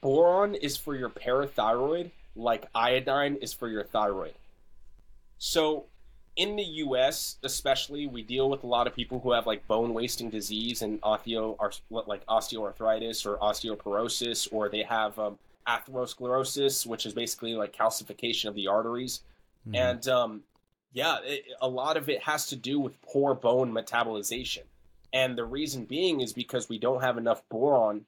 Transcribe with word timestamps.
boron 0.00 0.54
is 0.54 0.76
for 0.76 0.94
your 0.94 1.10
parathyroid, 1.10 2.10
like 2.36 2.66
iodine 2.74 3.36
is 3.36 3.52
for 3.52 3.68
your 3.68 3.84
thyroid. 3.84 4.34
So 5.38 5.86
in 6.36 6.56
the 6.56 6.62
US, 6.62 7.36
especially, 7.42 8.06
we 8.06 8.22
deal 8.22 8.48
with 8.48 8.62
a 8.62 8.66
lot 8.66 8.86
of 8.86 8.94
people 8.94 9.20
who 9.20 9.32
have 9.32 9.46
like 9.46 9.66
bone 9.66 9.94
wasting 9.94 10.30
disease 10.30 10.82
and 10.82 11.00
osteo, 11.02 11.56
like 11.90 12.24
osteoarthritis 12.26 13.26
or 13.26 13.36
osteoporosis, 13.38 14.48
or 14.52 14.68
they 14.68 14.82
have 14.82 15.18
um, 15.18 15.38
atherosclerosis, 15.66 16.86
which 16.86 17.06
is 17.06 17.12
basically 17.12 17.54
like 17.54 17.76
calcification 17.76 18.46
of 18.46 18.54
the 18.54 18.68
arteries. 18.68 19.20
Mm-hmm. 19.66 19.74
And 19.76 20.08
um, 20.08 20.42
yeah, 20.92 21.18
it, 21.24 21.44
a 21.60 21.68
lot 21.68 21.96
of 21.96 22.08
it 22.08 22.22
has 22.22 22.46
to 22.46 22.56
do 22.56 22.80
with 22.80 23.00
poor 23.02 23.34
bone 23.34 23.72
metabolization. 23.72 24.62
And 25.12 25.36
the 25.36 25.44
reason 25.44 25.84
being 25.84 26.20
is 26.20 26.32
because 26.32 26.68
we 26.68 26.78
don't 26.78 27.02
have 27.02 27.18
enough 27.18 27.42
boron 27.48 28.06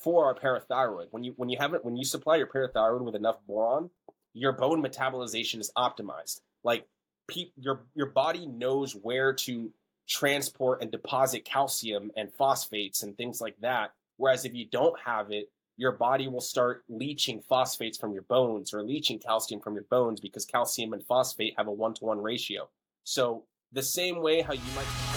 for 0.00 0.24
our 0.26 0.34
parathyroid. 0.34 1.06
When 1.10 1.22
you 1.22 1.34
when 1.36 1.48
you 1.48 1.58
have 1.58 1.74
it 1.74 1.84
when 1.84 1.96
you 1.96 2.04
supply 2.04 2.36
your 2.36 2.46
parathyroid 2.46 3.02
with 3.02 3.14
enough 3.14 3.36
boron, 3.46 3.90
your 4.32 4.52
bone 4.52 4.82
metabolization 4.82 5.60
is 5.60 5.70
optimized. 5.76 6.40
Like 6.64 6.86
pe- 7.28 7.52
your 7.56 7.84
your 7.94 8.06
body 8.06 8.46
knows 8.46 8.92
where 8.94 9.32
to 9.32 9.72
transport 10.08 10.82
and 10.82 10.90
deposit 10.90 11.44
calcium 11.44 12.10
and 12.16 12.32
phosphates 12.32 13.02
and 13.02 13.16
things 13.16 13.40
like 13.40 13.56
that. 13.60 13.92
Whereas 14.16 14.44
if 14.44 14.54
you 14.54 14.66
don't 14.66 14.98
have 15.04 15.30
it, 15.30 15.50
your 15.76 15.92
body 15.92 16.28
will 16.28 16.40
start 16.40 16.84
leaching 16.88 17.40
phosphates 17.40 17.96
from 17.96 18.12
your 18.12 18.22
bones 18.22 18.74
or 18.74 18.82
leaching 18.82 19.18
calcium 19.18 19.60
from 19.60 19.74
your 19.74 19.84
bones 19.84 20.20
because 20.20 20.44
calcium 20.44 20.92
and 20.92 21.04
phosphate 21.04 21.54
have 21.56 21.68
a 21.68 21.72
one 21.72 21.94
to 21.94 22.04
one 22.04 22.20
ratio. 22.20 22.68
So 23.04 23.44
the 23.72 23.82
same 23.82 24.20
way 24.20 24.42
how 24.42 24.52
you 24.52 24.60
might 24.74 25.09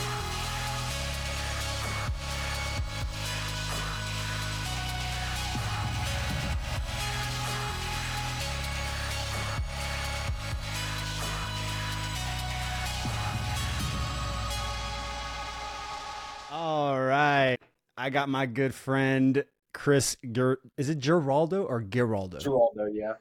I 18.03 18.09
got 18.09 18.27
my 18.27 18.47
good 18.47 18.75
friend 18.75 19.45
Chris. 19.73 20.17
Ger- 20.29 20.59
is 20.77 20.89
it 20.89 20.99
Geraldo 20.99 21.65
or 21.65 21.81
Geraldo? 21.81 22.41
Giraldo, 22.41 22.87
yeah. 22.87 23.13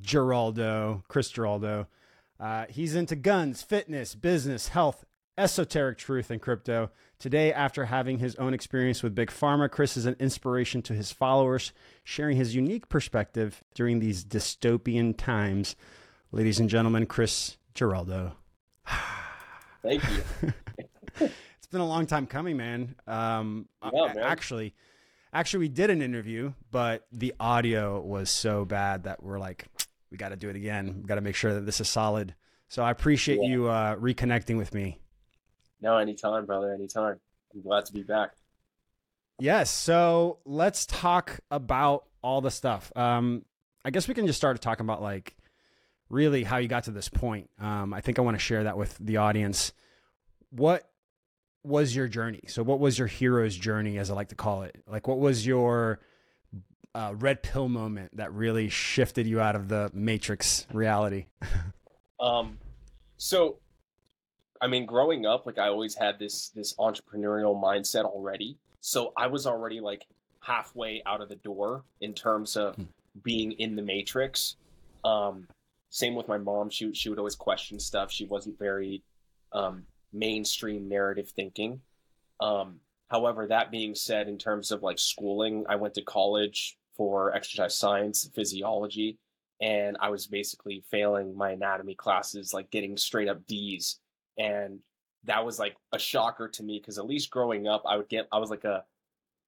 Giraldo, 0.00 1.02
Chris 1.08 1.28
Giraldo. 1.28 1.88
Uh, 2.38 2.66
he's 2.68 2.94
into 2.94 3.16
guns, 3.16 3.62
fitness, 3.62 4.14
business, 4.14 4.68
health, 4.68 5.04
esoteric 5.36 5.98
truth, 5.98 6.30
and 6.30 6.40
crypto. 6.40 6.92
Today, 7.18 7.52
after 7.52 7.86
having 7.86 8.20
his 8.20 8.36
own 8.36 8.54
experience 8.54 9.02
with 9.02 9.12
Big 9.12 9.30
Pharma, 9.30 9.68
Chris 9.68 9.96
is 9.96 10.06
an 10.06 10.14
inspiration 10.20 10.82
to 10.82 10.92
his 10.92 11.10
followers, 11.10 11.72
sharing 12.04 12.36
his 12.36 12.54
unique 12.54 12.88
perspective 12.88 13.64
during 13.74 13.98
these 13.98 14.24
dystopian 14.24 15.16
times. 15.16 15.74
Ladies 16.30 16.60
and 16.60 16.70
gentlemen, 16.70 17.06
Chris 17.06 17.56
Giraldo. 17.74 18.36
Thank 19.82 20.04
you. 20.08 21.28
it's 21.68 21.72
been 21.72 21.80
a 21.80 21.86
long 21.86 22.06
time 22.06 22.26
coming, 22.26 22.56
man. 22.56 22.94
Um, 23.06 23.68
yeah, 23.92 24.12
man. 24.14 24.24
Actually, 24.24 24.74
Actually, 25.32 25.60
we 25.60 25.68
did 25.68 25.90
an 25.90 26.00
interview, 26.00 26.52
but 26.70 27.06
the 27.12 27.34
audio 27.38 28.00
was 28.00 28.30
so 28.30 28.64
bad 28.64 29.04
that 29.04 29.22
we're 29.22 29.38
like, 29.38 29.66
we 30.10 30.16
got 30.16 30.30
to 30.30 30.36
do 30.36 30.48
it 30.48 30.56
again. 30.56 31.00
We 31.02 31.06
got 31.06 31.16
to 31.16 31.20
make 31.20 31.34
sure 31.34 31.52
that 31.54 31.66
this 31.66 31.80
is 31.80 31.88
solid. 31.88 32.34
So 32.68 32.82
I 32.82 32.90
appreciate 32.90 33.40
yeah. 33.42 33.48
you 33.48 33.68
uh, 33.68 33.96
reconnecting 33.96 34.56
with 34.56 34.72
me. 34.72 35.00
No, 35.82 35.98
anytime, 35.98 36.46
brother. 36.46 36.72
Anytime. 36.72 37.20
I'm 37.54 37.62
glad 37.62 37.84
to 37.86 37.92
be 37.92 38.02
back. 38.02 38.30
Yes. 39.38 39.70
So 39.70 40.38
let's 40.46 40.86
talk 40.86 41.40
about 41.50 42.04
all 42.22 42.40
the 42.40 42.50
stuff. 42.50 42.90
Um, 42.96 43.44
I 43.84 43.90
guess 43.90 44.08
we 44.08 44.14
can 44.14 44.26
just 44.26 44.38
start 44.38 44.60
talking 44.62 44.84
about 44.84 45.02
like 45.02 45.36
really 46.08 46.42
how 46.42 46.56
you 46.56 46.68
got 46.68 46.84
to 46.84 46.90
this 46.90 47.10
point. 47.10 47.50
Um, 47.60 47.92
I 47.92 48.00
think 48.00 48.18
I 48.18 48.22
want 48.22 48.34
to 48.34 48.42
share 48.42 48.64
that 48.64 48.78
with 48.78 48.96
the 48.98 49.18
audience. 49.18 49.72
What 50.50 50.90
was 51.64 51.94
your 51.94 52.08
journey? 52.08 52.42
So, 52.48 52.62
what 52.62 52.80
was 52.80 52.98
your 52.98 53.08
hero's 53.08 53.56
journey, 53.56 53.98
as 53.98 54.10
I 54.10 54.14
like 54.14 54.28
to 54.28 54.34
call 54.34 54.62
it? 54.62 54.82
Like, 54.86 55.08
what 55.08 55.18
was 55.18 55.46
your 55.46 56.00
uh, 56.94 57.14
red 57.16 57.42
pill 57.42 57.68
moment 57.68 58.16
that 58.16 58.32
really 58.32 58.68
shifted 58.68 59.26
you 59.26 59.40
out 59.40 59.56
of 59.56 59.68
the 59.68 59.90
matrix 59.92 60.66
reality? 60.72 61.26
um, 62.20 62.58
so, 63.16 63.58
I 64.60 64.66
mean, 64.66 64.86
growing 64.86 65.26
up, 65.26 65.46
like 65.46 65.58
I 65.58 65.68
always 65.68 65.94
had 65.94 66.18
this 66.18 66.50
this 66.50 66.74
entrepreneurial 66.74 67.60
mindset 67.60 68.04
already. 68.04 68.56
So 68.80 69.12
I 69.16 69.26
was 69.26 69.46
already 69.46 69.80
like 69.80 70.06
halfway 70.40 71.02
out 71.04 71.20
of 71.20 71.28
the 71.28 71.36
door 71.36 71.84
in 72.00 72.14
terms 72.14 72.56
of 72.56 72.76
hmm. 72.76 72.84
being 73.22 73.52
in 73.52 73.76
the 73.76 73.82
matrix. 73.82 74.56
Um, 75.04 75.46
same 75.90 76.14
with 76.14 76.28
my 76.28 76.38
mom. 76.38 76.70
She 76.70 76.92
she 76.94 77.08
would 77.08 77.18
always 77.18 77.34
question 77.34 77.78
stuff. 77.78 78.10
She 78.10 78.24
wasn't 78.24 78.58
very 78.58 79.02
um, 79.52 79.84
mainstream 80.12 80.88
narrative 80.88 81.30
thinking. 81.30 81.80
Um, 82.40 82.80
however, 83.10 83.46
that 83.46 83.70
being 83.70 83.94
said, 83.94 84.28
in 84.28 84.38
terms 84.38 84.70
of 84.70 84.82
like 84.82 84.98
schooling, 84.98 85.64
I 85.68 85.76
went 85.76 85.94
to 85.94 86.02
college 86.02 86.76
for 86.96 87.34
exercise 87.34 87.76
science, 87.76 88.28
physiology, 88.34 89.18
and 89.60 89.96
I 90.00 90.10
was 90.10 90.26
basically 90.26 90.84
failing 90.90 91.36
my 91.36 91.50
anatomy 91.50 91.94
classes, 91.94 92.52
like 92.52 92.70
getting 92.70 92.96
straight 92.96 93.28
up 93.28 93.46
D's. 93.46 93.98
And 94.38 94.80
that 95.24 95.44
was 95.44 95.58
like 95.58 95.76
a 95.92 95.98
shocker 95.98 96.48
to 96.48 96.62
me 96.62 96.78
because 96.78 96.98
at 96.98 97.06
least 97.06 97.30
growing 97.30 97.66
up, 97.66 97.82
I 97.86 97.96
would 97.96 98.08
get, 98.08 98.28
I 98.30 98.38
was 98.38 98.50
like 98.50 98.64
a, 98.64 98.84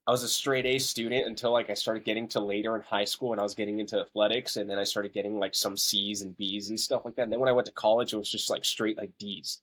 I 0.07 0.11
was 0.11 0.23
a 0.25 0.29
straight 0.29 0.67
A 0.67 0.79
student 0.79 1.27
until 1.27 1.53
like 1.53 1.71
I 1.71 1.75
started 1.75 2.05
getting 2.05 2.27
to 2.29 2.41
later 2.41 2.75
in 2.75 2.83
high 2.83 3.05
school 3.05 3.33
and 3.33 3.41
I 3.41 3.45
was 3.45 3.55
getting 3.55 3.79
into 3.79 4.01
athletics 4.01 4.57
and 4.57 4.69
then 4.69 4.79
I 4.79 4.85
started 4.85 5.13
getting 5.13 5.39
like 5.39 5.55
some 5.55 5.77
C's 5.77 6.23
and 6.23 6.37
B's 6.37 6.71
and 6.71 6.81
stuff 6.81 7.03
like 7.05 7.15
that. 7.17 7.23
And 7.23 7.33
then 7.33 7.39
when 7.39 7.49
I 7.49 7.53
went 7.53 7.67
to 7.67 7.73
college, 7.73 8.13
it 8.13 8.17
was 8.17 8.31
just 8.31 8.51
like 8.51 8.65
straight 8.65 8.97
like 8.97 9.13
D's. 9.19 9.61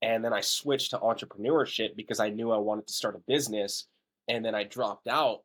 And 0.00 0.24
then 0.24 0.32
I 0.32 0.40
switched 0.40 0.90
to 0.90 0.98
entrepreneurship 0.98 1.96
because 1.96 2.20
I 2.20 2.30
knew 2.30 2.52
I 2.52 2.58
wanted 2.58 2.86
to 2.86 2.92
start 2.92 3.16
a 3.16 3.18
business. 3.26 3.86
And 4.28 4.44
then 4.44 4.54
I 4.54 4.64
dropped 4.64 5.08
out 5.08 5.40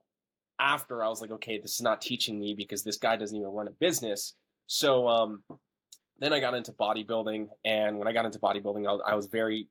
after 0.60 1.04
I 1.04 1.10
was 1.10 1.22
like, 1.22 1.32
okay, 1.32 1.58
this 1.58 1.76
is 1.76 1.82
not 1.82 2.02
teaching 2.02 2.40
me 2.40 2.54
because 2.54 2.84
this 2.84 2.98
guy 2.98 3.16
doesn't 3.16 3.36
even 3.36 3.50
run 3.50 3.68
a 3.68 3.72
business. 3.72 4.34
So 4.68 5.08
um, 5.08 5.44
then 6.20 6.34
I 6.34 6.40
got 6.40 6.54
into 6.54 6.72
bodybuilding. 6.72 7.48
And 7.66 7.98
when 7.98 8.08
I 8.08 8.14
got 8.14 8.26
into 8.26 8.40
bodybuilding, 8.40 8.88
I 8.88 9.12
I 9.12 9.16
was 9.16 9.26
very, 9.28 9.70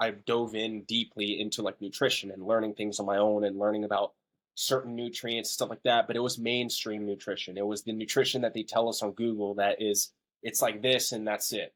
I 0.00 0.10
dove 0.10 0.54
in 0.54 0.82
deeply 0.84 1.40
into 1.40 1.62
like 1.62 1.80
nutrition 1.80 2.30
and 2.30 2.46
learning 2.46 2.74
things 2.74 2.98
on 2.98 3.06
my 3.06 3.18
own 3.18 3.44
and 3.44 3.58
learning 3.58 3.84
about 3.84 4.12
certain 4.54 4.96
nutrients, 4.96 5.50
stuff 5.50 5.68
like 5.68 5.82
that. 5.84 6.06
But 6.06 6.16
it 6.16 6.22
was 6.22 6.38
mainstream 6.38 7.04
nutrition. 7.04 7.58
It 7.58 7.66
was 7.66 7.82
the 7.82 7.92
nutrition 7.92 8.42
that 8.42 8.54
they 8.54 8.62
tell 8.62 8.88
us 8.88 9.02
on 9.02 9.12
Google 9.12 9.54
that 9.56 9.82
is, 9.82 10.12
it's 10.42 10.62
like 10.62 10.80
this 10.80 11.12
and 11.12 11.26
that's 11.26 11.52
it. 11.52 11.74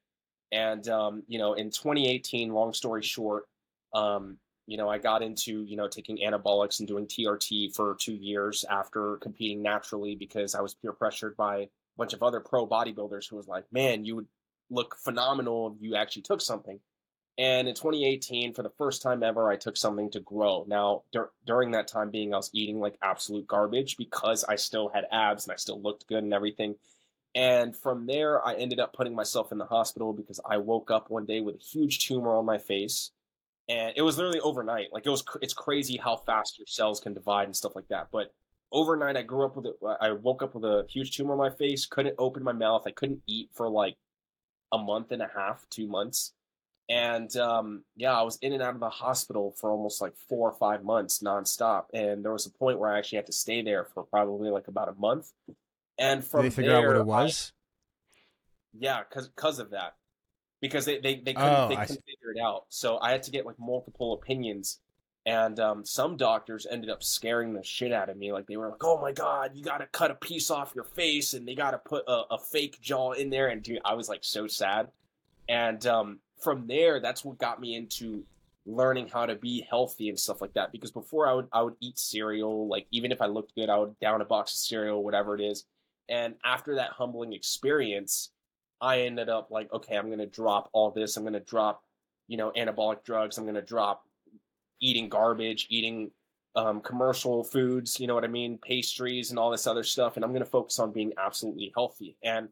And 0.52 0.86
um, 0.88 1.22
you 1.28 1.38
know, 1.38 1.54
in 1.54 1.70
2018, 1.70 2.52
long 2.52 2.72
story 2.72 3.02
short, 3.02 3.44
um, 3.94 4.38
you 4.66 4.76
know, 4.76 4.88
I 4.88 4.98
got 4.98 5.22
into 5.22 5.64
you 5.64 5.76
know 5.76 5.88
taking 5.88 6.18
anabolics 6.18 6.78
and 6.78 6.88
doing 6.88 7.06
TRT 7.06 7.74
for 7.74 7.96
two 8.00 8.14
years 8.14 8.64
after 8.70 9.16
competing 9.18 9.62
naturally 9.62 10.16
because 10.16 10.54
I 10.54 10.60
was 10.60 10.74
peer 10.74 10.92
pressured 10.92 11.36
by 11.36 11.56
a 11.58 11.68
bunch 11.96 12.12
of 12.12 12.22
other 12.22 12.40
pro 12.40 12.66
bodybuilders 12.66 13.28
who 13.28 13.36
was 13.36 13.48
like, 13.48 13.64
"Man, 13.72 14.04
you 14.04 14.16
would 14.16 14.28
look 14.70 14.96
phenomenal 14.96 15.74
if 15.74 15.82
you 15.82 15.96
actually 15.96 16.22
took 16.22 16.40
something." 16.40 16.80
And 17.38 17.68
in 17.68 17.74
2018, 17.74 18.52
for 18.52 18.62
the 18.62 18.70
first 18.76 19.00
time 19.00 19.22
ever, 19.22 19.50
I 19.50 19.56
took 19.56 19.76
something 19.76 20.10
to 20.10 20.20
grow. 20.20 20.66
Now, 20.68 21.04
dur- 21.10 21.32
during 21.46 21.70
that 21.70 21.88
time 21.88 22.10
being, 22.10 22.34
I 22.34 22.36
was 22.36 22.50
eating 22.52 22.80
like 22.80 22.98
absolute 23.02 23.46
garbage 23.46 23.96
because 23.96 24.44
I 24.44 24.56
still 24.56 24.90
had 24.90 25.06
abs 25.10 25.46
and 25.46 25.52
I 25.52 25.56
still 25.56 25.80
looked 25.80 26.06
good 26.06 26.22
and 26.22 26.34
everything. 26.34 26.74
And 27.34 27.76
from 27.76 28.06
there, 28.06 28.44
I 28.44 28.54
ended 28.54 28.80
up 28.80 28.92
putting 28.92 29.14
myself 29.14 29.52
in 29.52 29.58
the 29.58 29.64
hospital 29.64 30.12
because 30.12 30.40
I 30.44 30.56
woke 30.56 30.90
up 30.90 31.10
one 31.10 31.26
day 31.26 31.40
with 31.40 31.56
a 31.56 31.58
huge 31.58 32.06
tumor 32.06 32.36
on 32.36 32.44
my 32.44 32.58
face. 32.58 33.12
And 33.68 33.92
it 33.96 34.02
was 34.02 34.16
literally 34.16 34.40
overnight. 34.40 34.92
Like 34.92 35.06
it 35.06 35.10
was, 35.10 35.22
it's 35.40 35.54
crazy 35.54 35.96
how 35.96 36.16
fast 36.16 36.58
your 36.58 36.66
cells 36.66 36.98
can 36.98 37.14
divide 37.14 37.44
and 37.44 37.54
stuff 37.54 37.76
like 37.76 37.86
that. 37.88 38.08
But 38.10 38.32
overnight, 38.72 39.16
I 39.16 39.22
grew 39.22 39.46
up 39.46 39.56
with 39.56 39.66
it. 39.66 39.76
I 40.00 40.10
woke 40.10 40.42
up 40.42 40.54
with 40.56 40.64
a 40.64 40.86
huge 40.88 41.16
tumor 41.16 41.32
on 41.32 41.38
my 41.38 41.50
face, 41.50 41.86
couldn't 41.86 42.16
open 42.18 42.42
my 42.42 42.52
mouth. 42.52 42.82
I 42.86 42.90
couldn't 42.90 43.22
eat 43.28 43.50
for 43.54 43.68
like 43.68 43.96
a 44.72 44.78
month 44.78 45.12
and 45.12 45.22
a 45.22 45.30
half, 45.32 45.64
two 45.70 45.86
months. 45.86 46.32
And 46.88 47.34
um, 47.36 47.84
yeah, 47.94 48.18
I 48.18 48.22
was 48.22 48.38
in 48.42 48.52
and 48.52 48.60
out 48.60 48.74
of 48.74 48.80
the 48.80 48.90
hospital 48.90 49.54
for 49.56 49.70
almost 49.70 50.00
like 50.00 50.14
four 50.28 50.50
or 50.50 50.58
five 50.58 50.82
months 50.82 51.20
nonstop. 51.20 51.84
And 51.94 52.24
there 52.24 52.32
was 52.32 52.46
a 52.46 52.50
point 52.50 52.80
where 52.80 52.92
I 52.92 52.98
actually 52.98 53.16
had 53.16 53.26
to 53.26 53.32
stay 53.32 53.62
there 53.62 53.84
for 53.84 54.02
probably 54.02 54.50
like 54.50 54.66
about 54.66 54.88
a 54.88 55.00
month 55.00 55.30
and 56.00 56.24
from 56.24 56.42
Did 56.42 56.52
they 56.52 56.56
figure 56.56 56.72
there, 56.72 56.80
out 56.80 56.86
what 56.86 56.96
it 56.96 57.06
was? 57.06 57.52
I, 57.54 58.78
yeah, 58.80 59.02
because 59.08 59.28
because 59.28 59.58
of 59.58 59.70
that, 59.70 59.94
because 60.60 60.86
they 60.86 60.98
they, 60.98 61.16
they 61.16 61.34
couldn't, 61.34 61.54
oh, 61.54 61.68
they 61.68 61.76
couldn't 61.76 62.04
figure 62.06 62.32
it 62.34 62.40
out. 62.42 62.64
So 62.70 62.98
I 62.98 63.12
had 63.12 63.22
to 63.24 63.30
get 63.30 63.44
like 63.46 63.58
multiple 63.58 64.14
opinions, 64.14 64.80
and 65.26 65.60
um, 65.60 65.84
some 65.84 66.16
doctors 66.16 66.66
ended 66.68 66.88
up 66.88 67.02
scaring 67.02 67.52
the 67.52 67.62
shit 67.62 67.92
out 67.92 68.08
of 68.08 68.16
me. 68.16 68.32
Like 68.32 68.46
they 68.46 68.56
were 68.56 68.70
like, 68.70 68.82
"Oh 68.82 69.00
my 69.00 69.12
god, 69.12 69.52
you 69.54 69.62
got 69.62 69.78
to 69.78 69.86
cut 69.86 70.10
a 70.10 70.14
piece 70.14 70.50
off 70.50 70.72
your 70.74 70.84
face, 70.84 71.34
and 71.34 71.46
they 71.46 71.54
got 71.54 71.72
to 71.72 71.78
put 71.78 72.04
a, 72.08 72.22
a, 72.30 72.38
fake 72.38 72.80
jaw 72.80 73.12
in 73.12 73.28
there." 73.28 73.48
And 73.48 73.62
dude, 73.62 73.80
I 73.84 73.94
was 73.94 74.08
like 74.08 74.20
so 74.22 74.46
sad. 74.46 74.88
And 75.48 75.84
um, 75.86 76.20
from 76.40 76.66
there, 76.66 77.00
that's 77.00 77.24
what 77.24 77.38
got 77.38 77.60
me 77.60 77.74
into 77.74 78.24
learning 78.64 79.08
how 79.08 79.26
to 79.26 79.34
be 79.34 79.66
healthy 79.68 80.08
and 80.08 80.18
stuff 80.18 80.40
like 80.40 80.54
that. 80.54 80.72
Because 80.72 80.92
before 80.92 81.26
I 81.26 81.34
would 81.34 81.48
I 81.52 81.62
would 81.62 81.74
eat 81.80 81.98
cereal, 81.98 82.68
like 82.68 82.86
even 82.90 83.12
if 83.12 83.20
I 83.20 83.26
looked 83.26 83.54
good, 83.54 83.68
I 83.68 83.78
would 83.78 83.98
down 83.98 84.22
a 84.22 84.24
box 84.24 84.52
of 84.52 84.58
cereal, 84.58 85.02
whatever 85.04 85.34
it 85.34 85.42
is. 85.42 85.64
And 86.10 86.34
after 86.44 86.74
that 86.74 86.90
humbling 86.90 87.32
experience, 87.32 88.32
I 88.80 89.02
ended 89.02 89.28
up 89.28 89.50
like, 89.50 89.72
okay, 89.72 89.96
I'm 89.96 90.10
gonna 90.10 90.26
drop 90.26 90.68
all 90.72 90.90
this. 90.90 91.16
I'm 91.16 91.24
gonna 91.24 91.40
drop, 91.40 91.82
you 92.28 92.36
know, 92.36 92.52
anabolic 92.56 93.04
drugs. 93.04 93.38
I'm 93.38 93.46
gonna 93.46 93.62
drop 93.62 94.02
eating 94.80 95.08
garbage, 95.08 95.66
eating 95.70 96.10
um, 96.56 96.80
commercial 96.80 97.44
foods, 97.44 98.00
you 98.00 98.06
know 98.06 98.14
what 98.14 98.24
I 98.24 98.28
mean, 98.28 98.58
pastries 98.58 99.30
and 99.30 99.38
all 99.38 99.50
this 99.50 99.66
other 99.66 99.84
stuff. 99.84 100.16
And 100.16 100.24
I'm 100.24 100.32
gonna 100.32 100.44
focus 100.44 100.78
on 100.78 100.92
being 100.92 101.12
absolutely 101.18 101.72
healthy. 101.74 102.16
And 102.24 102.48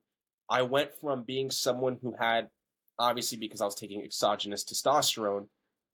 I 0.48 0.62
went 0.62 0.90
from 1.00 1.24
being 1.24 1.50
someone 1.50 1.98
who 2.00 2.14
had 2.18 2.48
obviously 2.98 3.38
because 3.38 3.60
I 3.60 3.64
was 3.64 3.74
taking 3.74 4.02
exogenous 4.02 4.64
testosterone, 4.64 5.46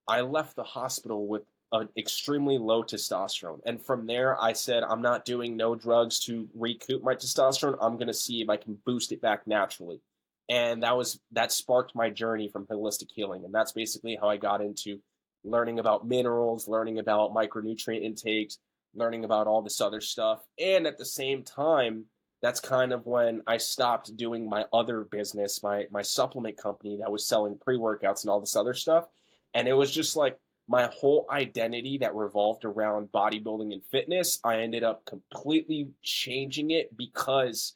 I 0.08 0.22
left 0.22 0.56
the 0.56 0.64
hospital 0.64 1.26
with 1.26 1.42
an 1.74 1.88
extremely 1.96 2.56
low 2.56 2.82
testosterone. 2.82 3.60
And 3.66 3.84
from 3.84 4.06
there, 4.06 4.40
I 4.40 4.52
said, 4.52 4.84
I'm 4.84 5.02
not 5.02 5.24
doing 5.24 5.56
no 5.56 5.74
drugs 5.74 6.20
to 6.20 6.48
recoup 6.54 7.02
my 7.02 7.14
testosterone. 7.14 7.76
I'm 7.80 7.96
going 7.96 8.06
to 8.06 8.14
see 8.14 8.40
if 8.40 8.48
I 8.48 8.56
can 8.56 8.78
boost 8.86 9.10
it 9.10 9.20
back 9.20 9.46
naturally. 9.46 10.00
And 10.48 10.82
that 10.82 10.96
was 10.96 11.20
that 11.32 11.52
sparked 11.52 11.94
my 11.96 12.10
journey 12.10 12.48
from 12.48 12.66
holistic 12.66 13.08
healing. 13.12 13.44
And 13.44 13.52
that's 13.52 13.72
basically 13.72 14.16
how 14.20 14.28
I 14.28 14.36
got 14.36 14.60
into 14.60 15.00
learning 15.42 15.78
about 15.78 16.06
minerals, 16.06 16.68
learning 16.68 16.98
about 16.98 17.34
micronutrient 17.34 18.02
intakes, 18.02 18.58
learning 18.94 19.24
about 19.24 19.46
all 19.46 19.62
this 19.62 19.80
other 19.80 20.00
stuff. 20.00 20.42
And 20.58 20.86
at 20.86 20.96
the 20.96 21.04
same 21.04 21.42
time, 21.42 22.04
that's 22.40 22.60
kind 22.60 22.92
of 22.92 23.06
when 23.06 23.42
I 23.46 23.56
stopped 23.56 24.16
doing 24.16 24.48
my 24.48 24.64
other 24.72 25.04
business, 25.04 25.62
my 25.62 25.86
my 25.90 26.02
supplement 26.02 26.56
company 26.56 26.98
that 27.00 27.10
was 27.10 27.26
selling 27.26 27.58
pre-workouts 27.58 28.22
and 28.22 28.30
all 28.30 28.40
this 28.40 28.54
other 28.54 28.74
stuff. 28.74 29.06
And 29.54 29.66
it 29.66 29.72
was 29.72 29.90
just 29.90 30.14
like 30.14 30.36
my 30.68 30.88
whole 30.92 31.26
identity 31.30 31.98
that 31.98 32.14
revolved 32.14 32.64
around 32.64 33.12
bodybuilding 33.12 33.72
and 33.72 33.82
fitness. 33.90 34.40
I 34.44 34.60
ended 34.60 34.82
up 34.82 35.04
completely 35.04 35.90
changing 36.02 36.70
it 36.70 36.96
because 36.96 37.74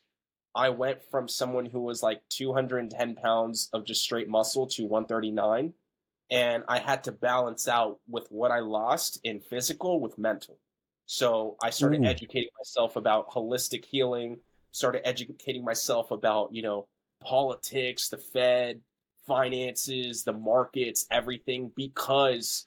I 0.54 0.70
went 0.70 1.02
from 1.10 1.28
someone 1.28 1.66
who 1.66 1.82
was 1.82 2.02
like 2.02 2.22
210 2.30 3.14
pounds 3.16 3.68
of 3.72 3.84
just 3.84 4.02
straight 4.02 4.28
muscle 4.28 4.66
to 4.68 4.84
139. 4.84 5.74
And 6.30 6.64
I 6.68 6.78
had 6.78 7.04
to 7.04 7.12
balance 7.12 7.68
out 7.68 7.98
with 8.08 8.26
what 8.30 8.50
I 8.50 8.60
lost 8.60 9.20
in 9.24 9.40
physical 9.40 10.00
with 10.00 10.18
mental. 10.18 10.58
So 11.06 11.56
I 11.62 11.70
started 11.70 12.02
Ooh. 12.02 12.06
educating 12.06 12.50
myself 12.58 12.96
about 12.96 13.30
holistic 13.30 13.84
healing, 13.84 14.38
started 14.72 15.06
educating 15.06 15.64
myself 15.64 16.10
about, 16.10 16.54
you 16.54 16.62
know, 16.62 16.86
politics, 17.22 18.08
the 18.08 18.18
Fed, 18.18 18.80
finances, 19.26 20.24
the 20.24 20.32
markets, 20.32 21.06
everything, 21.10 21.70
because 21.74 22.66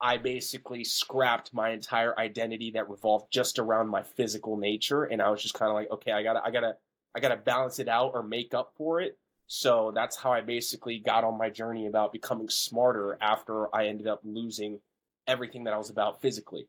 I 0.00 0.18
basically 0.18 0.84
scrapped 0.84 1.54
my 1.54 1.70
entire 1.70 2.18
identity 2.18 2.72
that 2.72 2.88
revolved 2.88 3.32
just 3.32 3.58
around 3.58 3.88
my 3.88 4.02
physical 4.02 4.56
nature. 4.56 5.04
And 5.04 5.22
I 5.22 5.30
was 5.30 5.42
just 5.42 5.54
kind 5.54 5.70
of 5.70 5.74
like, 5.74 5.90
okay, 5.90 6.12
I 6.12 6.22
gotta, 6.22 6.42
I 6.44 6.50
gotta, 6.50 6.76
I 7.14 7.20
gotta 7.20 7.36
balance 7.36 7.78
it 7.78 7.88
out 7.88 8.12
or 8.14 8.22
make 8.22 8.54
up 8.54 8.72
for 8.76 9.00
it. 9.00 9.18
So 9.46 9.92
that's 9.94 10.16
how 10.16 10.32
I 10.32 10.40
basically 10.40 10.98
got 10.98 11.24
on 11.24 11.38
my 11.38 11.50
journey 11.50 11.86
about 11.86 12.12
becoming 12.12 12.48
smarter 12.48 13.18
after 13.20 13.74
I 13.74 13.86
ended 13.86 14.06
up 14.06 14.20
losing 14.24 14.80
everything 15.26 15.64
that 15.64 15.74
I 15.74 15.78
was 15.78 15.90
about 15.90 16.20
physically. 16.20 16.66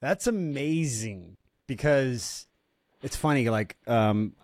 That's 0.00 0.26
amazing 0.26 1.36
because 1.66 2.46
it's 3.02 3.16
funny, 3.16 3.48
like 3.48 3.76
um, 3.86 4.34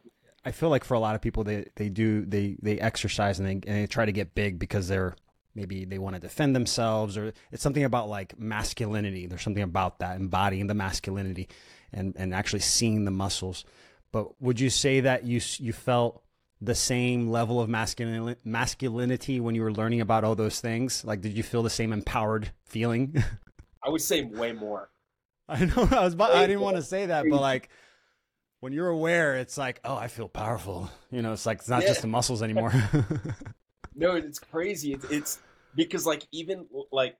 I 0.45 0.51
feel 0.51 0.69
like 0.69 0.85
for 0.85 0.95
a 0.95 1.01
lot 1.01 1.15
of 1.15 1.21
people, 1.21 1.45
they 1.45 1.67
they 1.77 1.89
do 1.89 2.25
they 2.25 2.57
they 2.61 2.79
exercise 2.81 3.39
and 3.39 3.49
they 3.49 3.53
and 3.53 3.83
they 3.83 3.87
try 3.87 4.05
to 4.05 4.13
get 4.13 4.35
big 4.35 4.59
because 4.59 4.89
they're 4.89 5.15
maybe 5.55 5.85
they 5.85 5.99
want 5.99 6.15
to 6.15 6.21
defend 6.21 6.55
themselves 6.55 7.17
or 7.17 7.33
it's 7.51 7.63
something 7.63 7.85
about 7.85 8.09
like 8.09 8.39
masculinity. 8.39 9.27
There's 9.27 9.43
something 9.43 9.63
about 9.63 9.99
that 10.01 10.17
embodying 10.17 10.67
the 10.67 10.75
masculinity 10.75 11.49
and 11.93 12.15
and 12.17 12.35
actually 12.35 12.61
seeing 12.61 13.05
the 13.05 13.11
muscles. 13.11 13.65
But 14.13 14.41
would 14.41 14.61
you 14.61 14.71
say 14.71 15.01
that 15.01 15.25
you 15.25 15.41
you 15.59 15.73
felt 15.73 16.23
the 16.61 16.75
same 16.75 17.29
level 17.29 17.61
of 17.61 17.69
masculinity 17.69 18.41
masculinity 18.45 19.41
when 19.41 19.55
you 19.55 19.63
were 19.63 19.73
learning 19.73 20.01
about 20.01 20.25
all 20.25 20.35
those 20.35 20.61
things? 20.61 21.05
Like, 21.05 21.21
did 21.21 21.37
you 21.37 21.43
feel 21.43 21.63
the 21.63 21.71
same 21.71 21.93
empowered 21.93 22.51
feeling? 22.65 23.23
I 23.83 23.91
would 23.91 24.03
say 24.03 24.23
way 24.23 24.53
more. 24.53 24.91
I 25.49 25.65
know 25.65 25.89
I 25.91 26.05
was. 26.05 26.15
I 26.19 26.47
didn't 26.47 26.63
want 26.63 26.77
to 26.77 26.83
say 26.83 27.07
that, 27.07 27.25
but 27.29 27.41
like 27.41 27.69
when 28.61 28.73
you're 28.73 28.89
aware, 28.89 29.37
it's 29.37 29.59
like, 29.59 29.81
oh, 29.85 29.97
I 29.97 30.07
feel 30.07 30.29
powerful. 30.29 30.89
You 31.11 31.21
know, 31.21 31.33
it's 31.33 31.45
like 31.45 31.59
it's 31.59 31.69
not 31.69 31.83
yeah. 31.83 31.89
just 31.89 32.03
the 32.03 32.07
muscles 32.07 32.43
anymore. 32.43 32.73
no, 33.95 34.15
it's 34.15 34.39
crazy. 34.39 34.93
It's, 34.93 35.05
it's 35.11 35.39
because 35.75 36.07
like 36.07 36.27
even 36.33 36.67
like 36.91 37.17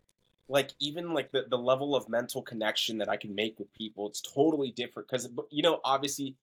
like 0.49 0.71
even 0.81 1.15
like 1.15 1.33
the, 1.33 1.47
the 1.49 1.59
level 1.59 1.97
of 1.97 2.09
mental 2.09 2.43
connection 2.43 2.99
that 2.99 3.09
I 3.09 3.17
can 3.17 3.35
make 3.35 3.59
with 3.59 3.73
people, 3.73 4.09
it's 4.09 4.21
totally 4.21 4.71
different. 4.71 5.09
Because 5.09 5.29
you 5.51 5.63
know, 5.63 5.81
obviously, 5.85 6.37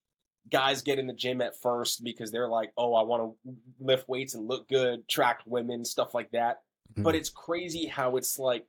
guys 0.50 0.82
get 0.82 1.00
in 1.00 1.08
the 1.08 1.14
gym 1.14 1.42
at 1.42 1.60
first 1.60 2.04
because 2.04 2.32
they're 2.32 2.48
like, 2.48 2.72
oh, 2.78 2.94
I 2.96 3.04
want 3.04 3.36
to 3.46 3.54
lift 3.80 4.10
weights 4.10 4.36
and 4.36 4.48
look 4.48 4.68
good, 4.68 5.02
attract 5.02 5.48
women, 5.48 5.86
stuff 5.86 6.14
like 6.14 6.32
that. 6.32 6.62
Mm-hmm. 6.94 7.04
But 7.04 7.16
it's 7.16 7.30
crazy 7.30 7.86
how 7.86 8.18
it's 8.18 8.40
like 8.40 8.66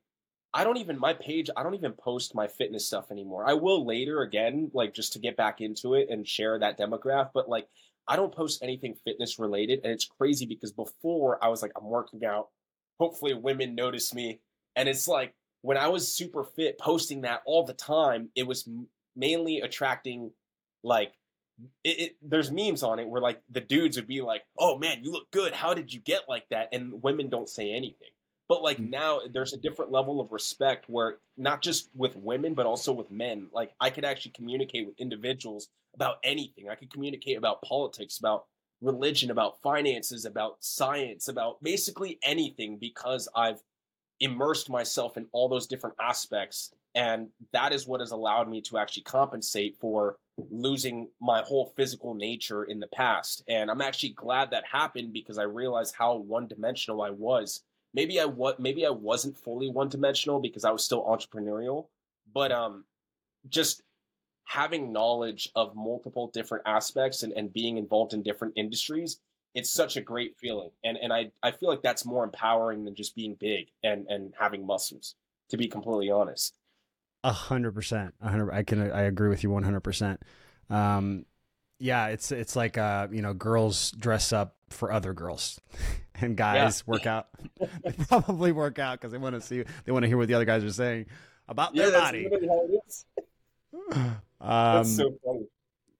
I 0.53 0.63
don't 0.63 0.77
even 0.77 0.99
my 0.99 1.13
page. 1.13 1.49
I 1.55 1.63
don't 1.63 1.75
even 1.75 1.93
post 1.93 2.35
my 2.35 2.47
fitness 2.47 2.85
stuff 2.85 3.11
anymore. 3.11 3.47
I 3.47 3.53
will 3.53 3.85
later 3.85 4.21
again, 4.21 4.69
like 4.73 4.93
just 4.93 5.13
to 5.13 5.19
get 5.19 5.37
back 5.37 5.61
into 5.61 5.93
it 5.93 6.09
and 6.09 6.27
share 6.27 6.59
that 6.59 6.77
demographic. 6.77 7.31
But 7.33 7.47
like, 7.49 7.67
I 8.07 8.15
don't 8.17 8.33
post 8.33 8.61
anything 8.61 8.95
fitness 9.05 9.39
related, 9.39 9.81
and 9.83 9.93
it's 9.93 10.05
crazy 10.05 10.45
because 10.45 10.71
before 10.73 11.41
I 11.43 11.47
was 11.47 11.61
like, 11.61 11.71
I'm 11.77 11.85
working 11.85 12.25
out. 12.25 12.49
Hopefully, 12.99 13.33
women 13.33 13.75
notice 13.75 14.13
me, 14.13 14.39
and 14.75 14.89
it's 14.89 15.07
like 15.07 15.33
when 15.61 15.77
I 15.77 15.87
was 15.87 16.13
super 16.13 16.43
fit, 16.43 16.77
posting 16.77 17.21
that 17.21 17.41
all 17.45 17.65
the 17.65 17.73
time, 17.73 18.29
it 18.35 18.45
was 18.45 18.67
mainly 19.15 19.61
attracting 19.61 20.31
like 20.83 21.13
it, 21.83 21.99
it, 21.99 22.15
there's 22.21 22.51
memes 22.51 22.83
on 22.83 22.99
it 22.99 23.07
where 23.07 23.21
like 23.21 23.41
the 23.49 23.61
dudes 23.61 23.95
would 23.97 24.07
be 24.07 24.21
like, 24.21 24.43
"Oh 24.57 24.77
man, 24.77 25.03
you 25.03 25.11
look 25.11 25.29
good. 25.31 25.53
How 25.53 25.73
did 25.73 25.93
you 25.93 25.99
get 25.99 26.21
like 26.27 26.49
that?" 26.49 26.69
And 26.73 27.01
women 27.01 27.29
don't 27.29 27.49
say 27.49 27.71
anything. 27.71 28.09
But 28.51 28.63
like 28.63 28.79
mm. 28.79 28.89
now 28.89 29.21
there's 29.31 29.53
a 29.53 29.57
different 29.57 29.93
level 29.93 30.19
of 30.19 30.33
respect 30.33 30.89
where 30.89 31.19
not 31.37 31.61
just 31.61 31.89
with 31.95 32.17
women, 32.17 32.53
but 32.53 32.65
also 32.65 32.91
with 32.91 33.09
men. 33.09 33.47
Like 33.53 33.71
I 33.79 33.89
could 33.89 34.03
actually 34.03 34.33
communicate 34.33 34.85
with 34.85 34.99
individuals 34.99 35.69
about 35.95 36.17
anything. 36.21 36.67
I 36.67 36.75
could 36.75 36.91
communicate 36.91 37.37
about 37.37 37.61
politics, 37.61 38.19
about 38.19 38.47
religion, 38.81 39.31
about 39.31 39.61
finances, 39.61 40.25
about 40.25 40.57
science, 40.59 41.29
about 41.29 41.63
basically 41.63 42.19
anything 42.25 42.77
because 42.77 43.29
I've 43.33 43.63
immersed 44.19 44.69
myself 44.69 45.15
in 45.15 45.27
all 45.31 45.47
those 45.47 45.65
different 45.65 45.95
aspects. 46.01 46.73
And 46.93 47.29
that 47.53 47.71
is 47.71 47.87
what 47.87 48.01
has 48.01 48.11
allowed 48.11 48.49
me 48.49 48.59
to 48.63 48.77
actually 48.77 49.03
compensate 49.03 49.77
for 49.79 50.17
losing 50.49 51.07
my 51.21 51.41
whole 51.41 51.71
physical 51.77 52.15
nature 52.15 52.65
in 52.65 52.81
the 52.81 52.87
past. 52.87 53.45
And 53.47 53.71
I'm 53.71 53.79
actually 53.79 54.09
glad 54.09 54.51
that 54.51 54.65
happened 54.69 55.13
because 55.13 55.37
I 55.37 55.43
realized 55.43 55.95
how 55.97 56.17
one 56.17 56.49
dimensional 56.49 57.01
I 57.01 57.11
was 57.11 57.63
maybe 57.93 58.19
I 58.19 58.25
was 58.25 58.55
maybe 58.59 58.85
I 58.85 58.89
wasn't 58.89 59.37
fully 59.37 59.69
one 59.69 59.89
dimensional 59.89 60.39
because 60.39 60.65
I 60.65 60.71
was 60.71 60.83
still 60.83 61.03
entrepreneurial, 61.03 61.87
but 62.33 62.51
um, 62.51 62.85
just 63.49 63.83
having 64.45 64.91
knowledge 64.91 65.49
of 65.55 65.75
multiple 65.75 66.29
different 66.33 66.63
aspects 66.67 67.23
and, 67.23 67.31
and 67.33 67.53
being 67.53 67.77
involved 67.77 68.13
in 68.13 68.21
different 68.21 68.53
industries, 68.57 69.19
it's 69.55 69.69
such 69.69 69.97
a 69.97 70.01
great 70.01 70.35
feeling. 70.37 70.71
And 70.83 70.97
and 70.97 71.11
I, 71.13 71.31
I 71.43 71.51
feel 71.51 71.69
like 71.69 71.81
that's 71.81 72.05
more 72.05 72.23
empowering 72.23 72.85
than 72.85 72.95
just 72.95 73.15
being 73.15 73.35
big 73.39 73.67
and, 73.83 74.05
and 74.07 74.33
having 74.39 74.65
muscles, 74.65 75.15
to 75.49 75.57
be 75.57 75.67
completely 75.67 76.09
honest. 76.11 76.55
A 77.23 77.31
hundred 77.31 77.73
percent. 77.73 78.15
Hundred 78.21 78.51
I 78.51 78.63
can 78.63 78.91
I 78.91 79.03
agree 79.03 79.29
with 79.29 79.43
you 79.43 79.49
one 79.49 79.63
hundred 79.63 79.81
percent. 79.81 80.21
Um 80.69 81.25
yeah, 81.81 82.07
it's 82.07 82.31
it's 82.31 82.55
like 82.55 82.77
uh, 82.77 83.07
you 83.11 83.23
know, 83.23 83.33
girls 83.33 83.91
dress 83.91 84.31
up 84.31 84.55
for 84.73 84.91
other 84.91 85.13
girls. 85.13 85.59
and 86.21 86.35
guys 86.35 86.83
yeah. 86.85 86.91
work 86.91 87.05
out. 87.05 87.27
they 87.83 87.91
probably 88.07 88.51
work 88.51 88.79
out 88.79 88.99
because 88.99 89.11
they 89.11 89.17
want 89.17 89.35
to 89.35 89.41
see, 89.41 89.63
they 89.85 89.91
want 89.91 90.03
to 90.03 90.07
hear 90.07 90.17
what 90.17 90.27
the 90.27 90.33
other 90.33 90.45
guys 90.45 90.63
are 90.63 90.71
saying 90.71 91.05
about 91.47 91.75
yeah, 91.75 91.89
their 91.89 91.99
body. 91.99 92.27
um, 93.93 94.19
that's 94.39 94.95
so 94.95 95.13
funny. 95.25 95.47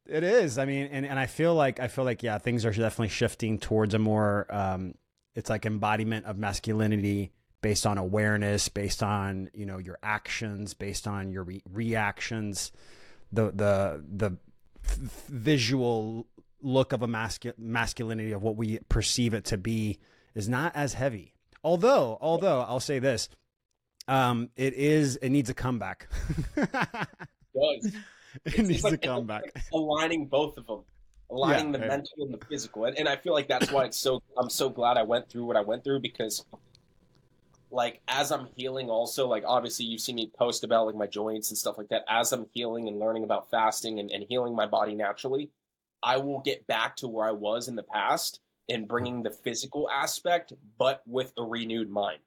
It 0.07 0.23
is. 0.23 0.57
I 0.57 0.65
mean, 0.65 0.89
and, 0.91 1.05
and 1.05 1.17
I 1.17 1.25
feel 1.25 1.55
like 1.55 1.79
I 1.79 1.87
feel 1.87 2.03
like 2.03 2.21
yeah, 2.21 2.37
things 2.37 2.65
are 2.65 2.71
definitely 2.71 3.09
shifting 3.09 3.59
towards 3.59 3.93
a 3.93 3.99
more 3.99 4.45
um, 4.49 4.95
it's 5.35 5.49
like 5.49 5.65
embodiment 5.65 6.25
of 6.25 6.37
masculinity 6.37 7.31
based 7.61 7.85
on 7.85 7.97
awareness, 7.97 8.67
based 8.67 9.03
on 9.03 9.49
you 9.53 9.65
know 9.65 9.77
your 9.77 9.97
actions, 10.03 10.73
based 10.73 11.07
on 11.07 11.31
your 11.31 11.43
re- 11.43 11.63
reactions, 11.71 12.71
the 13.31 13.51
the 13.51 14.03
the 14.11 14.37
visual 14.83 16.27
look 16.61 16.93
of 16.93 17.01
a 17.01 17.07
mascu- 17.07 17.57
masculinity 17.57 18.31
of 18.31 18.43
what 18.43 18.55
we 18.55 18.79
perceive 18.89 19.33
it 19.33 19.45
to 19.45 19.57
be 19.57 19.99
is 20.35 20.47
not 20.47 20.75
as 20.75 20.93
heavy. 20.93 21.33
Although, 21.63 22.17
although 22.21 22.61
I'll 22.61 22.79
say 22.79 22.99
this, 22.99 23.29
um, 24.07 24.49
it 24.55 24.73
is 24.73 25.17
it 25.17 25.29
needs 25.29 25.49
a 25.49 25.53
comeback. 25.53 26.07
it 26.57 26.69
does. 26.73 27.93
It 28.45 28.59
it's 28.59 28.69
needs 28.69 28.83
like, 28.85 28.93
a 28.93 28.97
comeback. 28.97 29.43
Aligning 29.73 30.27
both 30.27 30.57
of 30.57 30.65
them, 30.65 30.83
aligning 31.29 31.73
yeah, 31.73 31.79
the 31.79 31.79
yeah. 31.79 31.89
mental 31.89 32.13
and 32.19 32.33
the 32.33 32.45
physical, 32.45 32.85
and, 32.85 32.97
and 32.97 33.09
I 33.09 33.17
feel 33.17 33.33
like 33.33 33.49
that's 33.49 33.69
why 33.73 33.83
it's 33.83 33.97
so. 33.97 34.23
I'm 34.37 34.49
so 34.49 34.69
glad 34.69 34.95
I 34.95 35.03
went 35.03 35.29
through 35.29 35.43
what 35.43 35.57
I 35.57 35.61
went 35.61 35.83
through 35.83 35.99
because 35.99 36.45
like 37.71 38.01
as 38.07 38.31
I'm 38.31 38.47
healing, 38.55 38.89
also 38.89 39.27
like 39.27 39.43
obviously 39.45 39.85
you've 39.85 40.01
seen 40.01 40.15
me 40.15 40.31
post 40.37 40.63
about 40.63 40.85
like 40.85 40.95
my 40.95 41.07
joints 41.07 41.49
and 41.49 41.57
stuff 41.57 41.77
like 41.77 41.89
that. 41.89 42.03
As 42.09 42.31
I'm 42.31 42.45
healing 42.53 42.87
and 42.87 42.99
learning 42.99 43.23
about 43.23 43.49
fasting 43.49 43.99
and, 43.99 44.11
and 44.11 44.23
healing 44.27 44.55
my 44.55 44.65
body 44.65 44.93
naturally, 44.93 45.49
I 46.03 46.17
will 46.17 46.39
get 46.39 46.67
back 46.67 46.95
to 46.97 47.07
where 47.07 47.27
I 47.27 47.31
was 47.31 47.67
in 47.67 47.75
the 47.75 47.83
past 47.83 48.39
and 48.69 48.87
bringing 48.87 49.23
the 49.23 49.31
physical 49.31 49.89
aspect, 49.89 50.53
but 50.77 51.01
with 51.05 51.33
a 51.37 51.43
renewed 51.43 51.89
mind. 51.89 52.19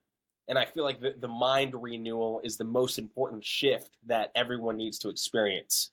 And 0.48 0.58
I 0.58 0.66
feel 0.66 0.84
like 0.84 1.00
the, 1.00 1.14
the 1.18 1.28
mind 1.28 1.74
renewal 1.74 2.40
is 2.44 2.56
the 2.56 2.64
most 2.64 2.98
important 2.98 3.44
shift 3.44 3.96
that 4.06 4.30
everyone 4.34 4.76
needs 4.76 4.98
to 5.00 5.08
experience. 5.08 5.90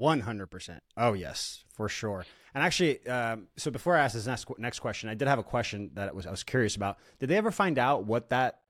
100%. 0.00 0.78
Oh, 0.96 1.14
yes, 1.14 1.64
for 1.74 1.88
sure. 1.88 2.24
And 2.54 2.62
actually, 2.62 3.06
um, 3.08 3.48
so 3.56 3.70
before 3.70 3.96
I 3.96 4.00
ask 4.00 4.14
this 4.14 4.26
next, 4.26 4.46
next 4.58 4.80
question, 4.80 5.08
I 5.08 5.14
did 5.14 5.28
have 5.28 5.38
a 5.38 5.44
question 5.44 5.90
that 5.94 6.14
was 6.14 6.26
I 6.26 6.30
was 6.30 6.44
curious 6.44 6.76
about. 6.76 6.98
Did 7.18 7.28
they 7.28 7.36
ever 7.36 7.50
find 7.50 7.78
out 7.78 8.04
what 8.04 8.30
that 8.30 8.60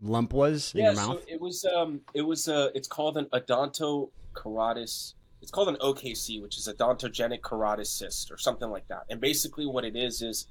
lump 0.00 0.32
was 0.32 0.72
in 0.74 0.80
yeah, 0.80 0.86
your 0.86 0.94
mouth? 0.94 1.20
So 1.20 1.24
it 1.28 1.40
was 1.40 1.64
um 1.64 2.00
it 2.14 2.22
was 2.22 2.48
uh 2.48 2.68
it's 2.74 2.88
called 2.88 3.16
an 3.16 3.26
odontokeratosis. 3.32 5.14
It's 5.42 5.50
called 5.50 5.68
an 5.68 5.76
OKC, 5.76 6.40
which 6.40 6.56
is 6.56 6.68
odontogenic 6.68 7.40
keratocyst 7.40 8.30
or 8.30 8.38
something 8.38 8.70
like 8.70 8.86
that. 8.86 9.02
And 9.10 9.20
basically, 9.20 9.66
what 9.66 9.84
it 9.84 9.96
is 9.96 10.22
is 10.22 10.46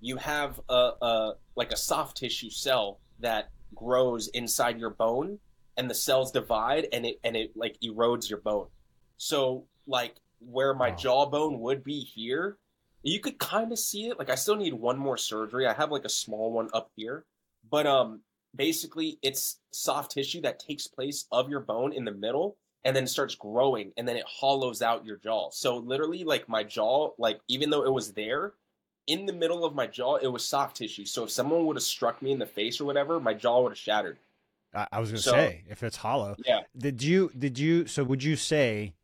you 0.00 0.16
have 0.16 0.60
a, 0.68 0.90
a 1.00 1.34
like 1.54 1.70
a 1.70 1.76
soft 1.76 2.16
tissue 2.16 2.50
cell 2.50 2.98
that 3.20 3.50
grows 3.74 4.26
inside 4.28 4.80
your 4.80 4.90
bone, 4.90 5.38
and 5.76 5.88
the 5.88 5.94
cells 5.94 6.32
divide, 6.32 6.88
and 6.92 7.06
it 7.06 7.20
and 7.22 7.36
it 7.36 7.52
like 7.56 7.78
erodes 7.84 8.28
your 8.28 8.40
bone. 8.40 8.66
So 9.16 9.66
like 9.86 10.16
where 10.40 10.74
my 10.74 10.90
jawbone 10.90 11.60
would 11.60 11.84
be 11.84 12.00
here, 12.00 12.58
you 13.04 13.20
could 13.20 13.38
kind 13.38 13.70
of 13.70 13.78
see 13.78 14.08
it. 14.08 14.18
Like 14.18 14.28
I 14.28 14.34
still 14.34 14.56
need 14.56 14.74
one 14.74 14.98
more 14.98 15.16
surgery. 15.16 15.68
I 15.68 15.72
have 15.72 15.92
like 15.92 16.04
a 16.04 16.10
small 16.10 16.52
one 16.52 16.68
up 16.74 16.90
here, 16.96 17.24
but 17.70 17.86
um 17.86 18.22
basically 18.56 19.20
it's 19.22 19.60
soft 19.70 20.10
tissue 20.10 20.40
that 20.40 20.58
takes 20.58 20.88
place 20.88 21.26
of 21.30 21.48
your 21.48 21.60
bone 21.60 21.92
in 21.92 22.04
the 22.04 22.12
middle 22.12 22.56
and 22.84 22.94
then 22.96 23.04
it 23.04 23.08
starts 23.08 23.34
growing 23.34 23.92
and 23.96 24.06
then 24.08 24.16
it 24.16 24.24
hollows 24.26 24.82
out 24.82 25.04
your 25.04 25.16
jaw. 25.16 25.50
So 25.50 25.76
literally 25.76 26.24
like 26.24 26.48
my 26.48 26.64
jaw 26.64 27.10
like 27.18 27.40
even 27.48 27.70
though 27.70 27.84
it 27.84 27.92
was 27.92 28.12
there 28.12 28.52
in 29.06 29.26
the 29.26 29.32
middle 29.32 29.64
of 29.64 29.74
my 29.74 29.86
jaw 29.86 30.16
it 30.16 30.26
was 30.28 30.44
soft 30.44 30.76
tissue. 30.76 31.04
So 31.04 31.24
if 31.24 31.30
someone 31.30 31.66
would 31.66 31.76
have 31.76 31.82
struck 31.82 32.22
me 32.22 32.32
in 32.32 32.38
the 32.38 32.46
face 32.46 32.80
or 32.80 32.84
whatever, 32.84 33.20
my 33.20 33.34
jaw 33.34 33.62
would 33.62 33.72
have 33.72 33.78
shattered. 33.78 34.18
I, 34.74 34.86
I 34.92 35.00
was 35.00 35.10
to 35.10 35.18
So- 35.18 35.32
say 35.32 35.64
if 35.68 35.82
it's 35.82 35.96
hollow. 35.98 36.36
Yeah. 36.46 36.60
Did 36.76 37.02
you 37.02 37.30
did 37.38 37.58
you 37.58 37.86
so 37.86 38.04
would 38.04 38.22
you 38.24 38.36
say 38.36 38.94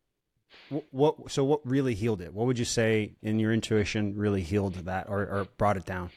wh- 0.69 0.91
what 0.93 1.31
so 1.31 1.43
what 1.43 1.61
really 1.65 1.95
healed 1.95 2.21
it? 2.21 2.33
What 2.33 2.47
would 2.47 2.57
you 2.59 2.65
say 2.65 3.13
in 3.21 3.39
your 3.39 3.53
intuition 3.53 4.15
really 4.17 4.41
healed 4.41 4.73
that 4.85 5.07
or, 5.09 5.21
or 5.21 5.47
brought 5.57 5.77
it 5.77 5.85
down? 5.85 6.09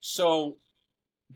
So 0.00 0.56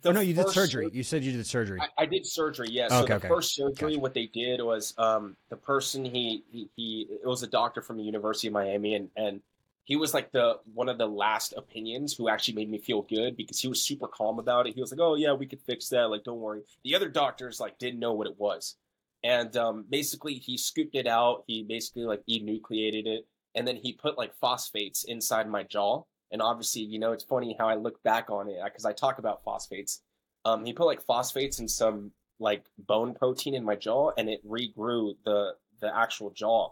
the 0.02 0.08
oh 0.10 0.12
no, 0.12 0.20
you 0.20 0.34
did 0.34 0.48
surgery. 0.50 0.86
sur- 0.86 0.96
You 0.96 1.02
said 1.02 1.24
you 1.24 1.32
did 1.32 1.46
surgery. 1.46 1.80
I, 1.80 2.02
I 2.02 2.06
did 2.06 2.26
surgery, 2.26 2.68
yeah. 2.70 2.88
So 2.88 2.98
Okay, 3.02 3.06
the 3.06 3.14
okay. 3.16 3.28
first 3.28 3.54
surgery, 3.54 3.92
Gotcha. 3.92 4.00
what 4.00 4.14
they 4.14 4.26
did 4.26 4.60
was 4.62 4.94
um, 4.98 5.36
the 5.50 5.56
person 5.56 6.04
he, 6.04 6.44
he 6.50 6.68
he 6.76 7.06
it 7.22 7.26
was 7.26 7.42
a 7.42 7.46
doctor 7.46 7.80
from 7.82 7.96
the 7.96 8.02
University 8.02 8.48
of 8.48 8.52
Miami, 8.54 8.94
and 8.94 9.08
and 9.16 9.40
he 9.84 9.96
was 9.96 10.14
like 10.14 10.32
the 10.32 10.58
one 10.72 10.88
of 10.88 10.98
the 10.98 11.06
last 11.06 11.54
opinions 11.56 12.14
who 12.14 12.28
actually 12.28 12.54
made 12.54 12.70
me 12.70 12.78
feel 12.78 13.02
good 13.02 13.36
because 13.36 13.60
he 13.60 13.68
was 13.68 13.82
super 13.82 14.08
calm 14.08 14.38
about 14.38 14.66
it. 14.66 14.74
He 14.74 14.80
was 14.80 14.90
like, 14.90 15.00
"Oh 15.00 15.14
yeah, 15.14 15.32
we 15.32 15.46
could 15.46 15.60
fix 15.62 15.88
that. 15.90 16.10
Like, 16.10 16.24
don't 16.24 16.40
worry." 16.40 16.62
The 16.84 16.94
other 16.94 17.08
doctors 17.08 17.60
like 17.60 17.78
didn't 17.78 18.00
know 18.00 18.14
what 18.14 18.26
it 18.26 18.38
was, 18.38 18.76
and 19.22 19.56
um, 19.56 19.84
basically 19.88 20.34
he 20.34 20.56
scooped 20.58 20.94
it 20.96 21.06
out. 21.06 21.44
He 21.46 21.62
basically 21.62 22.04
like 22.04 22.22
enucleated 22.28 23.06
it, 23.06 23.26
and 23.54 23.66
then 23.68 23.76
he 23.76 23.92
put 23.92 24.18
like 24.18 24.34
phosphates 24.40 25.04
inside 25.04 25.48
my 25.48 25.62
jaw. 25.62 26.02
And 26.34 26.42
obviously, 26.42 26.82
you 26.82 26.98
know, 26.98 27.12
it's 27.12 27.22
funny 27.22 27.54
how 27.56 27.68
I 27.68 27.76
look 27.76 28.02
back 28.02 28.28
on 28.28 28.48
it 28.48 28.56
because 28.64 28.84
I 28.84 28.92
talk 28.92 29.20
about 29.20 29.44
phosphates. 29.44 30.02
Um, 30.44 30.64
he 30.64 30.72
put 30.72 30.84
like 30.84 31.00
phosphates 31.00 31.60
and 31.60 31.70
some 31.70 32.10
like 32.40 32.64
bone 32.76 33.14
protein 33.14 33.54
in 33.54 33.62
my 33.64 33.76
jaw, 33.76 34.10
and 34.18 34.28
it 34.28 34.40
regrew 34.44 35.14
the 35.24 35.52
the 35.80 35.96
actual 35.96 36.30
jaw. 36.30 36.70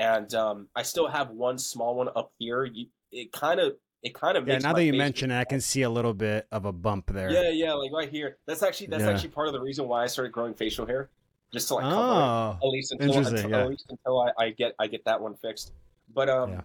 And 0.00 0.34
um, 0.34 0.66
I 0.74 0.82
still 0.82 1.06
have 1.06 1.30
one 1.30 1.58
small 1.58 1.94
one 1.94 2.08
up 2.16 2.32
here. 2.40 2.64
You, 2.64 2.86
it 3.12 3.30
kind 3.30 3.60
of 3.60 3.76
it 4.02 4.14
kind 4.14 4.36
of 4.36 4.48
yeah, 4.48 4.58
now 4.58 4.72
that 4.72 4.84
you 4.84 4.92
mention 4.94 5.30
it, 5.30 5.38
I 5.38 5.44
can 5.44 5.60
see 5.60 5.82
a 5.82 5.90
little 5.90 6.12
bit 6.12 6.48
of 6.50 6.64
a 6.64 6.72
bump 6.72 7.12
there. 7.12 7.30
yeah, 7.30 7.50
yeah, 7.50 7.74
like 7.74 7.92
right 7.92 8.10
here. 8.10 8.38
That's 8.48 8.64
actually 8.64 8.88
that's 8.88 9.04
Yeah. 9.04 9.10
actually 9.10 9.30
part 9.30 9.46
of 9.46 9.52
the 9.52 9.60
reason 9.60 9.86
why 9.86 10.02
I 10.02 10.06
started 10.08 10.32
growing 10.32 10.54
facial 10.54 10.86
hair, 10.86 11.08
just 11.52 11.68
to 11.68 11.74
like 11.74 11.84
cover 11.84 11.96
it 11.96 12.00
Oh, 12.02 12.58
at 12.64 12.68
least 12.68 12.92
until, 12.98 13.24
until 13.24 13.48
yeah. 13.50 13.60
at 13.60 13.68
least 13.68 13.86
until 13.90 14.20
I, 14.22 14.32
I 14.46 14.50
get 14.50 14.74
I 14.80 14.88
get 14.88 15.04
that 15.04 15.20
one 15.20 15.36
fixed. 15.36 15.72
But 16.12 16.28
um, 16.28 16.50
Yeah. 16.50 16.60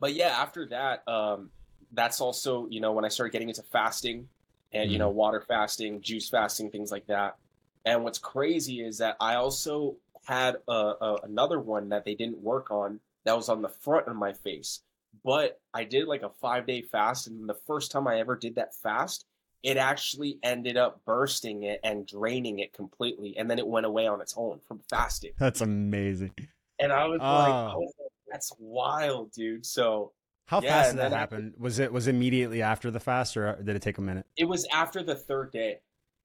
But 0.00 0.14
yeah, 0.14 0.28
after 0.28 0.66
that, 0.66 1.06
um, 1.08 1.50
that's 1.92 2.20
also 2.20 2.66
you 2.68 2.80
know 2.80 2.92
when 2.92 3.04
I 3.04 3.08
started 3.08 3.32
getting 3.32 3.48
into 3.48 3.62
fasting 3.62 4.28
and 4.72 4.90
you 4.90 4.98
know 4.98 5.08
water 5.10 5.40
fasting, 5.40 6.00
juice 6.00 6.28
fasting, 6.28 6.70
things 6.70 6.92
like 6.92 7.06
that. 7.06 7.36
And 7.84 8.04
what's 8.04 8.18
crazy 8.18 8.82
is 8.82 8.98
that 8.98 9.16
I 9.20 9.36
also 9.36 9.96
had 10.24 10.56
a, 10.68 10.72
a, 10.72 11.18
another 11.24 11.58
one 11.58 11.88
that 11.88 12.04
they 12.04 12.14
didn't 12.14 12.38
work 12.38 12.70
on 12.70 13.00
that 13.24 13.34
was 13.34 13.48
on 13.48 13.62
the 13.62 13.68
front 13.68 14.08
of 14.08 14.16
my 14.16 14.32
face. 14.32 14.80
But 15.24 15.58
I 15.72 15.84
did 15.84 16.06
like 16.06 16.22
a 16.22 16.30
five 16.40 16.66
day 16.66 16.82
fast, 16.82 17.26
and 17.26 17.48
the 17.48 17.58
first 17.66 17.90
time 17.90 18.06
I 18.06 18.20
ever 18.20 18.36
did 18.36 18.56
that 18.56 18.74
fast, 18.74 19.24
it 19.62 19.76
actually 19.76 20.38
ended 20.42 20.76
up 20.76 21.04
bursting 21.04 21.64
it 21.64 21.80
and 21.82 22.06
draining 22.06 22.58
it 22.58 22.72
completely, 22.72 23.36
and 23.36 23.50
then 23.50 23.58
it 23.58 23.66
went 23.66 23.86
away 23.86 24.06
on 24.06 24.20
its 24.20 24.34
own 24.36 24.60
from 24.68 24.80
fasting. 24.90 25.32
that's 25.38 25.60
amazing. 25.60 26.32
And 26.78 26.92
I 26.92 27.06
was 27.06 27.18
like, 27.20 27.74
Oh. 27.74 28.07
I 28.30 28.36
was 28.36 28.50
like, 28.50 28.50
"That's 28.50 28.52
wild, 28.58 29.32
dude!" 29.32 29.66
So 29.66 30.12
How 30.46 30.60
Yeah, 30.60 30.70
fast 30.82 30.90
did 30.92 30.98
that 30.98 31.02
then 31.10 31.14
I- 31.14 31.18
happen? 31.18 31.54
Was 31.58 31.78
it 31.78 31.92
was 31.92 32.08
immediately 32.08 32.62
after 32.62 32.90
the 32.90 33.00
fast, 33.00 33.36
or 33.36 33.54
did 33.62 33.76
it 33.76 33.82
take 33.82 33.98
a 33.98 34.00
minute? 34.00 34.26
it 34.36 34.44
was 34.44 34.66
after 34.72 35.02
the 35.02 35.14
third 35.14 35.52
day. 35.52 35.80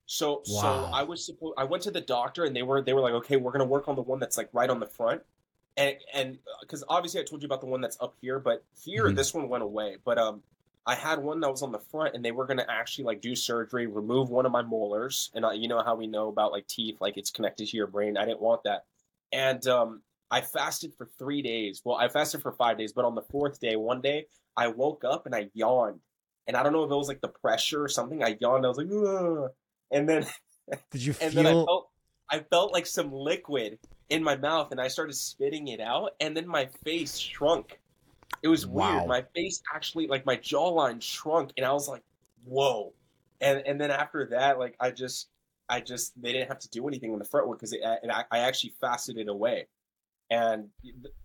So 0.06 0.42
so 0.46 0.90
I 0.94 1.04
was 1.04 1.26
supposed 1.26 1.54
I 1.58 1.64
went 1.66 1.84
to 1.84 1.92
the 1.92 2.02
doctor 2.02 2.44
and 2.46 2.56
they 2.56 2.62
were 2.64 2.82
they 2.82 2.94
were 2.94 3.02
like, 3.02 3.14
okay, 3.14 3.36
we're 3.38 3.52
gonna 3.52 3.66
work 3.66 3.88
on 3.88 3.96
the 3.96 4.02
one 4.02 4.20
that's 4.20 4.38
like 4.38 4.50
right 4.54 4.70
on 4.70 4.80
the 4.80 4.86
front, 4.88 5.24
and 5.78 5.96
and 6.14 6.40
because 6.62 6.84
obviously 6.88 7.22
I 7.22 7.24
told 7.24 7.42
you 7.42 7.48
about 7.48 7.62
the 7.62 7.68
one 7.68 7.82
that's 7.82 7.98
up 8.02 8.16
here, 8.22 8.40
but 8.40 8.64
here 8.84 9.06
Mhm. 9.10 9.16
this 9.16 9.34
one 9.34 9.50
went 9.50 9.64
away. 9.64 9.98
But 10.04 10.18
um, 10.18 10.44
I 10.86 10.96
had 10.96 11.20
one 11.20 11.40
that 11.42 11.50
was 11.50 11.62
on 11.62 11.72
the 11.72 11.80
front, 11.80 12.16
and 12.16 12.24
they 12.24 12.32
were 12.32 12.46
gonna 12.46 12.66
actually 12.68 13.06
like 13.06 13.22
do 13.22 13.36
surgery, 13.36 13.88
remove 13.88 14.30
one 14.30 14.46
of 14.46 14.52
my 14.52 14.62
molars, 14.62 15.32
and 15.34 15.46
I, 15.46 15.54
you 15.54 15.68
know 15.70 15.82
how 15.84 15.96
we 15.96 16.08
know 16.08 16.28
about 16.30 16.52
like 16.54 16.68
teeth, 16.68 16.98
like 17.02 17.18
it's 17.18 17.32
connected 17.32 17.68
to 17.68 17.78
your 17.78 17.88
brain. 17.88 18.18
I 18.18 18.26
didn't 18.26 18.42
want 18.42 18.64
that, 18.64 18.86
and 19.32 19.66
um, 19.68 20.02
I 20.34 20.42
fasted 20.42 20.94
for 20.98 21.10
three 21.20 21.44
days. 21.44 21.82
Well, 21.86 21.96
I 21.96 22.08
fasted 22.10 22.42
for 22.42 22.52
five 22.54 22.78
days, 22.80 22.92
but 22.92 23.06
on 23.06 23.14
the 23.14 23.22
fourth 23.22 23.60
day, 23.60 23.76
one 23.76 24.02
day 24.02 24.26
I 24.58 24.68
woke 24.68 25.04
up 25.06 25.28
and 25.28 25.36
I 25.36 25.50
yawned, 25.54 26.00
and 26.48 26.58
I 26.58 26.64
don't 26.64 26.74
know 26.74 26.84
if 26.84 26.92
it 26.92 26.96
was 26.96 27.08
like 27.08 27.22
the 27.22 27.28
pressure 27.28 27.84
or 27.84 27.88
something. 27.88 28.24
I 28.24 28.36
yawned. 28.42 28.66
I 28.66 28.70
was 28.70 28.78
like, 28.78 28.92
Ugh. 28.92 29.52
and 29.92 30.10
then 30.10 30.26
Did 30.92 31.06
you 31.06 31.14
and 31.22 31.34
then 31.34 31.46
I 31.46 31.52
feel? 31.52 31.66
felt 31.66 31.90
I 32.32 32.40
felt 32.40 32.74
like 32.74 32.88
some 32.88 33.12
liquid 33.14 33.78
in 34.10 34.24
my 34.24 34.36
mouth, 34.36 34.72
and 34.72 34.82
I 34.82 34.88
started 34.88 35.14
spitting 35.14 35.68
it 35.68 35.80
out, 35.80 36.14
and 36.20 36.36
then 36.36 36.48
my 36.48 36.68
face 36.84 37.18
shrunk. 37.18 37.80
It 38.42 38.48
was 38.48 38.66
Wow. 38.66 38.96
weird. 38.96 39.08
My 39.08 39.24
face 39.36 39.62
actually, 39.74 40.08
like 40.08 40.26
my 40.26 40.38
jawline 40.38 41.02
shrunk, 41.02 41.52
and 41.58 41.66
I 41.66 41.72
was 41.74 41.88
like, 41.88 42.04
"Whoa!" 42.44 42.94
And 43.40 43.62
and 43.68 43.80
then 43.80 43.92
after 43.92 44.26
that, 44.32 44.58
like 44.58 44.76
I 44.80 44.92
just, 44.92 45.30
I 45.70 45.80
just 45.82 46.20
they 46.22 46.34
didn't 46.34 46.48
have 46.48 46.60
to 46.60 46.70
do 46.70 46.88
anything 46.88 47.14
on 47.14 47.20
the 47.20 47.26
front 47.26 47.48
one 47.48 47.58
because 47.58 47.74
and 47.74 48.12
I, 48.12 48.26
I 48.32 48.40
actually 48.40 48.74
fasted 48.82 49.18
it 49.18 49.28
away. 49.28 49.68
And 50.34 50.70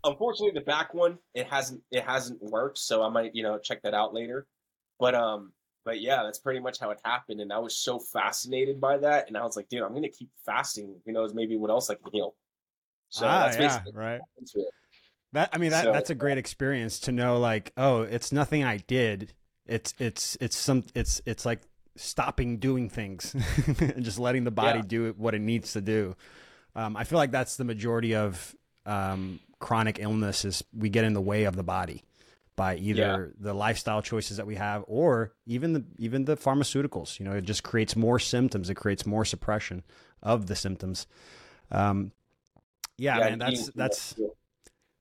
unfortunately, 0.04 0.58
the 0.58 0.64
back 0.66 0.92
one 0.92 1.18
it 1.34 1.46
hasn't 1.46 1.80
it 1.90 2.04
hasn't 2.04 2.42
worked, 2.42 2.78
so 2.78 3.02
I 3.02 3.08
might 3.08 3.34
you 3.34 3.42
know 3.42 3.58
check 3.58 3.82
that 3.82 3.94
out 3.94 4.12
later. 4.12 4.46
But 5.00 5.14
um, 5.14 5.52
but 5.84 6.00
yeah, 6.00 6.22
that's 6.24 6.38
pretty 6.38 6.60
much 6.60 6.78
how 6.78 6.90
it 6.90 6.98
happened, 7.04 7.40
and 7.40 7.52
I 7.52 7.58
was 7.58 7.76
so 7.76 7.98
fascinated 7.98 8.80
by 8.80 8.98
that, 8.98 9.28
and 9.28 9.36
I 9.36 9.44
was 9.44 9.56
like, 9.56 9.68
dude, 9.68 9.82
I'm 9.82 9.94
gonna 9.94 10.08
keep 10.08 10.28
fasting. 10.44 10.94
Who 11.06 11.12
knows, 11.12 11.32
maybe 11.32 11.56
what 11.56 11.70
else 11.70 11.88
I 11.88 11.94
can 11.94 12.12
heal. 12.12 12.34
So 13.08 13.26
ah, 13.26 13.44
that's 13.44 13.56
yeah, 13.56 13.68
basically 13.68 13.92
what 13.92 14.00
right. 14.00 14.20
happened 14.20 14.46
to 14.54 14.60
it. 14.60 14.68
That 15.32 15.48
I 15.52 15.58
mean 15.58 15.70
that 15.70 15.84
So- 15.84 15.92
that's 15.92 16.10
a 16.10 16.14
great 16.14 16.38
experience 16.38 17.00
to 17.00 17.12
know 17.12 17.38
like 17.38 17.72
oh 17.76 18.02
it's 18.02 18.32
nothing 18.32 18.64
I 18.64 18.78
did 18.78 19.34
it's 19.68 19.94
it's 19.98 20.36
it's 20.40 20.56
some 20.56 20.84
it's 20.94 21.20
it's 21.26 21.44
like 21.46 21.60
stopping 21.96 22.58
doing 22.58 22.88
things 22.88 23.34
and 23.80 24.02
just 24.02 24.18
letting 24.18 24.44
the 24.44 24.50
body 24.50 24.78
Yeah. 24.78 24.84
do 24.86 25.14
what 25.16 25.34
it 25.34 25.40
needs 25.40 25.74
to 25.74 25.80
do. 25.80 26.16
Um, 26.74 26.96
I 26.96 27.04
feel 27.04 27.18
like 27.18 27.30
that's 27.30 27.56
the 27.56 27.64
majority 27.64 28.14
of 28.14 28.54
um, 28.87 29.40
chronic 29.58 29.99
illness 30.00 30.44
is 30.44 30.64
we 30.76 30.88
get 30.88 31.04
in 31.04 31.12
the 31.12 31.20
way 31.20 31.44
of 31.44 31.56
the 31.56 31.62
body 31.62 32.02
by 32.56 32.75
either 32.76 33.32
the 33.38 33.54
lifestyle 33.54 34.02
choices 34.02 34.37
that 34.37 34.47
we 34.47 34.56
have 34.56 34.85
or 34.88 35.32
even 35.47 35.73
the 35.73 35.85
even 35.99 36.25
the 36.25 36.37
pharmaceuticals. 36.37 37.18
You 37.18 37.25
know, 37.25 37.32
it 37.32 37.44
just 37.44 37.62
creates 37.62 37.94
more 37.94 38.18
symptoms. 38.18 38.68
It 38.68 38.75
creates 38.75 39.06
more 39.06 39.25
suppression 39.25 39.85
of 40.23 40.47
the 40.47 40.56
symptoms. 40.56 41.06
Um, 41.70 42.12
yeah, 42.97 43.18
man, 43.18 43.38
that's 43.38 43.70
that's 43.70 44.14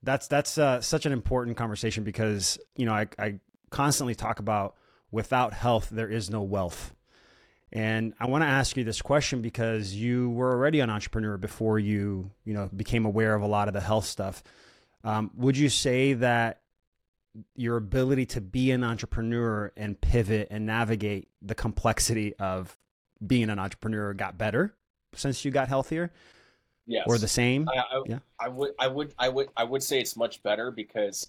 that's 0.04 0.28
that's 0.28 0.58
uh, 0.58 0.82
such 0.82 1.06
an 1.06 1.12
important 1.12 1.58
conversation 1.58 2.04
because 2.04 2.60
you 2.76 2.86
know 2.86 2.94
I, 2.94 3.08
I 3.18 3.40
constantly 3.72 4.16
talk 4.16 4.40
about 4.40 4.76
without 5.12 5.54
health 5.54 5.90
there 5.90 6.10
is 6.10 6.30
no 6.30 6.44
wealth 6.44 6.94
and 7.74 8.14
i 8.20 8.28
want 8.28 8.44
to 8.44 8.48
ask 8.48 8.78
you 8.78 8.84
this 8.84 9.02
question 9.02 9.42
because 9.42 9.94
you 9.94 10.30
were 10.30 10.52
already 10.52 10.80
an 10.80 10.90
entrepreneur 10.90 11.38
before 11.38 11.80
you 11.80 12.32
you 12.46 12.54
know 12.54 12.70
became 12.76 13.06
aware 13.06 13.36
of 13.36 13.42
a 13.42 13.48
lot 13.48 13.68
of 13.68 13.74
the 13.74 13.82
health 13.82 14.06
stuff 14.06 14.44
um, 15.04 15.32
would 15.36 15.58
you 15.58 15.70
say 15.70 16.14
that 16.14 16.62
your 17.56 17.78
ability 17.78 18.26
to 18.26 18.42
be 18.42 18.72
an 18.72 18.84
entrepreneur 18.84 19.72
and 19.78 20.00
pivot 20.00 20.48
and 20.52 20.66
navigate 20.66 21.30
the 21.42 21.56
complexity 21.56 22.36
of 22.36 22.78
being 23.26 23.50
an 23.50 23.60
entrepreneur 23.60 24.14
got 24.14 24.38
better 24.38 24.76
since 25.14 25.46
you 25.46 25.52
got 25.52 25.68
healthier? 25.68 26.12
Yes. 26.86 27.04
Or 27.08 27.18
the 27.18 27.28
same? 27.28 27.68
I, 27.70 27.80
I, 27.80 28.04
yeah. 28.06 28.20
I 28.40 28.48
would 28.48 28.72
I 28.80 28.88
would 28.88 29.14
I 29.20 29.30
would 29.30 29.50
I 29.58 29.64
would 29.66 29.84
say 29.84 30.00
it's 30.00 30.16
much 30.16 30.42
better 30.42 30.72
because 30.72 31.28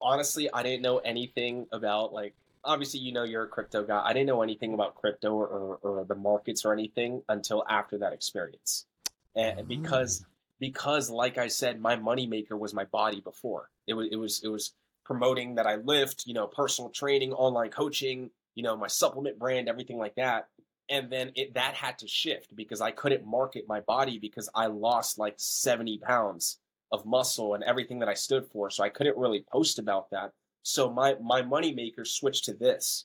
honestly, 0.00 0.48
I 0.52 0.62
didn't 0.62 0.82
know 0.82 0.98
anything 0.98 1.66
about 1.72 2.12
like 2.12 2.34
obviously 2.64 3.00
you 3.00 3.12
know 3.12 3.24
you're 3.24 3.44
a 3.44 3.48
crypto 3.48 3.84
guy. 3.84 4.02
I 4.04 4.12
didn't 4.12 4.26
know 4.26 4.42
anything 4.42 4.74
about 4.74 4.94
crypto 4.94 5.32
or, 5.32 5.46
or, 5.46 5.76
or 5.82 6.04
the 6.04 6.14
markets 6.14 6.64
or 6.64 6.72
anything 6.72 7.22
until 7.28 7.64
after 7.68 7.98
that 7.98 8.12
experience. 8.12 8.86
And 9.36 9.60
mm. 9.60 9.68
because 9.68 10.24
because 10.60 11.10
like 11.10 11.38
I 11.38 11.48
said, 11.48 11.80
my 11.80 11.96
moneymaker 11.96 12.58
was 12.58 12.74
my 12.74 12.84
body 12.84 13.20
before. 13.20 13.70
It 13.86 13.94
was 13.94 14.08
it 14.10 14.16
was 14.16 14.42
it 14.44 14.48
was 14.48 14.72
promoting 15.04 15.56
that 15.56 15.66
I 15.66 15.76
lift, 15.76 16.26
you 16.26 16.34
know, 16.34 16.46
personal 16.46 16.90
training, 16.90 17.32
online 17.32 17.70
coaching, 17.70 18.30
you 18.54 18.62
know, 18.62 18.76
my 18.76 18.86
supplement 18.86 19.38
brand, 19.38 19.68
everything 19.68 19.98
like 19.98 20.14
that. 20.14 20.48
And 20.88 21.10
then 21.10 21.32
it 21.34 21.54
that 21.54 21.74
had 21.74 21.98
to 21.98 22.08
shift 22.08 22.54
because 22.54 22.80
I 22.80 22.90
couldn't 22.90 23.26
market 23.26 23.64
my 23.68 23.80
body 23.80 24.18
because 24.18 24.48
I 24.54 24.66
lost 24.66 25.18
like 25.18 25.34
70 25.36 25.98
pounds 25.98 26.58
of 26.92 27.06
muscle 27.06 27.54
and 27.54 27.64
everything 27.64 27.98
that 28.00 28.08
I 28.08 28.14
stood 28.14 28.46
for. 28.46 28.70
So 28.70 28.84
I 28.84 28.88
couldn't 28.88 29.16
really 29.16 29.44
post 29.50 29.78
about 29.78 30.10
that. 30.10 30.32
So 30.64 30.90
my 30.90 31.14
my 31.22 31.42
moneymaker 31.42 32.06
switched 32.06 32.46
to 32.46 32.54
this. 32.54 33.04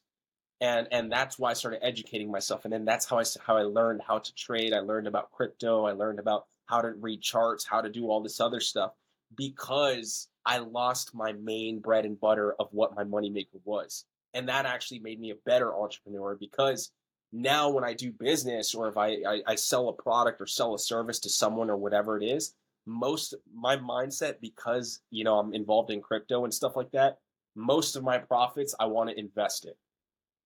And 0.61 0.87
and 0.91 1.11
that's 1.11 1.37
why 1.37 1.51
I 1.51 1.53
started 1.53 1.85
educating 1.85 2.31
myself. 2.31 2.65
And 2.65 2.73
then 2.73 2.85
that's 2.85 3.05
how 3.05 3.19
I 3.19 3.23
how 3.45 3.57
I 3.57 3.63
learned 3.63 4.01
how 4.05 4.19
to 4.19 4.35
trade. 4.35 4.73
I 4.73 4.79
learned 4.79 5.07
about 5.07 5.31
crypto. 5.31 5.85
I 5.85 5.91
learned 5.91 6.19
about 6.19 6.47
how 6.65 6.81
to 6.81 6.93
read 6.99 7.21
charts, 7.21 7.65
how 7.65 7.81
to 7.81 7.89
do 7.89 8.09
all 8.09 8.21
this 8.21 8.39
other 8.39 8.59
stuff 8.59 8.93
because 9.35 10.27
I 10.45 10.57
lost 10.59 11.13
my 11.13 11.33
main 11.33 11.79
bread 11.79 12.05
and 12.05 12.19
butter 12.19 12.55
of 12.59 12.69
what 12.71 12.95
my 12.95 13.03
moneymaker 13.03 13.59
was. 13.63 14.05
And 14.33 14.47
that 14.49 14.65
actually 14.65 14.99
made 14.99 15.19
me 15.19 15.31
a 15.31 15.35
better 15.45 15.75
entrepreneur 15.75 16.35
because 16.39 16.91
now 17.31 17.69
when 17.69 17.83
I 17.83 17.93
do 17.93 18.11
business 18.11 18.73
or 18.73 18.87
if 18.87 18.97
I, 18.97 19.17
I, 19.27 19.41
I 19.47 19.55
sell 19.55 19.89
a 19.89 19.93
product 19.93 20.41
or 20.41 20.47
sell 20.47 20.73
a 20.73 20.79
service 20.79 21.19
to 21.21 21.29
someone 21.29 21.69
or 21.69 21.77
whatever 21.77 22.17
it 22.17 22.23
is, 22.23 22.53
most 22.85 23.35
my 23.53 23.77
mindset 23.77 24.35
because 24.41 25.01
you 25.11 25.23
know 25.23 25.37
I'm 25.37 25.53
involved 25.53 25.91
in 25.91 26.01
crypto 26.01 26.43
and 26.43 26.53
stuff 26.53 26.75
like 26.75 26.91
that, 26.91 27.19
most 27.59 27.95
of 27.95 28.03
my 28.03 28.17
profits 28.17 28.73
I 28.79 28.85
want 28.85 29.09
to 29.09 29.19
invest 29.19 29.65
it. 29.65 29.77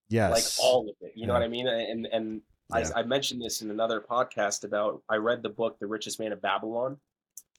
Yes. 0.10 0.32
Like 0.32 0.66
all 0.66 0.90
of 0.90 0.96
it. 1.02 1.14
You 1.16 1.28
know 1.28 1.34
what 1.34 1.44
I 1.44 1.48
mean? 1.48 1.68
And 1.68 2.08
and 2.08 2.42
yeah. 2.70 2.90
I, 2.96 3.00
I, 3.00 3.04
mentioned 3.04 3.42
this 3.42 3.62
in 3.62 3.72
another 3.72 4.02
podcast 4.02 4.64
about 4.64 5.02
I 5.10 5.16
read 5.16 5.42
the 5.44 5.50
book 5.50 5.80
The 5.80 5.88
Richest 5.88 6.20
Man 6.20 6.32
of 6.32 6.42
Babylon 6.42 6.98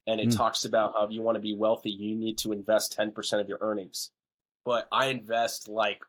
and 0.06 0.20
it 0.20 0.28
mm. 0.28 0.36
talks 0.36 0.64
about 0.64 0.94
how 0.94 1.04
if 1.04 1.10
you 1.10 1.22
want 1.22 1.36
to 1.36 1.40
be 1.40 1.54
wealthy, 1.54 1.90
you 1.90 2.14
need 2.14 2.38
to 2.38 2.52
invest 2.52 2.96
10% 2.96 3.40
of 3.40 3.48
your 3.48 3.58
earnings. 3.60 4.10
But 4.64 4.86
I 4.92 5.06
invest 5.06 5.68
like 5.68 6.02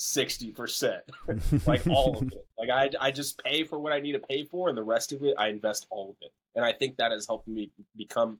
60%, 0.00 1.00
like 1.66 1.86
all 1.86 2.18
of 2.18 2.32
it. 2.32 2.46
Like 2.58 2.70
I, 2.70 2.90
I 3.00 3.10
just 3.10 3.42
pay 3.42 3.64
for 3.64 3.78
what 3.78 3.92
I 3.92 4.00
need 4.00 4.12
to 4.12 4.18
pay 4.18 4.44
for, 4.44 4.68
and 4.68 4.76
the 4.76 4.82
rest 4.82 5.12
of 5.12 5.22
it, 5.22 5.34
I 5.38 5.48
invest 5.48 5.86
all 5.90 6.10
of 6.10 6.16
it. 6.20 6.32
And 6.54 6.64
I 6.64 6.72
think 6.72 6.96
that 6.96 7.12
has 7.12 7.26
helped 7.26 7.48
me 7.48 7.70
become 7.96 8.38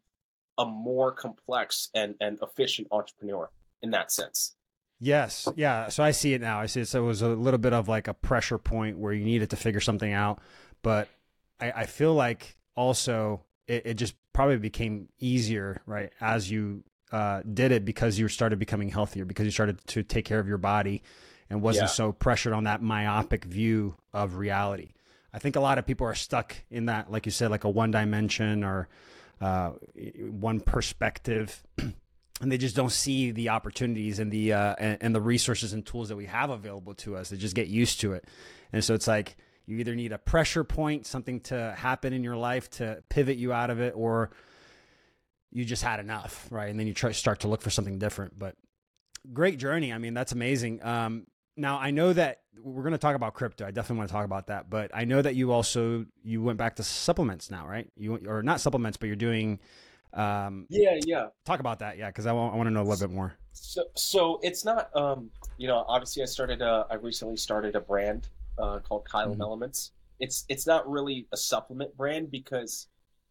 a 0.59 0.65
more 0.65 1.13
complex 1.13 1.91
and, 1.95 2.15
and 2.21 2.39
efficient 2.43 2.89
entrepreneur 2.91 3.51
in 3.83 3.91
that 3.91 4.13
sense. 4.13 4.55
Yes. 4.99 5.47
Yeah. 5.57 5.89
So 5.89 6.03
I 6.03 6.11
see 6.11 6.33
it 6.35 6.41
now. 6.41 6.61
I 6.61 6.67
see 6.67 6.81
it. 6.81 6.89
So 6.89 7.03
it 7.03 7.07
was 7.07 7.23
a 7.23 7.29
little 7.29 7.59
bit 7.59 7.73
of 7.73 7.89
like 7.89 8.09
a 8.09 8.15
pressure 8.15 8.59
point 8.59 8.99
where 8.99 9.13
you 9.13 9.25
needed 9.25 9.51
to 9.51 9.57
figure 9.57 9.81
something 9.81 10.13
out. 10.13 10.41
But 10.83 11.09
I, 11.61 11.71
I 11.73 11.87
feel 11.87 12.15
like 12.15 12.57
also 12.75 13.43
it, 13.67 13.83
it 13.87 13.95
just 13.95 14.15
probably 14.33 14.57
became 14.57 15.09
easier, 15.19 15.83
right, 15.87 16.13
as 16.21 16.51
you 16.51 16.83
uh, 17.13 17.43
did 17.53 17.73
it 17.73 17.85
because 17.85 18.19
you 18.19 18.29
started 18.29 18.59
becoming 18.59 18.89
healthier, 18.89 19.25
because 19.25 19.45
you 19.45 19.51
started 19.51 19.85
to 19.87 20.03
take 20.03 20.25
care 20.25 20.39
of 20.39 20.49
your 20.49 20.59
body 20.59 21.03
and 21.51 21.63
wasn't 21.63 21.85
yeah. 21.85 21.93
so 21.93 22.13
pressured 22.13 22.53
on 22.53 22.65
that 22.65 22.83
myopic 22.83 23.45
view 23.45 23.97
of 24.13 24.37
reality. 24.37 24.93
I 25.33 25.39
think 25.39 25.57
a 25.57 25.61
lot 25.61 25.79
of 25.79 25.87
people 25.87 26.07
are 26.07 26.15
stuck 26.15 26.57
in 26.71 26.87
that, 26.87 27.11
like 27.11 27.27
you 27.27 27.33
said, 27.33 27.51
like 27.51 27.65
a 27.65 27.71
one 27.71 27.91
dimension 27.91 28.65
or 28.65 28.89
uh, 29.41 29.73
one 30.19 30.61
perspective. 30.61 31.63
and 32.41 32.53
they 32.53 32.59
just 32.59 32.77
don't 32.77 32.93
see 32.93 33.31
the 33.31 33.49
opportunities 33.49 34.19
and 34.19 34.31
the 34.31 34.53
uh, 34.53 34.75
and, 34.79 34.99
and, 35.01 35.15
the 35.15 35.21
resources 35.21 35.73
and 35.73 35.87
tools 35.87 36.11
that 36.11 36.17
we 36.17 36.27
have 36.27 36.51
available 36.51 36.95
to 36.95 37.17
us. 37.17 37.31
They 37.31 37.37
just 37.37 37.55
get 37.55 37.69
used 37.69 38.01
to 38.01 38.13
it, 38.13 38.27
and 38.73 38.85
so 38.85 38.95
it's 38.95 39.07
like 39.07 39.37
you 39.67 39.79
either 39.79 39.95
need 39.95 40.13
a 40.13 40.19
pressure 40.19 40.63
point, 40.63 41.07
something 41.07 41.41
to 41.41 41.75
happen 41.77 42.13
in 42.13 42.23
your 42.23 42.37
life 42.37 42.71
to 42.71 43.03
pivot 43.09 43.37
you 43.37 43.53
out 43.53 43.71
of 43.71 43.81
it, 43.81 43.95
or 43.97 44.31
you 45.51 45.65
just 45.65 45.83
had 45.83 45.99
enough, 45.99 46.47
right? 46.51 46.71
And 46.71 46.79
then 46.79 46.87
you 46.87 46.95
try 46.95 47.13
start 47.13 47.41
to 47.41 47.49
look 47.49 47.63
for 47.63 47.71
something 47.71 47.99
different. 47.99 48.39
But 48.39 48.57
great 49.33 49.59
journey. 49.59 49.93
I 49.93 49.99
mean, 49.99 50.15
that's 50.15 50.33
amazing. 50.33 50.85
Um, 50.85 51.27
now 51.57 51.79
I 51.79 51.91
know 51.91 52.13
that 52.13 52.43
we're 52.63 52.83
going 52.83 52.93
to 52.93 52.99
talk 52.99 53.17
about 53.17 53.35
crypto. 53.35 53.67
I 53.67 53.71
definitely 53.71 53.99
want 53.99 54.11
to 54.11 54.13
talk 54.13 54.25
about 54.25 54.49
that. 54.49 54.71
But 54.71 54.91
I 54.95 55.05
know 55.05 55.21
that 55.21 55.35
you 55.35 55.53
also 55.53 56.07
you 56.23 56.43
went 56.43 56.59
back 56.59 56.77
to 56.77 56.83
supplements 56.83 57.51
now, 57.51 57.67
right? 57.67 57.89
You 57.97 58.21
or 58.27 58.43
not 58.43 58.61
supplements, 58.61 58.97
but 58.97 59.07
you're 59.07 59.17
doing. 59.17 59.61
Um, 60.13 60.67
yeah, 60.69 60.99
yeah. 61.05 61.27
Talk 61.45 61.61
about 61.61 61.79
that, 61.81 61.99
yeah, 61.99 62.09
because 62.09 62.27
I 62.27 62.33
want, 62.33 62.55
I 62.55 62.57
want 62.57 62.67
to 62.69 62.71
know 62.71 62.83
a 62.83 62.89
little 62.89 63.07
bit 63.07 63.15
more. 63.15 63.35
So, 63.53 63.85
so 63.95 64.41
it's 64.43 64.65
not, 64.65 64.95
um, 64.97 65.31
you 65.59 65.67
know, 65.67 65.85
obviously 65.89 66.23
I 66.23 66.27
started, 66.27 66.63
a, 66.63 66.87
I 66.91 66.95
recently 66.95 67.37
started 67.37 67.77
a 67.77 67.81
brand 67.81 68.29
uh, 68.59 68.79
called 68.81 69.05
Kylem 69.05 69.33
mm-hmm. 69.33 69.43
Elements. 69.43 69.93
It's 70.19 70.47
it's 70.49 70.67
not 70.67 70.89
really 70.89 71.27
a 71.33 71.37
supplement 71.37 71.95
brand 71.97 72.31
because 72.31 72.87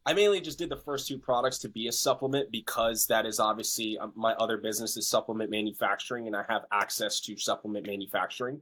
I 0.06 0.14
mainly 0.14 0.40
just 0.40 0.60
did 0.60 0.70
the 0.70 0.78
first 0.78 1.08
two 1.08 1.18
products 1.18 1.58
to 1.60 1.70
be 1.70 1.88
a 1.88 1.92
supplement 1.92 2.52
because 2.52 3.08
that 3.08 3.26
is 3.26 3.40
obviously 3.40 3.98
um, 3.98 4.14
my 4.16 4.34
other 4.34 4.58
business 4.58 4.96
is 4.98 5.08
supplement 5.08 5.50
manufacturing 5.50 6.28
and 6.28 6.36
I 6.36 6.44
have 6.48 6.66
access 6.72 7.20
to 7.22 7.36
supplement 7.38 7.88
manufacturing. 7.88 8.62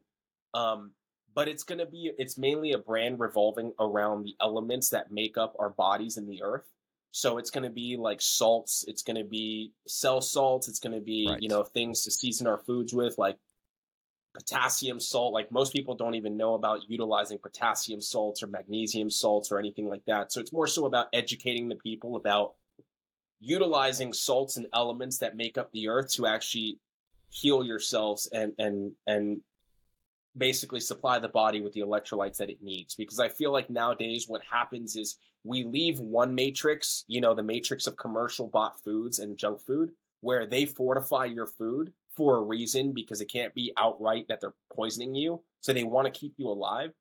Um, 0.53 0.91
but 1.35 1.49
it's 1.49 1.63
going 1.63 1.79
to 1.79 1.85
be 1.85 2.11
it's 2.17 2.37
mainly 2.37 2.71
a 2.71 2.77
brand 2.77 3.19
revolving 3.19 3.73
around 3.79 4.23
the 4.23 4.35
elements 4.39 4.89
that 4.89 5.11
make 5.11 5.37
up 5.37 5.55
our 5.59 5.71
bodies 5.71 6.17
in 6.17 6.27
the 6.27 6.41
earth. 6.41 6.69
So 7.15 7.37
it's 7.37 7.51
going 7.51 7.63
to 7.63 7.69
be 7.69 7.95
like 7.95 8.19
salts, 8.21 8.85
it's 8.87 9.03
going 9.03 9.17
to 9.17 9.23
be 9.23 9.71
cell 9.87 10.19
salts, 10.19 10.67
it's 10.67 10.79
going 10.79 10.95
to 10.95 10.99
be, 10.99 11.27
right. 11.29 11.39
you 11.39 11.47
know, 11.47 11.61
things 11.63 12.01
to 12.03 12.11
season 12.11 12.47
our 12.47 12.57
foods 12.57 12.91
with 12.91 13.19
like 13.19 13.37
potassium 14.33 14.99
salt. 14.99 15.31
Like 15.31 15.51
most 15.51 15.73
people 15.73 15.93
don't 15.93 16.15
even 16.15 16.35
know 16.35 16.55
about 16.55 16.79
utilizing 16.87 17.37
potassium 17.37 18.01
salts 18.01 18.41
or 18.41 18.47
magnesium 18.47 19.11
salts 19.11 19.51
or 19.51 19.59
anything 19.59 19.87
like 19.87 20.03
that. 20.07 20.31
So 20.31 20.41
it's 20.41 20.51
more 20.51 20.65
so 20.65 20.87
about 20.87 21.05
educating 21.13 21.69
the 21.69 21.75
people 21.75 22.15
about 22.15 22.55
utilizing 23.39 24.11
salts 24.11 24.57
and 24.57 24.65
elements 24.73 25.19
that 25.19 25.37
make 25.37 25.59
up 25.59 25.71
the 25.71 25.89
earth 25.89 26.11
to 26.13 26.25
actually 26.25 26.79
heal 27.29 27.63
yourselves 27.63 28.27
and 28.33 28.53
and 28.57 28.91
and 29.05 29.39
basically 30.35 30.79
supply 30.79 31.19
the 31.19 31.27
body 31.27 31.61
with 31.61 31.73
the 31.73 31.81
electrolytes 31.81 32.37
that 32.37 32.49
it 32.49 32.57
needs 32.61 32.95
because 32.95 33.19
i 33.19 33.27
feel 33.27 33.51
like 33.51 33.69
nowadays 33.69 34.25
what 34.27 34.41
happens 34.49 34.95
is 34.95 35.17
we 35.43 35.63
leave 35.63 35.99
one 35.99 36.33
matrix 36.33 37.03
you 37.07 37.21
know 37.21 37.33
the 37.33 37.43
matrix 37.43 37.87
of 37.87 37.97
commercial 37.97 38.47
bought 38.47 38.81
foods 38.83 39.19
and 39.19 39.37
junk 39.37 39.59
food 39.61 39.91
where 40.23 40.45
they 40.45 40.65
fortify 40.65 41.25
your 41.25 41.45
food 41.45 41.91
for 42.15 42.37
a 42.37 42.41
reason 42.41 42.93
because 42.93 43.21
it 43.21 43.31
can't 43.31 43.53
be 43.53 43.73
outright 43.77 44.25
that 44.27 44.39
they're 44.39 44.53
poisoning 44.73 45.13
you. 45.13 45.41
So 45.59 45.73
they 45.73 45.83
want 45.83 46.05
to 46.05 46.17
keep 46.19 46.33
you 46.37 46.47
alive. 46.47 46.91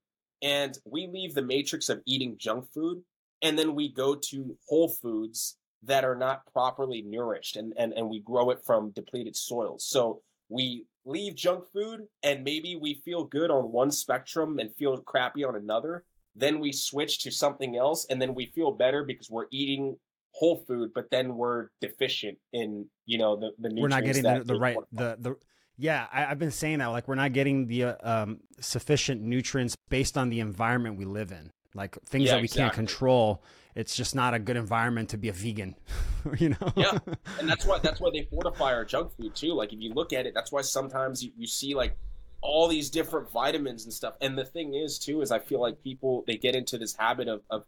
And 0.42 0.76
we 0.84 1.06
leave 1.06 1.34
the 1.34 1.42
matrix 1.42 1.88
of 1.88 2.02
eating 2.04 2.36
junk 2.36 2.66
food 2.72 3.02
and 3.42 3.58
then 3.58 3.74
we 3.74 3.92
go 3.92 4.14
to 4.14 4.56
whole 4.68 4.88
foods 4.88 5.56
that 5.84 6.04
are 6.04 6.16
not 6.16 6.46
properly 6.52 7.02
nourished 7.02 7.56
and, 7.56 7.72
and, 7.76 7.92
and 7.92 8.08
we 8.08 8.20
grow 8.20 8.50
it 8.50 8.64
from 8.64 8.90
depleted 8.90 9.36
soils. 9.36 9.84
So 9.86 10.20
we 10.48 10.86
leave 11.04 11.34
junk 11.36 11.64
food 11.72 12.00
and 12.22 12.42
maybe 12.44 12.76
we 12.76 12.94
feel 13.04 13.24
good 13.24 13.50
on 13.50 13.72
one 13.72 13.90
spectrum 13.90 14.58
and 14.58 14.74
feel 14.74 14.96
crappy 14.98 15.44
on 15.44 15.56
another. 15.56 16.04
Then 16.34 16.60
we 16.60 16.72
switch 16.72 17.22
to 17.24 17.30
something 17.30 17.76
else 17.76 18.06
and 18.08 18.20
then 18.20 18.34
we 18.34 18.46
feel 18.46 18.72
better 18.72 19.04
because 19.04 19.28
we're 19.30 19.46
eating 19.50 19.96
whole 20.32 20.64
food, 20.66 20.92
but 20.94 21.10
then 21.10 21.36
we're 21.36 21.68
deficient 21.80 22.38
in 22.52 22.86
you 23.06 23.18
know 23.18 23.36
the 23.36 23.52
the 23.58 23.74
We're 23.80 23.88
not 23.88 24.04
getting 24.04 24.22
the, 24.22 24.42
the 24.44 24.58
right 24.58 24.76
the 24.92 25.16
the 25.20 25.36
yeah. 25.78 26.06
I, 26.12 26.22
have 26.22 26.38
been 26.38 26.50
saying 26.50 26.78
that 26.78 26.86
like 26.86 27.08
we're 27.08 27.14
not 27.14 27.32
getting 27.32 27.66
the 27.66 27.84
uh, 27.84 27.94
um, 28.02 28.40
sufficient 28.60 29.22
nutrients 29.22 29.76
based 29.88 30.16
on 30.16 30.30
the 30.30 30.40
environment 30.40 30.96
we 30.96 31.04
live 31.04 31.32
in, 31.32 31.50
like 31.74 31.96
things 32.06 32.24
yeah, 32.24 32.32
that 32.32 32.38
we 32.38 32.44
exactly. 32.44 32.62
can't 32.62 32.74
control. 32.74 33.42
It's 33.74 33.94
just 33.96 34.14
not 34.14 34.34
a 34.34 34.38
good 34.38 34.56
environment 34.56 35.10
to 35.10 35.18
be 35.18 35.28
a 35.28 35.32
vegan, 35.32 35.74
you 36.38 36.50
know. 36.50 36.72
yeah, 36.76 36.98
and 37.38 37.48
that's 37.48 37.64
why 37.64 37.78
that's 37.78 38.00
why 38.00 38.10
they 38.12 38.28
fortify 38.30 38.72
our 38.72 38.84
junk 38.84 39.12
food 39.16 39.34
too. 39.34 39.54
Like 39.54 39.72
if 39.72 39.80
you 39.80 39.92
look 39.94 40.12
at 40.12 40.26
it, 40.26 40.34
that's 40.34 40.52
why 40.52 40.62
sometimes 40.62 41.22
you, 41.22 41.32
you 41.36 41.46
see 41.46 41.74
like 41.74 41.96
all 42.42 42.68
these 42.68 42.90
different 42.90 43.30
vitamins 43.30 43.84
and 43.84 43.92
stuff. 43.92 44.14
And 44.20 44.36
the 44.36 44.44
thing 44.44 44.74
is 44.74 44.98
too 44.98 45.22
is 45.22 45.30
I 45.30 45.38
feel 45.38 45.60
like 45.60 45.82
people 45.82 46.24
they 46.26 46.36
get 46.36 46.54
into 46.54 46.76
this 46.76 46.96
habit 46.96 47.28
of, 47.28 47.42
of 47.50 47.64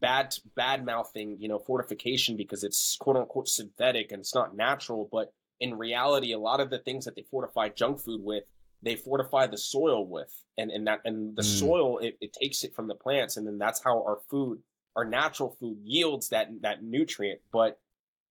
bad 0.00 0.34
bad 0.56 0.84
mouthing 0.84 1.36
you 1.38 1.48
know 1.48 1.58
fortification 1.58 2.36
because 2.36 2.64
it's 2.64 2.96
quote 2.98 3.16
unquote 3.16 3.48
synthetic 3.48 4.12
and 4.12 4.20
it's 4.20 4.34
not 4.34 4.56
natural 4.56 5.08
but 5.10 5.32
in 5.60 5.74
reality 5.74 6.32
a 6.32 6.38
lot 6.38 6.60
of 6.60 6.70
the 6.70 6.78
things 6.78 7.04
that 7.04 7.14
they 7.14 7.24
fortify 7.30 7.68
junk 7.68 8.00
food 8.00 8.20
with 8.22 8.44
they 8.82 8.96
fortify 8.96 9.46
the 9.46 9.58
soil 9.58 10.06
with 10.06 10.32
and 10.56 10.70
and 10.70 10.86
that 10.86 11.00
and 11.04 11.36
the 11.36 11.42
mm. 11.42 11.58
soil 11.58 11.98
it, 11.98 12.16
it 12.20 12.32
takes 12.32 12.64
it 12.64 12.74
from 12.74 12.88
the 12.88 12.94
plants 12.94 13.36
and 13.36 13.46
then 13.46 13.58
that's 13.58 13.82
how 13.82 14.02
our 14.02 14.18
food 14.30 14.60
our 14.96 15.04
natural 15.04 15.56
food 15.60 15.76
yields 15.82 16.28
that 16.28 16.48
that 16.62 16.82
nutrient 16.82 17.40
but 17.52 17.78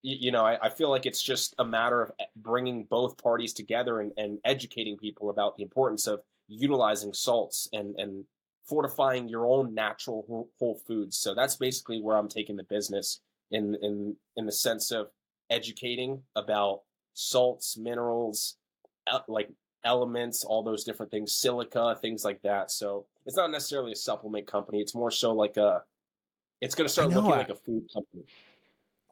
you 0.03 0.31
know, 0.31 0.45
I, 0.45 0.57
I, 0.65 0.69
feel 0.69 0.89
like 0.89 1.05
it's 1.05 1.21
just 1.21 1.53
a 1.59 1.65
matter 1.65 2.01
of 2.01 2.11
eh, 2.19 2.25
bringing 2.35 2.85
both 2.85 3.21
parties 3.21 3.53
together 3.53 4.01
and, 4.01 4.11
and 4.17 4.39
educating 4.43 4.97
people 4.97 5.29
about 5.29 5.57
the 5.57 5.63
importance 5.63 6.07
of 6.07 6.21
utilizing 6.47 7.13
salts 7.13 7.69
and 7.71 7.95
and 7.99 8.25
fortifying 8.65 9.27
your 9.27 9.45
own 9.45 9.73
natural 9.73 10.25
whole, 10.27 10.49
whole 10.57 10.75
foods. 10.87 11.17
So 11.17 11.33
that's 11.35 11.55
basically 11.55 12.01
where 12.01 12.17
I'm 12.17 12.29
taking 12.29 12.55
the 12.55 12.63
business 12.63 13.19
in 13.51 13.75
in 13.81 14.15
in 14.35 14.45
the 14.45 14.51
sense 14.51 14.91
of 14.91 15.09
educating 15.49 16.23
about 16.35 16.81
salts, 17.13 17.77
minerals, 17.77 18.55
like 19.27 19.49
elements, 19.83 20.43
all 20.43 20.63
those 20.63 20.83
different 20.83 21.11
things, 21.11 21.33
silica, 21.33 21.97
things 22.01 22.23
like 22.23 22.41
that. 22.43 22.71
So 22.71 23.05
it's 23.25 23.35
not 23.35 23.51
necessarily 23.51 23.91
a 23.91 23.95
supplement 23.95 24.47
company. 24.47 24.79
It's 24.79 24.95
more 24.95 25.11
so 25.11 25.33
like 25.33 25.57
a. 25.57 25.83
It's 26.61 26.75
going 26.75 26.85
to 26.87 26.91
start 26.91 27.09
looking 27.09 27.31
like 27.31 27.49
a 27.49 27.55
food 27.55 27.89
company. 27.91 28.23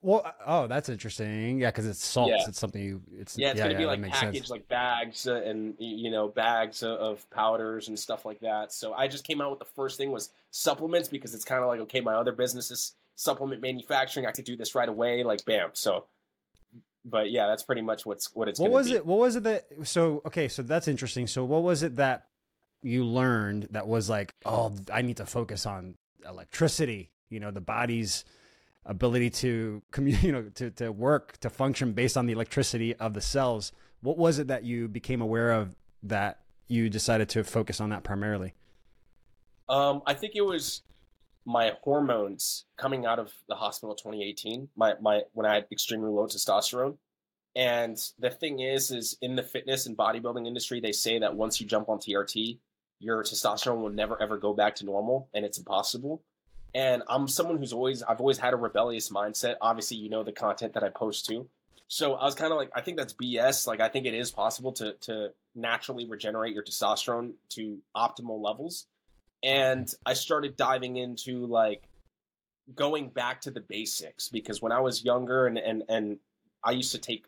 Well, 0.02 0.22
uh, 0.26 0.32
oh, 0.46 0.68
that's 0.68 0.90
interesting. 0.90 1.60
Yeah, 1.60 1.70
because 1.70 1.86
it's 1.86 2.04
salts. 2.04 2.32
Yeah. 2.32 2.46
It's 2.48 2.60
something 2.60 2.82
you. 2.82 3.02
It's 3.18 3.38
yeah. 3.38 3.50
It's 3.50 3.58
yeah, 3.58 3.64
gonna 3.64 3.74
yeah, 3.74 3.80
be 3.80 3.86
like 3.86 4.12
packaged 4.12 4.38
sense. 4.38 4.50
like 4.50 4.68
bags 4.68 5.28
uh, 5.28 5.42
and 5.46 5.76
you 5.78 6.12
know 6.12 6.28
bags 6.28 6.84
of 6.84 7.30
powders 7.30 7.88
and 7.88 7.98
stuff 7.98 8.26
like 8.26 8.40
that. 8.42 8.72
So 8.72 8.94
I 8.94 9.08
just 9.08 9.26
came 9.26 9.42
out 9.42 9.50
with 9.50 9.60
the 9.60 9.66
first 9.66 9.98
thing 9.98 10.12
was 10.12 10.30
supplements 10.52 11.10
because 11.10 11.34
it's 11.36 11.46
kind 11.46 11.62
of 11.62 11.68
like 11.68 11.80
okay, 11.82 12.02
my 12.02 12.14
other 12.14 12.32
business 12.32 12.72
is 12.72 12.94
supplement 13.16 13.62
manufacturing. 13.62 14.26
I 14.26 14.32
could 14.32 14.46
do 14.46 14.56
this 14.56 14.76
right 14.76 14.90
away. 14.90 15.24
Like 15.24 15.44
bam. 15.46 15.72
So, 15.74 16.06
but 17.04 17.32
yeah, 17.32 17.48
that's 17.48 17.64
pretty 17.64 17.82
much 17.82 18.06
what's 18.06 18.34
what 18.34 18.48
it's. 18.48 18.60
What 18.60 18.72
was 18.72 18.90
be. 18.90 18.96
it? 18.96 19.06
What 19.06 19.20
was 19.20 19.36
it 19.36 19.44
that? 19.44 19.66
So 19.84 20.22
okay, 20.26 20.48
so 20.48 20.62
that's 20.64 20.88
interesting. 20.88 21.28
So 21.28 21.44
what 21.44 21.64
was 21.64 21.84
it 21.84 21.98
that 21.98 22.28
you 22.82 23.04
learned 23.04 23.68
that 23.72 23.88
was 23.88 24.10
like, 24.10 24.34
oh, 24.46 24.74
I 24.92 25.02
need 25.02 25.18
to 25.18 25.26
focus 25.26 25.66
on 25.66 25.96
electricity. 26.28 27.12
You 27.30 27.40
know, 27.40 27.52
the 27.52 27.62
body's 27.62 28.24
ability 28.86 29.30
to 29.30 29.82
communicate, 29.92 30.24
you 30.28 30.32
know, 30.32 30.44
to, 30.56 30.72
to 30.72 30.92
work, 30.92 31.38
to 31.40 31.50
function 31.50 31.94
based 31.94 32.18
on 32.18 32.26
the 32.26 32.34
electricity 32.34 32.96
of 32.96 33.14
the 33.14 33.22
cells. 33.22 33.72
What 34.02 34.18
was 34.18 34.40
it 34.40 34.48
that 34.48 34.64
you 34.64 34.88
became 34.88 35.22
aware 35.22 35.52
of 35.52 35.76
that 36.04 36.40
you 36.68 36.90
decided 36.90 37.30
to 37.30 37.44
focus 37.44 37.82
on 37.82 37.90
that 37.90 38.04
primarily? 38.04 38.54
Um, 39.68 40.02
I 40.06 40.14
think 40.14 40.36
it 40.36 40.42
was 40.42 40.82
my 41.46 41.74
hormones 41.82 42.66
coming 42.78 43.06
out 43.06 43.20
of 43.20 43.34
the 43.48 43.56
hospital 43.56 43.96
2018. 43.96 44.70
My 44.76 44.94
my 45.02 45.22
when 45.34 45.46
I 45.46 45.56
had 45.56 45.66
extremely 45.72 46.10
low 46.10 46.26
testosterone. 46.28 46.98
And 47.56 47.98
the 48.20 48.30
thing 48.30 48.60
is, 48.60 48.92
is 48.92 49.18
in 49.22 49.36
the 49.36 49.44
fitness 49.44 49.88
and 49.88 49.98
bodybuilding 49.98 50.46
industry, 50.48 50.80
they 50.80 50.92
say 50.92 51.18
that 51.20 51.36
once 51.36 51.60
you 51.60 51.66
jump 51.66 51.90
on 51.90 51.98
TRT, 51.98 52.60
your 53.00 53.24
testosterone 53.24 53.82
will 53.82 53.90
never 53.90 54.22
ever 54.22 54.38
go 54.38 54.54
back 54.54 54.76
to 54.76 54.86
normal, 54.86 55.30
and 55.34 55.44
it's 55.44 55.58
impossible. 55.58 56.22
And 56.74 57.04
I'm 57.08 57.28
someone 57.28 57.58
who's 57.58 57.74
always 57.74 58.04
I've 58.04 58.20
always 58.20 58.38
had 58.38 58.54
a 58.54 58.58
rebellious 58.58 59.10
mindset. 59.10 59.56
Obviously, 59.62 59.98
you 59.98 60.10
know 60.10 60.24
the 60.24 60.32
content 60.32 60.74
that 60.74 60.84
I 60.84 60.90
post 60.90 61.26
to. 61.28 61.48
So 61.88 62.14
I 62.14 62.26
was 62.26 62.36
kind 62.36 62.52
of 62.52 62.58
like, 62.58 62.70
I 62.76 62.82
think 62.82 62.98
that's 62.98 63.14
BS. 63.14 63.66
Like 63.66 63.80
I 63.80 63.90
think 63.90 64.06
it 64.06 64.14
is 64.14 64.32
possible 64.32 64.72
to 64.74 64.94
to 65.02 65.30
naturally 65.56 66.06
regenerate 66.06 66.54
your 66.54 66.64
testosterone 66.64 67.34
to 67.50 67.80
optimal 67.96 68.44
levels. 68.44 68.86
And 69.44 69.92
I 70.06 70.14
started 70.14 70.56
diving 70.56 70.98
into 70.98 71.46
like 71.46 71.84
going 72.76 73.10
back 73.10 73.42
to 73.42 73.52
the 73.52 73.62
basics 73.62 74.30
because 74.30 74.62
when 74.62 74.72
I 74.72 74.80
was 74.82 75.04
younger 75.04 75.48
and 75.48 75.58
and 75.58 75.84
and 75.90 76.20
I 76.64 76.72
used 76.72 76.92
to 76.92 77.00
take 77.00 77.26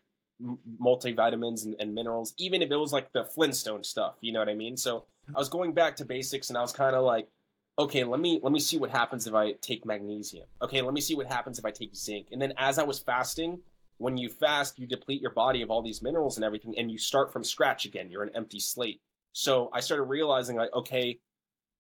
multivitamins 0.79 1.65
and, 1.65 1.75
and 1.79 1.93
minerals, 1.95 2.33
even 2.37 2.61
if 2.61 2.71
it 2.71 2.75
was 2.75 2.93
like 2.93 3.11
the 3.13 3.23
Flintstone 3.23 3.83
stuff, 3.83 4.15
you 4.21 4.31
know 4.31 4.39
what 4.39 4.49
I 4.49 4.55
mean? 4.55 4.77
So 4.77 5.05
I 5.33 5.39
was 5.39 5.49
going 5.49 5.73
back 5.73 5.97
to 5.97 6.05
basics 6.05 6.49
and 6.49 6.57
I 6.57 6.61
was 6.61 6.71
kind 6.71 6.95
of 6.95 7.03
like, 7.03 7.27
okay, 7.77 8.03
let 8.03 8.19
me 8.19 8.39
let 8.43 8.51
me 8.51 8.59
see 8.59 8.77
what 8.77 8.89
happens 8.89 9.27
if 9.27 9.33
I 9.33 9.53
take 9.53 9.85
magnesium. 9.85 10.45
Okay, 10.61 10.81
let 10.81 10.93
me 10.93 11.01
see 11.01 11.15
what 11.15 11.27
happens 11.27 11.59
if 11.59 11.65
I 11.65 11.71
take 11.71 11.95
zinc. 11.95 12.27
And 12.31 12.41
then 12.41 12.53
as 12.57 12.77
I 12.77 12.83
was 12.83 12.99
fasting, 12.99 13.59
when 13.97 14.17
you 14.17 14.29
fast, 14.29 14.79
you 14.79 14.87
deplete 14.87 15.21
your 15.21 15.31
body 15.31 15.61
of 15.61 15.69
all 15.69 15.81
these 15.81 16.01
minerals 16.01 16.37
and 16.37 16.43
everything, 16.43 16.73
and 16.77 16.91
you 16.91 16.97
start 16.97 17.31
from 17.31 17.43
scratch 17.43 17.85
again. 17.85 18.09
You're 18.09 18.23
an 18.23 18.35
empty 18.35 18.59
slate. 18.59 19.01
So 19.33 19.69
I 19.73 19.79
started 19.79 20.03
realizing 20.03 20.55
like, 20.57 20.73
okay, 20.73 21.19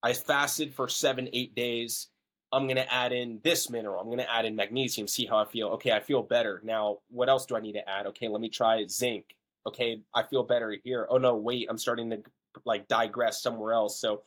I 0.03 0.13
fasted 0.13 0.73
for 0.73 0.87
seven, 0.87 1.29
eight 1.33 1.55
days. 1.55 2.07
I'm 2.53 2.67
gonna 2.67 2.85
add 2.89 3.11
in 3.11 3.39
this 3.43 3.69
mineral. 3.69 4.01
I'm 4.01 4.09
gonna 4.09 4.27
add 4.29 4.45
in 4.45 4.55
magnesium, 4.55 5.07
see 5.07 5.25
how 5.25 5.37
I 5.37 5.45
feel. 5.45 5.69
Okay, 5.69 5.91
I 5.91 5.99
feel 5.99 6.21
better. 6.21 6.61
Now, 6.63 6.99
what 7.09 7.29
else 7.29 7.45
do 7.45 7.55
I 7.55 7.61
need 7.61 7.73
to 7.73 7.89
add? 7.89 8.07
Okay, 8.07 8.27
let 8.27 8.41
me 8.41 8.49
try 8.49 8.85
zinc. 8.87 9.25
Okay, 9.67 10.01
I 10.13 10.23
feel 10.23 10.43
better 10.43 10.75
here. 10.83 11.07
Oh 11.09 11.17
no, 11.17 11.35
wait, 11.35 11.67
I'm 11.69 11.77
starting 11.77 12.09
to 12.09 12.23
like 12.65 12.87
digress 12.87 13.41
somewhere 13.41 13.73
else. 13.73 13.99
So 13.99 14.23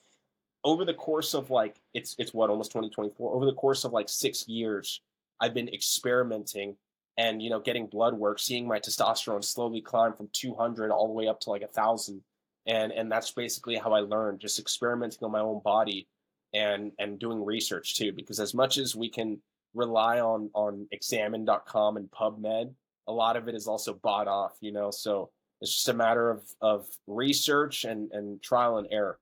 over 0.65 0.85
the 0.85 0.95
course 0.95 1.35
of 1.35 1.51
like 1.51 1.77
it's 1.93 2.17
it's 2.19 2.33
what 2.33 2.51
almost 2.51 2.73
2024 2.73 3.35
over 3.35 3.45
the 3.45 3.53
course 3.53 3.85
of 3.85 3.93
like 3.93 4.09
six 4.09 4.49
years 4.49 5.03
i've 5.41 5.55
been 5.55 5.69
experimenting 5.69 6.77
and 7.17 7.43
you 7.43 7.51
know 7.51 7.61
getting 7.61 7.87
blood 7.87 8.15
work 8.15 8.39
seeing 8.39 8.67
my 8.67 8.79
testosterone 8.79 9.45
slowly 9.45 9.81
climb 9.81 10.13
from 10.13 10.29
200 10.33 10.91
all 10.91 11.07
the 11.07 11.13
way 11.13 11.29
up 11.29 11.41
to 11.41 11.51
like 11.51 11.63
a 11.63 11.69
thousand. 11.69 12.23
And 12.67 12.93
and 12.93 13.13
that's 13.13 13.31
basically 13.31 13.77
how 13.77 13.93
i 13.93 14.01
learned 14.01 14.41
just 14.41 14.59
experimenting 14.59 15.23
on 15.23 15.31
my 15.31 15.41
own 15.41 15.61
body 15.63 16.09
and 16.55 16.93
and 16.99 17.19
doing 17.19 17.45
research 17.45 17.95
too 17.97 18.13
because 18.13 18.41
as 18.41 18.55
much 18.55 18.79
as 18.79 18.97
we 18.97 19.11
can 19.11 19.41
rely 19.75 20.21
on 20.21 20.51
on 20.55 20.87
examine.com 20.93 21.97
and 21.99 22.11
pubmed 22.11 22.73
a 23.07 23.13
lot 23.13 23.37
of 23.37 23.49
it 23.49 23.55
is 23.55 23.69
also 23.69 23.93
bought 23.93 24.29
off 24.29 24.57
you 24.61 24.73
know? 24.73 24.91
So 24.91 25.31
it's 25.61 25.75
just 25.75 25.89
a 25.91 25.95
matter 25.95 26.31
of 26.31 26.43
of 26.63 26.87
research 27.07 27.85
and 27.85 28.11
and 28.13 28.43
trial 28.43 28.79
and 28.79 28.89
error 28.91 29.19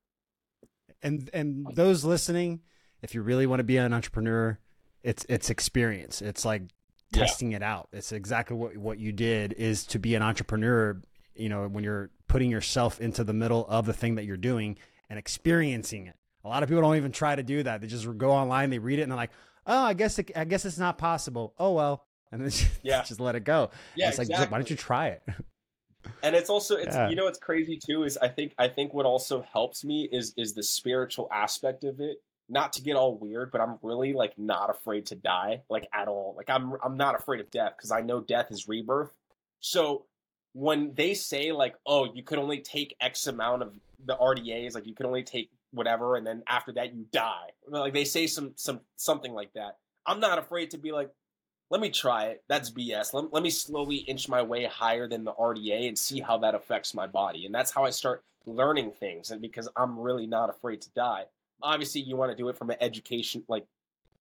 and 1.03 1.31
and 1.33 1.67
those 1.75 2.05
listening, 2.05 2.61
if 3.03 3.15
you 3.15 3.23
really 3.23 3.47
want 3.47 3.61
to 3.61 3.65
be 3.65 3.77
an 3.77 3.93
entrepreneur, 3.93 4.59
it's 5.03 5.25
it's 5.29 5.51
experience. 5.51 6.23
It's 6.23 6.45
like 6.45 6.63
testing 7.13 7.53
yeah. 7.53 7.59
it 7.59 7.63
out. 7.63 7.89
It's 7.93 8.13
exactly 8.13 8.57
what 8.57 8.77
what 8.77 8.99
you 8.99 9.13
did 9.13 9.53
is 9.55 9.85
to 9.89 9.99
be 9.99 10.15
an 10.15 10.23
entrepreneur. 10.23 11.01
You 11.35 11.49
know, 11.49 11.67
when 11.67 11.83
you're 11.83 12.11
putting 12.29 12.51
yourself 12.51 13.01
into 13.01 13.25
the 13.25 13.33
middle 13.33 13.67
of 13.69 13.87
the 13.87 13.93
thing 13.93 14.15
that 14.17 14.25
you're 14.25 14.37
doing 14.37 14.79
and 15.11 15.19
experiencing 15.19 16.07
it. 16.07 16.17
A 16.45 16.49
lot 16.49 16.63
of 16.63 16.69
people 16.69 16.83
don't 16.83 16.97
even 16.97 17.13
try 17.13 17.37
to 17.37 17.43
do 17.43 17.63
that. 17.63 17.81
They 17.81 17.87
just 17.87 18.07
go 18.19 18.31
online, 18.31 18.71
they 18.71 18.79
read 18.79 18.99
it, 18.99 19.03
and 19.03 19.13
they're 19.13 19.17
like, 19.17 19.31
"Oh, 19.67 19.85
I 19.85 19.95
guess 19.95 20.19
it, 20.19 20.31
I 20.35 20.45
guess 20.45 20.65
it's 20.65 20.79
not 20.79 20.99
possible." 20.99 21.55
Oh 21.59 21.73
well, 21.73 22.07
and 22.33 22.41
then 22.41 22.51
just, 22.51 22.71
yeah. 22.83 23.03
just 23.03 23.21
let 23.21 23.35
it 23.35 23.45
go. 23.45 23.71
Yeah, 23.95 24.09
it's 24.09 24.19
exactly. 24.19 24.45
like, 24.45 24.51
why 24.51 24.59
don't 24.59 24.71
you 24.71 24.77
try 24.77 25.09
it? 25.09 25.23
and 26.23 26.35
it's 26.35 26.51
also 26.51 26.77
it's 26.77 26.95
yeah. 26.95 27.09
you 27.09 27.17
know 27.17 27.25
what's 27.25 27.39
crazy 27.39 27.79
too 27.79 28.05
is 28.05 28.17
I 28.19 28.29
think 28.29 28.55
I 28.59 28.69
think 28.69 28.95
what 28.95 29.07
also 29.07 29.45
helps 29.53 29.85
me 29.85 30.09
is 30.11 30.35
is 30.37 30.55
the 30.55 30.63
spiritual 30.63 31.29
aspect 31.33 31.85
of 31.85 32.01
it. 32.01 32.19
Not 32.49 32.73
to 32.75 32.83
get 32.83 32.97
all 32.97 33.17
weird, 33.17 33.51
but 33.51 33.61
I'm 33.61 33.79
really 33.83 34.13
like 34.13 34.37
not 34.37 34.69
afraid 34.69 35.07
to 35.07 35.15
die 35.15 35.63
like 35.71 35.89
at 35.95 36.09
all. 36.09 36.35
Like 36.37 36.51
I'm 36.51 36.75
I'm 36.85 36.97
not 36.97 37.15
afraid 37.15 37.41
of 37.41 37.51
death 37.51 37.75
because 37.77 37.91
I 37.91 38.01
know 38.01 38.21
death 38.21 38.51
is 38.51 38.69
rebirth. 38.69 39.13
So 39.61 40.07
when 40.53 40.93
they 40.95 41.15
say 41.15 41.53
like, 41.53 41.77
oh, 41.87 42.13
you 42.13 42.23
could 42.23 42.39
only 42.39 42.61
take 42.61 42.97
X 43.01 43.27
amount 43.27 43.63
of 43.63 43.75
the 44.05 44.17
RDAs, 44.17 44.75
like 44.75 44.87
you 44.87 44.95
can 44.95 45.07
only 45.07 45.23
take 45.23 45.51
whatever, 45.71 46.17
and 46.17 46.27
then 46.27 46.43
after 46.47 46.73
that 46.73 46.95
you 46.95 47.07
die. 47.13 47.49
Like 47.69 47.95
they 47.95 48.05
say 48.05 48.27
some 48.27 48.53
some 48.57 48.81
something 48.97 49.33
like 49.33 49.53
that. 49.55 49.79
I'm 50.05 50.21
not 50.21 50.39
afraid 50.39 50.73
to 50.73 50.79
be 50.79 50.93
like, 50.93 51.11
let 51.73 51.81
me 51.81 51.89
try 51.89 52.27
it. 52.27 52.45
That's 52.49 52.71
BS. 52.71 53.15
Let, 53.15 53.33
let 53.33 53.43
me 53.43 53.49
slowly 53.49 53.97
inch 53.97 54.29
my 54.29 54.43
way 54.43 54.67
higher 54.67 55.09
than 55.09 55.25
the 55.25 55.33
RDA 55.33 55.89
and 55.89 55.99
see 55.99 56.21
how 56.21 56.37
that 56.39 56.55
affects 56.55 56.93
my 56.93 57.07
body. 57.07 57.47
And 57.47 57.55
that's 57.55 57.71
how 57.71 57.83
I 57.85 57.89
start 57.89 58.23
learning 58.45 58.93
things. 59.01 59.31
And 59.31 59.41
because 59.41 59.71
I'm 59.75 59.99
really 59.99 60.27
not 60.27 60.51
afraid 60.51 60.83
to 60.83 60.91
die. 60.91 61.25
Obviously, 61.63 62.03
you 62.03 62.15
want 62.15 62.31
to 62.31 62.37
do 62.37 62.51
it 62.51 62.59
from 62.59 62.69
an 62.69 62.77
education, 62.83 63.43
like 63.49 63.65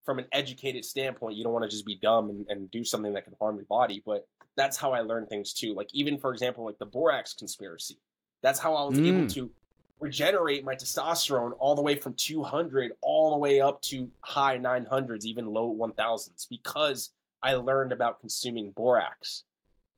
from 0.05 0.17
an 0.17 0.27
educated 0.31 0.85
standpoint. 0.85 1.35
You 1.35 1.43
don't 1.43 1.51
want 1.51 1.65
to 1.65 1.69
just 1.69 1.85
be 1.85 1.95
dumb 1.95 2.29
and, 2.29 2.45
and 2.47 2.71
do 2.71 2.85
something 2.85 3.11
that 3.13 3.25
can 3.25 3.35
harm 3.37 3.57
your 3.57 3.65
body. 3.65 4.01
But 4.05 4.25
that's 4.55 4.77
how 4.77 4.93
I 4.93 5.01
learn 5.01 5.25
things 5.25 5.51
too. 5.51 5.73
Like 5.73 5.89
even 5.93 6.17
for 6.17 6.31
example, 6.31 6.63
like 6.63 6.79
the 6.79 6.85
borax 6.85 7.33
conspiracy. 7.33 7.97
That's 8.41 8.59
how 8.59 8.75
I 8.75 8.87
was 8.87 8.97
mm. 8.97 9.07
able 9.07 9.27
to 9.31 9.51
regenerate 9.99 10.63
my 10.63 10.73
testosterone 10.73 11.51
all 11.59 11.75
the 11.75 11.81
way 11.81 11.95
from 11.95 12.13
200 12.13 12.93
all 13.01 13.31
the 13.31 13.37
way 13.37 13.59
up 13.59 13.81
to 13.83 14.09
high 14.21 14.57
900s, 14.57 15.25
even 15.25 15.47
low 15.47 15.75
1000s, 15.75 16.47
because 16.49 17.11
I 17.43 17.55
learned 17.55 17.91
about 17.91 18.19
consuming 18.19 18.71
borax, 18.71 19.43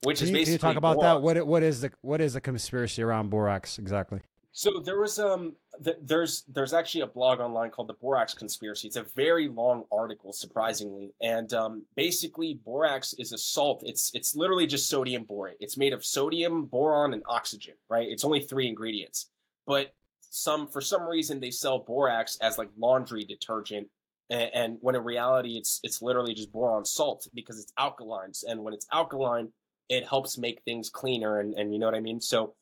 which 0.04 0.20
can 0.20 0.28
is 0.28 0.32
basically. 0.32 0.46
Can 0.46 0.54
you 0.54 0.74
talk 0.74 0.78
about 0.78 0.96
borax. 0.96 1.16
that? 1.16 1.22
What 1.22 1.48
what 1.48 1.64
is 1.64 1.82
the 1.82 1.92
what 2.02 2.22
is 2.22 2.34
the 2.34 2.42
conspiracy 2.42 3.02
around 3.02 3.30
borax 3.30 3.80
exactly? 3.80 4.22
So 4.56 4.80
there 4.80 5.00
was 5.00 5.18
um 5.18 5.56
th- 5.84 5.98
there's 6.04 6.44
there's 6.48 6.74
actually 6.74 7.02
a 7.02 7.08
blog 7.08 7.40
online 7.40 7.72
called 7.72 7.90
the 7.90 7.96
Borax 7.96 8.36
Conspiracy. 8.36 8.88
It's 8.88 8.98
a 8.98 9.06
very 9.16 9.48
long 9.48 9.86
article, 9.92 10.32
surprisingly, 10.32 11.12
and 11.22 11.52
um, 11.54 11.84
basically 11.96 12.60
borax 12.64 13.14
is 13.18 13.34
a 13.34 13.38
salt. 13.38 13.82
It's 13.84 14.12
it's 14.14 14.36
literally 14.36 14.68
just 14.68 14.90
sodium 14.90 15.26
borate. 15.26 15.56
It's 15.60 15.76
made 15.76 15.92
of 15.92 16.06
sodium, 16.06 16.66
boron, 16.66 17.14
and 17.14 17.24
oxygen. 17.28 17.74
Right? 17.90 18.08
It's 18.08 18.24
only 18.24 18.42
three 18.42 18.68
ingredients, 18.68 19.30
but 19.66 19.96
some 20.20 20.68
for 20.68 20.82
some 20.82 21.04
reason 21.04 21.40
they 21.40 21.52
sell 21.52 21.80
borax 21.80 22.38
as 22.40 22.60
like 22.60 22.70
laundry 22.78 23.26
detergent 23.26 23.88
and, 24.34 24.50
and, 24.54 24.78
when 24.82 24.96
in 24.96 25.04
reality 25.04 25.58
it's 25.58 25.80
it's 25.84 26.02
literally 26.02 26.34
just 26.34 26.52
boron 26.52 26.84
salt 26.84 27.28
because 27.34 27.60
it's 27.60 27.72
alkalines 27.80 28.44
and 28.48 28.62
when 28.62 28.74
it's 28.74 28.88
alkaline 28.92 29.50
it 29.90 30.08
helps 30.08 30.38
make 30.38 30.62
things 30.64 30.90
cleaner 30.90 31.40
and, 31.40 31.54
and 31.54 31.74
you 31.74 31.80
know 31.80 31.86
what 31.86 31.96
i 31.96 32.00
mean 32.00 32.20
so 32.20 32.54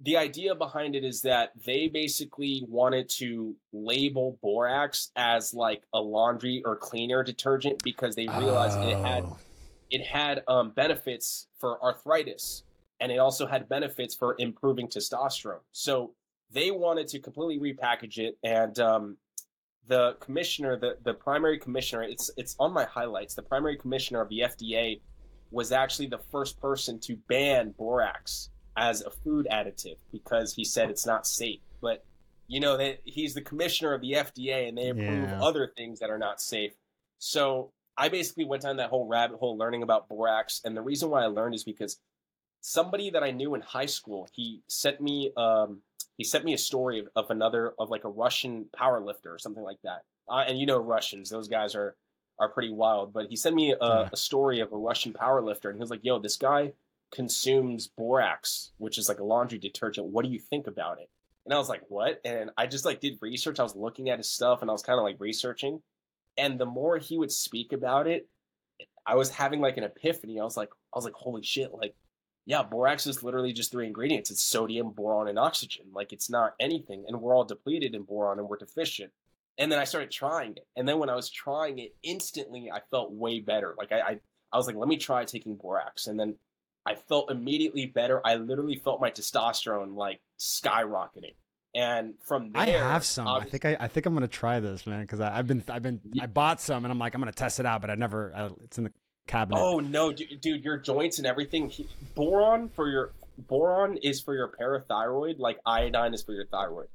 the 0.00 0.16
idea 0.16 0.54
behind 0.54 0.94
it 0.94 1.04
is 1.04 1.22
that 1.22 1.50
they 1.66 1.88
basically 1.88 2.64
wanted 2.68 3.08
to 3.08 3.56
label 3.72 4.38
borax 4.42 5.10
as 5.16 5.52
like 5.52 5.82
a 5.92 6.00
laundry 6.00 6.62
or 6.64 6.76
cleaner 6.76 7.22
detergent 7.24 7.82
because 7.82 8.14
they 8.14 8.28
realized 8.28 8.78
oh. 8.78 8.88
it 8.88 8.96
had 8.98 9.24
oh. 9.24 9.36
it 9.90 10.06
had 10.06 10.42
um, 10.48 10.70
benefits 10.70 11.48
for 11.58 11.82
arthritis 11.82 12.62
and 13.00 13.12
it 13.12 13.18
also 13.18 13.46
had 13.46 13.68
benefits 13.68 14.14
for 14.14 14.36
improving 14.38 14.86
testosterone 14.86 15.60
so 15.72 16.14
they 16.50 16.70
wanted 16.70 17.08
to 17.08 17.18
completely 17.18 17.58
repackage 17.74 18.18
it, 18.18 18.38
and 18.42 18.78
um, 18.78 19.16
the 19.88 20.16
commissioner, 20.20 20.76
the 20.78 20.98
the 21.02 21.14
primary 21.14 21.58
commissioner, 21.58 22.02
it's 22.02 22.30
it's 22.36 22.54
on 22.58 22.72
my 22.72 22.84
highlights. 22.84 23.34
The 23.34 23.42
primary 23.42 23.76
commissioner 23.76 24.20
of 24.20 24.28
the 24.28 24.40
FDA 24.40 25.00
was 25.50 25.72
actually 25.72 26.06
the 26.08 26.18
first 26.30 26.60
person 26.60 26.98
to 27.00 27.16
ban 27.28 27.70
borax 27.76 28.50
as 28.76 29.00
a 29.02 29.10
food 29.10 29.48
additive 29.50 29.96
because 30.12 30.54
he 30.54 30.64
said 30.64 30.90
it's 30.90 31.06
not 31.06 31.26
safe. 31.26 31.60
But 31.80 32.04
you 32.46 32.60
know 32.60 32.76
that 32.76 33.00
he's 33.04 33.34
the 33.34 33.40
commissioner 33.40 33.94
of 33.94 34.00
the 34.02 34.12
FDA, 34.12 34.68
and 34.68 34.76
they 34.76 34.90
approve 34.90 35.30
Yeah. 35.30 35.38
other 35.40 35.72
things 35.76 35.98
that 36.00 36.10
are 36.10 36.18
not 36.18 36.40
safe. 36.40 36.74
So 37.18 37.72
I 37.96 38.08
basically 38.08 38.44
went 38.44 38.62
down 38.62 38.76
that 38.76 38.90
whole 38.90 39.06
rabbit 39.06 39.38
hole 39.38 39.56
learning 39.56 39.82
about 39.82 40.08
borax, 40.08 40.60
and 40.64 40.76
the 40.76 40.82
reason 40.82 41.10
why 41.10 41.22
I 41.22 41.26
learned 41.26 41.54
is 41.54 41.64
because 41.64 41.98
somebody 42.60 43.10
that 43.10 43.22
I 43.22 43.30
knew 43.30 43.54
in 43.54 43.60
high 43.62 43.86
school 43.86 44.28
he 44.32 44.62
sent 44.66 45.00
me 45.00 45.32
um, 45.36 45.80
he 46.18 46.24
sent 46.24 46.44
me 46.44 46.52
a 46.52 46.58
story 46.58 46.98
of, 46.98 47.08
of 47.16 47.30
another 47.30 47.72
of 47.78 47.88
like 47.88 48.04
a 48.04 48.08
Russian 48.10 48.66
power 48.76 49.00
lifter 49.00 49.32
or 49.32 49.38
something 49.38 49.62
like 49.62 49.78
that. 49.84 50.02
Uh, 50.28 50.44
and 50.46 50.58
you 50.58 50.66
know 50.66 50.78
Russians; 50.78 51.30
those 51.30 51.48
guys 51.48 51.74
are 51.74 51.96
are 52.38 52.50
pretty 52.50 52.70
wild. 52.70 53.12
But 53.14 53.26
he 53.30 53.36
sent 53.36 53.56
me 53.56 53.72
a, 53.72 53.76
Yeah. 53.80 54.08
a 54.12 54.16
story 54.16 54.60
of 54.60 54.72
a 54.72 54.76
Russian 54.76 55.12
power 55.14 55.40
lifter, 55.40 55.70
and 55.70 55.78
he 55.78 55.80
was 55.80 55.90
like, 55.90 56.04
"Yo, 56.04 56.18
this 56.18 56.36
guy 56.36 56.72
consumes 57.10 57.86
borax, 57.88 58.72
which 58.78 58.98
is 58.98 59.08
like 59.08 59.18
a 59.18 59.24
laundry 59.24 59.58
detergent. 59.58 60.06
What 60.08 60.24
do 60.24 60.30
you 60.30 60.38
think 60.38 60.66
about 60.66 61.00
it?" 61.00 61.08
And 61.46 61.54
I 61.54 61.58
was 61.58 61.68
like, 61.68 61.82
"What?" 61.88 62.20
And 62.24 62.50
I 62.58 62.66
just 62.66 62.84
like 62.84 63.00
did 63.00 63.16
research. 63.22 63.58
I 63.58 63.62
was 63.62 63.74
looking 63.74 64.10
at 64.10 64.18
his 64.18 64.30
stuff, 64.30 64.60
and 64.60 64.70
I 64.70 64.72
was 64.72 64.82
kind 64.82 64.98
of 64.98 65.04
like 65.04 65.16
researching. 65.18 65.80
And 66.36 66.58
the 66.60 66.66
more 66.66 66.98
he 66.98 67.16
would 67.18 67.32
speak 67.32 67.72
about 67.72 68.06
it, 68.06 68.28
I 69.06 69.14
was 69.16 69.30
having 69.30 69.60
like 69.60 69.76
an 69.78 69.84
epiphany. 69.84 70.38
I 70.38 70.44
was 70.44 70.56
like, 70.56 70.68
I 70.94 70.98
was 70.98 71.04
like, 71.04 71.14
"Holy 71.14 71.42
shit!" 71.42 71.72
Like 71.72 71.94
yeah, 72.48 72.62
borax 72.62 73.06
is 73.06 73.22
literally 73.22 73.52
just 73.52 73.70
three 73.70 73.86
ingredients. 73.86 74.30
It's 74.30 74.42
sodium, 74.42 74.88
boron, 74.92 75.28
and 75.28 75.38
oxygen. 75.38 75.84
Like 75.92 76.14
it's 76.14 76.30
not 76.30 76.54
anything. 76.58 77.04
And 77.06 77.20
we're 77.20 77.34
all 77.34 77.44
depleted 77.44 77.94
in 77.94 78.04
boron 78.04 78.38
and 78.38 78.48
we're 78.48 78.56
deficient. 78.56 79.12
And 79.58 79.70
then 79.70 79.78
I 79.78 79.84
started 79.84 80.10
trying 80.10 80.52
it. 80.52 80.66
And 80.74 80.88
then 80.88 80.98
when 80.98 81.10
I 81.10 81.14
was 81.14 81.28
trying 81.28 81.78
it, 81.78 81.94
instantly 82.02 82.70
I 82.72 82.80
felt 82.90 83.12
way 83.12 83.40
better. 83.40 83.74
Like 83.76 83.92
I, 83.92 84.00
I, 84.00 84.20
I 84.50 84.56
was 84.56 84.66
like, 84.66 84.76
let 84.76 84.88
me 84.88 84.96
try 84.96 85.26
taking 85.26 85.56
borax. 85.56 86.06
And 86.06 86.18
then 86.18 86.36
I 86.86 86.94
felt 86.94 87.30
immediately 87.30 87.84
better. 87.84 88.26
I 88.26 88.36
literally 88.36 88.76
felt 88.76 88.98
my 88.98 89.10
testosterone 89.10 89.94
like 89.94 90.20
skyrocketing. 90.40 91.34
And 91.74 92.14
from 92.24 92.52
there, 92.52 92.62
I 92.62 92.70
have 92.70 93.04
some. 93.04 93.28
I 93.28 93.44
think 93.44 93.66
I, 93.66 93.76
I 93.78 93.88
think 93.88 94.06
I'm 94.06 94.14
gonna 94.14 94.26
try 94.26 94.58
this, 94.58 94.86
man, 94.86 95.02
because 95.02 95.20
I've 95.20 95.46
been 95.46 95.62
I've 95.68 95.82
been. 95.82 96.00
I 96.18 96.24
bought 96.26 96.62
some 96.62 96.86
and 96.86 96.90
I'm 96.90 96.98
like 96.98 97.14
I'm 97.14 97.20
gonna 97.20 97.30
test 97.30 97.60
it 97.60 97.66
out, 97.66 97.82
but 97.82 97.90
I 97.90 97.94
never. 97.94 98.32
I, 98.34 98.48
it's 98.64 98.78
in 98.78 98.84
the 98.84 98.92
cabinet. 99.28 99.60
Oh 99.60 99.78
no, 99.78 100.12
dude, 100.12 100.40
dude, 100.40 100.64
your 100.64 100.76
joints 100.78 101.18
and 101.18 101.26
everything. 101.26 101.70
Boron 102.16 102.68
for 102.70 102.88
your 102.88 103.12
boron 103.38 103.96
is 103.98 104.20
for 104.20 104.34
your 104.34 104.48
parathyroid, 104.48 105.38
like 105.38 105.60
iodine 105.64 106.12
is 106.14 106.22
for 106.24 106.32
your 106.32 106.46
thyroid. 106.46 106.88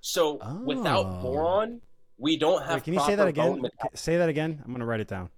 So 0.00 0.40
without 0.64 1.06
Oh. 1.06 1.22
boron, 1.22 1.80
we 2.18 2.36
don't 2.36 2.62
have. 2.62 2.74
Wait, 2.76 2.84
can 2.84 2.94
you 2.94 3.00
say 3.00 3.14
that 3.14 3.28
again? 3.28 3.62
Say 3.94 4.16
that 4.16 4.28
again. 4.28 4.60
I'm 4.64 4.72
gonna 4.72 4.86
write 4.86 5.00
it 5.00 5.08
down. 5.08 5.30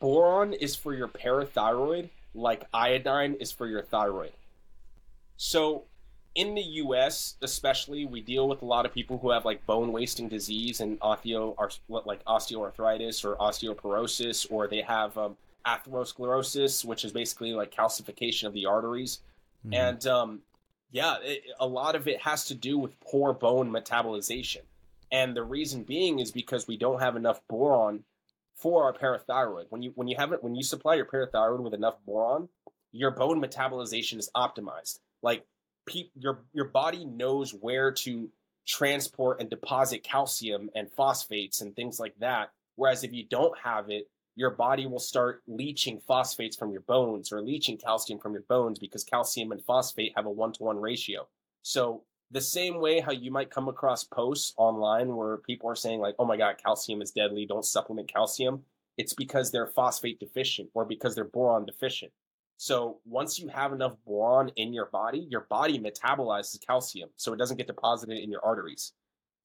boron 0.00 0.52
is 0.54 0.74
for 0.76 0.94
your 0.94 1.08
parathyroid, 1.08 2.08
like 2.34 2.64
iodine 2.72 3.34
is 3.40 3.52
for 3.52 3.66
your 3.66 3.82
thyroid. 3.82 4.32
So 5.36 5.84
in 6.34 6.54
the 6.54 6.62
US, 6.62 7.36
especially, 7.42 8.04
we 8.04 8.20
deal 8.20 8.48
with 8.48 8.62
a 8.62 8.64
lot 8.64 8.86
of 8.86 8.92
people 8.92 9.18
who 9.18 9.30
have 9.30 9.44
like 9.44 9.66
bone 9.66 9.92
wasting 9.92 10.28
disease 10.28 10.80
and 10.80 10.98
osteo 11.00 11.56
like 11.88 12.24
osteoarthritis 12.24 13.24
or 13.24 13.36
osteoporosis, 13.36 14.46
or 14.50 14.68
they 14.68 14.82
have 14.82 15.16
um, 15.18 15.36
atherosclerosis, 15.66 16.84
which 16.84 17.04
is 17.04 17.12
basically 17.12 17.52
like 17.52 17.74
calcification 17.74 18.44
of 18.44 18.52
the 18.52 18.66
arteries. 18.66 19.20
Mhm. 19.66 19.74
And 19.74 20.06
um, 20.06 20.42
yeah, 20.92 21.16
it, 21.22 21.42
a 21.58 21.66
lot 21.66 21.94
of 21.94 22.06
it 22.08 22.20
has 22.22 22.46
to 22.46 22.54
do 22.54 22.78
with 22.78 22.98
poor 23.00 23.32
bone 23.32 23.70
metabolization. 23.70 24.62
And 25.12 25.36
the 25.36 25.42
reason 25.42 25.82
being 25.82 26.20
is 26.20 26.30
because 26.30 26.68
we 26.68 26.76
don't 26.76 27.00
have 27.00 27.16
enough 27.16 27.40
boron 27.48 28.04
for 28.54 28.84
our 28.84 28.92
parathyroid. 28.92 29.66
When 29.70 29.82
you 29.82 29.92
when 29.96 30.06
you 30.06 30.16
have 30.16 30.32
it 30.32 30.44
when 30.44 30.54
you 30.54 30.62
supply 30.62 30.94
your 30.94 31.06
parathyroid 31.06 31.60
with 31.60 31.74
enough 31.74 31.96
boron, 32.06 32.48
your 32.92 33.10
bone 33.10 33.42
metabolization 33.42 34.18
is 34.18 34.30
optimized. 34.36 35.00
Like 35.22 35.44
pe- 35.90 36.10
your 36.14 36.44
your 36.52 36.66
body 36.66 37.04
knows 37.04 37.52
where 37.52 37.92
to 37.92 38.30
transport 38.66 39.40
and 39.40 39.50
deposit 39.50 40.02
calcium 40.04 40.70
and 40.74 40.90
phosphates 40.92 41.60
and 41.60 41.74
things 41.74 41.98
like 41.98 42.14
that. 42.20 42.50
Whereas 42.76 43.04
if 43.04 43.12
you 43.12 43.24
don't 43.28 43.56
have 43.58 43.90
it, 43.90 44.08
your 44.36 44.50
body 44.50 44.86
will 44.86 45.00
start 45.00 45.42
leaching 45.46 46.00
phosphates 46.06 46.56
from 46.56 46.70
your 46.70 46.82
bones 46.82 47.32
or 47.32 47.42
leaching 47.42 47.76
calcium 47.76 48.18
from 48.18 48.32
your 48.32 48.44
bones 48.48 48.78
because 48.78 49.04
calcium 49.04 49.52
and 49.52 49.62
phosphate 49.64 50.12
have 50.16 50.26
a 50.26 50.30
one 50.30 50.52
to 50.52 50.62
one 50.62 50.78
ratio. 50.78 51.26
So 51.62 52.04
the 52.30 52.40
same 52.40 52.80
way 52.80 53.00
how 53.00 53.12
you 53.12 53.30
might 53.30 53.50
come 53.50 53.68
across 53.68 54.04
posts 54.04 54.54
online 54.56 55.14
where 55.14 55.38
people 55.38 55.68
are 55.68 55.76
saying 55.76 56.00
like, 56.00 56.14
"Oh 56.18 56.24
my 56.24 56.36
god, 56.36 56.56
calcium 56.62 57.02
is 57.02 57.10
deadly, 57.10 57.44
don't 57.44 57.64
supplement 57.64 58.08
calcium." 58.08 58.64
It's 58.96 59.14
because 59.14 59.50
they're 59.50 59.66
phosphate 59.66 60.20
deficient 60.20 60.70
or 60.74 60.84
because 60.84 61.14
they're 61.14 61.24
boron 61.24 61.66
deficient. 61.66 62.12
So 62.60 63.00
once 63.06 63.38
you 63.38 63.48
have 63.48 63.72
enough 63.72 63.96
boron 64.04 64.50
in 64.56 64.74
your 64.74 64.90
body, 64.92 65.26
your 65.30 65.46
body 65.48 65.78
metabolizes 65.78 66.60
calcium, 66.66 67.08
so 67.16 67.32
it 67.32 67.38
doesn't 67.38 67.56
get 67.56 67.66
deposited 67.66 68.18
in 68.18 68.30
your 68.30 68.44
arteries. 68.44 68.92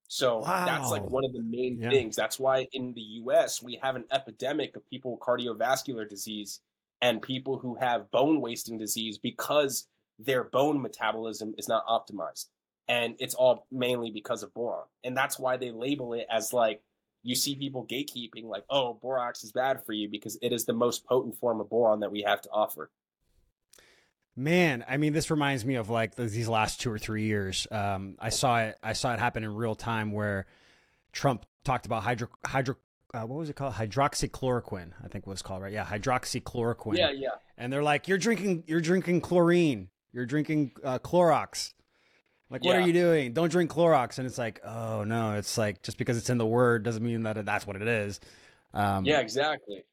So 0.10 0.42
that's 0.42 0.92
like 0.92 1.10
one 1.10 1.24
of 1.24 1.32
the 1.32 1.42
main 1.42 1.80
Yeah. 1.80 1.92
things. 1.92 2.18
That's 2.18 2.38
why 2.38 2.68
in 2.74 2.94
the 2.94 3.02
US 3.22 3.64
we 3.64 3.80
have 3.82 3.96
an 3.96 4.04
epidemic 4.12 4.76
of 4.76 4.86
people 4.90 5.12
with 5.14 5.22
cardiovascular 5.22 6.10
disease 6.10 6.60
and 7.00 7.22
people 7.22 7.58
who 7.58 7.76
have 7.76 8.12
bone 8.12 8.42
wasting 8.42 8.78
disease 8.78 9.18
because 9.18 9.88
their 10.20 10.44
bone 10.44 10.82
metabolism 10.82 11.56
is 11.58 11.70
not 11.70 11.88
optimized. 11.88 12.48
And 12.90 13.16
it's 13.20 13.34
all 13.34 13.66
mainly 13.72 14.12
because 14.12 14.44
of 14.44 14.54
boron. 14.54 14.88
And 15.06 15.16
that's 15.16 15.40
why 15.40 15.56
they 15.56 15.72
label 15.72 16.12
it 16.16 16.28
as 16.30 16.52
like 16.52 16.84
you 17.24 17.34
see 17.34 17.56
people 17.56 17.88
gatekeeping 17.88 18.44
like, 18.44 18.66
oh, 18.70 18.96
borax 18.96 19.46
is 19.46 19.54
bad 19.54 19.86
for 19.86 19.94
you 19.94 20.10
because 20.10 20.38
it 20.42 20.52
is 20.52 20.66
the 20.66 20.74
most 20.74 21.06
potent 21.06 21.38
form 21.38 21.62
of 21.62 21.70
boron 21.70 22.02
that 22.02 22.12
we 22.12 22.22
have 22.22 22.42
to 22.42 22.50
offer. 22.50 22.92
Man, 24.38 24.84
I 24.88 24.98
mean, 24.98 25.14
this 25.14 25.32
reminds 25.32 25.64
me 25.64 25.76
of 25.76 25.90
like 25.90 26.16
these 26.16 26.50
last 26.50 26.82
two 26.82 26.92
or 26.92 27.00
three 27.00 27.24
years. 27.24 27.68
Um, 27.72 28.16
I 28.20 28.30
saw 28.30 28.60
it. 28.60 28.78
I 28.84 28.94
saw 28.94 29.14
it 29.14 29.20
happen 29.20 29.44
in 29.46 29.54
real 29.56 29.76
time 29.76 30.12
where 30.12 30.46
Trump 31.14 31.46
talked 31.64 31.86
about 31.86 32.04
hydro 32.04 32.28
hydro. 32.46 32.76
Uh, 33.14 33.22
what 33.22 33.38
was 33.38 33.50
it 33.50 33.56
called? 33.56 33.74
Hydroxychloroquine, 33.76 34.92
I 35.02 35.08
think 35.08 35.26
it 35.26 35.30
was 35.30 35.42
called 35.42 35.62
right. 35.62 35.72
Yeah, 35.72 35.86
hydroxychloroquine. 35.86 36.98
Yeah, 36.98 37.12
yeah. 37.12 37.30
And 37.58 37.72
they're 37.72 37.84
like, 37.84 38.10
"You're 38.10 38.18
drinking. 38.18 38.66
You're 38.68 38.82
drinking 38.82 39.22
chlorine. 39.22 39.88
You're 40.12 40.26
drinking 40.26 40.72
uh, 40.84 41.00
Clorox. 41.00 41.72
Like, 42.50 42.64
what 42.64 42.76
Yeah. 42.76 42.84
are 42.84 42.88
you 42.88 42.94
doing? 42.94 43.32
Don't 43.32 43.50
drink 43.50 43.72
Clorox." 43.72 44.18
And 44.18 44.28
it's 44.28 44.38
like, 44.38 44.60
"Oh 44.66 45.06
no!" 45.06 45.36
It's 45.36 45.58
like 45.58 45.82
just 45.82 45.98
because 45.98 46.18
it's 46.18 46.30
in 46.30 46.38
the 46.38 46.46
word 46.46 46.84
doesn't 46.84 47.04
mean 47.04 47.24
that 47.24 47.46
that's 47.46 47.66
what 47.66 47.78
it 47.78 47.88
is. 47.88 48.20
Um, 48.74 49.06
Yeah, 49.06 49.22
exactly. 49.22 49.86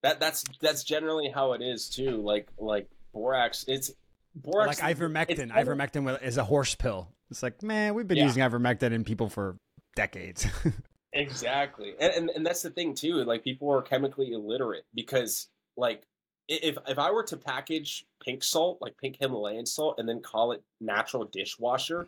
That 0.00 0.20
that's 0.20 0.42
that's 0.62 0.84
generally 0.84 1.28
how 1.28 1.52
it 1.52 1.60
is 1.60 1.90
too. 1.90 2.22
Like 2.22 2.48
like 2.56 2.88
borax, 3.12 3.64
it's 3.68 3.90
borax. 4.34 4.80
like 4.80 4.96
ivermectin. 4.96 5.50
Ivermectin 5.52 6.22
is 6.22 6.36
a 6.36 6.44
horse 6.44 6.74
pill. 6.74 7.08
It's 7.30 7.42
like, 7.42 7.62
man, 7.62 7.94
we've 7.94 8.08
been 8.08 8.18
Yeah. 8.18 8.24
using 8.26 8.42
ivermectin 8.42 8.92
in 8.92 9.04
people 9.04 9.28
for 9.28 9.56
decades. 9.96 10.46
Exactly, 11.12 11.94
and, 12.00 12.12
and 12.12 12.30
and 12.30 12.46
that's 12.46 12.62
the 12.62 12.70
thing 12.70 12.94
too. 12.94 13.24
Like 13.24 13.42
people 13.42 13.68
are 13.72 13.82
chemically 13.82 14.30
illiterate 14.30 14.84
because 14.94 15.48
like 15.76 16.04
if 16.46 16.78
if 16.86 17.00
I 17.00 17.10
were 17.10 17.24
to 17.24 17.36
package 17.36 18.06
pink 18.24 18.44
salt, 18.44 18.78
like 18.80 18.96
pink 18.96 19.16
Himalayan 19.20 19.66
salt, 19.66 19.96
and 19.98 20.08
then 20.08 20.20
call 20.20 20.52
it 20.52 20.62
natural 20.80 21.24
dishwasher, 21.24 22.06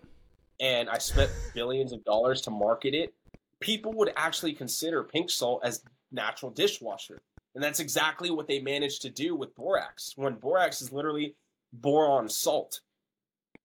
and 0.61 0.89
I 0.89 0.99
spent 0.99 1.33
billions 1.55 1.93
of 1.93 2.05
dollars 2.05 2.43
to 2.43 2.51
market 2.53 2.95
it, 2.95 3.13
people 3.59 3.93
would 3.95 4.13
actually 4.17 4.53
consider 4.53 5.03
pink 5.03 5.31
salt 5.31 5.63
as 5.65 5.83
natural 6.13 6.53
dishwasher, 6.53 7.19
and 7.55 7.63
that's 7.63 7.81
exactly 7.81 8.31
what 8.31 8.47
they 8.49 8.61
managed 8.61 9.03
to 9.03 9.11
do 9.11 9.35
with 9.35 9.55
borax. 9.55 10.13
When 10.17 10.35
borax 10.35 10.81
is 10.83 10.93
literally 10.93 11.35
boron 11.73 12.29
salt. 12.29 12.81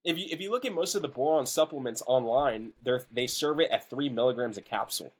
If 0.04 0.18
you 0.18 0.28
if 0.30 0.40
you 0.42 0.52
look 0.52 0.66
at 0.66 0.74
most 0.74 0.96
of 0.96 1.02
the 1.02 1.08
boron 1.08 1.46
supplements 1.46 2.02
online, 2.08 2.72
they 2.84 2.98
they 3.12 3.28
serve 3.28 3.60
it 3.60 3.72
at 3.72 3.90
three 3.90 4.10
milligrams 4.10 4.58
a 4.58 4.62
capsule 4.62 5.14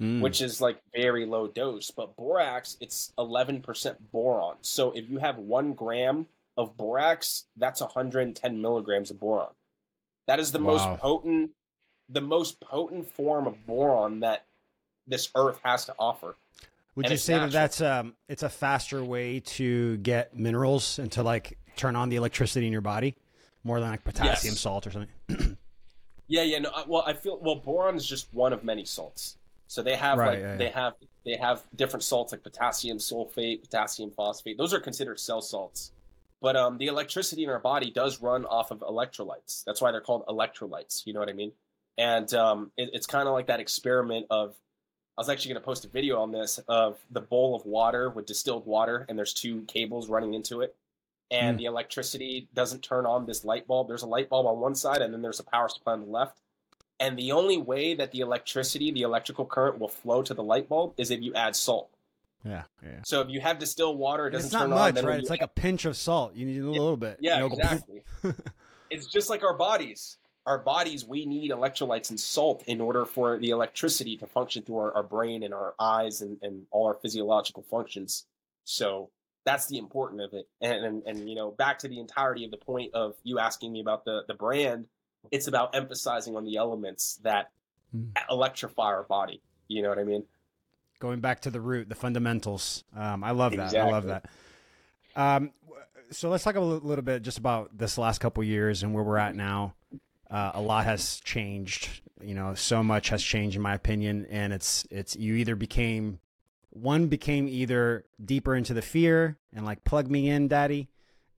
Mm. 0.00 0.20
which 0.22 0.40
is 0.40 0.60
like 0.60 0.82
very 0.94 1.26
low 1.26 1.46
dose. 1.46 1.90
But 1.90 2.16
borax, 2.16 2.78
it's 2.80 3.12
11% 3.18 3.96
boron. 4.10 4.56
So 4.62 4.90
if 4.92 5.08
you 5.08 5.18
have 5.18 5.36
one 5.38 5.74
gram 5.74 6.26
of 6.56 6.76
borax, 6.78 7.44
that's 7.56 7.82
110 7.82 8.60
milligrams 8.60 9.10
of 9.10 9.20
boron. 9.20 9.50
That 10.26 10.40
is 10.40 10.50
the 10.50 10.58
Wow. 10.58 10.72
most 10.72 11.00
potent, 11.00 11.50
the 12.08 12.22
most 12.22 12.58
potent 12.58 13.06
form 13.12 13.46
of 13.46 13.64
boron 13.66 14.20
that 14.20 14.46
this 15.06 15.28
earth 15.36 15.60
has 15.62 15.84
to 15.84 15.94
offer. 15.98 16.36
Would 16.94 17.06
and 17.06 17.12
you 17.12 17.16
say 17.18 17.34
that 17.34 17.50
that's 17.52 17.80
um, 17.80 18.14
it's 18.28 18.42
a 18.42 18.48
faster 18.50 19.02
way 19.02 19.40
to 19.40 19.96
get 19.98 20.36
minerals 20.36 20.98
and 20.98 21.10
to 21.12 21.22
like 21.22 21.58
turn 21.76 21.96
on 21.96 22.08
the 22.10 22.16
electricity 22.16 22.66
in 22.66 22.72
your 22.72 22.82
body, 22.82 23.16
more 23.64 23.80
than 23.80 23.88
like 23.90 24.04
potassium 24.04 24.52
Yes. 24.52 24.60
salt 24.60 24.86
or 24.86 24.90
something? 24.90 25.56
Yeah, 26.28 26.44
yeah. 26.44 26.60
No, 26.60 26.70
I- 26.74 26.84
well, 26.86 27.02
I 27.04 27.12
feel 27.12 27.38
well. 27.42 27.56
Boron 27.56 27.94
is 27.96 28.06
just 28.06 28.32
one 28.32 28.52
of 28.54 28.64
many 28.64 28.86
salts. 28.86 29.36
So 29.66 29.82
they 29.82 29.96
have 29.96 30.16
Right, 30.18 30.34
like 30.34 30.38
yeah, 30.40 30.56
they 30.56 30.64
yeah. 30.66 30.80
have 30.80 30.94
they 31.26 31.36
have 31.36 31.62
different 31.76 32.04
salts 32.04 32.32
like 32.32 32.42
potassium 32.42 32.96
sulfate, 32.98 33.60
potassium 33.62 34.10
phosphate. 34.12 34.56
Those 34.56 34.72
are 34.72 34.80
considered 34.80 35.20
cell 35.20 35.42
salts. 35.42 35.92
But 36.40 36.56
um, 36.56 36.78
the 36.78 36.86
electricity 36.86 37.44
in 37.44 37.50
our 37.50 37.58
body 37.58 37.90
does 37.90 38.22
run 38.22 38.46
off 38.46 38.70
of 38.70 38.78
electrolytes. 38.80 39.62
That's 39.64 39.80
why 39.82 39.92
they're 39.92 40.00
called 40.00 40.24
electrolytes. 40.26 41.06
You 41.06 41.12
know 41.12 41.20
what 41.20 41.28
I 41.28 41.34
mean? 41.34 41.52
And 41.98 42.32
um, 42.32 42.70
it, 42.78 42.90
it's 42.94 43.06
kind 43.06 43.28
of 43.28 43.34
like 43.34 43.48
that 43.48 43.60
experiment 43.60 44.26
of. 44.30 44.54
I 45.16 45.20
was 45.20 45.28
actually 45.28 45.52
going 45.54 45.62
to 45.62 45.64
post 45.66 45.84
a 45.84 45.88
video 45.88 46.20
on 46.20 46.32
this 46.32 46.58
of 46.68 46.98
the 47.10 47.20
bowl 47.20 47.54
of 47.54 47.66
water 47.66 48.08
with 48.08 48.26
distilled 48.26 48.66
water, 48.66 49.04
and 49.08 49.18
there's 49.18 49.34
two 49.34 49.62
cables 49.68 50.08
running 50.08 50.32
into 50.34 50.60
it, 50.62 50.74
and 51.30 51.56
Mm. 51.56 51.58
the 51.58 51.64
electricity 51.66 52.48
doesn't 52.54 52.82
turn 52.82 53.04
on 53.04 53.26
this 53.26 53.44
light 53.44 53.66
bulb. 53.66 53.88
There's 53.88 54.02
a 54.02 54.06
light 54.06 54.28
bulb 54.30 54.46
on 54.46 54.58
one 54.60 54.74
side, 54.74 55.02
and 55.02 55.12
then 55.12 55.20
there's 55.22 55.38
a 55.40 55.44
power 55.44 55.68
supply 55.68 55.92
on 55.92 56.00
the 56.00 56.06
left. 56.10 56.38
And 56.98 57.18
the 57.18 57.32
only 57.32 57.58
way 57.58 57.94
that 57.94 58.12
the 58.12 58.20
electricity, 58.20 58.90
the 58.90 59.02
electrical 59.02 59.44
current, 59.44 59.78
will 59.78 59.88
flow 59.88 60.22
to 60.22 60.34
the 60.34 60.42
light 60.42 60.68
bulb 60.68 60.94
is 60.96 61.10
if 61.10 61.20
you 61.20 61.34
add 61.34 61.56
salt. 61.56 61.90
Yeah, 62.44 62.62
yeah. 62.82 63.00
So 63.04 63.20
if 63.20 63.28
you 63.28 63.40
have 63.40 63.58
distilled 63.58 63.98
water, 63.98 64.28
it 64.28 64.30
doesn't 64.30 64.46
it's 64.46 64.52
not 64.52 64.60
turn 64.62 64.70
much, 64.70 64.78
on. 64.88 64.94
Then 64.94 65.06
right? 65.06 65.18
It's 65.20 65.30
like 65.30 65.42
a 65.42 65.48
pinch 65.48 65.84
of 65.84 65.96
salt. 65.96 66.34
You 66.34 66.46
need 66.46 66.60
a 66.60 66.70
little 66.70 66.96
bit. 66.96 67.18
yeah, 67.20 67.34
you 67.36 67.40
know, 67.40 67.46
exactly. 67.54 68.02
it's 68.90 69.06
just 69.06 69.28
like 69.30 69.42
our 69.44 69.54
bodies. 69.54 70.16
Our 70.46 70.58
bodies, 70.58 71.04
we 71.04 71.24
need 71.24 71.50
electrolytes 71.50 72.10
and 72.10 72.18
salt 72.18 72.64
in 72.66 72.80
order 72.80 73.04
for 73.04 73.38
the 73.38 73.50
electricity 73.50 74.16
to 74.16 74.26
function 74.26 74.62
through 74.62 74.78
our, 74.78 74.94
our 74.96 75.02
brain 75.02 75.42
and 75.44 75.54
our 75.54 75.74
eyes 75.78 76.20
and, 76.20 76.38
and 76.42 76.66
all 76.70 76.86
our 76.86 76.94
physiological 76.94 77.62
functions. 77.62 78.26
So 78.64 79.10
that's 79.44 79.66
the 79.66 79.78
important 79.78 80.20
of 80.22 80.32
it. 80.32 80.48
And, 80.60 80.84
and 80.84 81.02
and 81.06 81.28
you 81.28 81.34
know, 81.36 81.50
back 81.52 81.78
to 81.80 81.88
the 81.88 82.00
entirety 82.00 82.44
of 82.44 82.50
the 82.50 82.56
point 82.56 82.92
of 82.94 83.14
you 83.22 83.38
asking 83.38 83.72
me 83.72 83.80
about 83.80 84.04
the 84.04 84.22
the 84.26 84.34
brand, 84.34 84.86
it's 85.30 85.46
about 85.46 85.74
emphasizing 85.76 86.36
on 86.36 86.44
the 86.44 86.56
elements 86.56 87.20
that 87.22 87.50
Hmm. 87.92 88.04
electrify 88.30 88.84
our 88.84 89.02
body. 89.02 89.42
You 89.68 89.82
know 89.82 89.90
what 89.90 89.98
I 89.98 90.04
mean? 90.04 90.24
Going 90.98 91.20
back 91.20 91.40
to 91.42 91.50
the 91.50 91.60
root, 91.60 91.90
the 91.90 91.94
fundamentals. 91.94 92.84
Um, 92.96 93.22
I 93.22 93.32
love 93.32 93.54
that. 93.56 93.74
I 93.74 93.90
love 93.90 94.06
that. 94.06 94.24
Um, 95.14 95.52
so 96.10 96.30
let's 96.30 96.42
talk 96.42 96.56
a 96.56 96.60
little 96.60 97.04
bit 97.04 97.22
just 97.22 97.36
about 97.38 97.76
this 97.76 97.98
last 97.98 98.18
couple 98.20 98.42
years 98.44 98.82
and 98.82 98.94
where 98.94 99.04
we're 99.04 99.18
at 99.18 99.34
now. 99.34 99.74
Uh, 100.32 100.52
a 100.54 100.60
lot 100.62 100.86
has 100.86 101.20
changed. 101.20 102.00
You 102.22 102.34
know, 102.34 102.54
so 102.54 102.82
much 102.82 103.10
has 103.10 103.22
changed 103.22 103.56
in 103.56 103.62
my 103.62 103.74
opinion, 103.74 104.26
and 104.30 104.52
it's 104.52 104.86
it's 104.90 105.14
you 105.14 105.34
either 105.34 105.54
became 105.54 106.20
one 106.70 107.08
became 107.08 107.48
either 107.48 108.06
deeper 108.24 108.56
into 108.56 108.72
the 108.72 108.80
fear 108.80 109.36
and 109.52 109.66
like 109.66 109.84
plug 109.84 110.10
me 110.10 110.30
in, 110.30 110.48
daddy, 110.48 110.88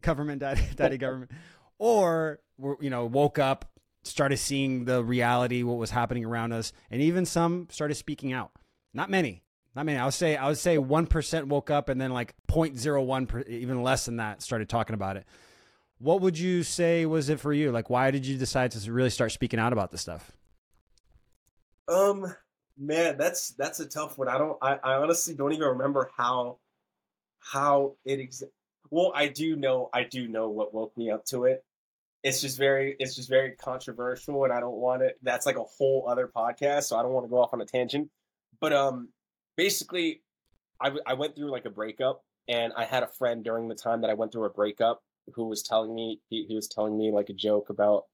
government, 0.00 0.40
daddy, 0.40 0.62
daddy, 0.76 0.96
government, 0.96 1.32
or 1.78 2.38
you 2.80 2.90
know 2.90 3.06
woke 3.06 3.38
up, 3.38 3.64
started 4.04 4.36
seeing 4.36 4.84
the 4.84 5.02
reality, 5.02 5.64
what 5.64 5.78
was 5.78 5.90
happening 5.90 6.24
around 6.24 6.52
us, 6.52 6.72
and 6.90 7.02
even 7.02 7.26
some 7.26 7.66
started 7.70 7.96
speaking 7.96 8.32
out. 8.32 8.52
Not 8.92 9.10
many, 9.10 9.42
not 9.74 9.86
many. 9.86 9.98
I 9.98 10.04
would 10.04 10.14
say 10.14 10.36
I 10.36 10.46
would 10.46 10.58
say 10.58 10.78
one 10.78 11.06
percent 11.06 11.48
woke 11.48 11.68
up, 11.68 11.88
and 11.88 12.00
then 12.00 12.12
like 12.12 12.34
0.01, 12.48 13.26
per, 13.26 13.40
even 13.40 13.82
less 13.82 14.04
than 14.04 14.18
that, 14.18 14.40
started 14.40 14.68
talking 14.68 14.94
about 14.94 15.16
it. 15.16 15.26
What 16.04 16.20
would 16.20 16.38
you 16.38 16.64
say 16.64 17.06
was 17.06 17.30
it 17.30 17.40
for 17.40 17.50
you? 17.54 17.72
Like, 17.72 17.88
why 17.88 18.10
did 18.10 18.26
you 18.26 18.36
decide 18.36 18.72
to 18.72 18.92
really 18.92 19.08
start 19.08 19.32
speaking 19.32 19.58
out 19.58 19.72
about 19.72 19.90
this 19.90 20.02
stuff? 20.02 20.32
Um, 21.88 22.26
man, 22.78 23.16
that's 23.16 23.52
that's 23.52 23.80
a 23.80 23.88
tough 23.88 24.18
one. 24.18 24.28
I 24.28 24.36
don't. 24.36 24.58
I, 24.60 24.74
I 24.84 24.94
honestly 24.96 25.34
don't 25.34 25.54
even 25.54 25.66
remember 25.66 26.10
how 26.14 26.58
how 27.38 27.94
it 28.04 28.20
ex- 28.20 28.42
Well, 28.90 29.12
I 29.14 29.28
do 29.28 29.56
know. 29.56 29.88
I 29.94 30.02
do 30.02 30.28
know 30.28 30.50
what 30.50 30.74
woke 30.74 30.94
me 30.94 31.10
up 31.10 31.24
to 31.28 31.44
it. 31.44 31.64
It's 32.22 32.42
just 32.42 32.58
very. 32.58 32.96
It's 32.98 33.16
just 33.16 33.30
very 33.30 33.52
controversial, 33.52 34.44
and 34.44 34.52
I 34.52 34.60
don't 34.60 34.76
want 34.76 35.00
it. 35.00 35.16
That's 35.22 35.46
like 35.46 35.56
a 35.56 35.64
whole 35.64 36.04
other 36.06 36.30
podcast, 36.36 36.82
so 36.82 36.98
I 36.98 37.02
don't 37.02 37.12
want 37.12 37.24
to 37.24 37.30
go 37.30 37.38
off 37.38 37.54
on 37.54 37.62
a 37.62 37.66
tangent. 37.66 38.10
But 38.60 38.74
um, 38.74 39.08
basically, 39.56 40.20
I 40.78 40.88
w- 40.88 41.04
I 41.06 41.14
went 41.14 41.34
through 41.34 41.50
like 41.50 41.64
a 41.64 41.70
breakup, 41.70 42.22
and 42.46 42.74
I 42.76 42.84
had 42.84 43.04
a 43.04 43.08
friend 43.08 43.42
during 43.42 43.68
the 43.68 43.74
time 43.74 44.02
that 44.02 44.10
I 44.10 44.14
went 44.14 44.32
through 44.32 44.44
a 44.44 44.50
breakup 44.50 45.02
who 45.34 45.44
was 45.46 45.62
telling 45.62 45.94
me 45.94 46.20
he, 46.28 46.44
he 46.46 46.54
was 46.54 46.68
telling 46.68 46.96
me 46.96 47.10
like 47.10 47.30
a 47.30 47.34
joke 47.34 47.70
about 47.70 48.04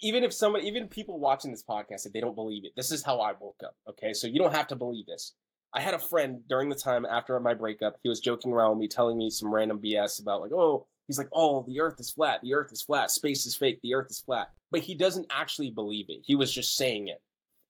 even 0.00 0.22
if 0.22 0.32
somebody, 0.32 0.66
even 0.66 0.88
people 0.88 1.18
watching 1.18 1.50
this 1.50 1.64
podcast, 1.64 2.06
if 2.06 2.12
they 2.12 2.20
don't 2.20 2.34
believe 2.34 2.64
it, 2.64 2.72
this 2.76 2.92
is 2.92 3.02
how 3.02 3.20
I 3.20 3.32
woke 3.40 3.60
up. 3.64 3.74
Okay, 3.88 4.12
so 4.12 4.26
you 4.26 4.38
don't 4.38 4.54
have 4.54 4.68
to 4.68 4.76
believe 4.76 5.06
this. 5.06 5.34
I 5.74 5.80
had 5.80 5.94
a 5.94 5.98
friend 5.98 6.40
during 6.48 6.68
the 6.68 6.74
time 6.74 7.04
after 7.04 7.38
my 7.40 7.54
breakup. 7.54 7.96
He 8.02 8.08
was 8.08 8.20
joking 8.20 8.52
around 8.52 8.70
with 8.70 8.78
me, 8.78 8.88
telling 8.88 9.18
me 9.18 9.30
some 9.30 9.52
random 9.52 9.80
BS 9.80 10.20
about 10.22 10.40
like, 10.40 10.52
oh, 10.52 10.86
he's 11.06 11.18
like, 11.18 11.28
oh, 11.32 11.64
the 11.66 11.80
Earth 11.80 11.96
is 11.98 12.10
flat, 12.10 12.40
the 12.42 12.54
Earth 12.54 12.72
is 12.72 12.82
flat, 12.82 13.10
space 13.10 13.44
is 13.46 13.56
fake, 13.56 13.80
the 13.82 13.94
Earth 13.94 14.10
is 14.10 14.20
flat. 14.20 14.50
But 14.70 14.80
he 14.80 14.94
doesn't 14.94 15.26
actually 15.30 15.70
believe 15.70 16.06
it. 16.08 16.20
He 16.24 16.36
was 16.36 16.52
just 16.52 16.76
saying 16.76 17.08
it. 17.08 17.20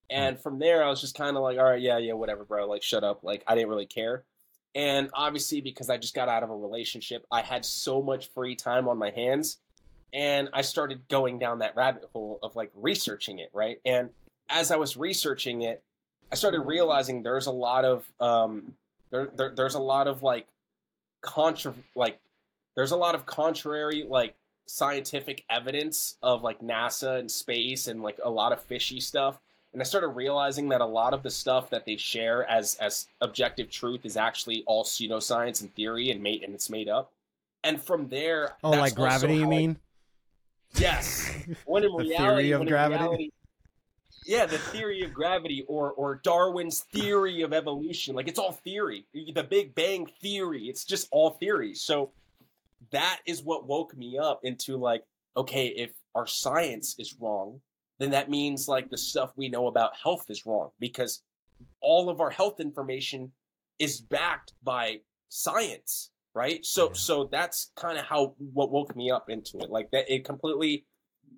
Hmm. 0.09 0.17
And 0.17 0.39
from 0.39 0.59
there, 0.59 0.83
I 0.83 0.89
was 0.89 1.01
just 1.01 1.17
kind 1.17 1.35
of 1.35 1.43
like, 1.43 1.57
all 1.57 1.65
right, 1.65 1.81
yeah, 1.81 1.97
yeah, 1.97 2.13
whatever, 2.13 2.45
bro. 2.45 2.67
Like, 2.67 2.83
shut 2.83 3.03
up. 3.03 3.23
Like, 3.23 3.43
I 3.47 3.55
didn't 3.55 3.69
really 3.69 3.85
care. 3.85 4.25
And 4.75 5.09
obviously, 5.13 5.61
because 5.61 5.89
I 5.89 5.97
just 5.97 6.13
got 6.13 6.29
out 6.29 6.43
of 6.43 6.49
a 6.49 6.55
relationship, 6.55 7.25
I 7.31 7.41
had 7.41 7.65
so 7.65 8.01
much 8.01 8.29
free 8.29 8.55
time 8.55 8.87
on 8.87 8.97
my 8.97 9.09
hands 9.09 9.57
and 10.13 10.49
I 10.53 10.61
started 10.61 11.07
going 11.07 11.39
down 11.39 11.59
that 11.59 11.75
rabbit 11.75 12.09
hole 12.13 12.39
of 12.41 12.55
like 12.55 12.71
researching 12.75 13.39
it, 13.39 13.49
right? 13.53 13.79
And 13.85 14.09
as 14.49 14.71
I 14.71 14.77
was 14.77 14.97
researching 14.97 15.61
it, 15.61 15.83
I 16.31 16.35
started 16.35 16.61
realizing 16.61 17.23
there's 17.23 17.47
a 17.47 17.51
lot 17.51 17.85
of 17.85 18.05
um, 18.19 18.73
there, 19.11 19.29
there 19.35 19.53
there's 19.55 19.75
a 19.75 19.79
lot 19.79 20.07
of 20.07 20.23
like 20.23 20.47
contra 21.21 21.73
like 21.95 22.19
there's 22.75 22.91
a 22.91 22.97
lot 22.97 23.15
of 23.15 23.25
contrary 23.25 24.05
like 24.07 24.35
scientific 24.67 25.43
evidence 25.49 26.15
of 26.21 26.43
like 26.43 26.59
NASA 26.61 27.19
and 27.19 27.29
space 27.29 27.87
and 27.87 28.03
like 28.03 28.19
a 28.23 28.29
lot 28.29 28.51
of 28.51 28.61
fishy 28.63 28.99
stuff. 28.99 29.39
And 29.73 29.81
I 29.81 29.85
started 29.85 30.07
realizing 30.09 30.69
that 30.69 30.81
a 30.81 30.85
lot 30.85 31.13
of 31.13 31.21
the 31.21 31.29
stuff 31.29 31.69
that 31.69 31.85
they 31.85 31.95
share 31.97 32.43
as 32.49 32.75
as 32.75 33.07
objective 33.21 33.69
truth 33.69 34.01
is 34.03 34.17
actually 34.17 34.63
all 34.65 34.83
pseudoscience 34.83 35.61
and 35.61 35.73
theory 35.75 36.09
and 36.09 36.23
made 36.23 36.43
and 36.43 36.53
it's 36.55 36.69
made 36.69 36.89
up. 36.89 37.11
And 37.63 37.81
from 37.81 38.07
there, 38.07 38.55
Oh, 38.63 38.71
like 38.71 38.95
gravity? 38.95 39.35
You 39.35 39.43
how 39.43 39.47
I- 39.47 39.49
mean? 39.57 39.77
Yes. 40.75 41.31
When 41.65 41.83
in 41.83 41.91
The 41.97 41.97
reality, 42.03 42.17
theory 42.17 42.51
of 42.51 42.67
gravity? 42.67 43.03
reality- 43.03 43.29
yeah, 44.25 44.45
the 44.45 44.57
theory 44.59 45.03
of 45.03 45.11
gravity, 45.13 45.63
or 45.67 45.91
or 45.91 46.15
Darwin's 46.23 46.81
theory 46.93 47.41
of 47.41 47.51
evolution. 47.53 48.15
Like 48.15 48.27
it's 48.27 48.37
all 48.37 48.51
theory. 48.51 49.05
The 49.13 49.43
Big 49.43 49.73
Bang 49.73 50.07
theory. 50.21 50.65
It's 50.65 50.83
just 50.85 51.07
all 51.11 51.31
theory. 51.31 51.73
So 51.73 52.11
that 52.91 53.19
is 53.25 53.41
what 53.41 53.65
woke 53.67 53.95
me 53.97 54.17
up 54.19 54.41
into 54.43 54.77
like, 54.77 55.03
okay, 55.35 55.67
if 55.67 55.91
our 56.13 56.27
science 56.27 56.95
is 56.99 57.15
wrong, 57.19 57.61
then 57.99 58.11
that 58.11 58.29
means 58.29 58.67
like 58.67 58.89
the 58.89 58.97
stuff 58.97 59.31
we 59.35 59.49
know 59.49 59.67
about 59.67 59.95
health 60.01 60.25
is 60.29 60.45
wrong 60.45 60.69
because 60.79 61.21
all 61.81 62.09
of 62.09 62.21
our 62.21 62.29
health 62.29 62.59
information 62.59 63.31
is 63.77 64.01
backed 64.01 64.53
by 64.63 65.01
science 65.29 66.11
right? 66.33 66.65
So 66.65 66.87
Yeah. 66.87 66.93
so 66.93 67.23
that's 67.25 67.71
kind 67.75 67.97
of 67.97 68.05
how 68.05 68.35
what 68.53 68.71
woke 68.71 68.95
me 68.95 69.11
up 69.11 69.29
into 69.29 69.57
it. 69.59 69.69
Like 69.69 69.91
that 69.91 70.09
it 70.13 70.25
completely 70.25 70.85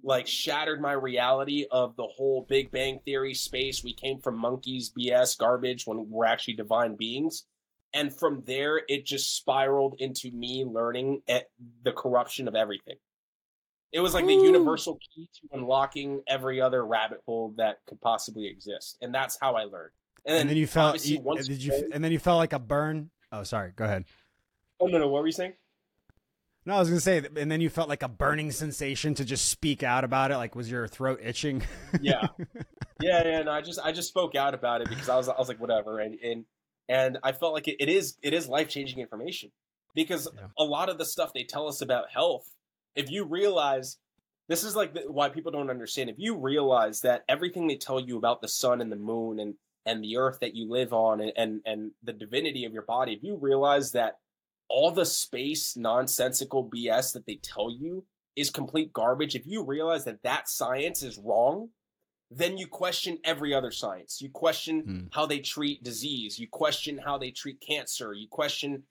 like 0.04 0.28
shattered 0.28 0.82
my 0.82 0.94
reality 0.94 1.66
of 1.70 1.96
the 1.96 2.08
whole 2.08 2.46
big 2.48 2.72
bang 2.72 3.00
theory 3.06 3.34
space. 3.34 3.84
We 3.84 3.94
came 3.94 4.20
from 4.20 4.38
monkeys 4.38 4.92
bs 4.98 5.38
garbage 5.38 5.86
when 5.86 6.10
we're 6.10 6.26
actually 6.26 6.56
divine 6.56 6.96
beings. 6.96 7.46
And 7.94 8.18
from 8.18 8.44
there 8.46 8.82
it 8.88 9.06
just 9.06 9.36
spiraled 9.36 9.96
into 10.00 10.32
me 10.32 10.66
learning 10.66 11.22
at 11.28 11.50
the 11.84 11.92
corruption 11.92 12.48
of 12.48 12.56
everything 12.56 12.98
it 13.92 14.00
was 14.00 14.14
like 14.14 14.26
the 14.26 14.34
universal 14.34 14.98
key 15.14 15.28
to 15.34 15.58
unlocking 15.58 16.22
every 16.28 16.62
other 16.62 16.86
rabbit 16.86 17.20
hole 17.26 17.54
that 17.58 17.78
could 17.88 18.00
possibly 18.02 18.48
exist 18.48 18.98
and 19.02 19.14
that's 19.14 19.38
how 19.42 19.56
i 19.56 19.64
learned 19.64 19.92
and 20.26 20.34
then, 20.36 20.42
And 20.42 20.50
then 20.52 20.58
you 20.58 20.68
felt. 20.68 21.04
You, 21.06 21.20
once 21.22 21.48
did 21.48 21.64
you? 21.64 21.74
you- 21.76 21.90
And 21.92 22.04
then 22.04 22.12
you 22.12 22.20
felt 22.20 22.38
like 22.38 22.54
a 22.54 22.60
burn. 22.60 23.10
Oh, 23.32 23.42
sorry. 23.42 23.72
Go 23.76 23.86
ahead. 23.86 24.06
oh 24.80 24.86
no 24.86 25.00
no 25.00 25.08
what 25.08 25.22
were 25.22 25.28
you 25.28 25.32
saying 25.32 25.54
No, 26.64 26.76
I 26.76 26.80
was 26.80 26.90
gonna 26.90 27.02
say, 27.02 27.24
and 27.38 27.52
then 27.52 27.60
you 27.60 27.72
felt 27.72 27.90
like 27.90 28.04
a 28.04 28.08
burning 28.08 28.52
sensation 28.52 29.16
to 29.16 29.26
just 29.26 29.50
speak 29.50 29.82
out 29.82 30.04
about 30.04 30.30
it. 30.30 30.38
Like, 30.38 30.54
was 30.56 30.70
your 30.70 30.88
throat 30.88 31.20
itching? 31.24 31.64
yeah 32.02 32.28
yeah 33.02 33.26
yeah 33.28 33.42
no 33.42 33.52
i 33.52 33.62
just 33.62 33.80
i 33.84 33.92
just 33.92 34.10
spoke 34.10 34.36
out 34.36 34.54
about 34.54 34.82
it 34.82 34.90
because 34.90 35.10
i 35.10 35.16
was 35.18 35.28
i 35.28 35.36
was 35.40 35.48
like 35.48 35.60
whatever 35.60 36.00
and 36.00 36.20
and 36.24 36.46
and 36.88 37.18
i 37.24 37.32
felt 37.32 37.54
like 37.54 37.68
it, 37.68 37.78
it 37.80 37.90
is 37.90 38.16
it 38.22 38.32
is 38.34 38.48
life-changing 38.48 39.00
information 39.00 39.52
because 39.96 40.28
Yeah. 40.36 40.48
a 40.60 40.64
lot 40.64 40.88
of 40.90 41.00
the 41.00 41.06
stuff 41.06 41.34
they 41.34 41.44
tell 41.46 41.68
us 41.68 41.82
about 41.82 42.12
health 42.12 42.48
if 42.96 43.10
you 43.10 43.26
realize 43.26 43.98
this 44.48 44.64
is 44.64 44.76
like 44.76 44.94
the, 44.94 45.02
why 45.08 45.30
people 45.30 45.52
don't 45.52 45.70
understand 45.70 46.10
if 46.10 46.18
you 46.20 46.36
realize 46.38 47.02
that 47.02 47.24
everything 47.30 47.68
they 47.68 47.76
tell 47.78 48.00
you 48.00 48.18
about 48.18 48.42
the 48.42 48.48
sun 48.48 48.82
and 48.82 48.92
the 48.92 48.96
moon 48.98 49.40
and 49.40 49.56
and 49.86 50.04
the 50.04 50.18
earth 50.18 50.40
that 50.42 50.56
you 50.56 50.70
live 50.70 50.94
on 50.94 51.22
and 51.22 51.32
and, 51.36 51.62
and 51.66 51.92
the 52.04 52.14
divinity 52.14 52.66
of 52.66 52.74
your 52.74 52.84
body 52.84 53.14
if 53.14 53.24
you 53.24 53.38
realize 53.38 53.92
that 53.92 54.20
all 54.68 54.92
the 54.92 55.06
space 55.06 55.76
nonsensical 55.76 56.70
bs 56.70 57.14
that 57.14 57.26
they 57.26 57.36
tell 57.42 57.72
you 57.72 58.04
is 58.36 58.50
complete 58.50 58.94
garbage 58.94 59.36
if 59.36 59.46
you 59.46 59.64
realize 59.64 60.06
that 60.06 60.22
that 60.24 60.48
science 60.50 61.04
is 61.04 61.18
wrong 61.18 61.70
then 62.34 62.58
you 62.58 62.66
question 62.66 63.18
every 63.26 63.54
other 63.54 63.72
science. 63.72 64.22
You 64.22 64.30
question 64.30 64.80
Hmm. 64.80 65.00
how 65.12 65.26
they 65.26 65.40
treat 65.40 65.84
disease. 65.84 66.40
You 66.40 66.48
question 66.48 66.98
how 66.98 67.18
they 67.18 67.30
treat 67.32 67.60
cancer. 67.60 68.14
You 68.14 68.30
question, 68.30 68.84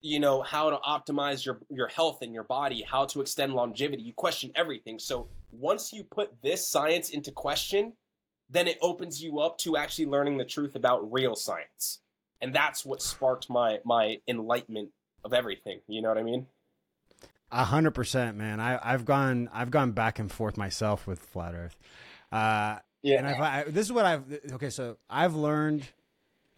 you 0.00 0.20
know, 0.20 0.42
how 0.42 0.70
to 0.70 0.76
optimize 0.78 1.44
your 1.44 1.58
your 1.70 1.88
health 1.88 2.22
and 2.22 2.32
your 2.32 2.44
body, 2.44 2.82
how 2.82 3.04
to 3.06 3.20
extend 3.20 3.54
longevity. 3.54 4.02
You 4.02 4.12
question 4.12 4.50
everything. 4.54 4.98
So 4.98 5.28
once 5.50 5.92
you 5.92 6.04
put 6.04 6.40
this 6.42 6.66
science 6.68 7.10
into 7.10 7.32
question, 7.32 7.94
then 8.50 8.68
it 8.68 8.78
opens 8.80 9.22
you 9.22 9.40
up 9.40 9.58
to 9.58 9.76
actually 9.76 10.06
learning 10.06 10.38
the 10.38 10.44
truth 10.44 10.74
about 10.76 11.12
real 11.12 11.34
science. 11.34 12.00
And 12.40 12.54
that's 12.54 12.84
what 12.84 13.02
sparked 13.02 13.50
my 13.50 13.78
my 13.84 14.18
enlightenment 14.28 14.90
of 15.24 15.32
everything. 15.32 15.80
You 15.88 16.02
know 16.02 16.08
what 16.08 16.18
I 16.18 16.22
mean? 16.22 16.46
A 17.50 17.64
hundred 17.64 17.92
percent, 17.92 18.36
man. 18.36 18.60
I, 18.60 18.78
I've 18.82 19.04
gone, 19.04 19.48
I've 19.52 19.70
gone 19.70 19.92
back 19.92 20.18
and 20.18 20.30
forth 20.30 20.56
myself 20.58 21.06
with 21.06 21.18
flat 21.18 21.54
Earth. 21.54 21.78
Uh, 22.30 22.78
Yeah. 23.02 23.18
and 23.18 23.26
I've, 23.26 23.40
I, 23.40 23.64
this 23.70 23.86
is 23.86 23.92
what 23.92 24.04
I've. 24.04 24.24
Okay, 24.52 24.68
so 24.68 24.98
I've 25.08 25.34
learned, 25.34 25.88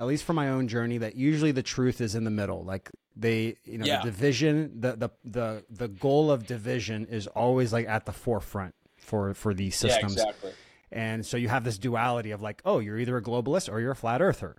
at 0.01 0.07
least 0.07 0.25
from 0.25 0.35
my 0.37 0.49
own 0.49 0.67
journey, 0.67 0.99
that 0.99 1.15
usually 1.15 1.53
the 1.53 1.63
truth 1.63 2.01
is 2.01 2.15
in 2.15 2.25
the 2.25 2.31
middle. 2.31 2.65
Like 2.65 2.91
they, 3.15 3.57
you 3.65 3.79
know, 3.79 3.85
Yeah. 3.87 3.99
the 3.99 4.05
division, 4.11 4.81
the 4.81 4.97
the 4.97 5.11
the 5.25 5.65
the 5.71 5.89
goal 5.89 6.31
of 6.33 6.47
division 6.47 7.07
is 7.07 7.27
always 7.29 7.73
like 7.73 7.87
at 7.87 8.07
the 8.07 8.13
forefront 8.13 8.75
for 8.97 9.35
for 9.35 9.53
these 9.55 9.77
systems. 9.77 10.17
yeah, 10.17 10.23
exactly. 10.23 10.53
And 10.93 11.25
so 11.25 11.37
you 11.37 11.49
have 11.49 11.63
this 11.63 11.79
duality 11.79 12.33
of 12.33 12.43
like, 12.43 12.63
oh, 12.65 12.79
you're 12.81 12.99
either 12.99 13.17
a 13.17 13.23
globalist 13.23 13.71
or 13.71 13.79
you're 13.81 13.93
a 13.93 13.97
flat 13.97 14.21
earther. 14.21 14.57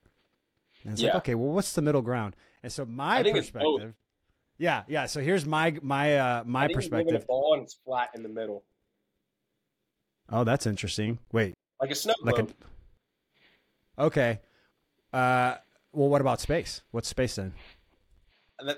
And 0.84 0.94
it's 0.94 1.02
like, 1.04 1.16
okay, 1.16 1.36
well, 1.36 1.50
what's 1.52 1.74
the 1.74 1.82
middle 1.82 2.02
ground? 2.02 2.36
And 2.64 2.72
so 2.72 2.86
my 2.86 3.18
I 3.18 3.24
think 3.24 3.38
it's 3.38 3.50
both. 3.52 3.62
perspective, 3.80 3.96
yeah, 4.58 4.84
yeah. 4.88 5.08
So 5.08 5.20
here's 5.22 5.46
my 5.46 5.78
my 5.82 6.18
uh 6.18 6.44
my 6.46 6.66
I 6.66 6.68
think 6.68 6.84
you 6.84 6.90
live 6.98 7.08
in 7.08 7.16
a 7.16 7.20
ball 7.20 7.54
and 7.56 7.64
it's 7.64 7.74
flat 7.84 8.10
in 8.16 8.24
the 8.24 8.30
middle, 8.30 8.64
Oh, 10.30 10.44
that's 10.44 10.66
interesting. 10.66 11.20
Wait, 11.32 11.54
like 11.80 11.92
a 11.92 11.96
snow 11.96 12.14
like 12.24 12.36
globe. 12.36 12.54
a 13.98 14.04
okay. 14.04 14.40
Uh, 15.14 15.56
well, 15.92 16.10
what 16.10 16.22
about 16.22 16.40
space? 16.40 16.82
What's 16.92 17.08
space 17.08 17.36
then? 17.36 17.54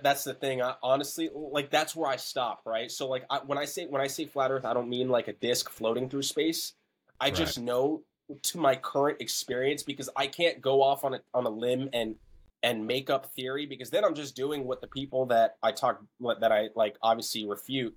that's 0.02 0.24
the 0.24 0.34
thing. 0.34 0.62
I, 0.62 0.76
honestly, 0.82 1.30
like 1.34 1.70
that's 1.70 1.96
where 1.96 2.10
I 2.10 2.16
stop, 2.16 2.62
right? 2.66 2.90
So, 2.90 3.08
like, 3.08 3.26
I, 3.30 3.40
when 3.46 3.58
I 3.58 3.66
say 3.66 3.86
when 3.86 4.02
I 4.02 4.08
say 4.08 4.26
flat 4.26 4.50
Earth, 4.52 4.66
I 4.66 4.74
don't 4.74 4.90
mean 4.90 5.10
like 5.10 5.28
a 5.28 5.34
disc 5.34 5.70
floating 5.70 6.10
through 6.10 6.22
space. 6.24 6.74
I 7.20 7.32
just 7.32 7.60
know 7.60 8.04
to 8.42 8.58
my 8.58 8.76
current 8.76 9.22
experience 9.22 9.84
because 9.84 10.10
I 10.16 10.28
can't 10.28 10.62
go 10.62 10.82
off 10.82 11.04
on 11.04 11.16
a 11.16 11.20
on 11.34 11.46
a 11.46 11.50
limb 11.50 11.90
and 11.94 12.16
and 12.64 12.88
make 12.88 13.10
up 13.10 13.34
theory 13.34 13.66
because 13.66 13.90
then 13.90 14.06
I'm 14.06 14.16
just 14.16 14.36
doing 14.36 14.64
what 14.64 14.80
the 14.80 14.88
people 14.88 15.26
that 15.28 15.58
I 15.62 15.74
talk 15.74 16.02
that 16.40 16.52
I 16.52 16.70
like 16.76 16.96
obviously 17.02 17.46
refute. 17.46 17.96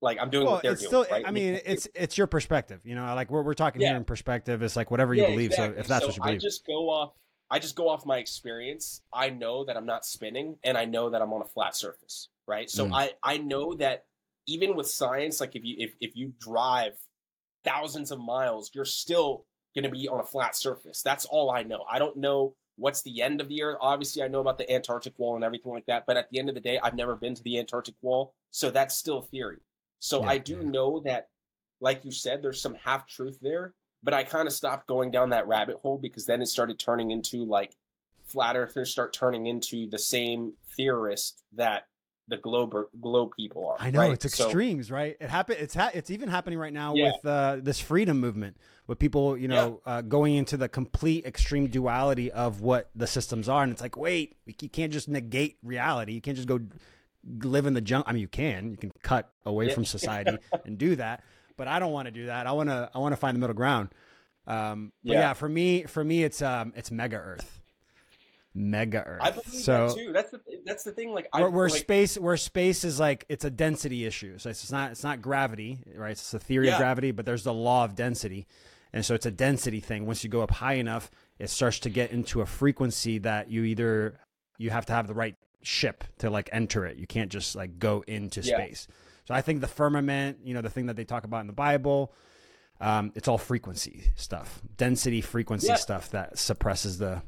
Like 0.00 0.18
I'm 0.20 0.30
doing 0.30 0.46
Well, 0.46 0.54
what 0.54 0.62
they're 0.62 0.72
it's 0.72 0.80
doing. 0.80 1.04
still. 1.04 1.14
right? 1.14 1.26
I 1.26 1.30
mean, 1.30 1.60
it's 1.66 1.86
it's 1.94 2.16
your 2.16 2.26
perspective. 2.26 2.80
You 2.84 2.94
know, 2.94 3.14
like 3.14 3.30
we're 3.30 3.42
we're 3.42 3.52
talking 3.54 3.82
Yeah. 3.82 3.88
here 3.88 3.96
in 3.98 4.04
perspective. 4.04 4.62
It's 4.62 4.76
like 4.76 4.90
whatever 4.90 5.14
you 5.14 5.22
Yeah, 5.22 5.28
believe. 5.28 5.50
exactly. 5.50 5.76
So 5.76 5.80
if 5.80 5.86
that's 5.86 6.02
So 6.02 6.06
what 6.08 6.16
you 6.16 6.22
believe 6.22 6.36
I 6.36 6.40
just 6.40 6.66
go 6.66 6.88
off. 6.88 7.12
I 7.50 7.58
just 7.58 7.76
go 7.76 7.88
off 7.88 8.06
my 8.06 8.18
experience. 8.18 9.02
I 9.12 9.30
know 9.30 9.64
that 9.64 9.76
I'm 9.76 9.86
not 9.86 10.04
spinning, 10.04 10.58
and 10.64 10.78
I 10.78 10.84
know 10.84 11.10
that 11.10 11.22
I'm 11.22 11.32
on 11.32 11.42
a 11.42 11.46
flat 11.46 11.74
surface, 11.76 12.28
right? 12.46 12.70
So 12.70 12.86
Mm. 12.86 12.92
I 12.94 13.12
I 13.22 13.38
know 13.38 13.74
that 13.74 14.06
even 14.46 14.76
with 14.76 14.88
science, 14.88 15.40
like 15.40 15.56
if 15.56 15.64
you 15.64 15.76
if 15.78 15.94
if 16.00 16.16
you 16.16 16.32
drive 16.38 16.94
thousands 17.64 18.10
of 18.10 18.20
miles, 18.20 18.70
you're 18.74 18.84
still 18.84 19.46
going 19.74 19.84
to 19.84 19.90
be 19.90 20.08
on 20.08 20.20
a 20.20 20.24
flat 20.24 20.56
surface. 20.56 21.02
That's 21.02 21.24
all 21.26 21.50
I 21.50 21.62
know. 21.62 21.84
I 21.90 21.98
don't 21.98 22.16
know 22.16 22.56
what's 22.76 23.02
the 23.02 23.22
end 23.22 23.40
of 23.40 23.48
the 23.48 23.62
earth. 23.62 23.76
Obviously, 23.80 24.22
I 24.22 24.28
know 24.28 24.40
about 24.40 24.58
the 24.58 24.70
Antarctic 24.72 25.18
wall 25.18 25.34
and 25.36 25.44
everything 25.44 25.72
like 25.72 25.86
that, 25.86 26.06
but 26.06 26.16
at 26.16 26.28
the 26.30 26.38
end 26.38 26.48
of 26.48 26.54
the 26.54 26.60
day, 26.60 26.78
I've 26.82 26.94
never 26.94 27.14
been 27.16 27.34
to 27.34 27.42
the 27.42 27.58
Antarctic 27.58 27.94
wall, 28.02 28.34
so 28.50 28.70
that's 28.70 28.96
still 28.96 29.22
theory. 29.22 29.58
So 30.00 30.22
Yeah, 30.22 30.28
I 30.30 30.38
do 30.38 30.54
yeah. 30.54 30.62
know 30.62 31.00
that, 31.00 31.28
like 31.80 32.04
you 32.04 32.10
said, 32.10 32.42
there's 32.42 32.60
some 32.60 32.74
half 32.74 33.06
truth 33.06 33.38
there, 33.42 33.74
but 34.02 34.14
I 34.14 34.24
kind 34.24 34.46
of 34.46 34.52
stopped 34.54 34.86
going 34.86 35.10
down 35.10 35.30
that 35.30 35.46
rabbit 35.46 35.76
hole 35.76 35.98
because 35.98 36.26
then 36.26 36.40
it 36.42 36.46
started 36.46 36.78
turning 36.78 37.10
into 37.10 37.44
like 37.44 37.72
flat 38.24 38.56
earthers 38.56 38.90
start 38.90 39.12
turning 39.12 39.46
into 39.46 39.88
the 39.90 39.98
same 39.98 40.54
theorist 40.76 41.42
that 41.54 41.86
the 42.28 42.36
globe 42.36 42.72
globe 43.00 43.30
people 43.36 43.66
are. 43.68 43.76
I 43.80 43.90
know 43.90 43.98
right? 44.00 44.12
it's 44.12 44.36
So- 44.36 44.44
extremes, 44.44 44.90
right? 44.90 45.16
It 45.20 45.28
happen. 45.30 45.56
It's 45.58 45.74
ha- 45.74 45.90
it's 45.92 46.10
even 46.10 46.28
happening 46.28 46.58
right 46.60 46.72
now 46.72 46.94
Yeah. 46.94 47.10
with 47.12 47.26
uh, 47.26 47.56
this 47.60 47.80
freedom 47.80 48.20
movement, 48.20 48.56
with 48.86 49.00
people, 49.00 49.36
you 49.36 49.48
know, 49.48 49.80
uh, 49.84 50.02
going 50.02 50.36
into 50.36 50.56
the 50.56 50.68
complete 50.68 51.26
extreme 51.26 51.66
duality 51.66 52.30
of 52.30 52.60
what 52.60 52.90
the 52.94 53.08
systems 53.08 53.48
are, 53.48 53.64
and 53.64 53.72
it's 53.72 53.82
like, 53.82 53.96
wait, 53.96 54.36
you 54.46 54.68
can't 54.68 54.92
just 54.92 55.08
negate 55.08 55.58
reality. 55.64 56.12
You 56.12 56.20
can't 56.20 56.36
just 56.36 56.46
go 56.46 56.60
live 57.42 57.66
in 57.66 57.74
the 57.74 57.80
jungle. 57.80 58.08
I 58.08 58.12
mean, 58.12 58.20
you 58.22 58.28
can. 58.28 58.70
You 58.70 58.76
can 58.76 58.92
cut 59.02 59.32
away 59.44 59.66
Yeah. 59.66 59.74
from 59.74 59.84
society 59.96 60.38
and 60.64 60.78
do 60.78 60.94
that, 60.96 61.24
but 61.60 61.68
I 61.68 61.78
don't 61.78 61.92
want 61.92 62.06
to 62.06 62.10
do 62.10 62.24
that. 62.26 62.46
I 62.46 62.52
want 62.52 62.70
to. 62.70 62.88
I 62.94 62.98
want 63.00 63.12
to 63.12 63.18
find 63.18 63.34
the 63.36 63.38
middle 63.38 63.52
ground. 63.54 63.90
Um, 64.46 64.92
but 65.04 65.12
yeah. 65.12 65.20
Yeah. 65.20 65.32
for 65.34 65.46
me, 65.46 65.82
for 65.82 66.02
me, 66.02 66.24
it's 66.24 66.40
um, 66.40 66.72
it's 66.74 66.90
mega 66.90 67.16
Earth, 67.16 67.60
mega 68.54 69.04
Earth. 69.04 69.20
I 69.22 69.30
believe 69.30 69.46
so 69.46 69.88
that 69.88 69.94
too. 69.94 70.12
That's 70.14 70.30
the 70.30 70.40
that's 70.64 70.84
the 70.84 70.92
thing. 70.92 71.12
Like 71.12 71.28
I 71.34 71.42
where, 71.42 71.50
where 71.50 71.68
like, 71.68 71.78
space 71.78 72.18
where 72.18 72.38
space 72.38 72.82
is 72.82 72.98
like 72.98 73.26
it's 73.28 73.44
a 73.44 73.50
density 73.50 74.06
issue 74.06 74.38
so 74.38 74.48
it's 74.48 74.72
not 74.72 74.90
it's 74.90 75.04
not 75.04 75.20
gravity 75.20 75.80
right 75.94 76.12
it's 76.12 76.30
the 76.30 76.38
theory 76.38 76.70
of 76.70 76.78
gravity 76.78 77.10
but 77.10 77.26
there's 77.26 77.44
the 77.44 77.52
law 77.52 77.84
of 77.84 77.94
density 77.94 78.46
and 78.92 79.04
so 79.04 79.14
it's 79.14 79.26
a 79.26 79.30
density 79.30 79.80
thing 79.80 80.06
once 80.06 80.24
you 80.24 80.30
go 80.30 80.40
up 80.42 80.50
high 80.50 80.74
enough 80.74 81.10
it 81.38 81.50
starts 81.50 81.78
to 81.80 81.90
get 81.90 82.10
into 82.10 82.40
a 82.40 82.46
frequency 82.46 83.18
that 83.18 83.50
you 83.50 83.64
either 83.64 84.18
you 84.58 84.70
have 84.70 84.86
to 84.86 84.92
have 84.92 85.06
the 85.06 85.14
right 85.14 85.36
ship 85.62 86.04
to 86.18 86.30
like 86.30 86.48
enter 86.52 86.86
it 86.86 86.96
you 86.96 87.06
can't 87.06 87.30
just 87.30 87.54
like 87.54 87.78
go 87.78 88.02
into 88.06 88.40
Yeah. 88.40 88.56
space 88.56 88.88
so 89.26 89.34
i 89.34 89.40
think 89.40 89.60
the 89.60 89.66
firmament 89.68 90.38
you 90.44 90.54
know 90.54 90.60
the 90.60 90.70
thing 90.70 90.86
that 90.86 90.96
they 90.96 91.04
talk 91.04 91.24
about 91.24 91.40
in 91.40 91.46
the 91.46 91.52
bible 91.52 92.12
um, 92.82 93.12
it's 93.14 93.28
all 93.28 93.36
frequency 93.38 94.04
stuff 94.16 94.60
density 94.76 95.20
frequency 95.20 95.66
Yeah. 95.68 95.74
stuff 95.76 96.10
that 96.10 96.38
suppresses 96.38 96.98
the 96.98 97.22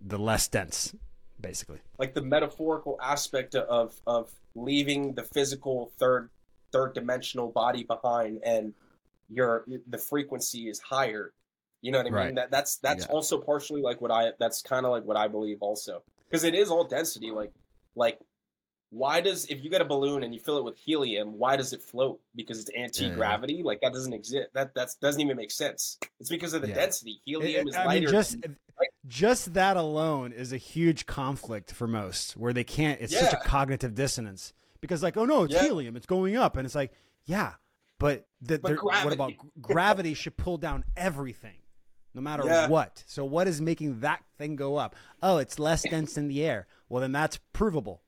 the 0.00 0.18
less 0.18 0.48
dense 0.48 0.94
basically 1.40 1.78
like 1.98 2.14
the 2.14 2.22
metaphorical 2.22 2.98
aspect 3.02 3.54
of 3.54 4.00
of 4.06 4.30
leaving 4.54 5.14
the 5.14 5.22
physical 5.22 5.90
third 5.98 6.28
third 6.72 6.94
dimensional 6.94 7.50
body 7.50 7.84
behind 7.84 8.40
and 8.44 8.74
your 9.30 9.64
the 9.88 9.98
frequency 9.98 10.68
is 10.68 10.78
higher 10.80 11.32
you 11.80 11.90
know 11.90 11.98
what 11.98 12.06
i 12.06 12.10
mean 12.10 12.14
Right. 12.18 12.34
that 12.36 12.50
that's 12.50 12.76
that's 12.76 13.06
Yeah. 13.06 13.12
also 13.12 13.40
partially 13.40 13.80
like 13.80 14.00
what 14.00 14.10
i 14.10 14.32
that's 14.38 14.60
kind 14.62 14.84
of 14.84 14.92
like 14.92 15.04
what 15.04 15.16
i 15.16 15.26
believe 15.26 15.58
also 15.62 16.02
because 16.28 16.44
it 16.44 16.54
is 16.54 16.70
all 16.70 16.84
density 16.84 17.30
like 17.30 17.52
like 17.96 18.18
why 18.94 19.22
does 19.22 19.46
if 19.46 19.64
you 19.64 19.70
get 19.70 19.80
a 19.80 19.84
balloon 19.86 20.22
and 20.22 20.34
you 20.34 20.38
fill 20.40 20.58
it 20.58 20.64
with 20.64 20.76
helium 20.76 21.38
why 21.38 21.56
does 21.56 21.72
it 21.72 21.80
float 21.82 22.20
because 22.36 22.60
it's 22.60 22.68
anti-gravity 22.76 23.62
like 23.64 23.80
that 23.80 23.90
doesn't 23.92 24.12
exist 24.12 24.48
that 24.52 24.74
that 24.74 24.88
doesn't 25.00 25.22
even 25.22 25.34
make 25.34 25.50
sense 25.50 25.98
it's 26.20 26.28
because 26.28 26.52
of 26.52 26.60
the 26.60 26.68
Yeah. 26.68 26.74
density 26.74 27.20
helium 27.24 27.66
It- 27.66 27.70
is 27.70 27.76
I 27.76 27.84
lighter 27.86 28.00
mean, 28.06 28.10
just 28.10 28.40
than- 28.42 28.56
just 29.06 29.54
that 29.54 29.76
alone 29.78 30.32
is 30.32 30.52
a 30.52 30.56
huge 30.56 31.06
conflict 31.06 31.72
for 31.72 31.86
most, 31.86 32.36
where 32.36 32.52
they 32.52 32.64
can't. 32.64 33.00
It's 33.00 33.16
such 33.16 33.32
a 33.32 33.36
cognitive 33.36 33.94
dissonance 33.94 34.52
because, 34.80 35.02
like, 35.04 35.16
oh 35.16 35.24
no, 35.24 35.44
it's 35.44 35.54
Yeah. 35.54 35.64
helium, 35.64 35.94
it's 35.96 36.06
going 36.06 36.36
up, 36.36 36.56
and 36.56 36.64
it's 36.66 36.74
like, 36.74 36.92
yeah, 37.24 37.54
but, 37.98 38.26
the, 38.40 38.58
But 38.58 38.72
what 38.82 38.92
gravity. 39.04 39.14
about 39.14 39.32
gravity? 39.60 40.14
Should 40.14 40.36
pull 40.36 40.56
down 40.56 40.84
everything, 40.96 41.58
no 42.14 42.20
matter 42.20 42.44
Yeah. 42.44 42.66
what. 42.68 43.04
So, 43.06 43.24
what 43.24 43.46
is 43.46 43.60
making 43.60 44.00
that 44.00 44.24
thing 44.38 44.56
go 44.56 44.76
up? 44.76 44.96
Oh, 45.22 45.36
it's 45.36 45.58
less 45.60 45.82
dense 45.82 46.16
in 46.16 46.26
the 46.26 46.44
air. 46.44 46.66
Well, 46.88 47.00
then 47.02 47.12
that's 47.12 47.38
provable. 47.52 48.01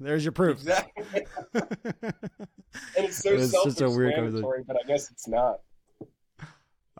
There's 0.00 0.24
your 0.24 0.32
proof. 0.32 0.58
exactly 0.58 1.26
and 1.54 1.64
it's 2.96 3.18
so 3.22 3.32
It's 3.32 3.50
just 3.64 3.80
a 3.80 3.90
weird 3.90 4.14
self-explanatory, 4.14 4.64
but 4.66 4.76
I 4.82 4.86
guess 4.86 5.10
it's 5.10 5.26
not. 5.28 5.60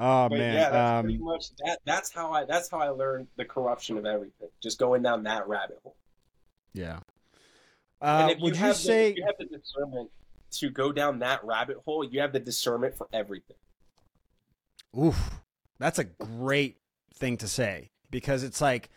Oh 0.01 0.29
But 0.29 0.39
man, 0.39 0.55
yeah, 0.55 0.71
that's 0.71 0.99
um, 0.99 1.05
pretty 1.05 1.19
much 1.19 1.55
that. 1.65 1.81
That's 1.85 2.13
how 2.13 2.33
I. 2.33 2.45
That's 2.45 2.71
how 2.71 2.79
I 2.79 2.89
learned 2.91 3.27
the 3.37 3.45
corruption 3.45 3.99
of 3.99 4.07
everything. 4.07 4.49
Just 4.63 4.79
going 4.79 5.03
down 5.03 5.25
that 5.25 5.49
rabbit 5.49 5.79
hole. 5.83 5.97
yeah. 6.73 7.01
And 8.01 8.31
Uh, 8.31 8.35
if 8.35 8.39
would 8.41 8.55
you, 8.55 8.61
have 8.61 8.77
say? 8.77 9.07
the, 9.07 9.11
if 9.11 9.17
you 9.17 9.25
have 9.27 9.35
the 9.39 9.47
discernment 9.59 10.11
to 10.53 10.71
go 10.71 10.93
down 10.93 11.19
that 11.19 11.45
rabbit 11.45 11.79
hole, 11.85 12.05
you 12.05 12.21
have 12.21 12.33
the 12.33 12.39
discernment 12.41 12.97
for 12.97 13.09
everything. 13.13 13.57
Oof, 14.97 15.41
that's 15.81 15.99
a 15.99 16.05
great 16.05 16.79
thing 17.15 17.37
to 17.39 17.49
say 17.49 17.91
because 18.11 18.45
it's 18.45 18.61
like 18.61 18.89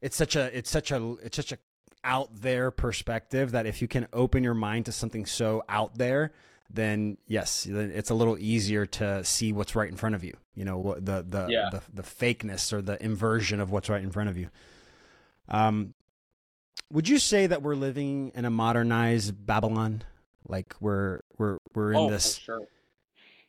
it's 0.00 0.16
such 0.16 0.36
a 0.36 0.56
it's 0.56 0.70
such 0.70 0.92
a 0.92 1.16
it's 1.22 1.36
such 1.36 1.50
a 1.52 1.58
out 2.04 2.42
there 2.42 2.70
perspective 2.70 3.52
that 3.52 3.66
if 3.66 3.82
you 3.82 3.88
can 3.88 4.06
open 4.12 4.44
your 4.44 4.54
mind 4.54 4.86
to 4.86 4.92
something 4.92 5.26
so 5.26 5.64
out 5.68 5.96
there, 5.98 6.32
then 6.70 7.18
yes, 7.26 7.66
it's 7.66 8.10
a 8.10 8.14
little 8.14 8.38
easier 8.38 8.86
to 8.86 9.24
see 9.24 9.52
what's 9.52 9.74
right 9.74 9.88
in 9.88 9.96
front 9.96 10.14
of 10.14 10.22
you. 10.22 10.36
You 10.54 10.64
know, 10.64 10.78
what 10.78 11.04
the 11.04 11.24
the 11.28 11.46
Yeah. 11.48 11.70
the, 11.72 11.82
the 11.92 12.02
fakeness 12.02 12.72
or 12.72 12.82
the 12.82 13.02
inversion 13.02 13.60
of 13.60 13.70
what's 13.70 13.88
right 13.88 14.02
in 14.02 14.10
front 14.10 14.28
of 14.28 14.36
you. 14.36 14.48
Um, 15.48 15.94
would 16.90 17.08
you 17.08 17.18
say 17.18 17.46
that 17.46 17.62
we're 17.62 17.74
living 17.74 18.32
in 18.34 18.44
a 18.44 18.50
modernized 18.50 19.46
Babylon? 19.46 20.02
Like 20.46 20.74
we're 20.80 21.20
we're 21.38 21.58
we're 21.74 21.92
in 21.92 21.98
oh, 21.98 22.10
this 22.10 22.36
sure. 22.36 22.60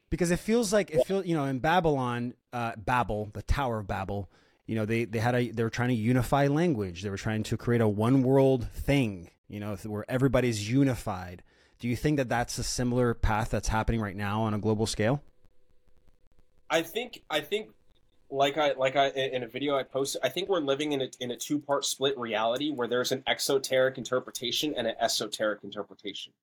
because 0.10 0.32
it 0.32 0.40
feels 0.40 0.72
like 0.72 0.92
it 0.92 1.06
feels 1.06 1.26
you 1.26 1.36
know 1.36 1.46
in 1.46 1.60
Babylon, 1.60 2.34
uh, 2.54 2.74
Babel, 2.78 3.30
the 3.34 3.42
Tower 3.42 3.80
of 3.80 3.88
Babel. 3.88 4.30
You 4.66 4.76
know 4.76 4.86
they 4.86 5.06
they 5.06 5.20
had 5.20 5.36
a 5.36 5.50
they 5.52 5.64
were 5.64 5.70
trying 5.70 5.90
to 5.90 5.96
unify 5.96 6.48
language. 6.48 7.04
They 7.04 7.10
were 7.10 7.18
trying 7.18 7.44
to 7.44 7.58
create 7.58 7.82
a 7.82 7.88
one 7.88 8.24
world 8.24 8.68
thing. 8.74 9.30
You 9.48 9.60
know 9.60 9.76
where 9.86 10.06
everybody's 10.10 10.70
unified. 10.70 11.44
Do 11.80 11.88
you 11.88 11.96
think 11.96 12.18
that 12.18 12.30
that's 12.30 12.58
a 12.58 12.64
similar 12.64 13.14
path 13.14 13.52
that's 13.52 13.68
happening 13.68 14.02
right 14.02 14.16
now 14.16 14.42
on 14.42 14.54
a 14.54 14.60
global 14.60 14.86
scale? 14.88 15.22
I 16.70 16.82
think. 16.82 17.24
I 17.30 17.42
think. 17.42 17.70
Like 18.32 18.58
I 18.58 18.72
like 18.74 18.96
I 18.96 19.10
in 19.10 19.44
a 19.44 19.48
video 19.48 19.78
I 19.78 19.84
posted, 19.84 20.20
I 20.24 20.30
think 20.30 20.50
we're 20.50 20.60
living 20.60 20.94
in 20.94 21.02
a 21.04 21.10
in 21.20 21.30
a 21.30 21.38
two 21.38 21.60
part 21.60 21.86
split 21.86 22.18
reality 22.18 22.72
where 22.72 22.88
there's 22.88 23.12
an 23.12 23.24
exoteric 23.28 24.00
interpretation 24.00 24.74
and 24.76 24.88
an 24.88 24.96
esoteric 25.00 25.64
interpretation. 25.64 26.34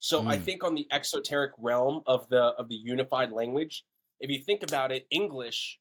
So 0.00 0.26
I 0.26 0.36
Mm. 0.36 0.42
think 0.42 0.64
on 0.64 0.74
the 0.74 0.88
exoteric 0.90 1.52
realm 1.56 2.02
of 2.06 2.28
the 2.28 2.42
of 2.58 2.68
the 2.68 2.74
unified 2.74 3.30
language, 3.30 3.84
if 4.18 4.30
you 4.30 4.40
think 4.42 4.64
about 4.64 4.90
it, 4.90 5.06
English, 5.10 5.78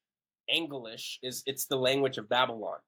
English 0.48 1.20
is 1.22 1.44
it's 1.46 1.66
the 1.66 1.78
language 1.78 2.18
of 2.18 2.30
Babylon, 2.30 2.80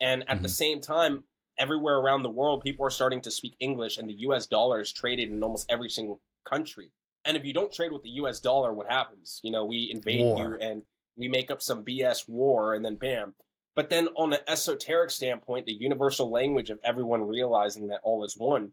and 0.00 0.28
at 0.28 0.42
the 0.42 0.48
Mhm. 0.48 0.52
same 0.52 0.80
time, 0.80 1.24
everywhere 1.58 1.98
around 1.98 2.22
the 2.22 2.30
world, 2.30 2.62
people 2.62 2.84
are 2.84 2.90
starting 2.90 3.20
to 3.22 3.30
speak 3.30 3.54
English, 3.60 3.96
and 3.98 4.08
the 4.08 4.14
U.S. 4.26 4.46
dollar 4.46 4.80
is 4.80 4.92
traded 4.92 5.30
in 5.30 5.42
almost 5.42 5.70
every 5.70 5.88
single 5.88 6.20
country. 6.44 6.90
And 7.24 7.36
if 7.36 7.44
you 7.44 7.52
don't 7.52 7.72
trade 7.72 7.92
with 7.92 8.02
the 8.02 8.10
U.S. 8.10 8.40
dollar, 8.40 8.72
what 8.74 8.90
happens? 8.90 9.40
You 9.42 9.50
know, 9.50 9.64
we 9.64 9.90
invade 9.90 10.20
war. 10.26 10.38
you 10.38 10.58
and 10.60 10.82
we 11.16 11.28
make 11.28 11.50
up 11.50 11.62
some 11.62 11.84
BS 11.84 12.28
war, 12.28 12.74
and 12.74 12.84
then 12.84 12.96
bam. 12.96 13.34
But 13.76 13.88
then, 13.90 14.08
on 14.16 14.32
an 14.32 14.40
esoteric 14.46 15.10
standpoint, 15.10 15.66
the 15.66 15.72
universal 15.72 16.28
language 16.30 16.70
of 16.70 16.78
everyone 16.84 17.22
realizing 17.22 17.88
that 17.88 18.00
all 18.02 18.24
is 18.24 18.36
one, 18.36 18.72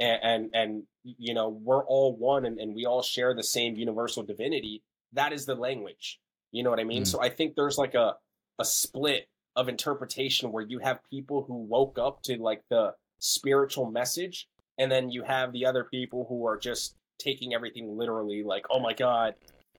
and 0.00 0.20
and, 0.22 0.50
and 0.54 0.86
you 1.04 1.34
know 1.34 1.48
we're 1.50 1.84
all 1.84 2.16
one, 2.16 2.44
and, 2.46 2.58
and 2.58 2.74
we 2.74 2.86
all 2.86 3.02
share 3.02 3.34
the 3.34 3.42
same 3.42 3.76
universal 3.76 4.22
divinity. 4.22 4.82
That 5.12 5.32
is 5.32 5.44
the 5.46 5.54
language. 5.54 6.18
You 6.52 6.62
know 6.62 6.70
what 6.70 6.80
I 6.80 6.84
mean? 6.84 7.02
Mm. 7.02 7.06
So 7.06 7.20
I 7.20 7.28
think 7.28 7.56
there's 7.56 7.78
like 7.78 7.94
a 7.94 8.14
a 8.58 8.64
split 8.64 9.26
of 9.56 9.68
interpretation 9.68 10.52
where 10.52 10.62
you 10.62 10.78
have 10.78 11.00
people 11.10 11.42
who 11.42 11.54
woke 11.54 11.98
up 11.98 12.22
to 12.22 12.36
like 12.36 12.62
the 12.70 12.94
spiritual 13.18 13.90
message 13.90 14.48
and 14.78 14.90
then 14.90 15.10
you 15.10 15.22
have 15.22 15.52
the 15.52 15.66
other 15.66 15.84
people 15.84 16.26
who 16.28 16.46
are 16.46 16.56
just 16.56 16.96
taking 17.18 17.54
everything 17.54 17.96
literally 17.96 18.42
like 18.42 18.64
oh 18.70 18.80
my 18.80 18.92
god 18.92 19.34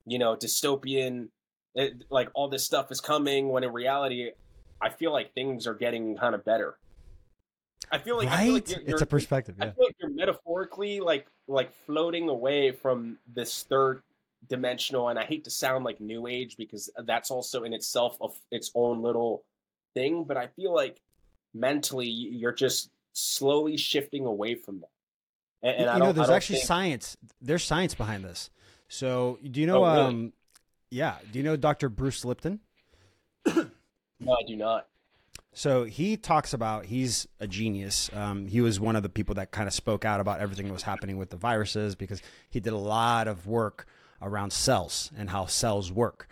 you 0.06 0.18
know 0.18 0.36
dystopian 0.36 1.28
it, 1.76 1.94
eh, 1.94 2.04
like 2.10 2.30
all 2.36 2.48
this 2.48 2.64
stuff 2.64 2.92
is 2.92 3.02
coming 3.02 3.50
when 3.50 3.64
in 3.64 3.74
reality 3.74 4.30
i 4.82 4.90
feel 4.90 5.12
like 5.12 5.34
things 5.34 5.68
are 5.68 5.74
getting 5.74 6.16
kind 6.16 6.36
of 6.36 6.46
better 6.46 6.78
i 7.92 7.98
feel 7.98 8.18
like, 8.18 8.30
right? 8.30 8.40
I 8.40 8.44
feel 8.46 8.54
like 8.54 8.70
you're, 8.70 8.82
it's 8.86 9.02
a 9.02 9.06
perspective 9.06 9.56
yeah. 9.58 9.66
i 9.66 9.72
feel 9.72 9.86
like 9.86 9.96
you're 10.00 10.12
metaphorically 10.12 11.00
like 11.00 11.28
like 11.48 11.74
floating 11.86 12.30
away 12.30 12.72
from 12.72 13.18
this 13.28 13.64
third 13.64 14.04
dimensional 14.50 15.10
and 15.10 15.18
i 15.18 15.24
hate 15.24 15.44
to 15.44 15.50
sound 15.50 15.86
like 15.86 16.02
new 16.02 16.28
age 16.28 16.58
because 16.58 16.90
that's 17.06 17.32
also 17.32 17.64
in 17.64 17.74
itself 17.74 18.18
of 18.20 18.36
its 18.52 18.72
own 18.76 19.02
little 19.02 19.44
thing, 19.94 20.24
but 20.24 20.38
I 20.38 20.48
feel 20.48 20.74
like 20.74 21.02
mentally 21.54 22.08
you're 22.08 22.54
just 22.54 22.90
slowly 23.14 23.78
shifting 23.78 24.26
away 24.26 24.56
from 24.56 24.82
that. 24.82 24.90
And, 25.62 25.88
and 25.88 25.98
you 25.98 26.04
know, 26.04 26.12
there's 26.12 26.30
actually 26.30 26.58
think... 26.58 26.68
science. 26.68 27.18
There's 27.42 27.64
science 27.64 27.96
behind 27.96 28.24
this. 28.24 28.50
So, 28.90 29.40
do 29.50 29.62
you 29.62 29.68
know? 29.68 29.86
Oh, 29.86 29.94
really? 29.94 30.06
um, 30.06 30.34
yeah, 30.90 31.16
do 31.32 31.40
you 31.40 31.44
know 31.44 31.56
Dr. 31.56 31.90
Bruce 31.90 32.26
Lipton? 32.26 32.60
no, 33.46 33.64
I 34.34 34.44
do 34.46 34.56
not. 34.56 34.88
So 35.56 35.84
he 35.84 36.18
talks 36.18 36.54
about 36.54 36.86
he's 36.86 37.28
a 37.40 37.48
genius. 37.48 38.10
Um, 38.14 38.48
he 38.48 38.60
was 38.60 38.80
one 38.80 38.96
of 38.96 39.04
the 39.04 39.10
people 39.10 39.36
that 39.36 39.52
kind 39.52 39.68
of 39.68 39.74
spoke 39.74 40.04
out 40.04 40.20
about 40.20 40.40
everything 40.40 40.66
that 40.66 40.74
was 40.74 40.84
happening 40.84 41.18
with 41.18 41.30
the 41.30 41.38
viruses 41.38 41.96
because 41.96 42.22
he 42.50 42.60
did 42.60 42.74
a 42.74 42.78
lot 42.78 43.28
of 43.28 43.46
work 43.46 43.86
around 44.22 44.52
cells 44.52 45.12
and 45.18 45.30
how 45.30 45.46
cells 45.46 45.92
work. 45.92 46.28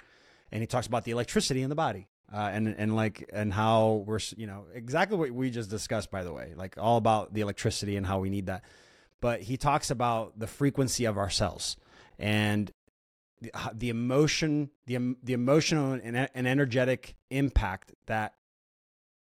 And 0.51 0.61
he 0.61 0.67
talks 0.67 0.87
about 0.87 1.05
the 1.05 1.11
electricity 1.11 1.61
in 1.61 1.69
the 1.69 1.75
body 1.75 2.07
uh, 2.33 2.49
and 2.53 2.75
and 2.77 2.95
like 2.95 3.29
and 3.33 3.53
how 3.53 4.03
we're 4.05 4.19
you 4.37 4.47
know 4.47 4.65
exactly 4.73 5.17
what 5.17 5.31
we 5.31 5.49
just 5.49 5.69
discussed 5.69 6.09
by 6.11 6.23
the 6.23 6.31
way 6.31 6.53
like 6.55 6.77
all 6.77 6.97
about 6.97 7.33
the 7.33 7.41
electricity 7.41 7.97
and 7.97 8.05
how 8.05 8.19
we 8.19 8.29
need 8.29 8.45
that 8.45 8.63
but 9.19 9.41
he 9.41 9.57
talks 9.57 9.91
about 9.91 10.37
the 10.39 10.47
frequency 10.47 11.05
of 11.05 11.17
our 11.17 11.29
cells 11.29 11.75
and 12.17 12.71
the, 13.41 13.51
the 13.73 13.89
emotion 13.89 14.69
the 14.85 15.15
the 15.23 15.33
emotional 15.33 15.93
and, 15.93 16.29
and 16.33 16.47
energetic 16.47 17.15
impact 17.29 17.93
that 18.05 18.33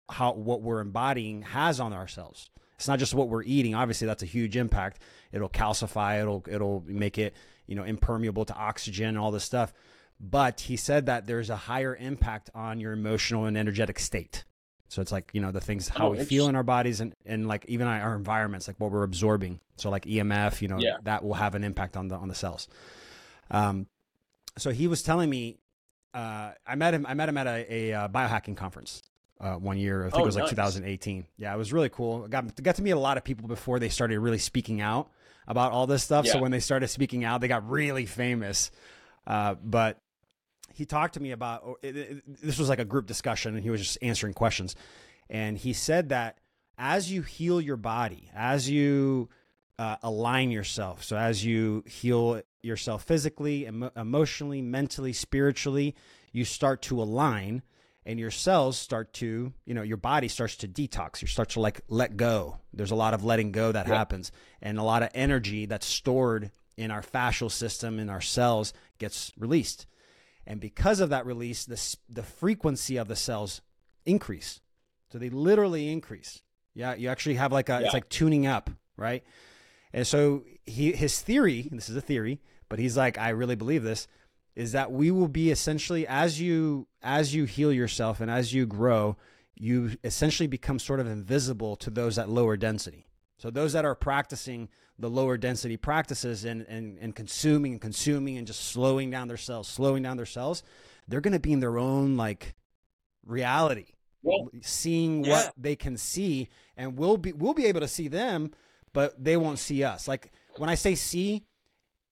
how 0.09 0.31
what 0.33 0.61
we're 0.61 0.81
embodying 0.81 1.41
has 1.41 1.79
on 1.79 1.93
ourselves 1.93 2.49
it's 2.75 2.87
not 2.87 2.99
just 2.99 3.13
what 3.13 3.29
we're 3.29 3.43
eating 3.43 3.75
obviously 3.75 4.07
that's 4.07 4.23
a 4.23 4.27
huge 4.27 4.55
impact 4.57 4.99
it'll 5.31 5.49
calcify 5.49 6.21
it'll 6.21 6.43
it'll 6.49 6.83
make 6.87 7.17
it 7.17 7.33
you 7.67 7.75
know 7.75 7.83
impermeable 7.83 8.45
to 8.45 8.55
oxygen 8.55 9.09
and 9.09 9.17
all 9.17 9.31
this 9.31 9.43
stuff 9.43 9.73
but 10.19 10.61
he 10.61 10.77
said 10.77 11.07
that 11.07 11.27
there's 11.27 11.49
a 11.49 11.55
higher 11.55 11.95
impact 11.95 12.49
on 12.55 12.79
your 12.79 12.93
emotional 12.93 13.45
and 13.45 13.57
energetic 13.57 13.99
state. 13.99 14.45
So 14.87 15.01
it's 15.01 15.11
like, 15.11 15.31
you 15.33 15.41
know, 15.41 15.51
the 15.51 15.59
things, 15.59 15.89
how 15.89 16.07
oh, 16.07 16.11
we 16.11 16.23
feel 16.23 16.47
in 16.47 16.55
our 16.55 16.63
bodies 16.63 17.01
and, 17.01 17.13
and 17.25 17.47
like 17.47 17.65
even 17.67 17.87
our 17.87 18.15
environments, 18.15 18.67
like 18.67 18.79
what 18.79 18.91
we're 18.91 19.03
absorbing. 19.03 19.59
So 19.75 19.89
like 19.89 20.05
EMF, 20.05 20.61
you 20.61 20.69
know, 20.69 20.77
yeah. 20.77 20.97
that 21.03 21.25
will 21.25 21.33
have 21.33 21.55
an 21.55 21.63
impact 21.63 21.97
on 21.97 22.07
the, 22.07 22.15
on 22.15 22.29
the 22.29 22.35
cells. 22.35 22.69
Um, 23.51 23.87
so 24.57 24.69
he 24.69 24.87
was 24.87 25.03
telling 25.03 25.29
me, 25.29 25.57
uh, 26.13 26.51
I 26.65 26.75
met 26.75 26.93
him, 26.93 27.05
I 27.07 27.15
met 27.15 27.27
him 27.27 27.37
at 27.37 27.47
a, 27.47 27.73
a 27.73 27.93
uh, 27.93 28.07
biohacking 28.07 28.55
conference. 28.55 29.01
Uh, 29.43 29.57
one 29.57 29.77
year, 29.77 30.05
I 30.05 30.09
think 30.09 30.19
oh, 30.19 30.23
it 30.23 30.25
was 30.27 30.35
like 30.35 30.43
nice. 30.43 30.51
2018. 30.51 31.25
Yeah, 31.35 31.53
it 31.53 31.57
was 31.57 31.73
really 31.73 31.89
cool. 31.89 32.23
I 32.23 32.27
got, 32.29 32.63
got 32.63 32.75
to 32.75 32.81
meet 32.81 32.91
a 32.91 32.99
lot 32.99 33.17
of 33.17 33.25
people 33.25 33.49
before 33.49 33.77
they 33.77 33.89
started 33.89 34.17
really 34.19 34.37
speaking 34.37 34.79
out 34.79 35.09
about 35.47 35.73
all 35.73 35.85
this 35.85 36.01
stuff. 36.01 36.25
Yeah. 36.25 36.31
So 36.33 36.39
when 36.39 36.51
they 36.51 36.61
started 36.61 36.87
speaking 36.87 37.25
out, 37.25 37.41
they 37.41 37.49
got 37.49 37.69
really 37.69 38.05
famous. 38.05 38.71
Uh, 39.27 39.55
but 39.61 39.99
he 40.73 40.85
talked 40.85 41.13
to 41.13 41.19
me 41.19 41.31
about 41.31 41.63
oh, 41.65 41.77
it, 41.81 41.95
it, 41.95 42.41
this 42.41 42.57
was 42.57 42.67
like 42.67 42.79
a 42.79 42.85
group 42.85 43.05
discussion 43.05 43.55
and 43.55 43.63
he 43.63 43.69
was 43.69 43.81
just 43.81 43.97
answering 44.01 44.33
questions 44.33 44.75
and 45.29 45.57
he 45.57 45.71
said 45.73 46.09
that 46.09 46.39
as 46.77 47.11
you 47.11 47.21
heal 47.21 47.61
your 47.61 47.77
body 47.77 48.29
as 48.35 48.69
you 48.69 49.29
uh, 49.79 49.95
align 50.03 50.51
yourself 50.51 51.03
so 51.03 51.15
as 51.15 51.45
you 51.45 51.83
heal 51.87 52.41
yourself 52.61 53.03
physically 53.03 53.65
emo- 53.65 53.91
emotionally 53.95 54.61
mentally 54.61 55.13
spiritually 55.13 55.95
you 56.31 56.43
start 56.43 56.81
to 56.81 57.01
align 57.01 57.61
and 58.05 58.19
your 58.19 58.31
cells 58.31 58.77
start 58.77 59.13
to 59.13 59.53
you 59.65 59.73
know 59.73 59.81
your 59.81 59.97
body 59.97 60.27
starts 60.27 60.55
to 60.57 60.67
detox 60.67 61.21
you 61.21 61.27
start 61.27 61.49
to 61.49 61.59
like 61.59 61.81
let 61.87 62.17
go 62.17 62.57
there's 62.73 62.91
a 62.91 62.95
lot 62.95 63.13
of 63.13 63.23
letting 63.23 63.51
go 63.51 63.71
that 63.71 63.87
happens 63.87 64.31
and 64.61 64.77
a 64.77 64.83
lot 64.83 65.03
of 65.03 65.09
energy 65.13 65.65
that's 65.65 65.85
stored 65.85 66.51
in 66.75 66.91
our 66.91 67.01
fascial 67.01 67.51
system 67.51 67.99
in 67.99 68.09
our 68.09 68.21
cells 68.21 68.73
gets 68.97 69.31
released 69.37 69.85
and 70.45 70.59
because 70.59 70.99
of 70.99 71.09
that 71.09 71.25
release, 71.25 71.65
the, 71.65 71.97
the 72.09 72.23
frequency 72.23 72.97
of 72.97 73.07
the 73.07 73.15
cells 73.15 73.61
increase. 74.05 74.59
So 75.11 75.17
they 75.17 75.29
literally 75.29 75.91
increase. 75.91 76.41
Yeah, 76.73 76.95
you 76.95 77.09
actually 77.09 77.35
have 77.35 77.51
like 77.51 77.69
a, 77.69 77.73
yeah. 77.73 77.85
it's 77.85 77.93
like 77.93 78.09
tuning 78.09 78.45
up, 78.47 78.69
right? 78.97 79.23
And 79.93 80.05
so 80.05 80.43
he, 80.65 80.91
his 80.91 81.21
theory, 81.21 81.69
this 81.71 81.87
is 81.87 81.95
a 81.95 82.01
theory, 82.01 82.41
but 82.67 82.79
he's 82.79 82.97
like, 82.97 83.17
I 83.17 83.29
really 83.29 83.55
believe 83.55 83.83
this, 83.83 84.07
is 84.55 84.71
that 84.73 84.91
we 84.91 85.11
will 85.11 85.27
be 85.27 85.51
essentially 85.51 86.05
as 86.07 86.39
you 86.39 86.87
as 87.01 87.33
you 87.33 87.45
heal 87.45 87.71
yourself 87.73 88.19
and 88.19 88.29
as 88.29 88.53
you 88.53 88.65
grow, 88.65 89.17
you 89.55 89.97
essentially 90.03 90.47
become 90.47 90.79
sort 90.79 90.99
of 90.99 91.07
invisible 91.07 91.75
to 91.77 91.89
those 91.89 92.17
at 92.17 92.29
lower 92.29 92.57
density. 92.57 93.07
So 93.37 93.49
those 93.49 93.73
that 93.73 93.85
are 93.85 93.95
practicing 93.95 94.69
the 94.97 95.09
lower 95.09 95.37
density 95.37 95.75
practices 95.75 96.45
and, 96.45 96.61
and, 96.67 96.97
and 96.99 97.15
consuming 97.15 97.73
and 97.73 97.81
consuming 97.81 98.37
and 98.37 98.47
just 98.47 98.67
slowing 98.67 99.09
down 99.09 99.27
their 99.27 99.37
cells, 99.37 99.67
slowing 99.67 100.03
down 100.03 100.17
their 100.17 100.25
cells, 100.25 100.63
they're 101.07 101.21
going 101.21 101.33
to 101.33 101.39
be 101.39 101.51
in 101.51 101.59
their 101.59 101.77
own 101.77 102.15
like 102.15 102.55
reality, 103.25 103.87
well, 104.21 104.49
seeing 104.61 105.25
yeah. 105.25 105.31
what 105.31 105.53
they 105.57 105.75
can 105.75 105.97
see, 105.97 106.49
and 106.77 106.97
we'll 106.97 107.17
be 107.17 107.33
we'll 107.33 107.53
be 107.53 107.65
able 107.65 107.81
to 107.81 107.87
see 107.87 108.07
them, 108.07 108.51
but 108.93 109.21
they 109.21 109.35
won't 109.35 109.59
see 109.59 109.83
us. 109.83 110.07
Like 110.07 110.31
when 110.57 110.69
I 110.69 110.75
say 110.75 110.95
see, 110.95 111.43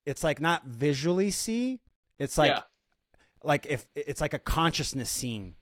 it's 0.06 0.24
like 0.24 0.42
not 0.42 0.66
visually 0.66 1.32
see. 1.32 1.80
It's 2.22 2.38
like 2.38 2.52
yeah. 2.52 2.62
like 3.44 3.66
if 3.66 3.86
it's 3.96 4.22
like 4.22 4.34
a 4.34 4.40
consciousness 4.40 5.10
scene. 5.10 5.56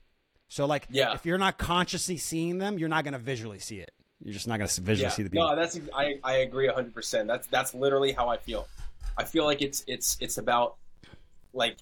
So 0.48 0.66
like 0.66 0.86
yeah. 0.90 1.14
if 1.14 1.24
you're 1.24 1.38
not 1.38 1.58
consciously 1.58 2.16
seeing 2.16 2.58
them, 2.58 2.78
you're 2.78 2.88
not 2.88 3.04
going 3.04 3.12
to 3.12 3.18
visually 3.18 3.58
see 3.58 3.78
it. 3.78 3.92
You're 4.22 4.34
just 4.34 4.46
not 4.46 4.58
going 4.58 4.68
to 4.68 4.80
visually 4.80 5.04
yeah. 5.04 5.10
see 5.10 5.22
the 5.22 5.30
people. 5.30 5.48
No, 5.48 5.56
that's 5.56 5.80
I, 5.94 6.16
I 6.22 6.38
agree 6.38 6.66
100. 6.66 6.92
percent 6.92 7.28
That's 7.28 7.46
that's 7.46 7.72
literally 7.74 8.12
how 8.12 8.28
I 8.28 8.36
feel. 8.36 8.68
I 9.16 9.24
feel 9.24 9.44
like 9.44 9.62
it's 9.62 9.84
it's 9.86 10.18
it's 10.20 10.36
about 10.38 10.76
like 11.54 11.78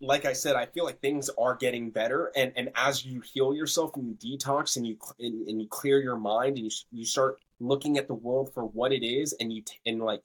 like 0.00 0.24
I 0.24 0.32
said, 0.32 0.56
I 0.56 0.66
feel 0.66 0.84
like 0.84 1.00
things 1.00 1.30
are 1.38 1.54
getting 1.54 1.90
better, 1.90 2.32
and 2.34 2.52
and 2.56 2.70
as 2.74 3.04
you 3.04 3.20
heal 3.20 3.54
yourself 3.54 3.94
and 3.96 4.08
you 4.08 4.36
detox 4.38 4.76
and 4.76 4.86
you 4.86 4.96
and, 5.18 5.46
and 5.46 5.60
you 5.60 5.68
clear 5.68 6.00
your 6.00 6.16
mind 6.16 6.56
and 6.56 6.64
you 6.64 6.70
you 6.90 7.04
start 7.04 7.38
looking 7.60 7.98
at 7.98 8.08
the 8.08 8.14
world 8.14 8.52
for 8.52 8.64
what 8.64 8.92
it 8.92 9.04
is, 9.04 9.34
and 9.38 9.52
you 9.52 9.62
and 9.86 10.02
like 10.02 10.22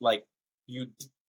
like 0.00 0.24
you 0.66 0.86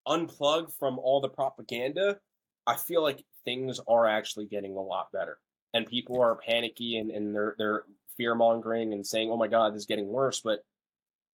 unplug 0.06 0.72
from 0.78 0.98
all 0.98 1.20
the 1.20 1.28
propaganda. 1.28 2.18
I 2.66 2.76
feel 2.76 3.02
like 3.02 3.24
things 3.44 3.80
are 3.88 4.06
actually 4.06 4.46
getting 4.46 4.76
a 4.76 4.82
lot 4.82 5.12
better, 5.12 5.38
and 5.74 5.86
people 5.86 6.20
are 6.20 6.36
panicky 6.36 6.96
and 6.96 7.10
and 7.10 7.34
they're 7.34 7.54
they're 7.58 7.84
fear 8.16 8.34
mongering 8.34 8.92
and 8.92 9.06
saying, 9.06 9.30
"Oh 9.30 9.36
my 9.36 9.48
God, 9.48 9.74
this 9.74 9.80
is 9.80 9.86
getting 9.86 10.08
worse," 10.08 10.40
but 10.40 10.64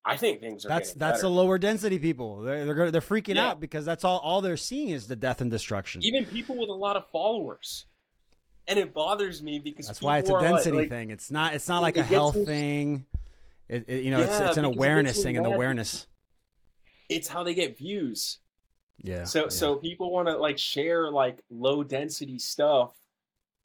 I 0.04 0.16
think 0.16 0.40
things 0.40 0.64
are. 0.64 0.68
That's 0.68 0.94
that's 0.94 1.20
the 1.20 1.28
lower 1.28 1.58
density 1.58 1.98
people. 1.98 2.40
They're 2.40 2.64
they're, 2.64 2.90
they're 2.90 3.00
freaking 3.00 3.34
yeah. 3.34 3.48
out 3.48 3.60
because 3.60 3.84
that's 3.84 4.04
all 4.04 4.18
all 4.18 4.40
they're 4.40 4.56
seeing 4.56 4.88
is 4.88 5.06
the 5.06 5.16
death 5.16 5.40
and 5.40 5.50
destruction. 5.50 6.02
Even 6.02 6.24
people 6.24 6.56
with 6.56 6.70
a 6.70 6.74
lot 6.74 6.96
of 6.96 7.06
followers, 7.10 7.84
and 8.66 8.78
it 8.78 8.94
bothers 8.94 9.42
me 9.42 9.58
because 9.58 9.86
that's 9.86 10.00
why 10.00 10.18
it's 10.18 10.30
a 10.30 10.40
density 10.40 10.78
like, 10.78 10.88
thing. 10.88 11.10
It's 11.10 11.30
not 11.30 11.54
it's 11.54 11.68
not 11.68 11.82
like 11.82 11.98
a 11.98 12.02
health 12.02 12.36
me, 12.36 12.44
thing. 12.46 13.06
It, 13.68 13.84
it, 13.86 14.04
you 14.04 14.10
know, 14.10 14.20
yeah, 14.20 14.26
it's 14.26 14.40
it's 14.40 14.56
an 14.56 14.64
awareness 14.64 15.22
thing, 15.22 15.36
and 15.36 15.46
awareness. 15.46 16.06
It's 17.10 17.28
how 17.28 17.42
they 17.42 17.54
get 17.54 17.76
views. 17.76 18.38
Yeah. 19.02 19.24
So 19.24 19.44
yeah. 19.44 19.48
so 19.48 19.76
people 19.76 20.10
want 20.10 20.28
to 20.28 20.36
like 20.36 20.58
share 20.58 21.10
like 21.10 21.42
low 21.50 21.82
density 21.82 22.38
stuff 22.38 22.92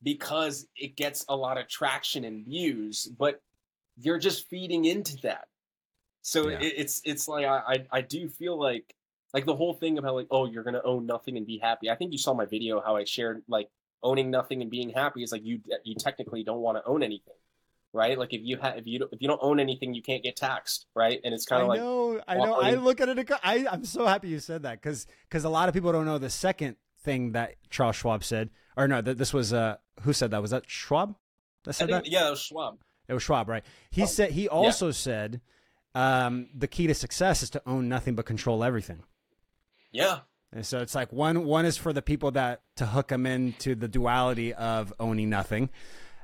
because 0.02 0.68
it 0.76 0.96
gets 0.96 1.26
a 1.30 1.36
lot 1.36 1.58
of 1.58 1.68
traction 1.68 2.24
and 2.26 2.46
views, 2.46 3.10
but 3.18 3.42
you're 3.98 4.20
just 4.20 4.50
feeding 4.50 4.86
into 4.86 5.18
that. 5.24 5.48
So 6.22 6.50
yeah. 6.50 6.60
it, 6.60 6.74
it's 6.78 7.02
it's 7.04 7.28
like 7.28 7.46
I, 7.46 7.62
I 7.68 7.86
I 7.92 8.02
do 8.02 8.30
feel 8.30 8.60
like 8.60 8.94
like 9.34 9.46
the 9.46 9.56
whole 9.56 9.74
thing 9.74 9.98
about 9.98 10.16
like 10.16 10.28
oh 10.32 10.46
you're 10.46 10.64
gonna 10.64 10.82
own 10.84 11.06
nothing 11.06 11.38
and 11.38 11.46
be 11.46 11.58
happy. 11.58 11.90
I 11.90 11.96
think 11.96 12.12
you 12.12 12.18
saw 12.18 12.34
my 12.34 12.46
video 12.46 12.82
how 12.82 12.96
I 12.96 13.04
shared 13.04 13.44
like 13.48 13.70
owning 14.04 14.30
nothing 14.30 14.62
and 14.62 14.70
being 14.70 14.90
happy 14.90 15.24
is 15.24 15.32
like 15.32 15.44
you 15.44 15.60
you 15.84 15.96
technically 15.96 16.44
don't 16.44 16.60
want 16.60 16.78
to 16.78 16.86
own 16.86 17.04
anything. 17.04 17.34
Right? 17.94 18.18
Like 18.18 18.34
if 18.34 18.42
you 18.44 18.58
have 18.58 18.78
if 18.78 18.88
you 18.88 19.00
don't, 19.00 19.14
if 19.14 19.22
you 19.22 19.28
don't 19.28 19.40
own 19.42 19.60
anything, 19.60 19.94
you 19.94 20.02
can't 20.02 20.24
get 20.24 20.36
taxed, 20.36 20.88
right? 20.96 21.20
And 21.24 21.34
it's 21.34 21.46
kind 21.46 21.62
of 21.62 21.68
like 21.70 21.80
know, 21.80 22.22
I 22.28 22.38
know. 22.38 22.56
I 22.60 22.74
look 22.76 23.00
at 23.00 23.10
it. 23.10 23.32
I 23.44 23.66
I'm 23.70 23.86
so 23.86 24.06
happy 24.06 24.30
you 24.30 24.40
said 24.40 24.64
that 24.64 24.82
because 24.82 25.08
because 25.30 25.44
a 25.46 25.50
lot 25.50 25.70
of 25.70 25.74
people 25.74 25.92
don't 25.92 26.06
know 26.06 26.18
the 26.18 26.30
second 26.30 26.76
thing 27.04 27.34
that 27.34 27.56
Charles 27.70 27.96
Schwab 27.96 28.24
said, 28.24 28.50
or 28.76 28.88
no, 28.88 29.02
that 29.02 29.18
this 29.18 29.34
was 29.34 29.54
uh 29.54 29.78
who 30.02 30.14
said 30.14 30.32
that? 30.32 30.42
Was 30.42 30.52
that 30.52 30.64
Schwab? 30.68 31.16
That 31.66 31.74
said 31.74 31.88
think, 31.90 32.04
that? 32.04 32.12
Yeah, 32.12 32.28
it 32.28 32.32
was 32.32 32.42
Schwab. 32.42 32.80
It 33.08 33.14
was 33.14 33.24
Schwab, 33.24 33.48
right? 33.48 33.64
He 33.92 34.04
Oh, 34.04 34.06
said 34.06 34.32
he 34.32 34.50
also 34.50 34.92
said 34.92 35.42
um, 35.96 36.48
the 36.56 36.68
key 36.68 36.88
to 36.88 36.94
success 36.96 37.44
is 37.44 37.50
to 37.52 37.62
own 37.66 37.88
nothing 37.88 38.16
but 38.16 38.26
control 38.26 38.64
everything. 38.64 39.04
Yeah, 39.92 40.22
And 40.52 40.66
so 40.66 40.80
it's 40.80 40.96
like 40.96 41.14
one 41.14 41.46
one 41.46 41.66
is 41.66 41.78
for 41.78 41.94
the 41.94 42.02
people 42.02 42.32
that 42.32 42.62
to 42.78 42.88
hook 42.88 43.10
them 43.10 43.28
into 43.28 43.76
the 43.76 43.88
duality 43.88 44.54
of 44.54 44.92
owning 45.00 45.30
nothing. 45.30 45.70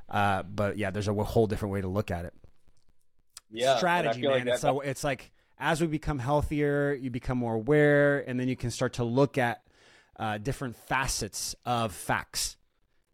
Uh, 0.10 0.44
but 0.44 0.78
yeah, 0.78 0.90
there's 0.92 1.08
a 1.08 1.14
whole 1.14 1.48
different 1.48 1.72
way 1.74 1.82
to 1.82 1.88
look 1.88 2.10
at 2.12 2.26
it. 2.26 2.34
yeah. 3.52 3.78
Strategy, 3.78 4.22
man. 4.22 4.32
like 4.32 4.46
that- 4.46 4.60
so 4.60 4.80
it's 4.82 5.04
like 5.04 5.32
as 5.58 5.82
we 5.82 5.88
become 5.88 6.20
healthier, 6.20 6.94
you 6.94 7.10
become 7.10 7.38
more 7.38 7.56
aware, 7.56 8.20
and 8.28 8.40
then 8.40 8.48
you 8.48 8.56
can 8.56 8.72
start 8.72 8.94
to 8.94 9.04
look 9.04 9.38
at 9.38 9.62
uh, 10.18 10.38
different 10.38 10.76
facets 10.76 11.56
of 11.66 11.94
facts. 11.94 12.58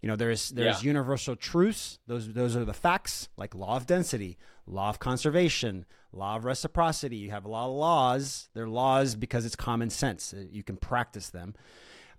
You 0.02 0.10
know, 0.10 0.16
there's 0.16 0.50
there's 0.50 0.84
Yeah. 0.84 0.88
universal 0.90 1.36
truths. 1.36 2.00
Those 2.08 2.32
those 2.34 2.56
are 2.56 2.66
the 2.66 2.74
facts, 2.74 3.30
like 3.38 3.56
law 3.56 3.76
of 3.78 3.88
density, 3.88 4.38
law 4.68 4.90
of 4.90 5.00
conservation, 5.00 5.86
law 6.12 6.36
of 6.36 6.46
reciprocity. 6.46 7.16
You 7.18 7.32
have 7.32 7.46
a 7.46 7.50
lot 7.50 7.68
of 7.70 7.76
laws. 7.76 8.50
They're 8.54 8.68
laws 8.70 9.16
because 9.16 9.46
it's 9.46 9.56
common 9.56 9.90
sense. 9.90 10.34
Uh, 10.34 10.46
You 10.52 10.64
can 10.64 10.78
practice 10.78 11.30
them. 11.30 11.56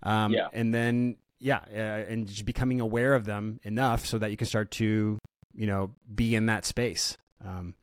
Um, 0.03 0.33
Yeah. 0.33 0.49
And 0.53 0.73
then 0.73 1.17
yeah, 1.39 1.59
uh, 1.71 2.11
and 2.11 2.27
just 2.27 2.45
becoming 2.45 2.79
aware 2.81 3.13
of 3.13 3.25
them 3.25 3.59
enough 3.63 4.05
so 4.05 4.17
that 4.17 4.31
you 4.31 4.37
can 4.37 4.47
start 4.47 4.71
to 4.71 5.19
you 5.55 5.67
know 5.67 5.91
be 6.13 6.35
in 6.35 6.45
that 6.47 6.65
space. 6.65 7.17
Um, 7.45 7.75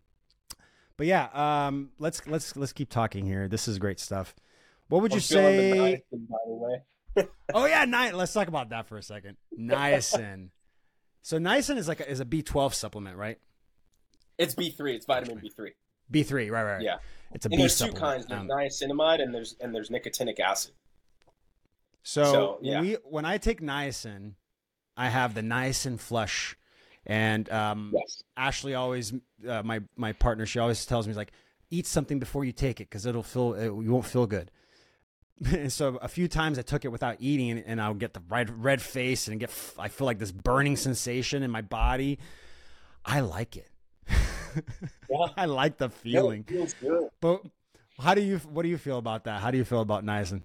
but 0.97 1.07
yeah, 1.07 1.29
um, 1.67 1.91
let's 1.99 2.27
let's 2.27 2.57
let's 2.57 2.73
keep 2.73 2.91
talking 2.91 3.27
here. 3.27 3.49
This 3.49 3.67
is 3.69 3.79
great 3.79 4.01
stuff. 4.01 4.35
What 4.89 5.03
would 5.03 5.13
I'm 5.13 5.17
you 5.17 5.21
say? 5.21 6.03
niacin, 6.13 6.29
by 6.29 6.37
the 6.47 6.55
way. 6.55 6.83
Oh 7.55 7.67
yeah, 7.67 7.85
ni- 7.85 8.11
let's 8.13 8.33
talk 8.33 8.49
about 8.49 8.71
that 8.71 8.87
for 8.89 8.97
a 8.99 9.03
second. 9.03 9.37
Niacin. 9.57 10.49
so 11.23 11.39
niacin 11.39 11.77
is 11.77 11.87
like 11.87 12.01
a, 12.01 12.11
is 12.11 12.19
a 12.21 12.25
B 12.25 12.43
twelve 12.43 12.75
supplement, 12.75 13.17
right? 13.17 13.39
It's 14.37 14.55
B 14.57 14.71
three. 14.71 14.97
It's 14.97 15.07
vitamin 15.07 15.39
B 15.39 15.49
three. 15.55 15.73
B 16.11 16.23
three, 16.25 16.51
right, 16.51 16.63
right, 16.65 16.73
right. 16.75 16.83
Yeah. 16.83 16.97
It's 17.33 17.47
a 17.47 17.49
And 17.49 17.53
B 17.53 17.57
there's 17.59 17.79
two 17.79 17.87
supplement. 17.87 18.27
kinds. 18.27 18.27
There's 18.27 18.41
Um, 18.41 18.49
niacinamide 18.99 19.23
and 19.23 19.33
there's 19.35 19.55
and 19.61 19.73
there's 19.75 19.91
nicotinic 19.91 20.41
acid. 20.41 20.73
So 22.05 22.25
so, 22.25 22.59
when 22.61 22.73
yeah. 22.73 22.81
we 22.81 22.93
when 23.05 23.25
I 23.25 23.39
take 23.39 23.61
niacin, 23.61 24.35
I 24.97 25.09
have 25.09 25.35
the 25.35 25.41
niacin 25.41 25.99
flush, 25.99 26.57
and 27.05 27.51
um, 27.51 27.93
Yes. 27.95 28.23
Ashley 28.37 28.75
always, 28.75 29.13
uh, 29.49 29.63
my 29.65 29.81
my 29.97 30.13
partner, 30.13 30.47
she 30.47 30.59
always 30.59 30.87
tells 30.87 31.09
me 31.09 31.15
like, 31.15 31.33
eat 31.71 31.87
something 31.87 32.19
before 32.19 32.45
you 32.45 32.53
take 32.53 32.81
it 32.81 32.89
because 32.89 33.07
it'll 33.07 33.23
feel 33.23 33.55
it, 33.55 33.65
you 33.65 33.91
won't 33.91 34.05
feel 34.07 34.27
good. 34.27 34.51
and 35.53 35.73
so 35.73 35.97
a 35.97 36.09
few 36.09 36.29
times 36.29 36.59
I 36.59 36.63
took 36.63 36.85
it 36.85 36.89
without 36.89 37.17
eating, 37.19 37.51
and, 37.51 37.65
and 37.67 37.81
I'll 37.81 37.95
get 37.95 38.15
the 38.15 38.23
red 38.29 38.63
red 38.63 38.81
face 38.81 39.27
and 39.27 39.41
get 39.41 39.49
f- 39.49 39.75
I 39.79 39.89
feel 39.89 40.07
like 40.07 40.19
this 40.19 40.31
burning 40.31 40.77
sensation 40.77 41.43
in 41.43 41.51
my 41.51 41.63
body. 41.63 42.19
I 43.05 43.21
like 43.21 43.57
it. 43.57 43.71
Yeah. 45.11 45.27
I 45.37 45.47
like 45.47 45.79
the 45.79 45.91
feeling. 45.91 46.45
Yeah, 46.49 46.55
it 46.55 46.59
feels 46.59 46.75
good. 46.75 47.09
But 47.21 47.43
how 47.99 48.15
do 48.15 48.23
you? 48.23 48.39
What 48.39 48.63
do 48.63 48.69
you 48.69 48.79
feel 48.79 48.99
about 48.99 49.25
that? 49.25 49.41
How 49.41 49.51
do 49.51 49.59
you 49.59 49.65
feel 49.65 49.81
about 49.81 50.05
niacin? 50.05 50.43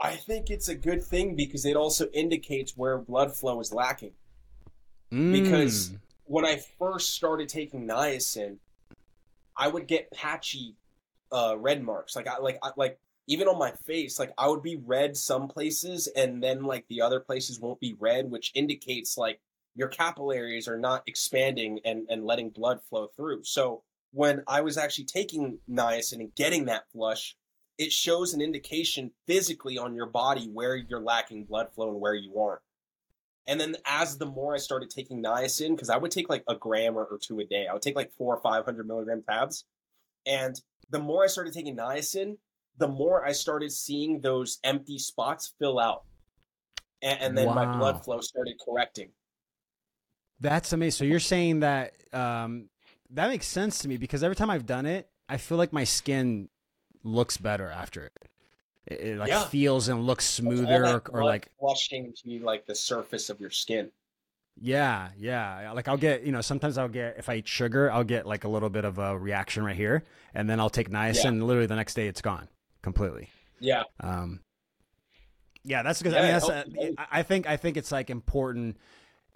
I 0.00 0.16
think 0.16 0.50
it's 0.50 0.68
a 0.68 0.74
good 0.74 1.02
thing 1.04 1.36
because 1.36 1.64
it 1.66 1.76
also 1.76 2.06
indicates 2.08 2.76
where 2.76 2.96
blood 2.98 3.36
flow 3.36 3.60
is 3.60 3.72
lacking. 3.72 4.12
Because- 5.10 5.90
Mm. 5.90 5.98
When 6.24 6.44
I 6.44 6.58
first 6.78 7.10
started 7.10 7.48
taking 7.48 7.88
niacin, 7.88 8.58
I 9.56 9.66
would 9.66 9.88
get 9.88 10.12
patchy 10.12 10.76
uh, 11.32 11.56
red 11.58 11.82
marks. 11.82 12.14
Like 12.14 12.28
I 12.28 12.38
like 12.38 12.58
I, 12.62 12.70
like 12.76 13.00
even 13.26 13.48
on 13.48 13.58
my 13.58 13.72
face, 13.84 14.16
like 14.18 14.32
I 14.38 14.46
would 14.48 14.62
be 14.62 14.76
red 14.76 15.16
some 15.16 15.48
places, 15.48 16.06
and 16.06 16.40
then 16.42 16.62
like 16.62 16.86
the 16.88 17.02
other 17.02 17.18
places 17.18 17.58
won't 17.58 17.80
be 17.80 17.94
red, 17.98 18.30
which 18.30 18.52
indicates 18.54 19.18
like 19.18 19.40
your 19.74 19.88
capillaries 19.88 20.68
are 20.68 20.78
not 20.78 21.02
expanding 21.08 21.80
and 21.84 22.06
and 22.08 22.24
letting 22.24 22.50
blood 22.50 22.80
flow 22.88 23.08
through. 23.08 23.42
So 23.42 23.82
when 24.12 24.44
I 24.46 24.60
was 24.60 24.76
actually 24.78 25.04
taking 25.06 25.58
niacin 25.68 26.20
and 26.20 26.34
getting 26.36 26.66
that 26.66 26.84
flush, 26.92 27.36
it 27.80 27.90
shows 27.90 28.34
an 28.34 28.42
indication 28.42 29.10
physically 29.26 29.78
on 29.78 29.94
your 29.94 30.04
body 30.04 30.50
where 30.52 30.76
you're 30.76 31.00
lacking 31.00 31.44
blood 31.44 31.72
flow 31.74 31.88
and 31.88 31.98
where 31.98 32.14
you 32.14 32.38
aren't. 32.38 32.60
And 33.46 33.58
then 33.58 33.74
as 33.86 34.18
the 34.18 34.26
more 34.26 34.54
I 34.54 34.58
started 34.58 34.90
taking 34.90 35.22
niacin, 35.22 35.70
because 35.70 35.88
I 35.88 35.96
would 35.96 36.10
take 36.10 36.28
like 36.28 36.44
a 36.46 36.54
gram 36.54 36.94
or, 36.94 37.04
or 37.04 37.18
two 37.18 37.40
a 37.40 37.44
day, 37.46 37.66
I 37.66 37.72
would 37.72 37.80
take 37.80 37.96
like 37.96 38.12
four 38.18 38.36
or 38.36 38.42
five 38.42 38.66
hundred 38.66 38.86
milligram 38.86 39.22
tabs. 39.26 39.64
And 40.26 40.60
the 40.90 40.98
more 40.98 41.24
I 41.24 41.26
started 41.28 41.54
taking 41.54 41.74
niacin, 41.74 42.36
the 42.76 42.86
more 42.86 43.26
I 43.26 43.32
started 43.32 43.72
seeing 43.72 44.20
those 44.20 44.58
empty 44.62 44.98
spots 44.98 45.54
fill 45.58 45.78
out. 45.80 46.04
And, 47.00 47.18
and 47.22 47.38
then 47.38 47.46
my 47.46 47.64
blood 47.78 48.04
flow 48.04 48.20
started 48.20 48.56
correcting. 48.62 49.08
That's 50.38 50.74
amazing. 50.74 50.98
So 50.98 51.04
you're 51.10 51.18
saying 51.18 51.60
that 51.60 51.94
um, 52.12 52.68
that 53.08 53.30
makes 53.30 53.46
sense 53.46 53.78
to 53.78 53.88
me 53.88 53.96
because 53.96 54.22
every 54.22 54.36
time 54.36 54.50
I've 54.50 54.66
done 54.66 54.84
it, 54.84 55.08
I 55.30 55.38
feel 55.38 55.56
like 55.56 55.72
my 55.72 55.84
skin 55.84 56.50
looks 57.02 57.36
better 57.36 57.68
after 57.70 58.04
it. 58.06 58.12
It, 58.86 59.00
it, 59.00 59.18
like 59.18 59.28
Yeah. 59.28 59.44
feels 59.44 59.88
and 59.88 60.06
looks 60.06 60.24
smoother, 60.24 60.84
or, 60.86 61.02
or 61.10 61.24
like 61.24 61.48
flushing 61.58 62.12
to 62.24 62.38
like 62.40 62.66
the 62.66 62.74
surface 62.74 63.30
of 63.30 63.40
your 63.40 63.50
skin. 63.50 63.90
yeah, 64.60 65.10
yeah. 65.18 65.72
Like 65.72 65.88
I'll 65.88 65.96
get 65.96 66.22
you 66.22 66.32
know 66.32 66.40
sometimes 66.40 66.76
I'll 66.78 66.88
get 66.88 67.16
if 67.18 67.28
I 67.28 67.36
eat 67.36 67.48
sugar, 67.48 67.90
I'll 67.90 68.04
get 68.04 68.26
like 68.26 68.44
a 68.44 68.48
little 68.48 68.70
bit 68.70 68.84
of 68.84 68.98
a 68.98 69.16
reaction 69.18 69.64
right 69.64 69.76
here, 69.76 70.04
and 70.34 70.48
then 70.48 70.60
I'll 70.60 70.70
take 70.70 70.90
niacin. 70.90 71.22
Yeah. 71.24 71.28
And 71.28 71.46
literally 71.46 71.66
the 71.66 71.76
next 71.76 71.94
day, 71.94 72.08
it's 72.08 72.20
gone 72.22 72.48
completely. 72.82 73.28
Yeah. 73.60 73.84
Um, 74.00 74.40
yeah, 75.62 75.82
that's 75.82 76.00
because 76.00 76.14
I 76.14 76.22
mean 76.22 76.30
that's 76.32 76.48
helps 76.48 76.74
uh. 76.74 76.90
I 76.98 77.20
I 77.20 77.22
think 77.22 77.46
I 77.46 77.56
think 77.58 77.76
it's 77.76 77.92
like 77.92 78.08
important 78.10 78.78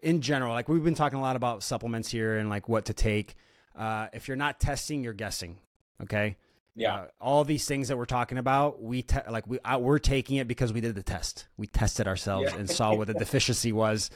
in 0.02 0.20
general. 0.22 0.52
Like 0.52 0.68
we've 0.68 0.84
been 0.84 0.94
talking 0.94 1.18
a 1.18 1.22
lot 1.22 1.36
about 1.36 1.62
supplements 1.62 2.10
here 2.10 2.38
and 2.38 2.48
like 2.48 2.68
what 2.68 2.86
to 2.86 2.94
take. 2.94 3.34
Uh, 3.76 4.06
if 4.12 4.26
you're 4.28 4.36
not 4.36 4.58
testing, 4.60 5.02
you're 5.04 5.12
guessing. 5.12 5.58
Okay. 6.02 6.36
Yeah. 6.76 6.94
Uh, 6.94 7.06
all 7.20 7.44
these 7.44 7.66
things 7.66 7.88
that 7.88 7.96
we're 7.96 8.04
talking 8.04 8.38
about, 8.38 8.82
we 8.82 9.02
te- 9.02 9.18
like 9.30 9.46
we 9.46 9.58
uh, 9.60 9.78
we're 9.78 9.98
taking 9.98 10.36
it 10.36 10.48
because 10.48 10.72
we 10.72 10.80
did 10.80 10.94
the 10.94 11.02
test. 11.02 11.46
We 11.56 11.66
tested 11.66 12.06
ourselves 12.08 12.50
Yeah. 12.52 12.58
and 12.58 12.68
saw 12.78 12.94
what 12.94 13.06
the 13.06 13.14
deficiency 13.14 13.72
was. 13.72 14.10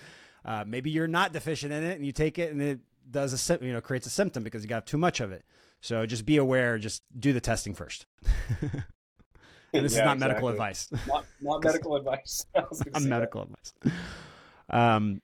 Uh, 0.44 0.64
maybe 0.66 0.90
you're 0.90 1.06
not 1.08 1.32
deficient 1.32 1.72
in 1.72 1.84
it, 1.84 1.96
and 1.96 2.04
you 2.06 2.12
take 2.12 2.38
it, 2.38 2.52
and 2.52 2.60
it 2.60 2.80
does 3.10 3.32
a 3.50 3.64
you 3.64 3.72
know 3.72 3.80
creates 3.80 4.06
a 4.06 4.10
symptom 4.10 4.42
because 4.42 4.62
you 4.62 4.68
got 4.68 4.86
too 4.86 4.98
much 4.98 5.20
of 5.20 5.30
it. 5.32 5.44
So 5.80 6.04
just 6.06 6.26
be 6.26 6.36
aware. 6.38 6.78
Just 6.78 7.02
do 7.18 7.32
the 7.32 7.40
testing 7.40 7.74
first. 7.74 8.06
and 8.60 9.84
this 9.84 9.92
is 9.92 9.98
Yeah, 9.98 10.06
not 10.06 10.18
medical 10.18 10.48
advice. 10.48 10.88
Not, 11.06 11.24
not 11.40 11.62
medical 11.64 11.94
advice. 11.96 12.44
I 12.56 12.64
was 12.68 12.82
gonna 12.82 12.96
on 12.96 13.02
say 13.02 13.08
that. 13.08 13.14
medical 13.14 13.42
advice. 13.42 13.72
Um, 14.70 15.22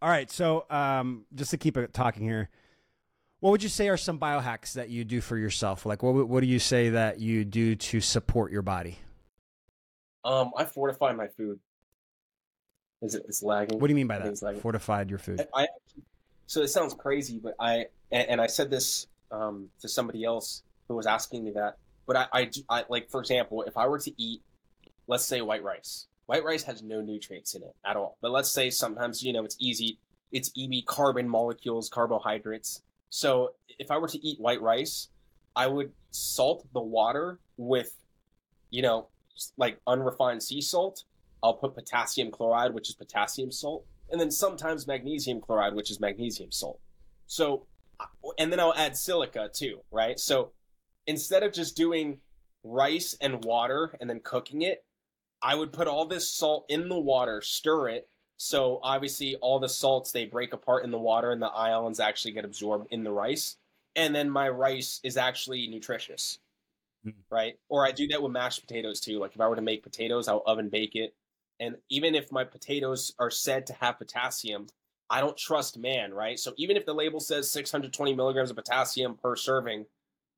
all 0.00 0.08
right, 0.08 0.30
so 0.30 0.64
um, 0.70 1.26
just 1.34 1.50
to 1.50 1.56
keep 1.58 1.76
it 1.76 1.92
talking 1.92 2.22
here, 2.22 2.48
what 3.40 3.50
would 3.50 3.62
you 3.62 3.68
say 3.68 3.88
are 3.88 3.96
some 3.96 4.18
biohacks 4.18 4.72
that 4.72 4.88
you 4.88 5.04
do 5.04 5.20
for 5.20 5.36
yourself? 5.36 5.86
Like, 5.86 6.02
what 6.02 6.28
what 6.28 6.40
do 6.40 6.46
you 6.46 6.58
say 6.58 6.90
that 6.90 7.20
you 7.20 7.44
do 7.44 7.76
to 7.76 8.00
support 8.00 8.50
your 8.50 8.62
body? 8.62 8.98
Um, 10.24 10.50
I 10.56 10.64
fortify 10.64 11.12
my 11.12 11.28
food. 11.28 11.60
Is 13.00 13.14
it? 13.14 13.24
It's 13.28 13.42
lagging. 13.42 13.78
What 13.78 13.86
do 13.86 13.92
you 13.92 13.96
mean 13.96 14.08
by 14.08 14.18
that? 14.18 14.42
like- 14.42 14.60
Fortified 14.60 15.08
your 15.08 15.18
food. 15.18 15.46
I 15.54 15.68
so 16.46 16.62
it 16.62 16.68
sounds 16.68 16.94
crazy, 16.94 17.38
but 17.38 17.54
I 17.60 17.86
and, 18.10 18.28
and 18.28 18.40
I 18.40 18.48
said 18.48 18.70
this 18.70 19.06
um, 19.30 19.68
to 19.80 19.88
somebody 19.88 20.24
else 20.24 20.62
who 20.88 20.96
was 20.96 21.06
asking 21.06 21.44
me 21.44 21.52
that. 21.52 21.76
But 22.06 22.16
I, 22.16 22.26
I, 22.32 22.50
I 22.68 22.84
like 22.88 23.10
for 23.10 23.20
example, 23.20 23.62
if 23.62 23.76
I 23.76 23.86
were 23.86 23.98
to 24.00 24.12
eat, 24.20 24.42
let's 25.06 25.24
say 25.24 25.40
white 25.42 25.62
rice. 25.62 26.06
White 26.26 26.44
rice 26.44 26.62
has 26.64 26.82
no 26.82 27.00
nutrients 27.00 27.54
in 27.54 27.62
it 27.62 27.74
at 27.86 27.96
all. 27.96 28.18
But 28.20 28.32
let's 28.32 28.50
say 28.50 28.68
sometimes 28.70 29.22
you 29.22 29.32
know 29.32 29.44
it's 29.44 29.56
easy. 29.60 29.98
It's 30.32 30.50
EB 30.58 30.84
carbon 30.86 31.28
molecules, 31.28 31.88
carbohydrates. 31.88 32.82
So 33.10 33.52
if 33.78 33.90
I 33.90 33.98
were 33.98 34.08
to 34.08 34.26
eat 34.26 34.40
white 34.40 34.60
rice, 34.60 35.08
I 35.56 35.66
would 35.66 35.92
salt 36.10 36.66
the 36.72 36.80
water 36.80 37.38
with, 37.56 37.94
you 38.70 38.82
know, 38.82 39.08
like 39.56 39.80
unrefined 39.86 40.42
sea 40.42 40.60
salt. 40.60 41.04
I'll 41.42 41.54
put 41.54 41.74
potassium 41.74 42.30
chloride, 42.30 42.74
which 42.74 42.88
is 42.88 42.94
potassium 42.94 43.52
salt, 43.52 43.86
and 44.10 44.20
then 44.20 44.30
sometimes 44.30 44.86
magnesium 44.86 45.40
chloride, 45.40 45.74
which 45.74 45.90
is 45.90 46.00
magnesium 46.00 46.50
salt. 46.50 46.80
So, 47.26 47.66
and 48.38 48.50
then 48.50 48.58
I'll 48.58 48.74
add 48.74 48.96
silica 48.96 49.50
too, 49.52 49.80
right? 49.90 50.18
So 50.18 50.52
instead 51.06 51.42
of 51.42 51.52
just 51.52 51.76
doing 51.76 52.18
rice 52.64 53.16
and 53.20 53.44
water 53.44 53.96
and 54.00 54.10
then 54.10 54.20
cooking 54.24 54.62
it, 54.62 54.84
I 55.42 55.54
would 55.54 55.72
put 55.72 55.86
all 55.86 56.06
this 56.06 56.28
salt 56.28 56.66
in 56.68 56.88
the 56.88 56.98
water, 56.98 57.40
stir 57.40 57.88
it. 57.90 58.08
So 58.38 58.78
obviously 58.82 59.36
all 59.36 59.58
the 59.58 59.68
salts 59.68 60.12
they 60.12 60.24
break 60.24 60.52
apart 60.52 60.84
in 60.84 60.90
the 60.90 60.98
water 60.98 61.32
and 61.32 61.42
the 61.42 61.48
ions 61.48 62.00
actually 62.00 62.32
get 62.32 62.44
absorbed 62.44 62.86
in 62.90 63.04
the 63.04 63.10
rice. 63.10 63.56
And 63.96 64.14
then 64.14 64.30
my 64.30 64.48
rice 64.48 65.00
is 65.02 65.16
actually 65.16 65.66
nutritious. 65.66 66.38
Mm. 67.04 67.14
Right? 67.30 67.58
Or 67.68 67.84
I 67.84 67.90
do 67.90 68.06
that 68.08 68.22
with 68.22 68.32
mashed 68.32 68.66
potatoes 68.66 69.00
too. 69.00 69.18
Like 69.18 69.34
if 69.34 69.40
I 69.40 69.48
were 69.48 69.56
to 69.56 69.62
make 69.62 69.82
potatoes, 69.82 70.28
I'll 70.28 70.44
oven 70.46 70.68
bake 70.68 70.94
it. 70.94 71.14
And 71.60 71.76
even 71.90 72.14
if 72.14 72.30
my 72.30 72.44
potatoes 72.44 73.12
are 73.18 73.30
said 73.30 73.66
to 73.66 73.72
have 73.74 73.98
potassium, 73.98 74.68
I 75.10 75.20
don't 75.20 75.36
trust 75.36 75.76
man, 75.76 76.14
right? 76.14 76.38
So 76.38 76.52
even 76.56 76.76
if 76.76 76.86
the 76.86 76.94
label 76.94 77.18
says 77.18 77.50
620 77.50 78.14
milligrams 78.14 78.50
of 78.50 78.56
potassium 78.56 79.16
per 79.16 79.34
serving, 79.34 79.86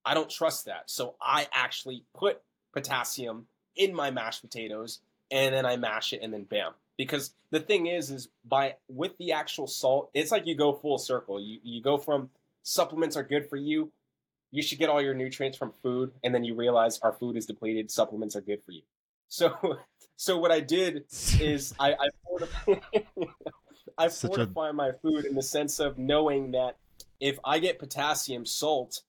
I 0.06 0.14
don't 0.14 0.30
trust 0.30 0.64
that. 0.64 0.84
So 0.86 1.16
I 1.20 1.48
actually 1.52 2.04
put 2.16 2.40
potassium 2.72 3.46
in 3.76 3.94
my 3.94 4.10
mashed 4.10 4.40
potatoes 4.40 5.00
and 5.30 5.54
then 5.54 5.66
I 5.66 5.76
mash 5.76 6.14
it 6.14 6.20
and 6.22 6.32
then 6.32 6.44
bam. 6.44 6.72
Because 7.00 7.32
the 7.50 7.60
thing 7.60 7.86
is, 7.86 8.10
is 8.10 8.28
by 8.44 8.74
with 8.86 9.16
the 9.16 9.32
actual 9.32 9.66
salt, 9.66 10.10
it's 10.12 10.30
like 10.30 10.46
you 10.46 10.54
go 10.54 10.74
full 10.74 10.98
circle. 10.98 11.40
You 11.40 11.58
you 11.62 11.82
go 11.82 11.96
from 11.96 12.28
supplements 12.62 13.16
are 13.16 13.22
good 13.22 13.48
for 13.48 13.56
you. 13.56 13.90
You 14.50 14.60
should 14.60 14.78
get 14.78 14.90
all 14.90 15.00
your 15.00 15.14
nutrients 15.14 15.56
from 15.56 15.72
food, 15.82 16.12
and 16.22 16.34
then 16.34 16.44
you 16.44 16.54
realize 16.54 16.98
our 16.98 17.14
food 17.14 17.38
is 17.38 17.46
depleted. 17.46 17.90
Supplements 17.90 18.36
are 18.36 18.42
good 18.42 18.62
for 18.62 18.72
you. 18.72 18.82
So, 19.28 19.78
so 20.16 20.36
what 20.36 20.50
I 20.50 20.60
did 20.60 21.06
is 21.40 21.72
I 21.80 21.94
I, 21.94 22.08
fortif- 22.28 23.04
I 23.96 24.08
fortify 24.10 24.68
a... 24.68 24.72
my 24.74 24.90
food 25.00 25.24
in 25.24 25.34
the 25.34 25.42
sense 25.42 25.80
of 25.80 25.96
knowing 25.96 26.50
that 26.50 26.76
if 27.18 27.38
I 27.42 27.60
get 27.60 27.78
potassium 27.78 28.44
salt, 28.44 29.00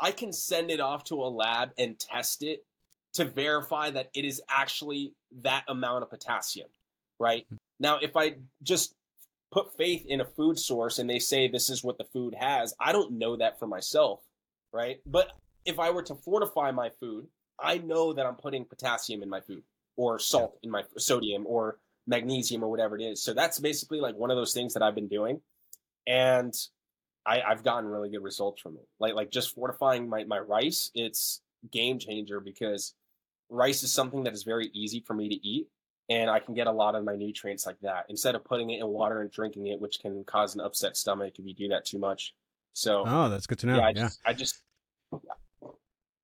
I 0.00 0.10
can 0.10 0.32
send 0.32 0.70
it 0.70 0.80
off 0.80 1.04
to 1.04 1.16
a 1.16 1.28
lab 1.28 1.72
and 1.76 1.98
test 1.98 2.42
it 2.42 2.64
to 3.12 3.26
verify 3.26 3.90
that 3.90 4.08
it 4.14 4.24
is 4.24 4.40
actually 4.48 5.12
that 5.42 5.64
amount 5.68 6.02
of 6.02 6.08
potassium, 6.08 6.68
right? 7.18 7.46
Hmm. 7.48 7.56
Now, 7.78 7.98
if 8.00 8.16
I 8.16 8.36
just 8.62 8.94
put 9.52 9.76
faith 9.76 10.04
in 10.06 10.20
a 10.20 10.24
food 10.24 10.58
source 10.58 10.98
and 10.98 11.08
they 11.08 11.18
say 11.18 11.48
this 11.48 11.70
is 11.70 11.84
what 11.84 11.98
the 11.98 12.04
food 12.04 12.34
has, 12.38 12.74
I 12.80 12.92
don't 12.92 13.12
know 13.12 13.36
that 13.36 13.58
for 13.58 13.66
myself, 13.66 14.20
right? 14.72 15.00
But 15.06 15.32
if 15.64 15.78
I 15.78 15.90
were 15.90 16.02
to 16.04 16.14
fortify 16.14 16.70
my 16.70 16.90
food, 17.00 17.26
I 17.58 17.78
know 17.78 18.12
that 18.12 18.26
I'm 18.26 18.36
putting 18.36 18.64
potassium 18.64 19.22
in 19.22 19.30
my 19.30 19.40
food 19.40 19.62
or 19.96 20.18
salt 20.18 20.58
in 20.62 20.70
my 20.70 20.82
sodium 20.98 21.44
or 21.46 21.78
magnesium 22.06 22.62
or 22.62 22.70
whatever 22.70 22.96
it 22.96 23.02
is. 23.02 23.22
So 23.22 23.34
that's 23.34 23.58
basically 23.58 24.00
like 24.00 24.14
one 24.14 24.30
of 24.30 24.36
those 24.36 24.52
things 24.52 24.74
that 24.74 24.82
I've 24.82 24.94
been 24.94 25.08
doing. 25.08 25.40
And 26.06 26.54
I, 27.24 27.40
have 27.48 27.64
gotten 27.64 27.88
really 27.88 28.10
good 28.10 28.22
results 28.22 28.62
from 28.62 28.76
it. 28.76 28.86
Like 29.00 29.14
like 29.14 29.30
just 29.30 29.54
fortifying 29.54 30.08
my, 30.08 30.24
my 30.24 30.38
rice, 30.38 30.90
it's 30.94 31.40
game 31.72 31.98
changer 31.98 32.40
because 32.40 32.94
rice 33.48 33.82
is 33.82 33.92
something 33.92 34.24
that 34.24 34.34
is 34.34 34.44
very 34.44 34.70
easy 34.72 35.02
for 35.04 35.14
me 35.14 35.28
to 35.28 35.34
eat 35.34 35.66
and 36.08 36.30
I 36.30 36.38
can 36.38 36.54
get 36.54 36.66
a 36.66 36.72
lot 36.72 36.94
of 36.94 37.04
my 37.04 37.16
nutrients 37.16 37.66
like 37.66 37.80
that 37.82 38.06
instead 38.08 38.34
of 38.34 38.44
putting 38.44 38.70
it 38.70 38.80
in 38.80 38.86
water 38.86 39.20
and 39.20 39.30
drinking 39.30 39.66
it, 39.66 39.80
which 39.80 40.00
can 40.00 40.24
cause 40.24 40.54
an 40.54 40.60
upset 40.60 40.96
stomach 40.96 41.34
if 41.38 41.46
you 41.46 41.54
do 41.54 41.68
that 41.68 41.84
too 41.84 41.98
much. 41.98 42.34
So, 42.72 43.04
oh, 43.06 43.28
that's 43.28 43.46
good 43.46 43.58
to 43.60 43.66
know. 43.66 43.76
Yeah, 43.76 43.86
I 43.86 43.88
yeah. 43.88 43.94
just, 43.94 44.20
I 44.26 44.32
just 44.32 44.62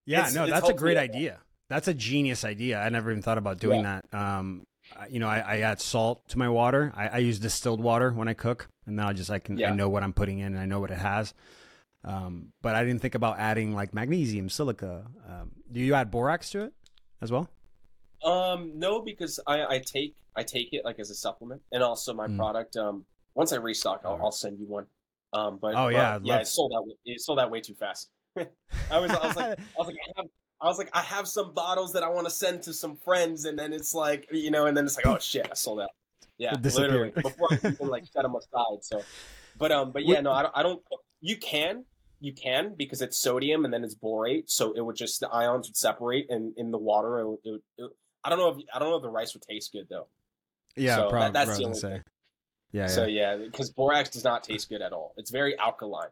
yeah, 0.05 0.24
it's, 0.24 0.35
no, 0.35 0.45
it's 0.45 0.53
that's 0.53 0.68
a 0.68 0.74
great 0.74 0.99
idea. 0.99 1.39
That's 1.68 1.89
a 1.89 1.95
genius 1.95 2.45
idea. 2.45 2.80
I 2.80 2.89
never 2.91 3.11
even 3.11 3.22
thought 3.22 3.39
about 3.39 3.59
doing 3.59 3.83
yeah. 3.83 4.01
that. 4.11 4.18
Um, 4.18 4.66
you 5.09 5.20
know, 5.20 5.28
I, 5.28 5.39
I, 5.39 5.59
add 5.61 5.80
salt 5.80 6.28
to 6.30 6.39
my 6.39 6.49
water. 6.49 6.93
I, 6.95 7.09
I, 7.09 7.18
use 7.18 7.39
distilled 7.39 7.80
water 7.80 8.12
when 8.12 8.26
I 8.28 8.35
cook, 8.35 8.68
and 8.85 8.97
now 8.97 9.09
I 9.09 9.12
just 9.12 9.30
I 9.30 9.39
can. 9.39 9.62
I 9.62 9.70
know 9.70 9.89
what 9.89 10.03
I'm 10.03 10.12
putting 10.12 10.41
in, 10.41 10.49
and 10.49 10.59
I 10.59 10.66
know 10.66 10.80
what 10.80 10.91
it 10.91 10.99
has. 10.99 11.33
Um, 12.05 12.49
but 12.61 12.74
I 12.74 12.85
didn't 12.85 13.01
think 13.01 13.14
about 13.14 13.39
adding 13.39 13.74
like 13.74 13.95
magnesium, 13.95 14.51
silica. 14.51 15.07
Um, 15.26 15.53
do 15.70 15.80
you 15.80 15.95
add 15.95 16.11
borax 16.11 16.51
to 16.51 16.64
it? 16.64 16.74
as 17.22 17.33
well? 17.33 17.49
Um, 18.25 18.73
no, 18.77 19.01
because 19.01 19.41
I, 19.47 19.64
I 19.64 19.79
take 19.79 20.14
I 20.37 20.43
take 20.43 20.73
it 20.73 20.85
like 20.85 20.99
as 20.99 21.11
a 21.11 21.14
supplement, 21.14 21.62
and 21.73 21.83
also 21.83 22.14
my 22.14 22.27
mm. 22.27 22.37
product. 22.37 22.77
Um, 22.77 23.05
once 23.35 23.53
I 23.53 23.57
restock, 23.57 24.03
I'll, 24.05 24.20
I'll 24.23 24.33
send 24.33 24.59
you 24.59 24.66
one. 24.66 24.87
Um, 25.33 25.59
but 25.61 25.75
oh 25.75 25.89
yeah, 25.89 26.18
yeah, 26.23 26.39
it 26.39 26.47
sold 26.47 26.73
out. 26.77 26.85
It 27.05 27.20
sold 27.20 27.39
out 27.39 27.51
way 27.51 27.61
too 27.61 27.75
fast. 27.75 28.11
I 28.37 28.99
was 28.99 29.11
I 29.11 29.27
was 29.27 29.37
like 29.37 29.59
I 29.59 29.79
was 29.79 29.87
like 29.87 29.97
I 29.97 30.12
have 30.16 30.27
I 30.61 30.66
was 30.66 30.79
like 30.79 30.91
I 30.93 31.03
have 31.03 31.27
some 31.27 31.53
bottles 31.53 31.93
that 31.95 32.03
I 32.03 32.09
want 32.09 32.27
to 32.27 32.33
send 32.33 32.62
to 32.62 32.73
some 32.73 32.97
friends, 32.97 33.45
and 33.45 33.59
then 33.59 33.73
it's 33.73 33.95
like 33.95 34.29
you 34.31 34.51
know, 34.51 34.66
and 34.66 34.77
then 34.77 34.85
it's 34.85 34.97
like 34.97 35.07
oh 35.07 35.18
shit, 35.18 35.49
I 35.51 35.55
sold 35.55 35.81
out. 35.81 35.91
Yeah, 36.39 36.55
literally 36.61 37.11
before 37.14 37.49
I 37.51 37.55
even 37.68 37.89
like 37.89 38.05
set 38.07 38.23
them 38.23 38.35
aside. 38.35 38.83
So, 38.83 39.03
but 39.59 39.73
um, 39.73 39.93
but 39.93 40.05
yeah, 40.05 40.20
no, 40.20 40.33
I 40.33 40.43
don't. 40.43 40.57
I 40.57 40.62
don't 40.62 40.83
you 41.20 41.37
can 41.37 41.85
you 42.20 42.33
can 42.33 42.75
because 42.77 43.03
it's 43.03 43.18
sodium 43.18 43.64
and 43.64 43.75
then 43.75 43.85
it's 43.85 43.95
borate, 43.95 44.45
so 44.49 44.73
it 44.73 44.81
would 44.81 44.97
just 44.97 45.20
the 45.20 45.29
ions 45.29 45.68
would 45.68 45.77
separate 45.77 46.27
and 46.31 46.53
in 46.57 46.70
the 46.70 46.79
water. 46.79 47.20
It, 47.20 47.39
it, 47.45 47.62
it, 47.79 47.91
I 48.25 48.31
don't 48.31 48.39
know 48.39 48.49
if 48.51 48.64
I 48.75 48.79
don't 48.79 48.91
know 48.91 48.97
if 48.97 49.03
the 49.03 49.09
rice 49.09 49.35
would 49.35 49.43
taste 49.43 49.73
good 49.73 49.87
though. 49.89 50.07
Yeah, 50.77 50.97
so 50.97 51.11
probably, 51.11 51.33
that, 51.33 51.47
that's 51.47 51.59
the 51.59 51.64
only 51.64 51.79
say. 51.79 51.91
Thing. 51.91 52.03
Yeah. 52.73 52.87
So 52.87 53.05
yeah, 53.07 53.37
because 53.37 53.70
borax 53.70 54.11
does 54.11 54.25
not 54.25 54.45
taste 54.45 54.68
good 54.68 54.81
at 54.83 54.93
all. 54.93 55.14
It's 55.16 55.31
very 55.31 55.59
alkaline. 55.59 56.09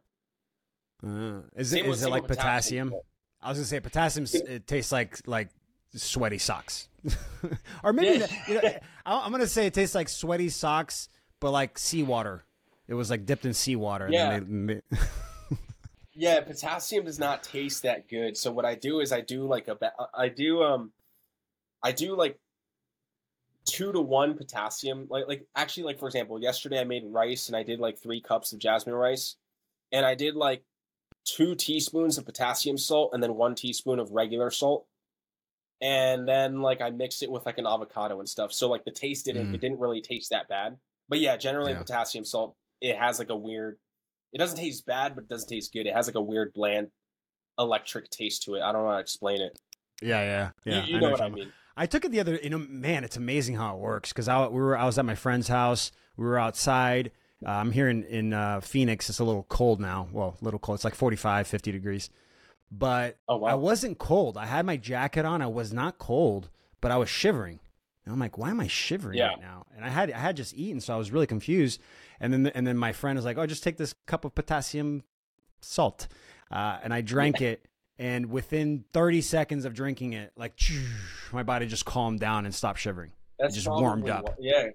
Uh, 1.05 1.41
is 1.57 1.73
it 1.73 1.87
is 1.87 2.03
it 2.03 2.11
like 2.11 2.27
potassium? 2.27 2.91
potassium? 2.91 2.95
I 3.41 3.49
was 3.49 3.59
gonna 3.59 3.67
say 3.67 3.81
potassium. 3.81 4.27
It 4.49 4.67
tastes 4.67 4.93
like 4.93 5.27
like 5.27 5.49
sweaty 5.95 6.39
socks, 6.39 6.89
or 7.83 7.93
maybe 7.93 8.19
yeah. 8.19 8.27
you 8.47 8.55
know, 8.55 8.71
I'm 9.07 9.33
gonna 9.33 9.47
say 9.47 9.67
it 9.67 9.75
tastes 9.75 9.95
like 9.95 10.09
sweaty 10.09 10.51
socks, 10.51 11.09
but 11.41 11.51
like 11.51 11.79
seawater. 11.79 12.45
It 12.87 12.95
was 12.95 13.09
like 13.09 13.25
dipped 13.25 13.47
in 13.47 13.55
seawater. 13.55 14.09
Yeah. 14.11 14.41
They, 14.41 14.81
yeah, 16.15 16.41
potassium 16.41 17.05
does 17.05 17.19
not 17.19 17.43
taste 17.43 17.85
that 17.85 18.09
good. 18.09 18.37
So 18.37 18.53
what 18.53 18.65
I 18.65 18.75
do 18.75 19.01
is 19.01 19.13
I 19.13 19.21
do 19.21 19.45
like 19.47 19.69
a 19.69 19.79
I 20.13 20.29
do 20.29 20.63
um 20.63 20.93
I 21.83 21.93
do 21.93 22.17
like 22.17 22.39
two 23.65 23.93
to 23.93 24.01
one 24.01 24.37
potassium. 24.37 25.07
Like 25.09 25.27
like 25.29 25.47
actually 25.55 25.85
like 25.85 25.99
for 25.99 26.07
example, 26.07 26.41
yesterday 26.41 26.81
I 26.81 26.85
made 26.85 27.05
rice 27.07 27.49
and 27.49 27.57
I 27.57 27.63
did 27.63 27.81
like 27.81 27.99
three 27.99 28.21
cups 28.21 28.53
of 28.53 28.59
jasmine 28.59 28.95
rice, 28.95 29.37
and 29.93 30.05
I 30.05 30.15
did 30.15 30.35
like 30.35 30.63
two 31.25 31.55
teaspoons 31.55 32.19
of 32.19 32.25
potassium 32.25 32.79
salt 32.79 33.11
and 33.13 33.23
then 33.23 33.35
one 33.35 33.55
teaspoon 33.55 33.99
of 33.99 34.11
regular 34.11 34.51
salt. 34.51 34.87
And 35.83 36.29
then 36.29 36.61
like 36.61 36.81
I 36.81 36.91
mixed 36.91 37.23
it 37.23 37.31
with 37.31 37.47
like 37.47 37.59
an 37.59 37.67
avocado 37.67 38.19
and 38.21 38.29
stuff. 38.29 38.53
So 38.53 38.69
like 38.69 38.85
the 38.85 38.91
taste 38.91 39.25
didn't 39.27 39.51
mm. 39.51 39.55
it 39.55 39.61
didn't 39.61 39.81
really 39.81 40.03
taste 40.03 40.31
that 40.31 40.49
bad. 40.49 40.77
But 41.09 41.21
yeah, 41.21 41.37
generally 41.37 41.73
yeah. 41.73 41.79
potassium 41.79 42.25
salt 42.25 42.55
it 42.81 42.97
has 42.97 43.19
like 43.19 43.31
a 43.31 43.37
weird 43.37 43.79
it 44.33 44.39
doesn't 44.39 44.59
taste 44.59 44.87
bad, 44.87 45.15
but 45.15 45.25
it 45.25 45.29
doesn't 45.29 45.49
taste 45.49 45.73
good. 45.73 45.87
It 45.87 45.95
has 45.95 46.07
like 46.07 46.17
a 46.17 46.21
weird 46.21 46.53
bland 46.53 46.89
electric 47.59 48.11
taste 48.11 48.45
to 48.45 48.55
it. 48.55 48.63
I 48.63 48.73
don't 48.73 48.83
know 48.85 48.91
how 48.91 48.97
to 48.97 49.01
explain 49.01 49.41
it. 49.41 49.59
Yeah, 50.03 50.23
yeah, 50.23 50.51
yeah. 50.65 50.85
You, 50.85 50.95
you 50.95 51.01
know, 51.01 51.07
know, 51.07 51.13
what 51.13 51.21
I 51.21 51.29
mean. 51.29 51.53
I 51.77 51.87
took 51.87 52.05
it 52.05 52.13
the 52.13 52.21
other, 52.21 52.39
you 52.43 52.51
know, 52.51 52.59
man, 52.59 53.05
it's 53.05 53.17
amazing 53.17 53.57
how 53.57 53.75
it 53.75 53.81
works. 53.81 54.11
Because 54.13 54.29
I 54.29 54.47
we 54.47 54.61
were 54.61 54.77
I 54.77 54.85
was 54.85 54.99
at 54.99 55.05
my 55.05 55.15
friend's 55.15 55.49
house. 55.49 55.93
We 56.17 56.25
were 56.25 56.39
outside. 56.39 57.13
Uh, 57.45 57.51
I'm 57.51 57.73
here 57.73 57.89
in 57.89 58.05
in 58.05 58.33
uh, 58.33 58.61
Phoenix. 58.61 59.09
It's 59.09 59.19
a 59.19 59.25
little 59.25 59.45
cold 59.45 59.81
now. 59.81 60.09
Well, 60.13 60.37
a 60.41 60.45
little 60.45 60.61
cold. 60.61 60.77
It's 60.77 60.85
like 60.85 60.95
45, 60.95 61.47
50 61.47 61.73
degrees. 61.73 62.11
But 62.71 63.19
oh, 63.29 63.39
wow. 63.39 63.49
I 63.49 63.55
wasn't 63.55 63.99
cold. 63.99 64.37
I 64.37 64.47
had 64.47 64.65
my 64.65 64.77
jacket 64.77 65.25
on. 65.25 65.43
I 65.43 65.47
was 65.47 65.73
not 65.73 65.99
cold, 65.99 66.51
but 66.81 66.91
I 66.91 66.97
was 66.99 67.09
shivering. 67.09 67.59
And 68.05 68.13
I'm 68.13 68.21
like, 68.21 68.39
why 68.39 68.51
am 68.51 68.61
I 68.61 68.67
shivering 68.67 69.19
yeah. 69.19 69.29
right 69.29 69.41
now? 69.41 69.67
And 69.75 69.85
I 69.85 69.89
had 69.89 70.11
I 70.11 70.19
had 70.19 70.37
just 70.37 70.55
eaten, 70.55 70.81
so 70.81 70.95
I 70.95 70.97
was 70.97 71.11
really 71.11 71.27
confused. 71.27 71.81
And 72.21 72.33
then 72.33 72.47
and 72.49 72.67
then 72.67 72.77
my 72.77 72.93
friend 72.93 73.17
was 73.17 73.25
like, 73.25 73.39
oh, 73.39 73.47
just 73.47 73.63
take 73.63 73.77
this 73.77 73.95
cup 74.07 74.25
of 74.25 74.35
potassium 74.35 75.03
salt, 75.61 76.09
uh, 76.51 76.79
and 76.83 76.95
I 76.95 77.01
drank 77.01 77.41
it. 77.41 77.67
And 78.01 78.31
within 78.31 78.85
30 78.95 79.21
seconds 79.21 79.67
of 79.67 79.75
drinking 79.75 80.15
it, 80.15 80.33
like 80.35 80.59
my 81.33 81.43
body 81.43 81.67
just 81.67 81.85
calmed 81.85 82.19
down 82.19 82.47
and 82.47 82.55
stopped 82.55 82.79
shivering. 82.79 83.13
That's 83.39 83.55
it 83.55 83.57
just 83.57 83.69
warmed 83.69 84.09
up. 84.09 84.25
Why, 84.25 84.35
yeah, 84.41 84.69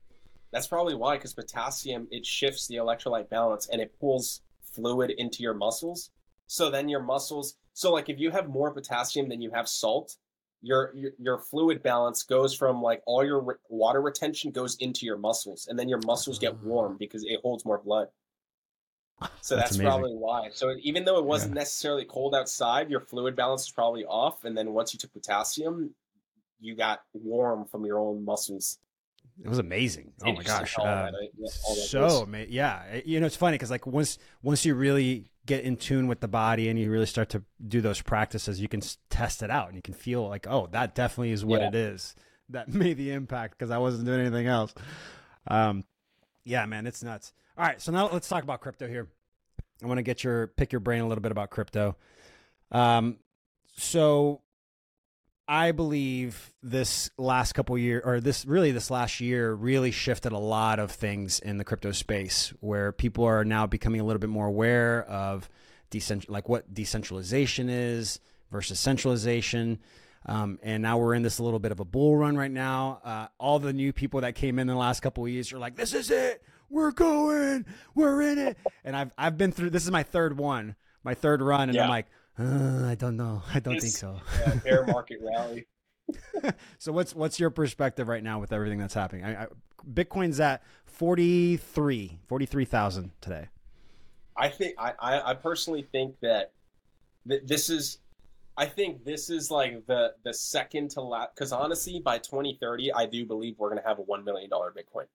that's 0.52 0.68
probably 0.68 0.94
why. 0.94 1.16
Because 1.18 1.34
potassium 1.34 2.08
it 2.12 2.24
shifts 2.24 2.68
the 2.68 2.76
electrolyte 2.76 3.30
balance 3.30 3.68
and 3.68 3.82
it 3.82 4.00
pulls 4.00 4.42
fluid 4.62 5.10
into 5.10 5.42
your 5.42 5.56
muscles. 5.56 6.12
So 6.46 6.70
then 6.70 6.88
your 6.88 7.02
muscles. 7.02 7.58
So 7.74 7.92
like 7.92 8.10
if 8.10 8.20
you 8.20 8.30
have 8.30 8.48
more 8.48 8.72
potassium 8.72 9.28
than 9.28 9.42
you 9.42 9.50
have 9.50 9.68
salt, 9.68 10.18
your, 10.62 10.92
your 10.96 11.12
your 11.18 11.40
fluid 11.40 11.82
balance 11.82 12.22
goes 12.22 12.54
from 12.54 12.80
like 12.80 13.02
all 13.08 13.26
your 13.26 13.42
re- 13.42 13.56
water 13.70 14.02
retention 14.02 14.52
goes 14.52 14.76
into 14.80 15.04
your 15.08 15.18
muscles, 15.18 15.68
and 15.68 15.80
then 15.80 15.90
your 15.90 16.00
muscles 16.06 16.38
get 16.38 16.62
warm 16.62 16.94
ah. 16.94 16.98
because 17.00 17.24
it 17.24 17.40
holds 17.42 17.66
more 17.66 17.80
blood. 17.80 18.08
So 19.42 19.56
that's, 19.56 19.72
that's 19.72 19.82
probably 19.82 20.14
why. 20.14 20.50
So 20.54 20.76
even 20.82 21.06
though 21.06 21.18
it 21.20 21.26
wasn't 21.26 21.54
yeah. 21.54 21.62
necessarily 21.62 22.06
cold 22.06 22.36
outside, 22.36 22.90
your 22.90 23.00
fluid 23.00 23.36
balance 23.36 23.64
is 23.64 23.72
probably 23.72 24.04
off, 24.06 24.44
and 24.44 24.58
then 24.58 24.74
once 24.74 24.94
you 24.94 25.00
took 25.00 25.14
potassium, 25.14 25.94
you 26.60 26.76
got 26.76 27.02
warm 27.14 27.66
from 27.66 27.86
your 27.86 28.00
own 28.00 28.26
muscles. 28.26 28.80
It 29.44 29.50
was 29.50 29.60
amazing. 29.60 30.14
Oh 30.24 30.34
my 30.34 30.44
gosh, 30.44 30.76
uh, 30.78 31.12
that, 31.12 31.50
so 31.50 32.22
amazing. 32.22 32.54
Yeah, 32.54 33.02
you 33.06 33.20
know 33.20 33.26
it's 33.26 33.36
funny 33.36 33.56
because 33.56 33.72
like 33.72 33.86
once 33.86 34.18
once 34.42 34.66
you 34.66 34.76
really 34.76 35.32
get 35.46 35.64
in 35.64 35.78
tune 35.78 36.08
with 36.08 36.22
the 36.22 36.28
body 36.28 36.70
and 36.70 36.80
you 36.80 36.90
really 36.90 37.06
start 37.06 37.30
to 37.30 37.44
do 37.68 37.82
those 37.82 38.02
practices, 38.02 38.60
you 38.60 38.68
can 38.68 38.82
test 39.10 39.44
it 39.44 39.50
out 39.50 39.68
and 39.68 39.76
you 39.76 39.82
can 39.82 39.94
feel 39.94 40.28
like, 40.28 40.48
oh, 40.50 40.68
that 40.72 40.96
definitely 40.96 41.32
is 41.32 41.46
what 41.46 41.62
yeah. 41.62 41.68
it 41.68 41.76
is 41.76 42.16
that 42.50 42.68
made 42.74 42.98
the 42.98 43.12
impact 43.12 43.58
because 43.58 43.72
I 43.72 43.78
wasn't 43.78 44.06
doing 44.06 44.22
anything 44.22 44.48
else. 44.48 44.74
Um, 45.48 45.84
yeah, 46.44 46.66
man, 46.66 46.88
it's 46.88 47.04
nuts. 47.04 47.34
All 47.58 47.66
right, 47.66 47.82
so 47.82 47.94
now 47.94 48.10
let's 48.12 48.28
talk 48.28 48.44
about 48.44 48.60
crypto 48.60 48.86
here. 48.86 49.08
I 49.82 49.88
want 49.88 49.98
to 49.98 50.04
get 50.04 50.26
your 50.26 50.48
pick 50.48 50.74
your 50.74 50.82
brain 50.82 51.02
a 51.02 51.08
little 51.08 51.22
bit 51.22 51.32
about 51.32 51.52
crypto. 51.52 51.96
Um, 52.70 53.18
so 53.78 54.42
I 55.48 55.72
believe 55.72 56.54
this 56.62 57.10
last 57.18 57.54
couple 57.54 57.78
year 57.78 58.02
or 58.04 58.20
this 58.20 58.46
really 58.46 58.72
this 58.72 58.92
last 58.92 59.22
year 59.22 59.54
really 59.54 59.92
shifted 59.92 60.34
a 60.34 60.38
lot 60.38 60.80
of 60.80 60.92
things 60.92 61.40
in 61.40 61.58
the 61.58 61.64
crypto 61.64 61.94
space 61.94 62.54
where 62.60 62.92
people 62.92 63.24
are 63.24 63.46
now 63.46 63.66
becoming 63.66 64.02
a 64.02 64.04
little 64.04 64.20
bit 64.20 64.30
more 64.30 64.48
aware 64.48 65.06
of 65.06 65.50
decent 65.90 66.30
like 66.30 66.50
what 66.50 66.74
decentralization 66.74 67.70
is 67.70 68.20
versus 68.52 68.82
centralization. 68.82 69.80
Um, 70.26 70.60
and 70.62 70.84
now 70.84 70.98
we're 70.98 71.14
in 71.14 71.24
this 71.24 71.40
little 71.40 71.60
bit 71.60 71.72
of 71.72 71.80
a 71.80 71.86
bull 71.86 72.18
run 72.18 72.36
right 72.36 72.52
now. 72.52 73.00
Uh, 73.02 73.28
all 73.38 73.60
the 73.60 73.72
new 73.72 73.94
people 73.94 74.22
that 74.22 74.36
came 74.36 74.60
in 74.60 74.68
the 74.68 74.76
last 74.76 75.00
couple 75.00 75.24
of 75.24 75.30
years 75.30 75.54
are 75.54 75.60
like, 75.60 75.78
"This 75.78 75.94
is 75.94 76.12
it. 76.12 76.42
We're 76.70 76.92
going, 76.92 77.66
we're 77.94 78.22
in 78.22 78.38
it. 78.38 78.58
And 78.84 78.96
I've 78.96 79.12
I've 79.18 79.38
been 79.38 79.52
through. 79.52 79.70
This 79.72 79.84
is 79.84 79.92
my 79.92 80.04
third 80.04 80.38
one, 80.38 80.76
my 81.04 81.14
third 81.14 81.42
run, 81.42 81.70
and 81.70 81.76
Yeah. 81.76 81.84
I'm 81.84 81.90
like, 81.90 82.08
uh, 82.38 82.86
I 82.88 82.96
don't 82.96 83.18
know, 83.18 83.42
I 83.54 83.60
don't 83.60 83.80
think 83.80 83.94
so. 83.94 84.20
Yeah, 84.40 84.56
bear 84.56 84.86
market 84.86 85.20
rally. 85.22 85.68
So 86.78 86.92
what's 86.92 87.16
what's 87.16 87.40
your 87.40 87.50
perspective 87.50 88.08
right 88.08 88.24
now 88.24 88.40
with 88.40 88.54
everything 88.54 88.78
that's 88.78 88.94
happening? 88.94 89.26
I, 89.26 89.44
I, 89.44 89.48
Bitcoin's 89.92 90.40
at 90.40 90.64
43, 90.86 92.20
43,000 92.28 93.12
today. 93.22 93.48
I 94.38 94.50
think 94.50 94.76
I, 94.78 94.94
I, 95.00 95.32
I 95.32 95.34
personally 95.34 95.88
think 95.92 96.16
that 96.22 96.52
th- 97.28 97.44
this 97.46 97.70
is 97.70 98.00
I 98.58 98.66
think 98.66 99.04
this 99.04 99.30
is 99.30 99.50
like 99.50 99.86
the 99.88 100.14
the 100.24 100.34
second 100.34 100.92
to 100.92 101.02
last 101.02 101.30
because 101.36 101.52
honestly 101.52 102.00
by 102.00 102.18
2030 102.20 102.94
I 102.94 103.06
do 103.06 103.26
believe 103.26 103.56
we're 103.58 103.70
gonna 103.70 103.82
have 103.86 104.00
a 104.00 104.04
one 104.04 104.24
million 104.24 104.50
dollar 104.50 104.72
Bitcoin, 104.72 105.06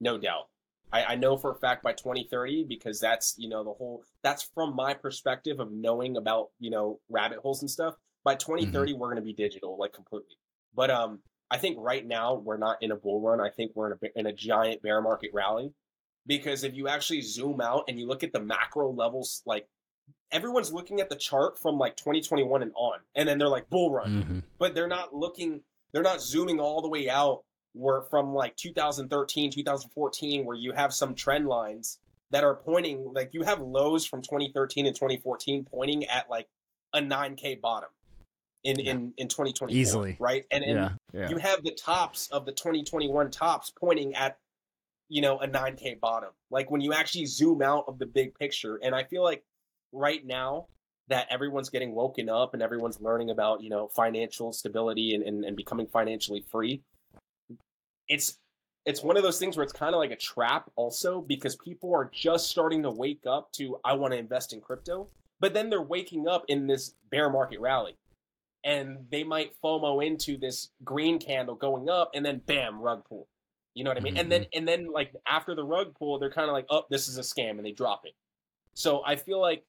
no 0.00 0.18
doubt. 0.18 0.48
I, 0.92 1.04
I 1.04 1.14
know 1.16 1.36
for 1.36 1.50
a 1.50 1.54
fact 1.54 1.82
by 1.82 1.92
2030 1.92 2.64
because 2.68 3.00
that's 3.00 3.34
you 3.38 3.48
know 3.48 3.64
the 3.64 3.72
whole 3.72 4.02
that's 4.22 4.42
from 4.54 4.76
my 4.76 4.94
perspective 4.94 5.58
of 5.60 5.72
knowing 5.72 6.16
about 6.16 6.48
you 6.58 6.70
know 6.70 7.00
rabbit 7.08 7.38
holes 7.38 7.62
and 7.62 7.70
stuff. 7.70 7.94
By 8.24 8.34
2030 8.34 8.92
we're 8.94 9.08
gonna 9.08 9.20
be 9.22 9.32
digital 9.32 9.76
like 9.78 9.92
completely. 9.92 10.36
But 10.74 10.90
um 10.90 11.20
I 11.50 11.58
think 11.58 11.76
right 11.80 12.06
now 12.06 12.34
we're 12.34 12.56
not 12.56 12.78
in 12.82 12.90
a 12.92 12.96
bull 12.96 13.20
run. 13.20 13.40
I 13.40 13.50
think 13.50 13.72
we're 13.74 13.92
in 13.92 13.98
a 14.02 14.18
in 14.18 14.26
a 14.26 14.32
giant 14.32 14.82
bear 14.82 15.00
market 15.02 15.30
rally 15.34 15.72
because 16.26 16.64
if 16.64 16.74
you 16.74 16.88
actually 16.88 17.20
zoom 17.22 17.60
out 17.60 17.84
and 17.88 17.98
you 17.98 18.06
look 18.06 18.22
at 18.22 18.32
the 18.32 18.40
macro 18.40 18.92
levels, 18.92 19.42
like 19.44 19.66
everyone's 20.30 20.72
looking 20.72 21.00
at 21.00 21.08
the 21.10 21.16
chart 21.16 21.58
from 21.60 21.78
like 21.78 21.96
2021 21.96 22.62
and 22.62 22.72
on, 22.74 22.98
and 23.14 23.28
then 23.28 23.38
they're 23.38 23.48
like 23.48 23.68
bull 23.68 23.92
run, 23.92 24.22
Mm-hmm. 24.22 24.38
but 24.58 24.74
they're 24.74 24.88
not 24.88 25.14
looking, 25.14 25.60
they're 25.92 26.02
not 26.02 26.22
zooming 26.22 26.58
all 26.60 26.80
the 26.80 26.88
way 26.88 27.10
out 27.10 27.42
where 27.74 28.02
from 28.02 28.34
like 28.34 28.56
2013, 28.56 29.50
2014, 29.50 30.44
where 30.44 30.56
you 30.56 30.72
have 30.72 30.92
some 30.92 31.14
trend 31.14 31.46
lines 31.46 31.98
that 32.32 32.44
are 32.44 32.56
pointing 32.56 33.12
like 33.14 33.30
you 33.32 33.42
have 33.42 33.60
lows 33.60 34.04
from 34.04 34.22
2013 34.22 34.86
and 34.86 34.96
2014 34.96 35.64
pointing 35.70 36.04
at 36.06 36.28
like 36.28 36.48
a 36.94 37.00
9k 37.00 37.60
bottom 37.60 37.90
in 38.64 38.80
in 38.80 39.12
in 39.16 39.28
2020 39.28 39.72
Easily. 39.72 40.16
right 40.18 40.44
and 40.50 40.64
and 40.64 40.74
Yeah, 40.74 40.90
yeah. 41.12 41.28
you 41.28 41.36
have 41.36 41.62
the 41.62 41.72
tops 41.72 42.28
of 42.28 42.44
the 42.46 42.52
2021 42.52 43.30
tops 43.30 43.70
pointing 43.70 44.14
at 44.14 44.38
you 45.08 45.20
know 45.20 45.38
a 45.38 45.46
9k 45.46 46.00
bottom 46.00 46.30
like 46.50 46.70
when 46.70 46.80
you 46.80 46.92
actually 46.92 47.26
zoom 47.26 47.62
out 47.62 47.84
of 47.86 47.98
the 47.98 48.06
big 48.06 48.34
picture 48.34 48.80
and 48.82 48.94
i 48.94 49.04
feel 49.04 49.22
like 49.22 49.44
right 49.92 50.24
now 50.24 50.66
that 51.08 51.26
everyone's 51.30 51.68
getting 51.68 51.94
woken 51.94 52.28
up 52.28 52.54
and 52.54 52.62
everyone's 52.62 53.00
learning 53.00 53.30
about 53.30 53.62
you 53.62 53.68
know 53.68 53.88
financial 53.88 54.52
stability 54.52 55.14
and, 55.14 55.24
and, 55.24 55.44
and 55.44 55.56
becoming 55.56 55.86
financially 55.86 56.44
free 56.50 56.82
it's 58.08 58.38
it's 58.84 59.02
one 59.02 59.16
of 59.16 59.22
those 59.22 59.38
things 59.38 59.56
where 59.56 59.64
it's 59.64 59.72
kind 59.72 59.94
of 59.94 59.98
like 59.98 60.10
a 60.10 60.16
trap 60.16 60.70
also 60.74 61.20
because 61.20 61.54
people 61.56 61.94
are 61.94 62.10
just 62.12 62.48
starting 62.48 62.82
to 62.82 62.90
wake 62.90 63.22
up 63.26 63.52
to 63.52 63.78
i 63.84 63.92
want 63.92 64.12
to 64.12 64.18
invest 64.18 64.52
in 64.52 64.60
crypto 64.60 65.08
but 65.40 65.54
then 65.54 65.70
they're 65.70 65.82
waking 65.82 66.28
up 66.28 66.44
in 66.48 66.66
this 66.66 66.94
bear 67.10 67.30
market 67.30 67.60
rally 67.60 67.96
and 68.64 69.06
they 69.10 69.24
might 69.24 69.52
FOMO 69.62 70.04
into 70.04 70.36
this 70.36 70.70
green 70.84 71.18
candle 71.18 71.54
going 71.54 71.88
up, 71.88 72.10
and 72.14 72.24
then 72.24 72.40
bam, 72.46 72.80
rug 72.80 73.04
pull. 73.08 73.28
You 73.74 73.84
know 73.84 73.90
what 73.90 73.96
I 73.96 74.00
mean? 74.00 74.16
And 74.16 74.30
then 74.30 74.42
mm-hmm. 74.42 74.58
and 74.58 74.68
then 74.68 74.92
like 74.92 75.14
after 75.26 75.54
the 75.54 75.64
rug 75.64 75.94
pull, 75.98 76.18
they're 76.18 76.30
kind 76.30 76.48
of 76.48 76.52
like, 76.52 76.66
oh, 76.70 76.84
this 76.90 77.08
is 77.08 77.18
a 77.18 77.22
scam, 77.22 77.52
and 77.52 77.64
they 77.64 77.72
drop 77.72 78.02
it. 78.04 78.12
So 78.74 79.02
I 79.04 79.16
feel 79.16 79.40
like 79.40 79.64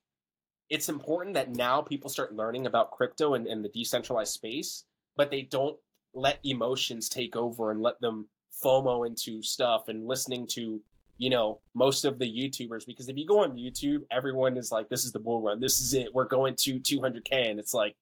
it's 0.69 0.89
important 0.89 1.35
that 1.35 1.55
now 1.55 1.81
people 1.81 2.09
start 2.09 2.35
learning 2.35 2.65
about 2.65 2.91
crypto 2.91 3.33
and, 3.33 3.47
and 3.47 3.63
the 3.63 3.69
decentralized 3.69 4.33
space, 4.33 4.85
but 5.15 5.31
they 5.31 5.41
don't 5.41 5.77
let 6.13 6.39
emotions 6.43 7.09
take 7.09 7.35
over 7.35 7.71
and 7.71 7.81
let 7.81 7.99
them 8.01 8.27
FOMO 8.63 9.05
into 9.07 9.41
stuff 9.41 9.87
and 9.89 10.05
listening 10.07 10.45
to 10.47 10.79
you 11.17 11.29
know 11.29 11.59
most 11.73 12.05
of 12.05 12.17
the 12.19 12.25
YouTubers 12.25 12.85
because 12.85 13.09
if 13.09 13.17
you 13.17 13.25
go 13.25 13.43
on 13.43 13.55
YouTube, 13.57 13.99
everyone 14.11 14.57
is 14.57 14.71
like, 14.71 14.89
this 14.89 15.05
is 15.05 15.11
the 15.11 15.19
bull 15.19 15.41
run, 15.41 15.59
this 15.59 15.79
is 15.81 15.93
it, 15.93 16.13
we're 16.13 16.25
going 16.25 16.55
to 16.57 16.79
200k, 16.79 17.49
and 17.49 17.59
it's 17.59 17.73
like 17.73 17.95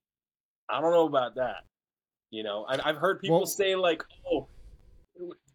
I 0.69 0.79
don't 0.81 0.91
know 0.91 1.05
about 1.07 1.35
that. 1.35 1.65
You 2.29 2.43
know, 2.43 2.65
I, 2.69 2.79
I've 2.89 2.95
heard 2.97 3.19
people 3.19 3.39
Well- 3.39 3.45
say 3.45 3.75
like, 3.75 4.03
"Oh, 4.31 4.47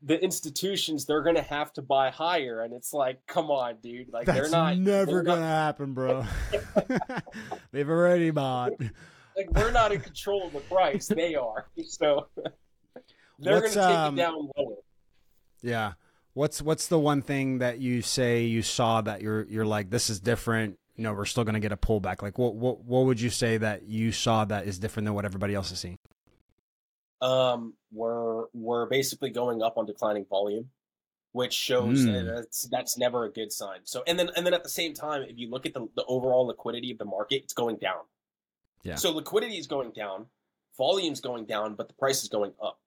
the 0.03 0.23
institutions 0.23 1.07
they're 1.07 1.23
gonna 1.23 1.41
have 1.41 1.73
to 1.73 1.83
buy 1.83 2.11
higher," 2.11 2.61
and 2.63 2.75
it's 2.75 2.93
like, 2.93 3.27
"Come 3.27 3.51
on, 3.51 3.77
dude! 3.83 4.13
Like 4.13 4.27
they're 4.27 4.51
not 4.51 4.77
never 4.77 5.07
they're 5.07 5.23
gonna 5.23 5.41
not- 5.41 5.47
happen, 5.47 5.95
bro. 5.95 6.25
They've 7.73 7.89
already 7.89 8.31
bought. 8.31 8.73
Like 9.37 9.51
we're 9.53 9.71
not 9.71 9.93
in 9.93 10.01
control 10.01 10.47
of 10.47 10.53
the 10.53 10.61
price; 10.61 11.09
they 11.09 11.35
are. 11.35 11.67
So 11.87 12.27
they're 13.39 13.61
gonna 13.61 13.73
take 13.73 13.83
um, 13.83 14.15
it 14.15 14.23
down 14.23 14.51
lower." 14.57 14.77
Yeah. 15.63 15.93
What's 16.35 16.61
what's 16.61 16.89
the 16.89 16.99
one 16.99 17.23
thing 17.23 17.59
that 17.59 17.79
you 17.79 18.03
say 18.03 18.45
you 18.45 18.63
saw 18.63 19.01
that 19.03 19.23
you're 19.23 19.45
you're 19.45 19.65
like 19.67 19.91
this 19.91 20.11
is 20.11 20.21
different? 20.21 20.79
You 20.97 21.05
know, 21.05 21.13
we're 21.13 21.25
still 21.25 21.45
gonna 21.45 21.61
get 21.61 21.73
a 21.73 21.77
pullback. 21.77 22.23
Like, 22.23 22.39
what 22.39 22.55
what 22.55 22.85
what 22.85 23.07
would 23.07 23.21
you 23.21 23.31
say 23.31 23.57
that 23.59 23.85
you 23.85 24.13
saw 24.13 24.45
that 24.47 24.67
is 24.67 24.79
different 24.79 25.07
than 25.07 25.15
what 25.15 25.25
everybody 25.25 25.55
else 25.55 25.71
is 25.73 25.79
seeing? 25.81 25.99
Um, 27.23 27.75
we're 27.93 28.47
we're 28.53 28.87
basically 28.87 29.31
going 29.31 29.63
up 29.63 29.79
on 29.79 29.87
declining 29.87 30.27
volume, 30.29 30.69
which 31.33 31.55
shows 31.55 32.05
Mm. 32.05 32.13
that 32.13 32.35
that's 32.35 32.69
that's 32.69 32.99
never 32.99 33.25
a 33.25 33.33
good 33.33 33.51
sign. 33.53 33.81
So 33.85 34.03
and 34.07 34.19
then 34.19 34.31
and 34.37 34.47
then 34.47 34.53
at 34.53 34.63
the 34.63 34.69
same 34.69 34.93
time, 34.93 35.23
if 35.23 35.39
you 35.39 35.49
look 35.51 35.65
at 35.65 35.73
the 35.75 35.89
the 35.97 36.05
overall 36.05 36.47
liquidity 36.47 36.91
of 36.91 36.99
the 36.99 37.07
market, 37.07 37.43
it's 37.45 37.55
going 37.55 37.77
down. 37.77 38.01
Yeah. 38.87 38.95
So 38.97 39.11
liquidity 39.13 39.59
is 39.59 39.67
going 39.67 39.91
down, 39.93 40.27
volume's 40.77 41.21
going 41.21 41.47
down, 41.47 41.75
but 41.75 41.89
the 41.89 41.95
price 41.95 42.23
is 42.23 42.29
going 42.29 42.53
up. 42.63 42.79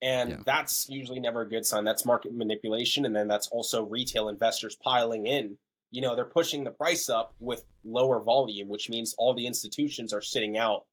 And 0.00 0.30
Yeah. 0.30 0.36
that's 0.44 0.88
usually 0.88 1.18
never 1.20 1.42
a 1.42 1.48
good 1.48 1.66
sign. 1.66 1.84
That's 1.84 2.04
market 2.04 2.32
manipulation. 2.32 3.04
And 3.04 3.14
then 3.16 3.26
that's 3.26 3.48
also 3.48 3.84
retail 3.84 4.28
investors 4.28 4.76
piling 4.76 5.26
in. 5.26 5.58
You 5.90 6.02
know, 6.02 6.14
they're 6.14 6.24
pushing 6.24 6.64
the 6.64 6.70
price 6.70 7.08
up 7.08 7.34
with 7.40 7.64
lower 7.84 8.20
volume, 8.20 8.68
which 8.68 8.88
means 8.90 9.14
all 9.18 9.34
the 9.34 9.46
institutions 9.46 10.12
are 10.12 10.20
sitting 10.20 10.58
out 10.58 10.84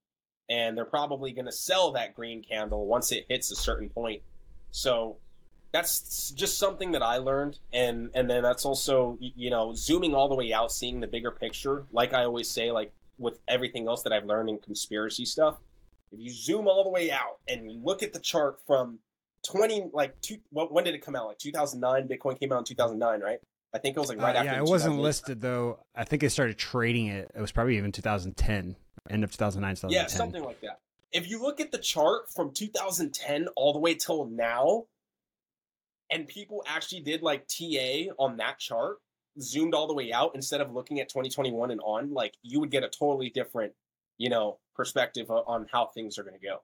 and 0.49 0.77
they're 0.77 0.85
probably 0.85 1.31
going 1.31 1.45
to 1.45 1.51
sell 1.51 1.91
that 1.91 2.15
green 2.15 2.43
candle 2.43 2.85
once 2.85 3.11
it 3.11 3.25
hits 3.29 3.51
a 3.51 3.55
certain 3.55 3.89
point. 3.89 4.21
So 4.71 5.17
that's 5.71 6.31
just 6.31 6.57
something 6.57 6.91
that 6.93 7.03
I 7.03 7.17
learned, 7.17 7.59
and 7.73 8.09
and 8.13 8.29
then 8.29 8.43
that's 8.43 8.63
also 8.65 9.17
you 9.19 9.49
know 9.49 9.73
zooming 9.73 10.15
all 10.15 10.29
the 10.29 10.35
way 10.35 10.53
out, 10.53 10.71
seeing 10.71 10.99
the 10.99 11.07
bigger 11.07 11.31
picture. 11.31 11.85
Like 11.91 12.13
I 12.13 12.23
always 12.23 12.49
say, 12.49 12.71
like 12.71 12.93
with 13.17 13.39
everything 13.47 13.87
else 13.87 14.03
that 14.03 14.13
I've 14.13 14.25
learned 14.25 14.49
in 14.49 14.57
conspiracy 14.59 15.25
stuff, 15.25 15.57
if 16.11 16.19
you 16.19 16.31
zoom 16.31 16.67
all 16.67 16.83
the 16.83 16.89
way 16.89 17.11
out 17.11 17.39
and 17.47 17.71
you 17.71 17.79
look 17.83 18.03
at 18.03 18.13
the 18.13 18.19
chart 18.19 18.59
from 18.67 18.99
twenty 19.45 19.89
like 19.93 20.19
two, 20.21 20.37
what, 20.51 20.71
when 20.71 20.83
did 20.83 20.95
it 20.95 21.03
come 21.05 21.15
out? 21.15 21.27
Like 21.27 21.37
two 21.39 21.51
thousand 21.51 21.79
nine. 21.79 22.07
Bitcoin 22.07 22.39
came 22.39 22.51
out 22.51 22.59
in 22.59 22.63
two 22.65 22.75
thousand 22.75 22.99
nine, 22.99 23.21
right? 23.21 23.39
I 23.73 23.77
think 23.79 23.97
it 23.97 23.99
was 23.99 24.09
like 24.09 24.19
right 24.19 24.35
Uh, 24.35 24.39
after. 24.39 24.51
yeah, 24.51 24.57
it 24.59 24.63
wasn't 24.65 24.99
listed 24.99 25.41
though. 25.41 25.79
I 25.95 26.05
think 26.05 26.21
they 26.21 26.29
started 26.29 26.57
trading 26.57 27.07
it. 27.07 27.29
It 27.35 27.41
was 27.41 27.51
probably 27.51 27.77
even 27.77 27.91
2010, 27.91 28.75
end 29.09 29.23
of 29.23 29.31
2009, 29.31 29.75
2010. 29.75 29.89
Yeah, 29.91 30.07
something 30.07 30.43
like 30.43 30.61
that. 30.61 30.79
If 31.11 31.29
you 31.29 31.41
look 31.41 31.59
at 31.59 31.71
the 31.73 31.77
chart 31.77 32.29
from 32.33 32.51
2010 32.53 33.47
all 33.57 33.73
the 33.73 33.79
way 33.79 33.93
till 33.93 34.25
now, 34.27 34.85
and 36.09 36.27
people 36.27 36.63
actually 36.67 37.01
did 37.01 37.21
like 37.21 37.47
TA 37.47 38.11
on 38.17 38.37
that 38.37 38.59
chart, 38.59 38.97
zoomed 39.41 39.73
all 39.73 39.87
the 39.87 39.93
way 39.93 40.11
out 40.13 40.31
instead 40.35 40.61
of 40.61 40.71
looking 40.71 40.99
at 40.99 41.09
2021 41.09 41.71
and 41.71 41.81
on, 41.81 42.13
like 42.13 42.35
you 42.41 42.59
would 42.59 42.71
get 42.71 42.83
a 42.83 42.89
totally 42.89 43.29
different, 43.29 43.73
you 44.17 44.29
know, 44.29 44.59
perspective 44.75 45.29
on 45.29 45.67
how 45.71 45.87
things 45.87 46.17
are 46.17 46.23
going 46.23 46.39
to 46.39 46.45
go. 46.45 46.61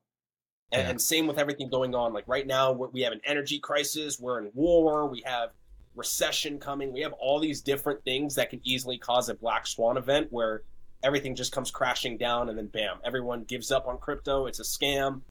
And, 0.71 0.83
Yeah. 0.83 0.89
and 0.89 1.01
same 1.01 1.27
with 1.27 1.37
everything 1.37 1.69
going 1.69 1.95
on. 1.95 2.13
Like 2.13 2.27
right 2.27 2.47
now, 2.47 2.71
we're- 2.71 2.91
we 2.93 3.01
have 3.01 3.13
an 3.13 3.21
energy 3.25 3.59
crisis. 3.59 4.19
We're 4.19 4.39
in 4.39 4.51
war. 4.53 5.07
We 5.07 5.21
have 5.25 5.51
recession 5.95 6.59
coming. 6.59 6.93
We 6.93 7.01
have 7.01 7.13
all 7.13 7.39
these 7.39 7.61
different 7.61 8.03
things 8.05 8.35
that 8.35 8.49
can 8.49 8.61
easily 8.63 8.97
cause 8.97 9.27
a 9.27 9.33
black 9.33 9.67
swan 9.67 9.97
event 9.97 10.27
where 10.31 10.63
everything 11.03 11.35
just 11.35 11.51
comes 11.51 11.71
crashing 11.71 12.17
down 12.17 12.47
and 12.47 12.57
then 12.57 12.67
bam, 12.67 12.99
everyone 13.03 13.43
gives 13.43 13.71
up 13.71 13.87
on 13.87 13.97
crypto. 13.97 14.45
It's 14.45 14.59
a 14.59 14.63
scam. 14.63 15.21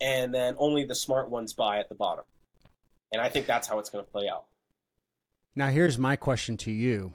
And 0.00 0.34
then 0.34 0.54
only 0.58 0.84
the 0.84 0.94
smart 0.94 1.30
ones 1.30 1.52
buy 1.52 1.78
at 1.78 1.88
the 1.88 1.94
bottom. 1.94 2.24
And 3.12 3.22
I 3.22 3.28
think 3.28 3.46
that's 3.46 3.66
how 3.66 3.78
it's 3.78 3.90
going 3.90 4.04
to 4.04 4.10
play 4.10 4.28
out. 4.28 4.44
Now 5.56 5.68
here's 5.68 5.98
my 5.98 6.16
question 6.16 6.56
to 6.58 6.70
you. 6.70 7.12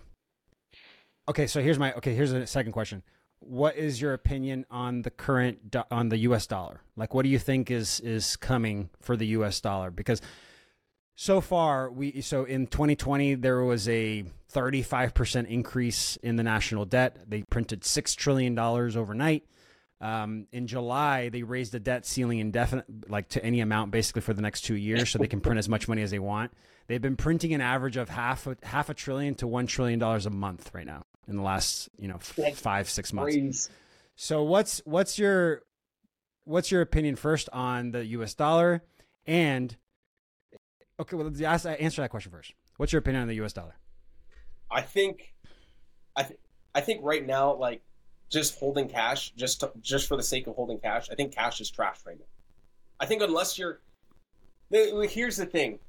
Okay, 1.27 1.45
so 1.45 1.61
here's 1.61 1.77
my 1.77 1.93
okay. 1.93 2.15
Here's 2.15 2.31
a 2.31 2.47
second 2.47 2.71
question. 2.71 3.03
What 3.39 3.77
is 3.77 4.01
your 4.01 4.13
opinion 4.13 4.65
on 4.71 5.03
the 5.03 5.11
current 5.11 5.69
do- 5.71 5.83
on 5.91 6.09
the 6.09 6.17
U.S. 6.19 6.47
dollar? 6.47 6.81
Like, 6.95 7.13
what 7.13 7.23
do 7.23 7.29
you 7.29 7.39
think 7.39 7.69
is 7.69 7.99
is 7.99 8.35
coming 8.35 8.89
for 8.99 9.15
the 9.15 9.27
U.S. 9.27 9.61
dollar? 9.61 9.91
Because 9.91 10.21
so 11.15 11.39
far, 11.41 11.91
we 11.91 12.21
so 12.21 12.45
in 12.45 12.65
2020 12.67 13.35
there 13.35 13.61
was 13.63 13.87
a 13.87 14.23
35 14.49 15.13
percent 15.13 15.47
increase 15.49 16.15
in 16.23 16.35
the 16.37 16.43
national 16.43 16.85
debt. 16.85 17.17
They 17.27 17.43
printed 17.43 17.83
six 17.85 18.15
trillion 18.15 18.55
dollars 18.55 18.97
overnight. 18.97 19.45
Um, 20.01 20.47
in 20.51 20.65
July, 20.65 21.27
they 21.29 21.43
raised 21.43 21.73
the 21.73 21.79
debt 21.79 22.05
ceiling 22.05 22.39
indefinite, 22.39 23.09
like 23.09 23.27
to 23.29 23.43
any 23.43 23.59
amount, 23.59 23.91
basically 23.91 24.21
for 24.21 24.33
the 24.33 24.41
next 24.41 24.61
two 24.61 24.75
years, 24.75 25.09
so 25.09 25.19
they 25.19 25.27
can 25.27 25.41
print 25.41 25.59
as 25.59 25.67
much 25.67 25.89
money 25.89 26.01
as 26.01 26.09
they 26.09 26.19
want. 26.19 26.53
They've 26.89 26.99
been 26.99 27.17
printing 27.17 27.53
an 27.53 27.61
average 27.61 27.97
of 27.97 28.09
half 28.09 28.47
a, 28.47 28.57
half 28.63 28.89
a 28.89 28.95
trillion 28.95 29.35
to 29.35 29.47
one 29.47 29.67
trillion 29.67 29.99
dollars 29.99 30.25
a 30.25 30.31
month 30.31 30.71
right 30.73 30.87
now 30.87 31.03
in 31.27 31.35
the 31.35 31.43
last 31.43 31.87
you 31.99 32.07
know 32.07 32.15
f- 32.15 32.57
five 32.57 32.89
six 32.89 33.13
months. 33.13 33.35
Crazy. 33.35 33.71
So 34.15 34.41
what's 34.41 34.81
what's 34.85 35.19
your 35.19 35.61
what's 36.45 36.71
your 36.71 36.81
opinion 36.81 37.15
first 37.15 37.47
on 37.53 37.91
the 37.91 38.03
U.S. 38.07 38.33
dollar 38.33 38.83
and 39.27 39.77
okay, 40.99 41.15
well 41.15 41.27
let's 41.27 41.39
ask, 41.41 41.67
answer 41.67 42.01
that 42.01 42.09
question 42.09 42.31
first. 42.31 42.53
What's 42.77 42.91
your 42.91 43.01
opinion 43.01 43.21
on 43.21 43.27
the 43.27 43.35
U.S. 43.35 43.53
dollar? 43.53 43.75
I 44.71 44.81
think, 44.81 45.35
I 46.15 46.23
th- 46.23 46.39
I 46.73 46.81
think 46.81 47.01
right 47.03 47.25
now, 47.25 47.53
like 47.53 47.83
just 48.29 48.57
holding 48.57 48.89
cash, 48.89 49.31
just 49.35 49.59
to, 49.59 49.71
just 49.79 50.07
for 50.07 50.17
the 50.17 50.23
sake 50.23 50.47
of 50.47 50.55
holding 50.55 50.79
cash, 50.79 51.07
I 51.11 51.15
think 51.15 51.35
cash 51.35 51.61
is 51.61 51.69
trash 51.69 51.99
right 52.05 52.17
now. 52.17 52.25
I 52.99 53.05
think 53.05 53.21
unless 53.21 53.59
you're, 53.59 53.79
here's 54.71 55.37
the 55.37 55.45
thing, 55.45 55.79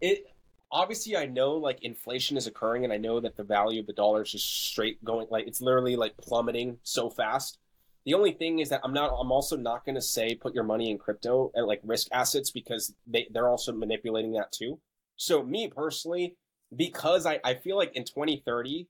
it 0.00 0.26
obviously 0.70 1.16
I 1.16 1.26
know 1.26 1.52
like 1.52 1.82
inflation 1.82 2.36
is 2.36 2.46
occurring, 2.46 2.84
and 2.84 2.92
I 2.92 2.96
know 2.96 3.20
that 3.20 3.36
the 3.36 3.44
value 3.44 3.80
of 3.80 3.86
the 3.86 3.92
dollar 3.92 4.22
is 4.22 4.32
just 4.32 4.66
straight 4.66 5.02
going 5.04 5.26
like 5.30 5.46
it's 5.46 5.60
literally 5.60 5.96
like 5.96 6.16
plummeting 6.16 6.78
so 6.82 7.10
fast. 7.10 7.58
The 8.04 8.14
only 8.14 8.32
thing 8.32 8.60
is 8.60 8.68
that 8.68 8.80
I'm 8.84 8.92
not. 8.92 9.10
I'm 9.18 9.32
also 9.32 9.56
not 9.56 9.84
going 9.84 9.96
to 9.96 10.02
say 10.02 10.34
put 10.34 10.54
your 10.54 10.64
money 10.64 10.90
in 10.90 10.98
crypto 10.98 11.50
and 11.54 11.66
like 11.66 11.80
risk 11.82 12.08
assets 12.12 12.50
because 12.50 12.94
they 13.06 13.26
they're 13.32 13.48
also 13.48 13.72
manipulating 13.72 14.32
that 14.32 14.52
too. 14.52 14.80
So 15.16 15.42
me 15.42 15.68
personally, 15.68 16.36
because 16.74 17.26
I 17.26 17.40
I 17.44 17.54
feel 17.54 17.76
like 17.76 17.96
in 17.96 18.04
2030 18.04 18.88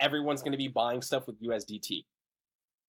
everyone's 0.00 0.42
going 0.42 0.52
to 0.52 0.58
be 0.58 0.68
buying 0.68 1.02
stuff 1.02 1.26
with 1.26 1.40
USDT. 1.42 2.04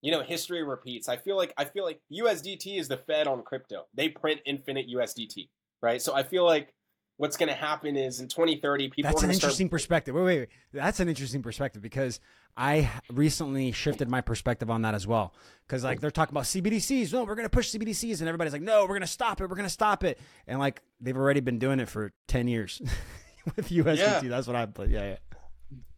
You 0.01 0.11
know, 0.11 0.21
history 0.21 0.63
repeats. 0.63 1.09
I 1.09 1.17
feel 1.17 1.35
like 1.35 1.53
I 1.57 1.65
feel 1.65 1.83
like 1.83 1.99
USDT 2.11 2.79
is 2.79 2.87
the 2.87 2.97
Fed 2.97 3.27
on 3.27 3.43
crypto. 3.43 3.85
They 3.93 4.09
print 4.09 4.41
infinite 4.45 4.87
USDT, 4.87 5.49
right? 5.81 6.01
So 6.01 6.13
I 6.13 6.23
feel 6.23 6.45
like 6.45 6.73
what's 7.17 7.37
going 7.37 7.49
to 7.49 7.55
happen 7.55 7.95
is 7.95 8.19
in 8.19 8.27
2030 8.27 8.89
people 8.89 9.09
that's 9.09 9.23
an 9.23 9.31
interesting 9.31 9.67
start... 9.67 9.71
perspective. 9.71 10.15
Wait, 10.15 10.23
wait 10.23 10.39
wait. 10.39 10.49
That's 10.73 10.99
an 10.99 11.07
interesting 11.07 11.41
perspective 11.41 11.81
because 11.81 12.19
i 12.57 12.89
recently 13.11 13.71
shifted 13.73 14.09
my 14.09 14.21
perspective 14.21 14.69
on 14.69 14.81
that 14.83 14.95
as 14.95 15.05
well. 15.07 15.33
Because 15.67 15.83
like 15.83 15.99
they're 15.99 16.11
talking 16.11 16.33
about 16.33 16.45
cbdc's 16.45 17.13
no 17.13 17.23
we're 17.23 17.35
going 17.35 17.45
to 17.45 17.49
push 17.49 17.73
cbdc's 17.73 18.21
and 18.21 18.27
everybody's 18.27 18.53
like 18.53 18.61
no 18.61 18.81
we're 18.83 18.89
going 18.89 19.01
to 19.01 19.07
stop 19.07 19.41
it. 19.41 19.49
We're 19.49 19.55
going 19.55 19.63
to 19.63 19.69
stop 19.69 20.03
it. 20.03 20.19
And 20.47 20.59
like 20.59 20.81
they've 20.99 21.17
already 21.17 21.41
been 21.41 21.59
doing 21.59 21.79
it 21.79 21.89
for 21.89 22.11
10 22.27 22.47
years 22.47 22.81
with 23.55 23.69
usdt 23.69 23.97
yeah. 23.97 24.21
that's 24.23 24.47
what 24.47 24.55
i 24.55 24.65
put 24.65 24.89
yeah 24.89 25.03
yeah. 25.03 25.17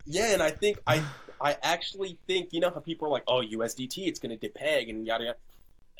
Yeah 0.06 0.34
and 0.34 0.44
i 0.44 0.50
think 0.50 0.80
i 0.86 1.02
i 1.40 1.56
actually 1.64 2.20
think 2.28 2.50
you 2.52 2.60
know 2.60 2.70
how 2.70 2.80
people 2.80 3.08
are 3.08 3.12
like 3.12 3.24
oh 3.28 3.42
usdt 3.42 3.98
it's 3.98 4.20
going 4.20 4.38
to 4.38 4.50
depeg 4.50 4.90
and 4.90 5.06
yada 5.06 5.26
yada. 5.26 5.38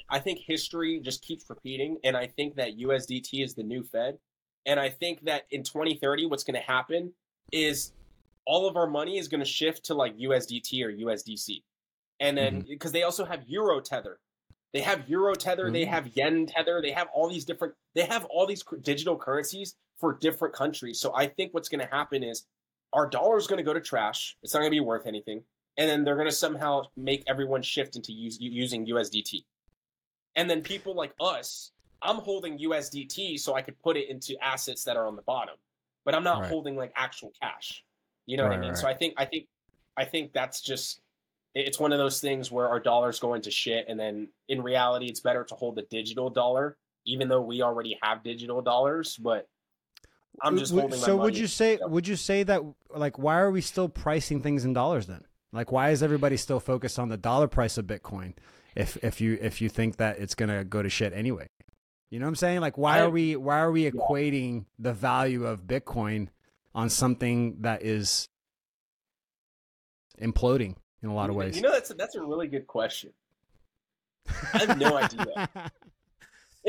I 0.10 0.20
think 0.20 0.40
history 0.40 1.02
just 1.02 1.22
keeps 1.22 1.50
repeating 1.50 1.98
and 2.04 2.16
i 2.18 2.28
think 2.28 2.56
that 2.56 2.78
usdt 2.78 3.44
is 3.44 3.54
the 3.54 3.64
new 3.64 3.84
fed 3.84 4.18
and 4.66 4.80
I 4.80 4.90
think 4.90 5.26
that 5.26 5.44
in 5.52 5.64
2030, 5.64 6.26
what's 6.26 6.44
going 6.44 6.60
to 6.60 6.66
happen 6.66 7.14
is 7.52 7.94
all 8.46 8.68
of 8.68 8.76
our 8.76 8.88
money 8.88 9.18
is 9.18 9.28
going 9.28 9.40
to 9.40 9.50
shift 9.50 9.86
to 9.86 9.94
like 9.94 10.18
USDT 10.18 10.84
or 10.84 10.92
USDC. 10.92 11.64
And 12.20 12.38
then 12.38 12.66
because 12.68 12.90
mm-hmm. 12.90 12.98
they 12.98 13.04
also 13.04 13.26
have 13.26 13.44
Euro 13.48 13.80
Tether. 13.80 14.20
They 14.74 14.82
have 14.82 15.08
Euro 15.10 15.34
Tether, 15.34 15.66
mm-hmm. 15.66 15.74
they 15.74 15.86
have 15.86 16.08
Yen 16.16 16.46
Tether, 16.46 16.82
they 16.82 16.92
have 16.92 17.08
all 17.14 17.30
these 17.30 17.46
different 17.46 17.74
they 17.96 18.04
have 18.04 18.26
all 18.26 18.46
these 18.46 18.64
digital 18.82 19.18
currencies 19.18 19.76
for 20.00 20.18
different 20.20 20.54
countries. 20.54 21.00
So 21.00 21.16
I 21.16 21.28
think 21.28 21.54
what's 21.54 21.70
going 21.70 21.86
to 21.86 21.94
happen 21.94 22.24
is 22.24 22.46
our 22.94 23.10
dollar 23.10 23.38
is 23.38 23.48
going 23.48 23.58
to 23.58 23.64
go 23.64 23.74
to 23.74 23.82
trash. 23.82 24.38
It's 24.44 24.54
not 24.54 24.60
going 24.60 24.72
to 24.72 24.76
be 24.76 24.80
worth 24.80 25.08
anything. 25.08 25.44
And 25.78 25.90
then 25.90 26.04
they're 26.04 26.16
going 26.16 26.28
to 26.28 26.36
somehow 26.36 26.84
make 26.96 27.24
everyone 27.28 27.62
shift 27.62 27.96
into 27.96 28.12
use, 28.12 28.38
using 28.40 28.88
USDT. 28.88 29.46
And 30.36 30.50
then 30.50 30.62
people 30.62 30.96
like 30.96 31.14
us 31.20 31.72
I'm 32.02 32.18
holding 32.18 32.58
USDT 32.60 33.40
so 33.40 33.56
I 33.56 33.62
could 33.62 33.80
put 33.82 33.98
it 33.98 34.10
into 34.10 34.36
assets 34.44 34.84
that 34.84 34.98
are 34.98 35.08
on 35.08 35.16
the 35.16 35.22
bottom, 35.24 35.56
but 36.06 36.16
I'm 36.16 36.24
not 36.24 36.42
right. 36.42 36.50
holding 36.50 36.76
like 36.76 36.92
actual 36.96 37.32
cash. 37.42 37.84
You 38.26 38.38
know 38.38 38.44
right, 38.44 38.50
what 38.50 38.58
I 38.58 38.62
mean? 38.62 38.70
Right. 38.70 38.78
So 38.78 38.88
I 38.88 38.94
think 38.94 39.14
I 39.18 39.26
think 39.26 39.48
I 39.96 40.06
think 40.06 40.34
that's 40.34 40.62
just 40.62 41.02
it's 41.56 41.80
one 41.80 41.92
of 41.92 41.98
those 41.98 42.22
things 42.22 42.52
where 42.52 42.68
our 42.68 42.80
dollars 42.80 43.20
go 43.20 43.34
into 43.34 43.50
shit, 43.50 43.86
and 43.88 44.00
then 44.00 44.28
in 44.48 44.62
reality, 44.62 45.08
it's 45.08 45.22
better 45.22 45.44
to 45.46 45.56
hold 45.56 45.76
the 45.76 45.84
digital 45.84 46.30
dollar, 46.30 46.78
even 47.06 47.28
though 47.28 47.42
we 47.42 47.62
already 47.62 47.98
have 48.02 48.24
digital 48.24 48.62
dollars. 48.62 49.18
But 49.18 49.48
I'm 50.42 50.58
just 50.58 50.74
holding. 50.74 51.00
So 51.00 51.18
would 51.18 51.38
you 51.38 51.48
say 51.48 51.80
would 51.82 52.08
you 52.08 52.16
say 52.16 52.44
that 52.44 52.62
like 52.96 53.18
why 53.18 53.40
are 53.40 53.52
we 53.52 53.62
still 53.62 53.90
pricing 53.90 54.42
things 54.42 54.66
in 54.66 54.74
dollars 54.74 55.08
then? 55.08 55.24
Like 55.52 55.72
why 55.72 55.90
is 55.90 56.04
everybody 56.04 56.38
still 56.38 56.60
focused 56.60 57.00
on 57.00 57.10
the 57.10 57.18
dollar 57.18 57.48
price 57.48 57.78
of 57.78 57.86
Bitcoin? 57.86 58.34
If 58.76 58.98
if 59.04 59.20
you 59.20 59.38
if 59.42 59.62
you 59.62 59.70
think 59.70 59.98
that 59.98 60.20
it's 60.20 60.36
gonna 60.36 60.64
go 60.64 60.84
to 60.84 60.90
shit 60.90 61.14
anyway. 61.14 61.48
You 62.10 62.20
know 62.20 62.26
what 62.26 62.30
I'm 62.30 62.36
saying? 62.36 62.62
Like 62.62 62.78
why 62.78 62.98
I, 62.98 63.02
are 63.02 63.10
we 63.10 63.36
why 63.36 63.60
are 63.60 63.72
we 63.72 63.90
equating 63.90 64.66
the 64.80 64.94
value 64.94 65.46
of 65.46 65.64
Bitcoin 65.64 66.30
on 66.74 66.90
something 66.90 67.58
that 67.62 67.84
is 67.84 68.30
imploding 70.22 70.76
in 71.04 71.10
a 71.10 71.14
lot 71.14 71.30
of 71.30 71.36
ways? 71.36 71.56
You 71.58 71.64
know 71.64 71.72
that's 71.72 71.92
a, 71.92 71.94
that's 71.94 72.16
a 72.16 72.22
really 72.22 72.48
good 72.48 72.66
question. 72.68 73.12
I 74.54 74.60
have 74.60 74.78
no 74.78 74.98
idea. 74.98 75.50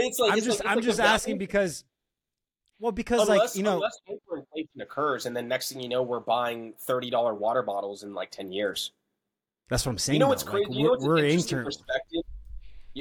It's 0.00 0.20
like 0.20 0.30
I'm 0.30 0.38
it's 0.38 0.46
just 0.46 0.60
like, 0.60 0.70
I'm 0.70 0.76
like 0.76 0.84
just 0.84 1.00
asking 1.00 1.38
because 1.38 1.82
well 2.78 2.92
because 2.92 3.22
unless, 3.22 3.38
like 3.38 3.56
you 3.56 3.64
know 3.64 3.82
unless 3.82 3.98
hyperinflation 4.08 4.80
occurs 4.80 5.26
and 5.26 5.36
then 5.36 5.48
next 5.48 5.72
thing 5.72 5.80
you 5.80 5.88
know 5.88 6.04
we're 6.04 6.20
buying 6.20 6.74
thirty 6.78 7.10
dollar 7.10 7.34
water 7.34 7.64
bottles 7.64 8.04
in 8.04 8.14
like 8.14 8.30
ten 8.30 8.52
years. 8.52 8.92
That's 9.68 9.84
what 9.84 9.90
I'm 9.90 9.98
saying. 9.98 10.14
You 10.14 10.20
know 10.20 10.28
what's 10.28 10.44
crazy? 10.44 10.66
Like, 10.66 10.76
you 10.76 10.84
know 10.84 10.90
what's 10.90 11.04
we're, 11.04 11.16
we're 11.16 11.64
perspective 11.64 12.22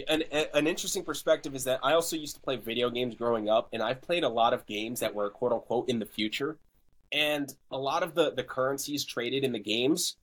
an, 0.08 0.24
an 0.54 0.68
interesting 0.68 1.04
perspective 1.04 1.56
is 1.56 1.64
that 1.66 1.80
I 1.84 1.94
also 1.94 2.16
used 2.16 2.36
to 2.36 2.42
play 2.42 2.58
video 2.58 2.90
games 2.90 3.16
growing 3.16 3.50
up, 3.50 3.70
and 3.74 3.82
I've 3.82 4.02
played 4.02 4.24
a 4.24 4.30
lot 4.30 4.54
of 4.54 4.66
games 4.66 5.00
that 5.00 5.14
were 5.14 5.30
quote 5.30 5.52
unquote 5.52 5.90
in 5.90 6.00
the 6.00 6.06
future. 6.06 6.58
And 7.12 7.54
a 7.72 7.78
lot 7.78 8.04
of 8.04 8.16
the, 8.16 8.32
the 8.32 8.44
currencies 8.44 9.06
traded 9.06 9.44
in 9.44 9.54
the 9.54 9.60
games, 9.60 10.18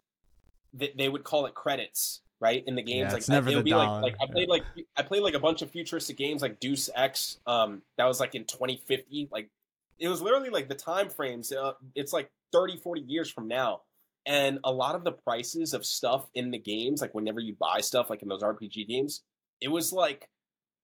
they, 0.72 0.92
they 0.96 1.08
would 1.08 1.24
call 1.24 1.46
it 1.46 1.54
credits, 1.54 2.20
right? 2.40 2.62
In 2.66 2.74
the 2.74 2.82
games, 2.82 3.08
yeah, 3.08 3.14
like 3.14 3.28
never 3.28 3.50
it 3.50 3.56
would 3.56 3.64
be 3.64 3.70
dollar. 3.70 4.02
like 4.02 4.18
like 4.18 4.28
I 4.28 4.30
played 4.30 4.48
like 4.48 4.64
I 4.96 5.02
played 5.02 5.22
like 5.22 5.34
a 5.34 5.40
bunch 5.40 5.62
of 5.62 5.70
futuristic 5.70 6.16
games 6.18 6.42
like 6.42 6.60
Deus 6.60 6.90
Ex. 6.94 7.38
Um, 7.46 7.82
that 7.96 8.04
was 8.04 8.20
like 8.20 8.34
in 8.34 8.44
2050. 8.44 9.28
Like 9.32 9.48
it 9.98 10.08
was 10.08 10.20
literally 10.20 10.50
like 10.50 10.68
the 10.68 10.74
time 10.74 11.08
frames. 11.08 11.52
Uh, 11.52 11.72
it's 11.94 12.12
like 12.12 12.30
30, 12.52 12.76
40 12.78 13.00
years 13.00 13.30
from 13.30 13.48
now. 13.48 13.82
And 14.26 14.58
a 14.64 14.72
lot 14.72 14.94
of 14.94 15.04
the 15.04 15.12
prices 15.12 15.74
of 15.74 15.84
stuff 15.84 16.28
in 16.34 16.50
the 16.50 16.58
games, 16.58 17.02
like 17.02 17.14
whenever 17.14 17.40
you 17.40 17.54
buy 17.58 17.80
stuff, 17.80 18.08
like 18.08 18.22
in 18.22 18.28
those 18.28 18.42
RPG 18.42 18.88
games, 18.88 19.22
it 19.64 19.70
was 19.70 19.92
like 19.92 20.28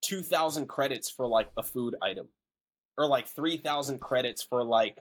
2000 0.01 0.67
credits 0.67 1.09
for 1.09 1.27
like 1.27 1.49
a 1.55 1.61
food 1.61 1.95
item 2.01 2.27
or 2.97 3.05
like 3.05 3.27
3000 3.27 4.01
credits 4.01 4.41
for 4.41 4.63
like 4.63 4.97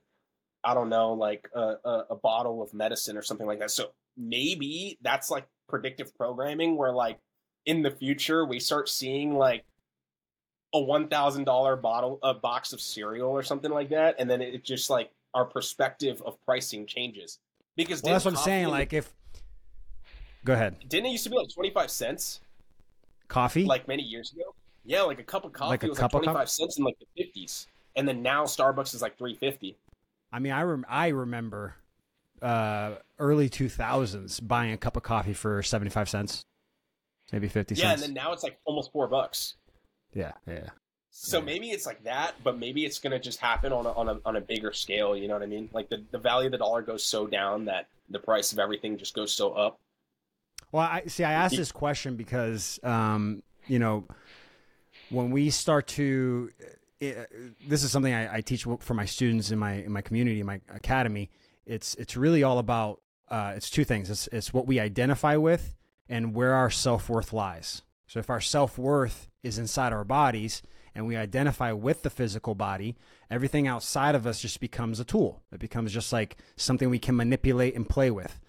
i 0.63 0.75
don't 0.75 0.91
know 0.91 1.15
like 1.15 1.49
a, 1.55 1.75
a, 1.85 2.05
a, 2.11 2.17
bottle 2.17 2.63
of 2.63 2.75
medicine 2.75 3.17
or 3.17 3.23
something 3.23 3.47
like 3.47 3.61
that. 3.61 3.71
So 3.71 3.93
maybe 4.17 4.99
that's 5.01 5.31
like 5.31 5.47
predictive 5.69 6.15
programming 6.15 6.77
where 6.77 6.93
like 6.93 7.19
in 7.65 7.81
the 7.81 7.91
future 7.91 8.45
we 8.45 8.61
start 8.61 8.91
seeing 8.91 9.35
like 9.35 9.65
a 10.75 10.79
$1000 10.79 11.83
bottle 11.83 12.19
a 12.23 12.35
box 12.35 12.75
of 12.75 12.81
cereal 12.83 13.31
or 13.31 13.43
something 13.43 13.71
like 13.71 13.89
that 13.89 14.17
and 14.19 14.29
then 14.31 14.43
it 14.43 14.63
just 14.63 14.91
like 14.91 15.11
our 15.33 15.47
perspective 15.47 16.23
of 16.27 16.39
pricing 16.45 16.87
changes. 16.87 17.39
Because 17.77 18.03
well, 18.03 18.13
that's 18.13 18.27
what 18.27 18.35
i'm 18.35 18.41
saying 18.41 18.69
like 18.69 18.93
if 18.93 19.11
go 20.45 20.53
ahead. 20.53 20.77
Didn't 20.87 21.07
it 21.07 21.11
used 21.13 21.25
to 21.25 21.31
be 21.31 21.37
like 21.37 21.49
25 21.55 21.91
cents 21.91 22.41
Coffee? 23.31 23.65
Like 23.65 23.89
many 23.89 24.03
years 24.03 24.33
ago. 24.33 24.55
Yeah, 24.85 25.03
like 25.03 25.21
a 25.21 25.23
cup 25.23 25.45
of 25.45 25.53
coffee 25.53 25.71
like 25.71 25.83
was 25.83 26.01
like 26.01 26.11
25 26.11 26.51
cents 26.51 26.79
in 26.79 26.85
like 26.85 26.97
the 26.99 27.23
50s. 27.23 27.67
And 27.97 28.07
then 28.07 28.23
now 28.23 28.45
Starbucks 28.45 28.95
is 28.95 29.01
like 29.01 29.17
350. 29.17 29.77
I 30.33 30.39
mean, 30.39 30.53
I 30.53 30.63
rem- 30.63 30.87
I 30.89 31.09
remember 31.09 31.75
uh, 32.43 32.97
early 33.19 33.49
2000s 33.49 34.47
buying 34.47 34.73
a 34.73 34.77
cup 34.77 34.97
of 34.97 35.03
coffee 35.03 35.33
for 35.33 35.63
75 35.63 36.09
cents. 36.09 36.43
Maybe 37.33 37.49
50 37.49 37.75
yeah, 37.75 37.81
cents. 37.81 37.89
Yeah, 37.89 37.93
and 37.93 38.03
then 38.03 38.23
now 38.23 38.33
it's 38.33 38.43
like 38.43 38.59
almost 38.65 38.93
4 38.93 39.07
bucks. 39.09 39.55
Yeah, 40.13 40.33
yeah. 40.47 40.71
So 41.11 41.39
yeah. 41.39 41.45
maybe 41.45 41.71
it's 41.71 41.87
like 41.87 42.03
that, 42.05 42.35
but 42.43 42.59
maybe 42.59 42.85
it's 42.85 42.99
going 42.99 43.13
to 43.13 43.19
just 43.19 43.41
happen 43.41 43.73
on 43.73 43.87
a, 43.87 43.93
on 43.93 44.09
a 44.09 44.21
on 44.25 44.37
a 44.37 44.41
bigger 44.41 44.73
scale, 44.73 45.17
you 45.17 45.29
know 45.29 45.35
what 45.35 45.43
I 45.43 45.47
mean? 45.47 45.69
Like 45.73 45.89
the 45.89 46.05
the 46.11 46.19
value 46.19 46.47
of 46.47 46.53
the 46.53 46.59
dollar 46.59 46.83
goes 46.83 47.05
so 47.05 47.27
down 47.27 47.65
that 47.67 47.89
the 48.11 48.19
price 48.19 48.53
of 48.53 48.59
everything 48.59 48.97
just 48.97 49.15
goes 49.15 49.35
so 49.35 49.53
up. 49.53 49.79
Well, 50.73 50.83
I 50.83 51.05
see. 51.07 51.25
I 51.25 51.33
asked 51.33 51.57
this 51.57 51.73
question 51.73 52.17
because, 52.17 52.79
um, 52.83 53.43
you 53.67 53.79
know, 53.79 54.07
when 55.11 55.31
we 55.31 55.51
start 55.51 55.89
to, 55.89 56.51
it, 57.01 57.19
uh, 57.19 57.25
this 57.67 57.83
is 57.83 57.91
something 57.91 58.15
I, 58.15 58.37
I, 58.37 58.41
teach 58.41 58.65
for 58.79 58.95
my 58.95 59.05
students 59.05 59.51
in 59.51 59.59
my 59.59 59.75
in 59.75 59.93
my 59.93 60.01
community, 60.01 60.41
in 60.41 60.47
my 60.47 60.61
academy. 60.73 61.31
It's 61.67 61.95
it's 61.97 62.17
really 62.17 62.43
all 62.43 62.59
about. 62.59 63.01
Uh, 63.29 63.53
it's 63.57 63.71
two 63.71 63.85
things. 63.85 64.11
It's 64.11 64.29
it's 64.29 64.53
what 64.53 64.67
we 64.67 64.81
identify 64.81 65.37
with 65.37 65.75
and 66.09 66.35
where 66.35 66.55
our 66.55 66.71
self 66.71 67.09
worth 67.09 67.33
lies. 67.33 67.83
So 68.07 68.19
if 68.19 68.31
our 68.31 68.41
self 68.41 68.79
worth 68.79 69.29
is 69.43 69.59
inside 69.59 69.93
our 69.93 70.05
bodies 70.05 70.63
and 70.95 71.07
we 71.07 71.17
identify 71.17 71.73
with 71.73 72.03
the 72.03 72.11
physical 72.11 72.55
body, 72.55 72.97
everything 73.31 73.69
outside 73.69 74.15
of 74.15 74.27
us 74.27 74.41
just 74.41 74.61
becomes 74.61 74.99
a 74.99 75.05
tool. 75.05 75.43
It 75.53 75.61
becomes 75.61 75.93
just 75.93 76.13
like 76.13 76.37
something 76.57 76.91
we 76.91 76.99
can 76.99 77.17
manipulate 77.17 77.77
and 77.77 77.89
play 77.89 78.11
with 78.11 78.41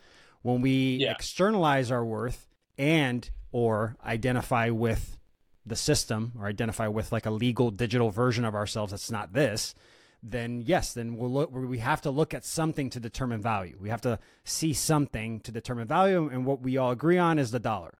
when 0.41 0.61
we 0.61 0.97
yeah. 1.01 1.11
externalize 1.11 1.91
our 1.91 2.03
worth 2.03 2.47
and 2.77 3.29
or 3.51 3.95
identify 4.05 4.69
with 4.69 5.17
the 5.65 5.75
system 5.75 6.33
or 6.39 6.47
identify 6.47 6.87
with 6.87 7.11
like 7.11 7.25
a 7.25 7.31
legal 7.31 7.69
digital 7.69 8.09
version 8.09 8.45
of 8.45 8.55
ourselves 8.55 8.91
that's 8.91 9.11
not 9.11 9.33
this 9.33 9.75
then 10.23 10.61
yes 10.61 10.93
then 10.93 11.15
we'll 11.15 11.31
look 11.31 11.51
we 11.51 11.77
have 11.79 12.01
to 12.01 12.09
look 12.09 12.33
at 12.33 12.43
something 12.43 12.89
to 12.89 12.99
determine 12.99 13.41
value 13.41 13.77
we 13.79 13.89
have 13.89 14.01
to 14.01 14.17
see 14.43 14.73
something 14.73 15.39
to 15.39 15.51
determine 15.51 15.87
value 15.87 16.29
and 16.29 16.45
what 16.45 16.61
we 16.61 16.77
all 16.77 16.91
agree 16.91 17.17
on 17.17 17.37
is 17.37 17.51
the 17.51 17.59
dollar 17.59 17.97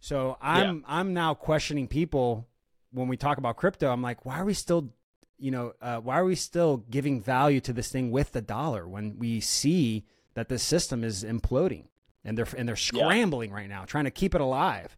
so 0.00 0.36
i'm 0.40 0.76
yeah. 0.76 0.82
i'm 0.86 1.12
now 1.12 1.34
questioning 1.34 1.86
people 1.86 2.46
when 2.92 3.08
we 3.08 3.16
talk 3.16 3.36
about 3.36 3.56
crypto 3.56 3.90
i'm 3.90 4.02
like 4.02 4.24
why 4.24 4.38
are 4.38 4.44
we 4.44 4.54
still 4.54 4.90
you 5.38 5.50
know, 5.50 5.72
uh, 5.80 5.98
why 5.98 6.18
are 6.18 6.24
we 6.24 6.34
still 6.34 6.78
giving 6.78 7.20
value 7.20 7.60
to 7.60 7.72
this 7.72 7.90
thing 7.90 8.10
with 8.10 8.32
the 8.32 8.40
dollar 8.40 8.88
when 8.88 9.18
we 9.18 9.40
see 9.40 10.04
that 10.36 10.50
this 10.50 10.62
system 10.62 11.02
is 11.02 11.24
imploding 11.24 11.84
and 12.22 12.36
they're 12.36 12.46
and 12.56 12.68
they're 12.68 12.76
scrambling 12.76 13.50
yeah. 13.50 13.56
right 13.56 13.68
now, 13.68 13.84
trying 13.84 14.04
to 14.04 14.10
keep 14.10 14.34
it 14.34 14.40
alive. 14.40 14.96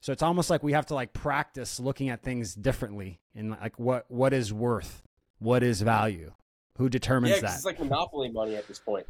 So 0.00 0.12
it's 0.12 0.22
almost 0.22 0.50
like 0.50 0.62
we 0.62 0.74
have 0.74 0.84
to 0.86 0.94
like 0.94 1.14
practice 1.14 1.80
looking 1.80 2.10
at 2.10 2.22
things 2.22 2.54
differently 2.54 3.18
and 3.34 3.50
like 3.50 3.78
what 3.78 4.04
what 4.08 4.34
is 4.34 4.52
worth, 4.52 5.02
what 5.38 5.62
is 5.62 5.80
value, 5.80 6.32
who 6.76 6.90
determines 6.90 7.36
yeah, 7.36 7.40
that? 7.40 7.54
It's 7.54 7.64
like 7.64 7.80
monopoly 7.80 8.28
money 8.28 8.56
at 8.56 8.68
this 8.68 8.78
point. 8.78 9.06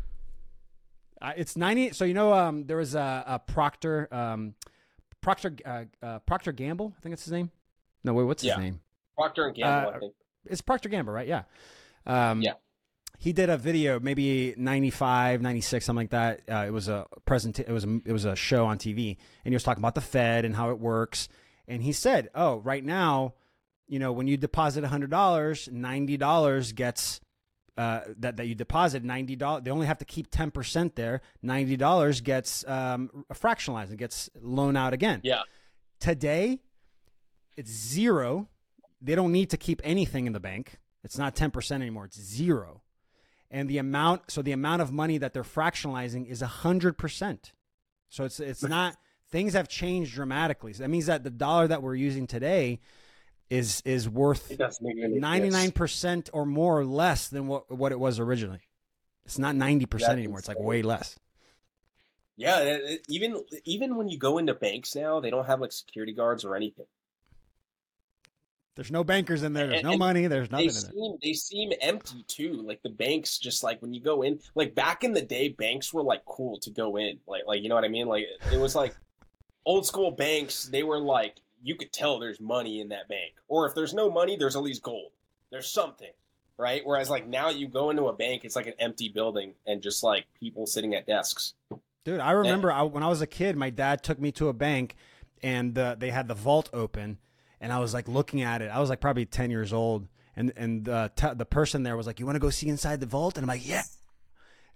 Uh, 1.21 1.33
it's 1.37 1.57
ninety. 1.57 1.91
So 1.91 2.05
you 2.05 2.15
know, 2.15 2.33
um, 2.33 2.67
there 2.67 2.77
was 2.77 2.95
a, 2.95 3.25
a 3.27 3.39
Procter, 3.41 4.09
um, 4.15 4.55
Procter, 5.21 5.57
uh, 5.65 5.85
uh, 6.01 6.21
Procter 6.21 6.53
Gamble. 6.53 6.95
I 6.97 7.01
think 7.01 7.13
that's 7.15 7.25
his 7.25 7.33
name. 7.33 7.51
No, 8.05 8.15
wait, 8.15 8.25
what's 8.25 8.45
his 8.45 8.57
name? 8.57 8.81
Procter 9.17 9.47
and 9.47 9.57
Gamble. 9.57 9.91
I 9.91 9.97
Uh, 9.97 9.99
think. 9.99 10.15
It's 10.47 10.61
Procter 10.61 10.89
Gamble, 10.89 11.13
right? 11.13 11.27
Yeah. 11.27 11.43
Um, 12.07 12.43
Yeah. 12.43 12.53
He 13.19 13.33
did 13.33 13.49
a 13.49 13.57
video, 13.57 14.01
maybe 14.01 14.55
95, 14.57 15.41
96, 15.41 15.85
something 15.85 16.05
like 16.05 16.11
that. 16.11 16.41
Uh, 16.51 16.67
it 16.67 16.73
was 16.73 16.89
a 16.89 17.07
present. 17.25 17.59
It 17.59 17.69
was 17.71 17.85
a, 17.85 18.01
it 18.05 18.13
was 18.13 18.25
a 18.25 18.37
show 18.37 18.67
on 18.67 18.79
TV, 18.79 19.17
and 19.45 19.53
he 19.53 19.55
was 19.55 19.63
talking 19.63 19.81
about 19.81 19.95
the 19.95 20.01
Fed 20.01 20.45
and 20.45 20.55
how 20.55 20.71
it 20.71 20.79
works. 20.79 21.29
And 21.67 21.83
he 21.83 21.93
said, 21.93 22.29
"Oh, 22.35 22.59
right 22.59 22.85
now, 22.85 23.35
you 23.87 23.99
know, 23.99 24.13
when 24.13 24.27
you 24.27 24.37
deposit 24.37 24.85
hundred 24.85 25.11
dollars, 25.11 25.69
ninety 25.73 26.17
dollars 26.17 26.73
gets 26.73 27.21
uh, 27.77 28.01
that 28.19 28.37
that 28.37 28.47
you 28.47 28.55
deposit 28.55 29.03
ninety 29.05 29.37
dollars. 29.37 29.65
They 29.65 29.71
only 29.71 29.87
have 29.87 29.99
to 29.99 30.05
keep 30.05 30.31
ten 30.31 30.51
percent 30.51 30.95
there. 30.97 31.23
Ninety 31.43 31.77
dollars 31.77 32.21
gets 32.21 32.67
um, 32.69 33.25
fractionalized 33.33 33.91
and 33.91 33.99
gets 33.99 34.31
loaned 34.41 34.77
out 34.77 34.93
again. 34.93 35.21
Yeah. 35.25 35.43
Today, 36.01 36.61
it's 37.57 37.71
zero. 37.71 38.49
They 39.01 39.15
don't 39.15 39.33
need 39.33 39.51
to 39.51 39.57
keep 39.57 39.81
anything 39.85 40.27
in 40.27 40.33
the 40.33 40.41
bank. 40.41 40.79
It's 41.03 41.19
not 41.19 41.35
ten 41.35 41.51
percent 41.51 41.83
anymore. 41.83 42.05
It's 42.07 42.21
zero, 42.21 42.83
and 43.51 43.69
the 43.69 43.79
amount. 43.79 44.31
So 44.31 44.43
the 44.43 44.53
amount 44.53 44.83
of 44.83 44.93
money 44.93 45.19
that 45.19 45.33
they're 45.33 45.43
fractionalizing 45.43 46.27
is 46.27 46.41
hundred 46.41 46.99
percent. 46.99 47.53
So 48.09 48.25
it's 48.25 48.41
it's 48.41 48.63
not. 48.77 48.97
Things 49.31 49.55
have 49.55 49.69
changed 49.69 50.15
dramatically. 50.15 50.75
So 50.75 50.85
that 50.85 50.91
means 50.91 51.07
that 51.07 51.25
the 51.25 51.31
dollar 51.31 51.67
that 51.67 51.83
we're 51.83 51.97
using 51.97 52.27
today 52.27 52.81
is 53.51 53.83
is 53.85 54.09
worth 54.09 54.51
It 54.51 54.59
doesn't 54.59 54.85
make 54.85 55.03
any 55.03 55.19
ninety 55.19 55.51
nine 55.51 55.63
sense. 55.67 55.73
percent 55.73 56.31
or 56.33 56.47
more 56.47 56.79
or 56.79 56.85
less 56.85 57.29
than 57.29 57.47
what 57.47 57.71
what 57.71 57.93
it 57.93 57.99
was 57.99 58.21
originally. 58.21 58.61
It's 59.25 59.39
not 59.39 59.57
ninety 59.57 59.87
percent 59.87 60.11
That's 60.11 60.19
anymore. 60.19 60.39
It's 60.39 60.49
like 60.49 60.61
way 60.61 60.83
less. 60.83 61.19
Yeah, 62.37 62.79
even 63.09 63.43
even 63.65 63.97
when 63.97 64.09
you 64.09 64.19
go 64.19 64.39
into 64.39 64.55
banks 64.55 64.95
now, 64.95 65.21
they 65.21 65.31
don't 65.31 65.47
have 65.47 65.61
like 65.61 65.73
security 65.73 66.13
guards 66.13 66.45
or 66.45 66.57
anything. 66.57 66.87
There's 68.77 68.91
no 68.91 69.05
bankers 69.05 69.43
in 69.45 69.53
there. 69.53 69.67
There's 69.69 69.79
And- 69.81 69.85
no 69.85 69.91
and 69.93 69.99
money. 69.99 70.27
There's 70.27 70.51
nothing 70.51 70.67
They 70.67 70.75
in 70.75 70.83
there. 70.83 70.93
seem 70.93 71.19
they 71.23 71.33
seem 71.33 71.73
empty 71.81 72.25
too. 72.27 72.55
Like 72.63 72.83
the 72.83 72.89
banks, 72.91 73.39
just 73.39 73.63
like 73.63 73.81
when 73.83 73.95
you 73.95 74.01
go 74.01 74.23
in, 74.23 74.41
like 74.55 74.75
back 74.75 75.05
in 75.05 75.13
the 75.13 75.23
day, 75.23 75.49
banks 75.49 75.93
were 75.95 76.03
like 76.03 76.25
cool 76.25 76.59
to 76.61 76.71
go 76.71 76.97
in. 76.97 77.19
Like 77.27 77.43
like 77.47 77.63
you 77.63 77.69
know 77.69 77.75
what 77.77 77.85
I 77.85 77.89
mean? 77.89 78.07
Like 78.09 78.25
it 78.53 78.59
was 78.59 78.75
like 78.75 78.95
old 79.65 79.87
school 79.87 80.11
banks. 80.11 80.65
They 80.67 80.83
were 80.83 80.99
like 80.99 81.37
you 81.63 81.77
could 81.77 81.93
tell 81.93 82.19
there's 82.19 82.41
money 82.41 82.81
in 82.81 82.89
that 82.91 83.09
bank, 83.09 83.33
or 83.49 83.67
if 83.67 83.75
there's 83.75 83.95
no 83.95 84.11
money, 84.11 84.37
there's 84.37 84.57
at 84.57 84.63
least 84.63 84.83
gold. 84.83 85.13
There's 85.51 85.69
something, 85.69 86.11
right? 86.59 86.83
Whereas 86.85 87.09
like 87.09 87.27
now 87.29 87.49
you 87.51 87.69
go 87.69 87.91
into 87.91 88.09
a 88.09 88.13
bank, 88.13 88.45
it's 88.45 88.57
like 88.57 88.67
an 88.67 88.75
empty 88.79 89.09
building 89.09 89.55
and 89.67 89.81
just 89.83 90.03
like 90.03 90.25
people 90.39 90.67
sitting 90.67 90.95
at 90.95 91.07
desks. 91.07 91.55
Dude, 92.05 92.21
I 92.21 92.33
remember 92.33 92.71
I, 92.71 92.83
when 92.83 93.03
I 93.03 93.09
was 93.09 93.23
a 93.23 93.27
kid, 93.27 93.57
my 93.57 93.71
dad 93.71 94.03
took 94.03 94.19
me 94.19 94.31
to 94.33 94.49
a 94.49 94.53
bank, 94.53 94.95
and 95.43 95.79
uh, 95.79 95.95
they 95.99 96.11
had 96.11 96.29
the 96.29 96.35
vault 96.35 96.69
open, 96.75 97.17
and 97.65 97.73
I 97.73 97.79
was 97.81 97.93
like 97.95 98.07
looking 98.07 98.43
at 98.43 98.63
it. 98.63 98.71
I 98.71 98.79
was 98.79 98.91
like 98.91 99.01
probably 99.01 99.25
ten 99.27 99.51
years 99.51 99.73
old, 99.73 100.07
and 100.37 100.53
and 100.57 100.89
uh, 100.89 101.09
t- 101.17 101.35
the 101.35 101.47
person 101.47 101.83
there 101.83 101.97
was 101.97 102.07
like, 102.07 102.21
"You 102.21 102.27
want 102.27 102.37
to 102.37 102.41
go 102.41 102.51
see 102.51 102.69
inside 102.69 103.01
the 103.01 103.07
vault?" 103.07 103.37
And 103.39 103.45
I'm 103.45 103.49
like, 103.49 103.67
"Yeah." 103.67 103.83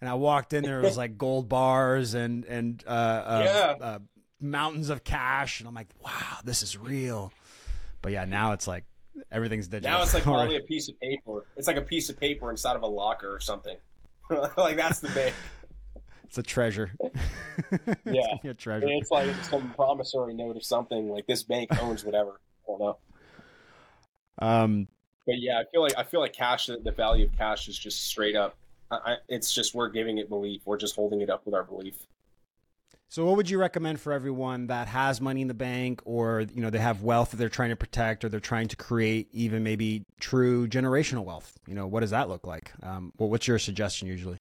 And 0.01 0.09
I 0.09 0.15
walked 0.15 0.53
in 0.53 0.65
there. 0.65 0.81
It 0.81 0.85
was 0.85 0.97
like 0.97 1.19
gold 1.19 1.49
bars 1.49 2.15
and 2.15 2.45
and 2.47 2.83
uh, 2.87 2.91
uh, 2.91 3.43
Yeah. 3.81 3.87
uh, 3.87 3.99
mountains 4.41 4.89
of 4.91 5.05
cash, 5.05 5.61
and 5.61 5.69
I'm 5.69 5.75
like, 5.75 5.89
"Wow, 6.05 6.39
this 6.45 6.63
is 6.63 6.77
real." 6.79 7.33
But 8.01 8.13
yeah, 8.13 8.25
now 8.25 8.53
it's 8.53 8.67
like 8.67 8.85
everything's 9.31 9.69
digital. 9.69 9.91
Now 9.99 10.03
it's 10.03 10.15
like 10.15 10.23
probably 10.25 10.57
a 10.57 10.61
piece 10.61 10.89
of 10.89 10.99
paper. 11.01 11.45
It's 11.57 11.67
like 11.67 11.77
a 11.77 11.83
piece 11.83 12.09
of 12.09 12.19
paper 12.19 12.51
inside 12.51 12.77
of 12.77 12.83
a 12.83 12.87
locker 12.87 13.33
or 13.35 13.41
something. 13.41 13.77
like 14.57 14.77
that's 14.77 15.01
the 15.01 15.09
bank. 15.11 15.35
it's 16.25 16.39
a 16.39 16.43
treasure. 16.43 16.91
Yeah. 18.05 18.23
gonna 18.43 18.51
a 18.51 18.55
treasure. 18.55 18.87
It's 18.89 19.11
like 19.11 19.35
some 19.45 19.71
promissory 19.75 20.33
note 20.33 20.57
of 20.57 20.65
something. 20.65 21.11
Like 21.11 21.27
this 21.27 21.43
bank 21.43 21.71
owns 21.83 22.05
whatever. 22.05 22.41
Don't 22.69 22.81
know. 22.81 22.99
Um, 24.41 24.89
But 25.27 25.41
yeah, 25.41 25.59
I 25.59 25.65
feel 25.73 25.83
like 25.83 25.95
I 25.97 26.05
feel 26.05 26.21
like 26.21 26.35
cash. 26.35 26.67
The 26.67 26.79
the 26.79 26.93
value 26.93 27.27
of 27.27 27.37
cash 27.37 27.67
is 27.69 27.77
just 27.79 28.07
straight 28.07 28.37
up. 28.37 28.57
I, 28.91 28.97
I, 28.97 29.17
it's 29.29 29.53
just 29.53 29.75
we're 29.75 29.89
giving 29.89 30.19
it 30.19 30.29
belief. 30.29 30.63
We're 30.65 30.77
just 30.77 30.95
holding 30.95 31.21
it 31.23 31.31
up 31.31 31.45
with 31.45 31.55
our 31.55 31.65
belief. 31.65 32.07
So, 33.11 33.25
what 33.25 33.39
would 33.39 33.49
you 33.49 33.59
recommend 33.59 34.01
for 34.01 34.13
everyone 34.13 34.67
that 34.67 34.87
has 34.89 35.19
money 35.19 35.41
in 35.41 35.49
the 35.49 35.55
bank, 35.55 36.03
or 36.05 36.43
you 36.43 36.61
know, 36.61 36.69
they 36.69 36.79
have 36.79 37.03
wealth 37.03 37.31
that 37.31 37.39
they're 37.39 37.49
trying 37.49 37.71
to 37.71 37.77
protect, 37.77 38.23
or 38.23 38.29
they're 38.29 38.39
trying 38.39 38.69
to 38.69 38.77
create 38.77 39.29
even 39.33 39.63
maybe 39.63 40.05
true 40.21 40.69
generational 40.69 41.25
wealth? 41.25 41.59
You 41.67 41.75
know, 41.75 41.87
what 41.87 42.01
does 42.01 42.11
that 42.11 42.29
look 42.29 42.47
like? 42.47 42.71
Um, 42.83 43.13
well, 43.17 43.31
what's 43.31 43.49
your 43.49 43.59
suggestion 43.59 44.09
usually? 44.09 44.39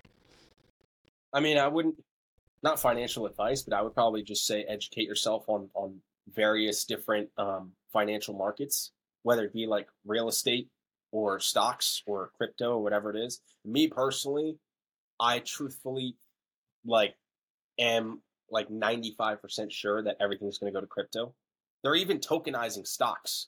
I 1.34 1.40
mean, 1.40 1.58
I 1.58 1.70
wouldn't 1.70 1.96
not 2.62 2.80
financial 2.80 3.26
advice, 3.26 3.62
but 3.62 3.74
I 3.74 3.82
would 3.82 3.94
probably 3.94 4.22
just 4.22 4.46
say 4.46 4.64
educate 4.64 5.08
yourself 5.08 5.46
on 5.48 5.70
on 5.74 6.02
various 6.36 6.84
different 6.84 7.30
um, 7.38 7.72
financial 7.92 8.34
markets, 8.34 8.92
whether 9.24 9.44
it 9.46 9.54
be 9.54 9.66
like 9.68 9.88
real 10.06 10.28
estate 10.28 10.70
or 11.12 11.40
stocks 11.40 12.04
or 12.06 12.32
crypto 12.38 12.72
or 12.72 12.84
whatever 12.84 13.10
it 13.10 13.16
is. 13.18 13.42
Me 13.66 13.88
personally, 13.88 14.58
I 15.20 15.40
truthfully 15.40 16.16
like 16.86 17.16
am 17.80 18.22
like 18.50 18.70
95% 18.70 19.72
sure 19.72 20.02
that 20.04 20.18
everything's 20.20 20.58
going 20.58 20.72
to 20.72 20.78
go 20.78 20.82
to 20.82 20.88
crypto. 20.88 21.34
They're 21.84 21.96
even 21.96 22.20
tokenizing 22.20 22.88
stocks. 22.88 23.48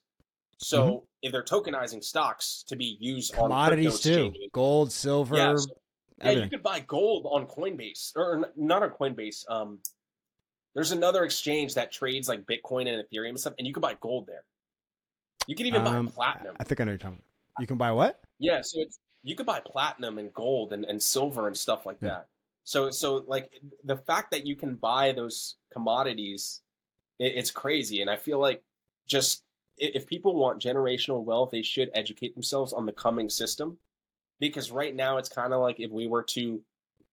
So 0.57 1.05
if 1.21 1.31
they're 1.31 1.43
tokenizing 1.43 2.03
stocks 2.03 2.63
to 2.67 2.75
be 2.75 2.97
used 2.99 3.33
on 3.35 3.43
Commodities 3.43 4.01
crypto 4.01 4.29
too, 4.31 4.33
gold, 4.51 4.91
silver, 4.91 5.37
yeah, 5.37 5.55
so- 5.55 5.67
yeah, 6.21 6.31
you 6.31 6.49
could 6.49 6.63
buy 6.63 6.81
gold 6.81 7.25
on 7.31 7.47
Coinbase 7.47 8.11
or 8.17 8.51
not 8.57 8.83
on 8.83 8.89
Coinbase. 8.89 9.45
Um, 9.49 9.79
there's 10.79 10.93
another 10.93 11.25
exchange 11.25 11.73
that 11.73 11.91
trades 11.91 12.29
like 12.29 12.45
Bitcoin 12.45 12.87
and 12.87 13.03
Ethereum 13.03 13.31
and 13.31 13.39
stuff, 13.41 13.53
and 13.57 13.67
you 13.67 13.73
can 13.73 13.81
buy 13.81 13.97
gold 13.99 14.27
there. 14.27 14.45
You 15.45 15.53
can 15.53 15.65
even 15.65 15.85
Um, 15.85 16.05
buy 16.05 16.11
platinum. 16.13 16.55
I 16.57 16.63
think 16.63 16.79
I 16.79 16.85
know 16.85 16.91
you're 16.91 16.97
talking. 16.97 17.17
About. 17.17 17.61
You 17.61 17.67
can 17.67 17.75
buy 17.77 17.91
what? 17.91 18.21
Yeah, 18.37 18.61
so 18.61 18.79
it's 18.79 18.97
you 19.21 19.35
could 19.35 19.45
buy 19.45 19.59
platinum 19.59 20.19
and 20.19 20.33
gold 20.33 20.71
and, 20.71 20.85
and 20.85 21.03
silver 21.03 21.47
and 21.47 21.57
stuff 21.57 21.85
like 21.85 21.97
Yeah. 22.01 22.09
that. 22.09 22.27
So 22.63 22.91
so 22.91 23.25
like 23.27 23.51
the 23.83 23.97
fact 23.97 24.31
that 24.31 24.45
you 24.45 24.55
can 24.55 24.75
buy 24.75 25.11
those 25.11 25.57
commodities, 25.73 26.61
it, 27.19 27.33
it's 27.35 27.51
crazy. 27.51 27.99
And 27.99 28.09
I 28.09 28.15
feel 28.15 28.39
like 28.39 28.63
just 29.05 29.43
if 29.75 30.07
people 30.07 30.33
want 30.33 30.61
generational 30.61 31.25
wealth, 31.25 31.51
they 31.51 31.61
should 31.61 31.91
educate 31.93 32.35
themselves 32.35 32.71
on 32.71 32.85
the 32.85 32.93
coming 32.93 33.29
system, 33.29 33.77
because 34.39 34.71
right 34.71 34.95
now 34.95 35.17
it's 35.17 35.27
kind 35.27 35.51
of 35.51 35.59
like 35.59 35.81
if 35.81 35.91
we 35.91 36.07
were 36.07 36.23
to, 36.23 36.61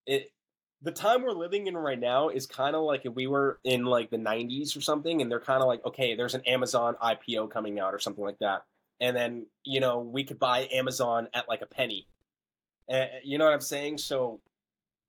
it, 0.06 0.30
the 0.86 0.92
time 0.92 1.22
we're 1.22 1.32
living 1.32 1.66
in 1.66 1.76
right 1.76 2.00
now 2.00 2.30
is 2.30 2.46
kind 2.46 2.74
of 2.74 2.82
like 2.82 3.04
if 3.04 3.14
we 3.14 3.26
were 3.26 3.58
in 3.62 3.84
like 3.84 4.08
the 4.08 4.16
90s 4.16 4.74
or 4.76 4.80
something, 4.80 5.20
and 5.20 5.30
they're 5.30 5.40
kind 5.40 5.60
of 5.60 5.68
like, 5.68 5.84
okay, 5.84 6.14
there's 6.14 6.34
an 6.34 6.42
Amazon 6.46 6.96
IPO 7.02 7.50
coming 7.50 7.78
out 7.78 7.92
or 7.92 7.98
something 7.98 8.24
like 8.24 8.38
that 8.38 8.62
and 9.00 9.16
then 9.16 9.46
you 9.64 9.80
know 9.80 10.00
we 10.00 10.24
could 10.24 10.38
buy 10.38 10.68
Amazon 10.72 11.28
at 11.34 11.48
like 11.48 11.62
a 11.62 11.66
penny. 11.66 12.06
Uh, 12.90 13.06
you 13.24 13.38
know 13.38 13.44
what 13.44 13.54
I'm 13.54 13.60
saying? 13.60 13.98
So 13.98 14.40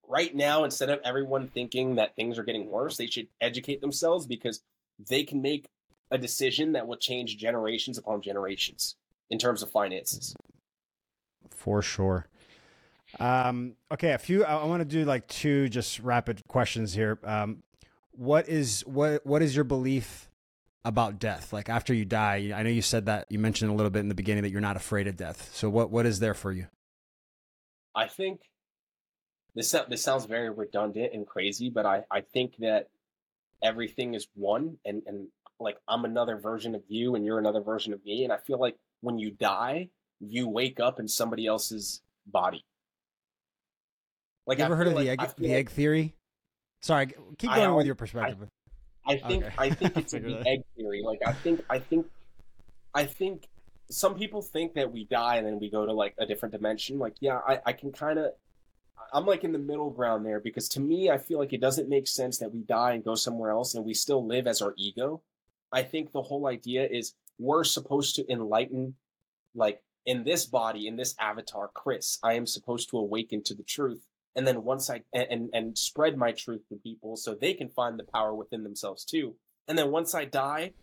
right 0.07 0.35
now, 0.35 0.63
instead 0.63 0.89
of 0.89 0.99
everyone 1.03 1.47
thinking 1.47 1.95
that 1.95 2.15
things 2.15 2.39
are 2.39 2.43
getting 2.43 2.69
worse, 2.69 2.97
they 2.97 3.07
should 3.07 3.27
educate 3.39 3.81
themselves 3.81 4.25
because 4.25 4.61
they 5.09 5.23
can 5.23 5.41
make 5.41 5.67
a 6.09 6.17
decision 6.17 6.71
that 6.71 6.87
will 6.87 6.97
change 6.97 7.37
generations 7.37 7.97
upon 7.97 8.21
generations 8.21 8.95
in 9.29 9.37
terms 9.37 9.61
of 9.61 9.69
finances. 9.69 10.35
For 11.51 11.81
sure. 11.81 12.27
Um, 13.19 13.75
okay, 13.91 14.13
a 14.13 14.17
few. 14.17 14.43
I, 14.43 14.57
I 14.57 14.65
want 14.65 14.81
to 14.81 14.85
do 14.85 15.05
like 15.05 15.27
two 15.27 15.69
just 15.69 15.99
rapid 15.99 16.47
questions 16.47 16.93
here. 16.93 17.19
Um, 17.23 17.63
what 18.11 18.49
is 18.49 18.81
what 18.81 19.25
what 19.25 19.41
is 19.41 19.55
your 19.55 19.65
belief 19.65 20.29
about 20.83 21.19
death? 21.19 21.53
Like 21.53 21.69
after 21.69 21.93
you 21.93 22.05
die, 22.05 22.51
I 22.55 22.63
know 22.63 22.69
you 22.69 22.81
said 22.81 23.05
that 23.05 23.27
you 23.29 23.39
mentioned 23.39 23.71
a 23.71 23.73
little 23.73 23.89
bit 23.89 23.99
in 23.99 24.09
the 24.09 24.15
beginning 24.15 24.43
that 24.43 24.51
you're 24.51 24.61
not 24.61 24.75
afraid 24.75 25.07
of 25.07 25.15
death. 25.15 25.51
So 25.53 25.69
what 25.69 25.91
what 25.91 26.05
is 26.05 26.19
there 26.19 26.33
for 26.33 26.51
you? 26.51 26.67
I 27.95 28.07
think 28.07 28.41
this 29.55 29.75
this 29.89 30.03
sounds 30.03 30.25
very 30.25 30.49
redundant 30.49 31.13
and 31.13 31.25
crazy, 31.25 31.69
but 31.69 31.85
I, 31.85 32.03
I 32.11 32.21
think 32.21 32.57
that 32.59 32.89
everything 33.63 34.13
is 34.13 34.27
one, 34.35 34.77
and 34.85 35.01
and 35.07 35.27
like 35.59 35.77
I'm 35.87 36.05
another 36.05 36.37
version 36.37 36.75
of 36.75 36.83
you, 36.87 37.15
and 37.15 37.25
you're 37.25 37.39
another 37.39 37.61
version 37.61 37.93
of 37.93 38.05
me, 38.05 38.23
and 38.23 38.31
I 38.31 38.37
feel 38.37 38.59
like 38.59 38.77
when 39.01 39.17
you 39.17 39.31
die, 39.31 39.89
you 40.19 40.47
wake 40.47 40.79
up 40.79 40.99
in 40.99 41.07
somebody 41.07 41.47
else's 41.47 42.01
body. 42.27 42.63
Like 44.47 44.57
you 44.59 44.63
ever 44.63 44.75
heard 44.75 44.87
of 44.87 44.93
feel 44.93 45.03
the 45.03 45.09
egg 45.09 45.19
I 45.19 45.25
the 45.37 45.43
like- 45.43 45.51
egg 45.51 45.69
theory? 45.69 46.15
Sorry, 46.81 47.07
keep 47.37 47.51
going 47.53 47.73
with 47.75 47.85
your 47.85 47.95
perspective. 47.95 48.47
I 49.05 49.17
think 49.17 49.43
Okay. 49.43 49.53
I 49.57 49.69
think 49.69 49.97
it's 49.97 50.11
the 50.13 50.43
egg 50.47 50.61
theory. 50.75 51.01
Like 51.03 51.19
I 51.25 51.33
think 51.33 51.63
I 51.69 51.79
think 51.79 52.07
I 52.95 53.05
think 53.05 53.47
some 53.89 54.15
people 54.15 54.41
think 54.41 54.73
that 54.73 54.91
we 54.91 55.05
die 55.05 55.35
and 55.37 55.47
then 55.47 55.59
we 55.59 55.69
go 55.69 55.85
to 55.85 55.93
like 55.93 56.13
a 56.17 56.25
different 56.25 56.51
dimension. 56.53 56.99
Like, 56.99 57.15
yeah, 57.21 57.39
I, 57.47 57.59
I 57.67 57.71
can 57.73 57.93
kind 57.93 58.19
of, 58.19 58.33
I'm 59.13 59.25
like 59.25 59.45
in 59.45 59.53
the 59.53 59.59
middle 59.59 59.89
ground 59.91 60.25
there 60.25 60.41
because 60.41 60.67
to 60.69 60.81
me, 60.81 61.09
I 61.09 61.17
feel 61.17 61.39
like 61.39 61.53
it 61.53 61.61
doesn't 61.61 61.87
make 61.87 62.05
sense 62.07 62.37
that 62.39 62.53
we 62.53 62.63
die 62.63 62.93
and 62.93 63.03
go 63.03 63.15
somewhere 63.15 63.49
else 63.51 63.75
and 63.75 63.85
we 63.85 63.93
still 63.93 64.25
live 64.25 64.45
as 64.45 64.61
our 64.61 64.73
ego. 64.77 65.21
I 65.71 65.83
think 65.83 66.11
the 66.11 66.21
whole 66.21 66.47
idea 66.47 66.85
is 66.85 67.13
we're 67.39 67.63
supposed 67.63 68.15
to 68.17 68.29
enlighten, 68.29 68.95
like 69.55 69.81
in 70.05 70.25
this 70.25 70.45
body, 70.45 70.87
in 70.87 70.97
this 70.97 71.15
avatar, 71.17 71.69
Chris, 71.73 72.19
I 72.21 72.33
am 72.33 72.45
supposed 72.45 72.89
to 72.89 72.97
awaken 72.97 73.41
to 73.43 73.53
the 73.53 73.63
truth. 73.63 74.05
And 74.37 74.47
then 74.47 74.63
once 74.63 74.89
I, 74.89 75.01
and, 75.13 75.49
and 75.53 75.77
spread 75.77 76.17
my 76.17 76.31
truth 76.31 76.61
to 76.69 76.77
people 76.77 77.17
so 77.17 77.35
they 77.35 77.53
can 77.53 77.69
find 77.69 77.99
the 77.99 78.05
power 78.05 78.33
within 78.33 78.63
themselves 78.63 79.03
too. 79.03 79.35
And 79.67 79.77
then 79.77 79.91
once 79.91 80.15
I 80.15 80.25
die, 80.25 80.73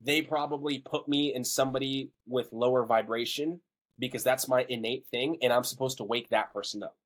they 0.00 0.22
probably 0.22 0.80
put 0.80 1.08
me 1.08 1.34
in 1.34 1.44
somebody 1.44 2.10
with 2.26 2.52
lower 2.52 2.84
vibration 2.84 3.60
because 3.98 4.24
that's 4.24 4.48
my 4.48 4.66
innate 4.68 5.06
thing, 5.06 5.38
and 5.42 5.52
I'm 5.52 5.64
supposed 5.64 5.98
to 5.98 6.04
wake 6.04 6.28
that 6.30 6.52
person 6.52 6.82
up. 6.82 6.96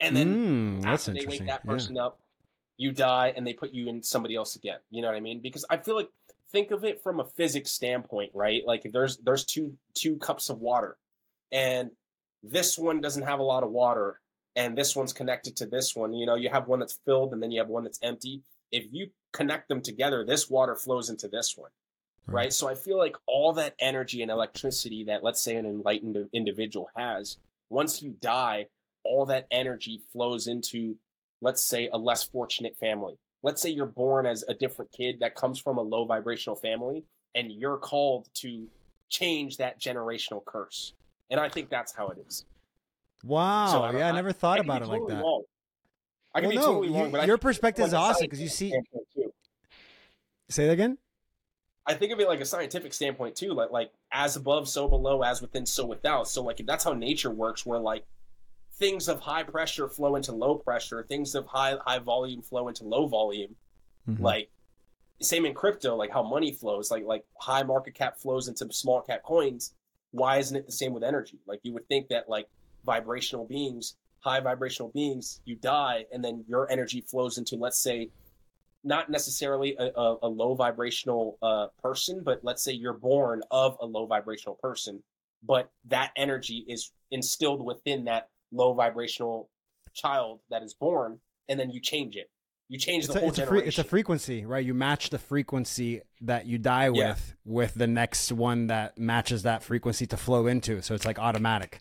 And 0.00 0.16
then 0.16 0.28
Mm, 0.28 0.84
after 0.84 1.12
they 1.12 1.24
wake 1.26 1.46
that 1.46 1.64
Yeah. 1.64 1.72
person 1.72 1.98
up, 1.98 2.20
you 2.76 2.92
die, 2.92 3.32
and 3.36 3.46
they 3.46 3.52
put 3.54 3.72
you 3.72 3.88
in 3.88 4.02
somebody 4.02 4.34
else 4.36 4.56
again. 4.56 4.78
You 4.90 5.02
know 5.02 5.08
what 5.08 5.16
I 5.16 5.20
mean? 5.20 5.40
Because 5.40 5.64
I 5.70 5.76
feel 5.78 5.96
like 5.96 6.10
think 6.52 6.70
of 6.72 6.84
it 6.84 7.02
from 7.02 7.20
a 7.20 7.24
physics 7.24 7.70
standpoint, 7.72 8.32
right? 8.34 8.62
Like 8.66 8.82
there's 8.92 9.18
there's 9.18 9.44
two 9.44 9.76
two 9.94 10.16
cups 10.16 10.50
of 10.50 10.60
water, 10.60 10.98
and 11.52 11.90
this 12.42 12.78
one 12.78 13.00
doesn't 13.00 13.22
have 13.24 13.40
a 13.40 13.44
lot 13.44 13.62
of 13.64 13.70
water, 13.70 14.20
and 14.56 14.76
this 14.76 14.94
one's 14.94 15.12
connected 15.12 15.56
to 15.56 15.66
this 15.66 15.94
one. 15.94 16.12
You 16.12 16.26
know, 16.26 16.36
you 16.36 16.50
have 16.50 16.68
one 16.68 16.80
that's 16.80 16.98
filled, 17.04 17.32
and 17.32 17.42
then 17.42 17.50
you 17.50 17.60
have 17.60 17.68
one 17.68 17.84
that's 17.84 18.00
empty. 18.02 18.42
If 18.72 18.86
you 18.92 19.10
connect 19.32 19.68
them 19.68 19.80
together, 19.80 20.24
this 20.24 20.50
water 20.50 20.74
flows 20.76 21.10
into 21.10 21.28
this 21.28 21.54
one 21.56 21.70
right? 22.26 22.52
So 22.52 22.68
I 22.68 22.74
feel 22.74 22.98
like 22.98 23.16
all 23.26 23.52
that 23.54 23.74
energy 23.78 24.22
and 24.22 24.30
electricity 24.30 25.04
that, 25.04 25.22
let's 25.22 25.42
say, 25.42 25.56
an 25.56 25.66
enlightened 25.66 26.16
individual 26.32 26.88
has, 26.96 27.38
once 27.70 28.02
you 28.02 28.14
die, 28.20 28.66
all 29.04 29.26
that 29.26 29.46
energy 29.50 30.00
flows 30.12 30.46
into, 30.46 30.96
let's 31.40 31.62
say, 31.62 31.88
a 31.92 31.98
less 31.98 32.24
fortunate 32.24 32.76
family. 32.78 33.18
Let's 33.42 33.60
say 33.60 33.70
you're 33.70 33.86
born 33.86 34.24
as 34.26 34.44
a 34.48 34.54
different 34.54 34.90
kid 34.92 35.20
that 35.20 35.34
comes 35.34 35.58
from 35.58 35.76
a 35.76 35.82
low 35.82 36.06
vibrational 36.06 36.56
family, 36.56 37.04
and 37.34 37.52
you're 37.52 37.76
called 37.76 38.28
to 38.34 38.66
change 39.10 39.58
that 39.58 39.80
generational 39.80 40.44
curse. 40.44 40.94
And 41.30 41.38
I 41.38 41.48
think 41.48 41.68
that's 41.68 41.94
how 41.94 42.08
it 42.08 42.18
is. 42.26 42.46
Wow. 43.24 43.66
So 43.90 43.98
yeah, 43.98 44.08
I 44.08 44.12
never 44.12 44.32
thought 44.32 44.58
I 44.58 44.60
about 44.62 44.82
it 44.82 44.88
like 44.88 45.06
that. 45.08 45.22
wrong. 45.22 45.42
I 46.34 46.40
can 46.40 46.48
Well, 46.48 46.50
be 46.50 46.56
no, 46.56 46.66
totally 46.66 46.88
you- 46.88 46.94
wrong, 47.02 47.10
but 47.12 47.26
your 47.26 47.38
perspective 47.38 47.86
is 47.86 47.94
awesome 47.94 48.24
because 48.24 48.40
you 48.40 48.48
see-. 48.48 48.78
Say 50.48 50.66
that 50.66 50.72
again? 50.72 50.98
I 51.86 51.94
think 51.94 52.12
of 52.12 52.20
it 52.20 52.28
like 52.28 52.40
a 52.40 52.46
scientific 52.46 52.92
standpoint 52.94 53.36
too, 53.36 53.52
like 53.52 53.70
like 53.70 53.92
as 54.10 54.36
above, 54.36 54.68
so 54.68 54.88
below, 54.88 55.22
as 55.22 55.40
within, 55.42 55.66
so 55.66 55.84
without. 55.86 56.28
So 56.28 56.42
like 56.42 56.60
that's 56.66 56.84
how 56.84 56.92
nature 56.94 57.30
works, 57.30 57.64
where 57.66 57.78
like 57.78 58.04
things 58.74 59.08
of 59.08 59.20
high 59.20 59.42
pressure 59.42 59.88
flow 59.88 60.16
into 60.16 60.32
low 60.32 60.56
pressure, 60.56 61.02
things 61.08 61.34
of 61.34 61.46
high 61.46 61.76
high 61.86 61.98
volume 61.98 62.42
flow 62.42 62.68
into 62.68 62.84
low 62.84 63.06
volume. 63.06 63.54
Mhm. 64.08 64.20
Like 64.20 64.50
same 65.20 65.44
in 65.46 65.54
crypto, 65.54 65.94
like 65.94 66.10
how 66.10 66.22
money 66.22 66.52
flows, 66.52 66.90
like 66.90 67.04
like 67.04 67.24
high 67.38 67.62
market 67.62 67.94
cap 67.94 68.18
flows 68.18 68.48
into 68.48 68.70
small 68.72 69.00
cap 69.02 69.22
coins. 69.22 69.74
Why 70.10 70.38
isn't 70.38 70.56
it 70.56 70.66
the 70.66 70.72
same 70.72 70.92
with 70.94 71.04
energy? 71.04 71.38
Like 71.46 71.60
you 71.64 71.72
would 71.74 71.86
think 71.88 72.08
that 72.08 72.28
like 72.28 72.48
vibrational 72.84 73.46
beings, 73.46 73.96
high 74.20 74.40
vibrational 74.40 74.90
beings, 74.94 75.40
you 75.44 75.56
die 75.56 76.04
and 76.12 76.24
then 76.24 76.44
your 76.48 76.70
energy 76.70 77.00
flows 77.00 77.38
into 77.38 77.56
let's 77.56 77.78
say 77.82 78.10
not 78.86 79.08
necessarily 79.10 79.76
a, 79.78 79.84
a, 79.98 80.16
a 80.24 80.28
low 80.28 80.54
vibrational 80.54 81.38
uh, 81.42 81.68
person, 81.82 82.22
but 82.22 82.40
let's 82.42 82.62
say 82.62 82.72
you're 82.72 82.92
born 82.92 83.40
of 83.50 83.76
a 83.80 83.86
low 83.86 84.04
vibrational 84.06 84.56
person, 84.56 85.02
but 85.42 85.70
that 85.86 86.10
energy 86.16 86.64
is 86.68 86.92
instilled 87.10 87.64
within 87.64 88.04
that 88.04 88.28
low 88.52 88.74
vibrational 88.74 89.48
child 89.94 90.40
that 90.50 90.62
is 90.62 90.74
born, 90.74 91.18
and 91.48 91.58
then 91.58 91.70
you 91.70 91.80
change 91.80 92.16
it. 92.16 92.30
You 92.68 92.78
change 92.78 93.04
It's 93.04 93.12
the 93.12 93.18
a, 93.18 93.20
whole 93.20 93.28
it's, 93.30 93.38
a 93.38 93.42
free, 93.42 93.48
generation. 93.60 93.68
it's 93.68 93.78
a 93.78 93.84
frequency, 93.84 94.44
right? 94.44 94.64
You 94.64 94.74
match 94.74 95.10
the 95.10 95.18
frequency 95.18 96.02
that 96.22 96.46
you 96.46 96.58
die 96.58 96.88
Yeah. 96.88 97.08
with 97.10 97.34
with 97.44 97.74
the 97.74 97.86
next 97.86 98.32
one 98.32 98.66
that 98.68 98.98
matches 98.98 99.42
that 99.44 99.62
frequency 99.62 100.06
to 100.08 100.16
flow 100.16 100.46
into. 100.46 100.82
So 100.82 100.94
it's 100.94 101.04
like 101.06 101.18
automatic. 101.18 101.80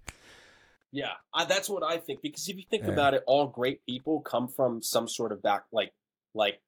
Yeah, 0.94 1.14
I, 1.34 1.46
that's 1.46 1.68
what 1.68 1.82
I 1.84 1.98
think. 1.98 2.22
Because 2.22 2.48
if 2.48 2.56
you 2.56 2.64
think 2.70 2.84
Yeah. 2.84 2.92
about 2.92 3.16
it, 3.16 3.24
all 3.26 3.48
great 3.48 3.84
people 3.84 4.22
come 4.22 4.48
from 4.48 4.80
some 4.82 5.08
sort 5.08 5.32
of 5.32 5.42
back, 5.42 5.66
like 5.72 5.92
like 6.36 6.62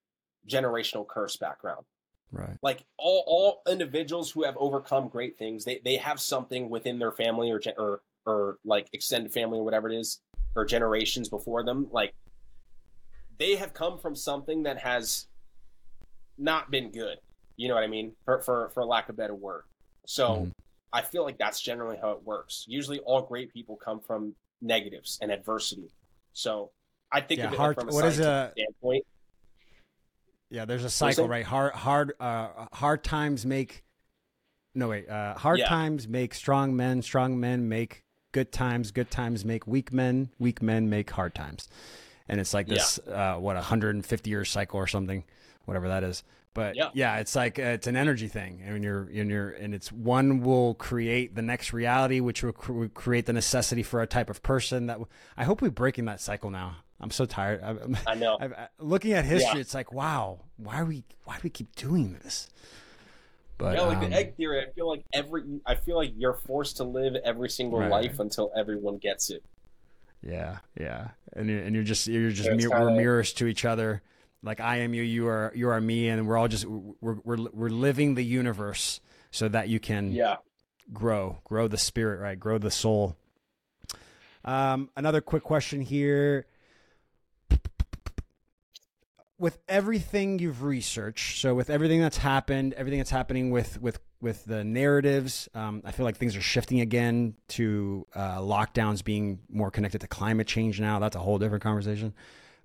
generational 0.50 1.08
curse 1.08 1.38
background. 1.38 1.86
Right. 2.32 2.58
Like 2.64 2.86
all 2.98 3.24
all 3.28 3.62
individuals 3.72 4.32
who 4.32 4.44
have 4.44 4.58
overcome 4.58 5.10
great 5.10 5.38
things, 5.38 5.64
they 5.64 5.80
they 5.86 5.98
have 5.98 6.20
something 6.20 6.72
within 6.72 6.98
their 6.98 7.12
family 7.12 7.52
or 7.52 7.62
or 7.78 8.02
or 8.26 8.58
like 8.66 8.90
extended 8.94 9.32
family 9.32 9.60
or 9.60 9.64
whatever 9.64 9.90
it 9.92 9.96
is, 9.96 10.20
or 10.56 10.66
generations 10.66 11.30
before 11.30 11.64
them. 11.64 11.88
Like 11.92 12.16
they 13.38 13.56
have 13.58 13.76
come 13.76 14.00
from 14.00 14.16
something 14.16 14.64
that 14.64 14.80
has 14.80 15.28
not 16.36 16.72
been 16.72 16.90
good. 16.92 17.20
You 17.58 17.68
know 17.68 17.76
what 17.76 17.84
I 17.84 17.88
mean? 17.88 18.14
For 18.26 18.42
for 18.42 18.70
for 18.70 18.84
lack 18.84 19.08
of 19.08 19.14
a 19.14 19.18
better 19.18 19.36
word. 19.36 19.66
So. 20.08 20.30
Mhm. 20.30 20.52
I 20.96 21.02
feel 21.02 21.24
like 21.24 21.38
that's 21.38 21.60
generally 21.60 21.98
how 22.02 22.12
it 22.12 22.24
works. 22.24 22.64
Usually, 22.70 23.00
all 23.00 23.22
great 23.22 23.52
people 23.54 23.76
come 23.76 24.00
from 24.00 24.34
negatives 24.62 25.20
and 25.22 25.30
adversity. 25.30 25.94
So, 26.32 26.72
I 27.12 27.20
think 27.20 27.40
Yeah, 27.40 27.48
hard- 27.54 27.76
from 27.76 27.90
a 27.90 27.92
what 27.94 28.06
is 28.06 28.20
a- 28.20 28.54
standpoint. 28.56 29.06
Yeah, 30.50 30.64
there's 30.64 30.86
a 30.86 30.90
cycle, 30.90 31.28
right? 31.28 31.44
Hard, 31.46 31.74
hard, 31.74 32.14
uh, 32.20 32.68
hard 32.72 33.04
times 33.04 33.46
make. 33.46 33.84
No 34.74 34.88
wait, 34.90 35.10
uh, 35.10 35.36
hard 35.36 35.60
Yeah. 35.60 35.68
times 35.68 36.08
make 36.08 36.34
strong 36.34 36.76
men. 36.78 37.02
Strong 37.02 37.40
men 37.40 37.68
make 37.68 38.06
good 38.32 38.54
times. 38.54 38.92
Good 38.92 39.12
times 39.12 39.44
make 39.44 39.68
weak 39.68 39.92
men. 39.92 40.30
Weak 40.40 40.62
men 40.62 40.90
make 40.90 41.10
hard 41.12 41.36
times, 41.36 41.68
and 42.30 42.40
it's 42.40 42.54
like 42.54 42.68
this, 42.68 43.00
uh, 43.00 43.36
what, 43.38 43.58
a 43.58 43.60
150 43.60 44.30
year 44.30 44.46
cycle 44.46 44.80
or 44.80 44.88
something, 44.88 45.26
whatever 45.66 45.90
that 45.90 46.04
is. 46.06 46.24
But 46.56 46.76
Yeah. 46.76 46.90
yeah, 46.96 47.18
it's 47.18 47.36
like 47.36 47.60
uh, 47.60 47.64
it's 47.64 47.86
an 47.86 47.96
energy 47.96 48.28
thing, 48.30 48.64
and 48.66 48.82
you're 48.84 49.04
and 49.14 49.30
you're 49.30 49.50
and 49.52 49.76
it's 49.76 49.92
one 49.92 50.42
will 50.42 50.74
create 50.74 51.36
the 51.36 51.42
next 51.44 51.74
reality, 51.74 52.20
which 52.22 52.42
will 52.44 52.54
cr- 52.54 52.86
create 52.88 53.26
the 53.28 53.34
necessity 53.34 53.84
for 53.84 54.02
a 54.02 54.08
type 54.08 54.30
of 54.32 54.42
person. 54.42 54.88
That 54.88 55.00
I 55.38 55.44
hope 55.44 55.62
we're 55.62 55.70
breaking 55.70 56.06
that 56.06 56.22
cycle 56.22 56.50
now. 56.50 56.78
I'm 57.02 57.12
so 57.12 57.26
tired. 57.26 57.62
I'm, 57.62 57.98
I 58.08 58.16
know. 58.16 58.38
I've, 58.40 58.54
I- 58.54 58.70
looking 58.80 59.12
at 59.12 59.26
history, 59.26 59.52
Yeah. 59.56 59.60
it's 59.62 59.74
like, 59.74 59.92
wow, 59.92 60.40
why 60.56 60.80
are 60.80 60.86
we, 60.86 61.04
why 61.26 61.36
do 61.36 61.42
we 61.44 61.50
keep 61.50 61.76
doing 61.76 62.14
this? 62.24 62.50
But 63.58 63.76
yeah, 63.76 63.82
like 63.84 63.98
um, 63.98 64.10
the 64.10 64.16
egg 64.16 64.36
theory. 64.38 64.62
I 64.62 64.72
feel 64.72 64.88
like 64.90 65.04
every. 65.14 65.44
I 65.66 65.76
feel 65.76 65.98
like 65.98 66.14
you're 66.16 66.34
forced 66.48 66.78
to 66.78 66.84
live 66.86 67.16
every 67.26 67.50
single 67.50 67.80
Right. 67.80 67.92
life 67.92 68.20
until 68.22 68.52
everyone 68.58 68.98
gets 68.98 69.30
it. 69.30 69.44
yeah, 70.22 70.60
yeah, 70.80 71.10
and 71.34 71.50
you're, 71.50 71.60
and 71.60 71.76
you're 71.76 71.84
just 71.84 72.08
you're 72.08 72.32
just 72.32 72.50
mir- 72.50 72.70
we're 72.70 72.92
mirrors 72.92 73.34
to 73.34 73.46
each 73.48 73.66
other. 73.66 74.02
Like 74.46 74.60
I 74.60 74.78
am 74.78 74.94
you, 74.94 75.02
you 75.02 75.28
are 75.28 75.52
you 75.56 75.70
are 75.70 75.82
me, 75.82 76.08
and 76.08 76.28
we're 76.28 76.38
all 76.38 76.48
just 76.48 76.66
we're 76.66 77.18
we're 77.24 77.50
we're 77.52 77.70
living 77.70 78.14
the 78.14 78.24
universe 78.24 79.02
so 79.32 79.48
that 79.50 79.68
you 79.70 79.80
can 79.80 80.12
Yeah. 80.12 80.38
grow, 80.94 81.40
grow 81.44 81.68
the 81.68 81.80
spirit, 81.80 82.20
right? 82.22 82.40
Grow 82.40 82.60
the 82.60 82.70
soul. 82.72 83.18
Um, 84.46 84.92
another 84.96 85.20
quick 85.20 85.44
question 85.44 85.82
here. 85.82 86.46
With 89.38 89.58
everything 89.68 90.40
you've 90.40 90.64
researched, 90.64 91.42
so 91.42 91.56
with 91.56 91.70
everything 91.70 92.00
that's 92.00 92.18
happened, 92.18 92.74
everything 92.76 93.00
that's 93.00 93.10
happening 93.10 93.50
with 93.50 93.82
with 93.82 94.00
with 94.22 94.46
the 94.46 94.64
narratives, 94.64 95.50
um, 95.56 95.82
I 95.84 95.92
feel 95.92 96.06
like 96.06 96.18
things 96.18 96.36
are 96.38 96.42
shifting 96.42 96.80
again 96.80 97.34
to 97.50 98.06
uh, 98.16 98.38
lockdowns 98.38 99.04
being 99.04 99.40
more 99.50 99.72
connected 99.72 100.02
to 100.02 100.08
climate 100.08 100.48
change 100.48 100.80
now. 100.80 101.00
That's 101.00 101.16
a 101.18 101.20
whole 101.20 101.38
different 101.38 101.64
conversation. 101.64 102.14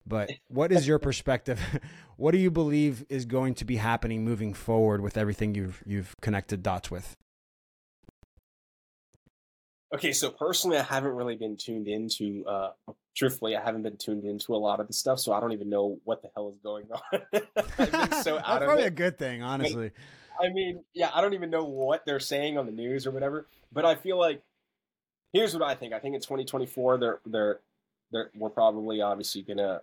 But 0.07 0.31
what 0.49 0.73
is 0.73 0.87
your 0.87 0.99
perspective? 0.99 1.61
what 2.17 2.33
do 2.33 2.39
you 2.39 2.51
believe 2.51 3.05
is 3.09 3.25
going 3.25 3.55
to 3.57 3.65
be 3.65 3.77
happening 3.77 4.25
moving 4.25 4.55
forward 4.55 5.01
with 5.01 5.17
everything 5.17 5.55
you've 5.55 5.83
you've 5.87 6.17
connected 6.21 6.63
dots 6.63 6.91
with? 6.91 7.17
Okay, 9.93 10.13
so 10.13 10.31
personally, 10.31 10.79
I 10.79 10.83
haven't 10.83 11.13
really 11.13 11.37
been 11.37 11.57
tuned 11.57 11.89
into. 11.89 12.45
Uh, 12.47 12.71
truthfully, 13.17 13.57
I 13.57 13.63
haven't 13.63 13.83
been 13.83 13.97
tuned 13.97 14.25
into 14.25 14.55
a 14.55 14.57
lot 14.57 14.79
of 14.79 14.87
the 14.87 14.93
stuff, 14.93 15.19
so 15.19 15.33
I 15.33 15.41
don't 15.41 15.53
even 15.53 15.69
know 15.69 15.99
what 16.05 16.23
the 16.23 16.31
hell 16.35 16.49
is 16.51 16.59
going 16.63 16.87
on. 17.13 17.23
So 17.33 17.41
That's 17.77 18.27
out 18.29 18.63
of 18.63 18.69
probably 18.69 18.85
a 18.85 18.91
good 18.91 19.19
thing, 19.19 19.43
honestly. 19.43 19.91
I 20.41 20.49
mean, 20.49 20.85
yeah, 20.95 21.11
I 21.13 21.21
don't 21.21 21.35
even 21.35 21.51
know 21.51 21.65
what 21.65 22.07
they're 22.07 22.21
saying 22.21 22.57
on 22.57 22.67
the 22.67 22.73
news 22.73 23.07
or 23.07 23.11
whatever. 23.11 23.47
But 23.73 23.85
I 23.85 23.97
feel 23.97 24.19
like 24.19 24.43
here's 25.33 25.55
what 25.55 25.63
I 25.63 25.75
think. 25.75 25.93
I 25.93 25.99
think 25.99 26.15
in 26.15 26.21
2024, 26.21 26.99
they're 26.99 27.21
they're 27.27 27.61
they're 28.13 28.31
we're 28.35 28.51
probably 28.51 29.01
obviously 29.01 29.43
gonna. 29.43 29.81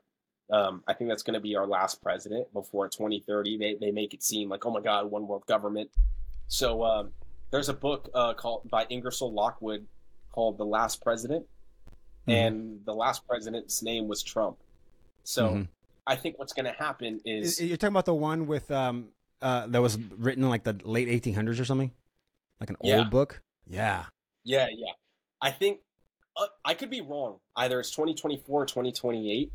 Um, 0.49 0.83
I 0.87 0.93
think 0.93 1.09
that's 1.09 1.23
going 1.23 1.33
to 1.33 1.39
be 1.41 1.55
our 1.55 1.67
last 1.67 2.01
president 2.01 2.51
before 2.53 2.87
2030. 2.87 3.57
They 3.57 3.75
they 3.75 3.91
make 3.91 4.13
it 4.13 4.23
seem 4.23 4.49
like 4.49 4.65
oh 4.65 4.71
my 4.71 4.81
god, 4.81 5.11
one 5.11 5.27
world 5.27 5.45
government. 5.45 5.89
So 6.47 6.83
um, 6.83 7.11
there's 7.51 7.69
a 7.69 7.73
book 7.73 8.09
uh, 8.13 8.33
called 8.33 8.69
by 8.69 8.85
Ingersoll 8.89 9.33
Lockwood 9.33 9.85
called 10.31 10.57
The 10.57 10.65
Last 10.65 11.01
President, 11.03 11.45
Mhm. 12.27 12.33
and 12.33 12.85
the 12.85 12.93
last 12.93 13.27
president's 13.27 13.81
name 13.81 14.07
was 14.07 14.23
Trump. 14.23 14.57
So 15.23 15.49
Mhm. 15.49 15.67
I 16.05 16.15
think 16.15 16.39
what's 16.39 16.53
going 16.53 16.65
to 16.65 16.71
happen 16.71 17.19
is 17.25 17.59
You're 17.61 17.75
talking 17.75 17.93
about 17.93 18.05
the 18.05 18.13
one 18.13 18.47
with 18.47 18.71
um 18.71 19.09
uh 19.41 19.67
that 19.67 19.81
was 19.81 19.97
written 19.97 20.43
in 20.43 20.49
like 20.49 20.63
the 20.63 20.79
late 20.85 21.09
1800s 21.09 21.59
or 21.59 21.65
something, 21.65 21.91
like 22.61 22.69
an 22.69 22.77
Yeah. 22.81 22.99
old 22.99 23.09
book. 23.09 23.41
Yeah. 23.65 24.05
Yeah, 24.45 24.67
yeah. 24.71 24.93
I 25.41 25.51
think 25.51 25.81
uh, 26.37 26.47
I 26.63 26.73
could 26.75 26.89
be 26.89 27.01
wrong. 27.01 27.39
Either 27.55 27.79
it's 27.79 27.91
2024 27.91 28.61
or 28.61 28.65
2028. 28.65 29.51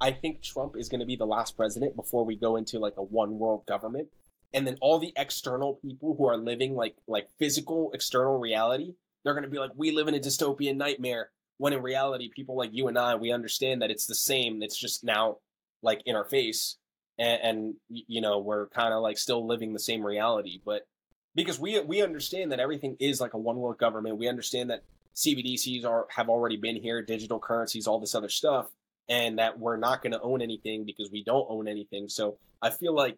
I 0.00 0.12
think 0.12 0.42
Trump 0.42 0.76
is 0.76 0.88
going 0.88 1.00
to 1.00 1.06
be 1.06 1.16
the 1.16 1.26
last 1.26 1.56
president 1.56 1.96
before 1.96 2.24
we 2.24 2.36
go 2.36 2.56
into 2.56 2.78
like 2.78 2.96
a 2.96 3.02
one 3.02 3.38
world 3.38 3.66
government. 3.66 4.08
And 4.54 4.66
then 4.66 4.78
all 4.80 4.98
the 4.98 5.12
external 5.16 5.74
people 5.74 6.14
who 6.16 6.26
are 6.26 6.36
living 6.36 6.74
like 6.74 6.96
like 7.06 7.28
physical 7.38 7.90
external 7.92 8.38
reality, 8.38 8.94
they're 9.22 9.34
going 9.34 9.44
to 9.44 9.50
be 9.50 9.58
like 9.58 9.72
we 9.76 9.90
live 9.90 10.08
in 10.08 10.14
a 10.14 10.20
dystopian 10.20 10.76
nightmare 10.76 11.30
when 11.58 11.72
in 11.72 11.82
reality 11.82 12.30
people 12.34 12.56
like 12.56 12.70
you 12.72 12.88
and 12.88 12.98
I 12.98 13.16
we 13.16 13.32
understand 13.32 13.82
that 13.82 13.90
it's 13.90 14.06
the 14.06 14.14
same. 14.14 14.62
It's 14.62 14.78
just 14.78 15.04
now 15.04 15.38
like 15.82 16.02
in 16.06 16.16
our 16.16 16.24
face 16.24 16.76
and, 17.18 17.40
and 17.42 17.74
you 17.88 18.20
know, 18.20 18.38
we're 18.38 18.68
kind 18.68 18.94
of 18.94 19.02
like 19.02 19.18
still 19.18 19.46
living 19.46 19.72
the 19.72 19.78
same 19.78 20.04
reality, 20.04 20.60
but 20.64 20.86
because 21.34 21.58
we 21.58 21.78
we 21.80 22.02
understand 22.02 22.52
that 22.52 22.60
everything 22.60 22.96
is 23.00 23.20
like 23.20 23.34
a 23.34 23.38
one 23.38 23.56
world 23.56 23.78
government. 23.78 24.18
We 24.18 24.28
understand 24.28 24.70
that 24.70 24.82
CBDCs 25.14 25.84
are 25.84 26.06
have 26.10 26.28
already 26.28 26.56
been 26.56 26.76
here, 26.76 27.02
digital 27.02 27.38
currencies, 27.38 27.86
all 27.86 28.00
this 28.00 28.14
other 28.14 28.28
stuff, 28.28 28.68
and 29.08 29.38
that 29.38 29.58
we're 29.58 29.76
not 29.76 30.02
going 30.02 30.12
to 30.12 30.20
own 30.20 30.42
anything 30.42 30.84
because 30.84 31.10
we 31.10 31.24
don't 31.24 31.46
own 31.48 31.68
anything. 31.68 32.08
So 32.08 32.38
I 32.60 32.70
feel 32.70 32.94
like 32.94 33.16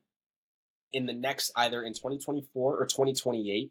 in 0.93 1.07
the 1.07 1.13
next 1.13 1.53
either 1.57 1.83
in 1.83 1.95
2024 1.95 2.77
or 2.77 2.87
2028, 2.87 3.71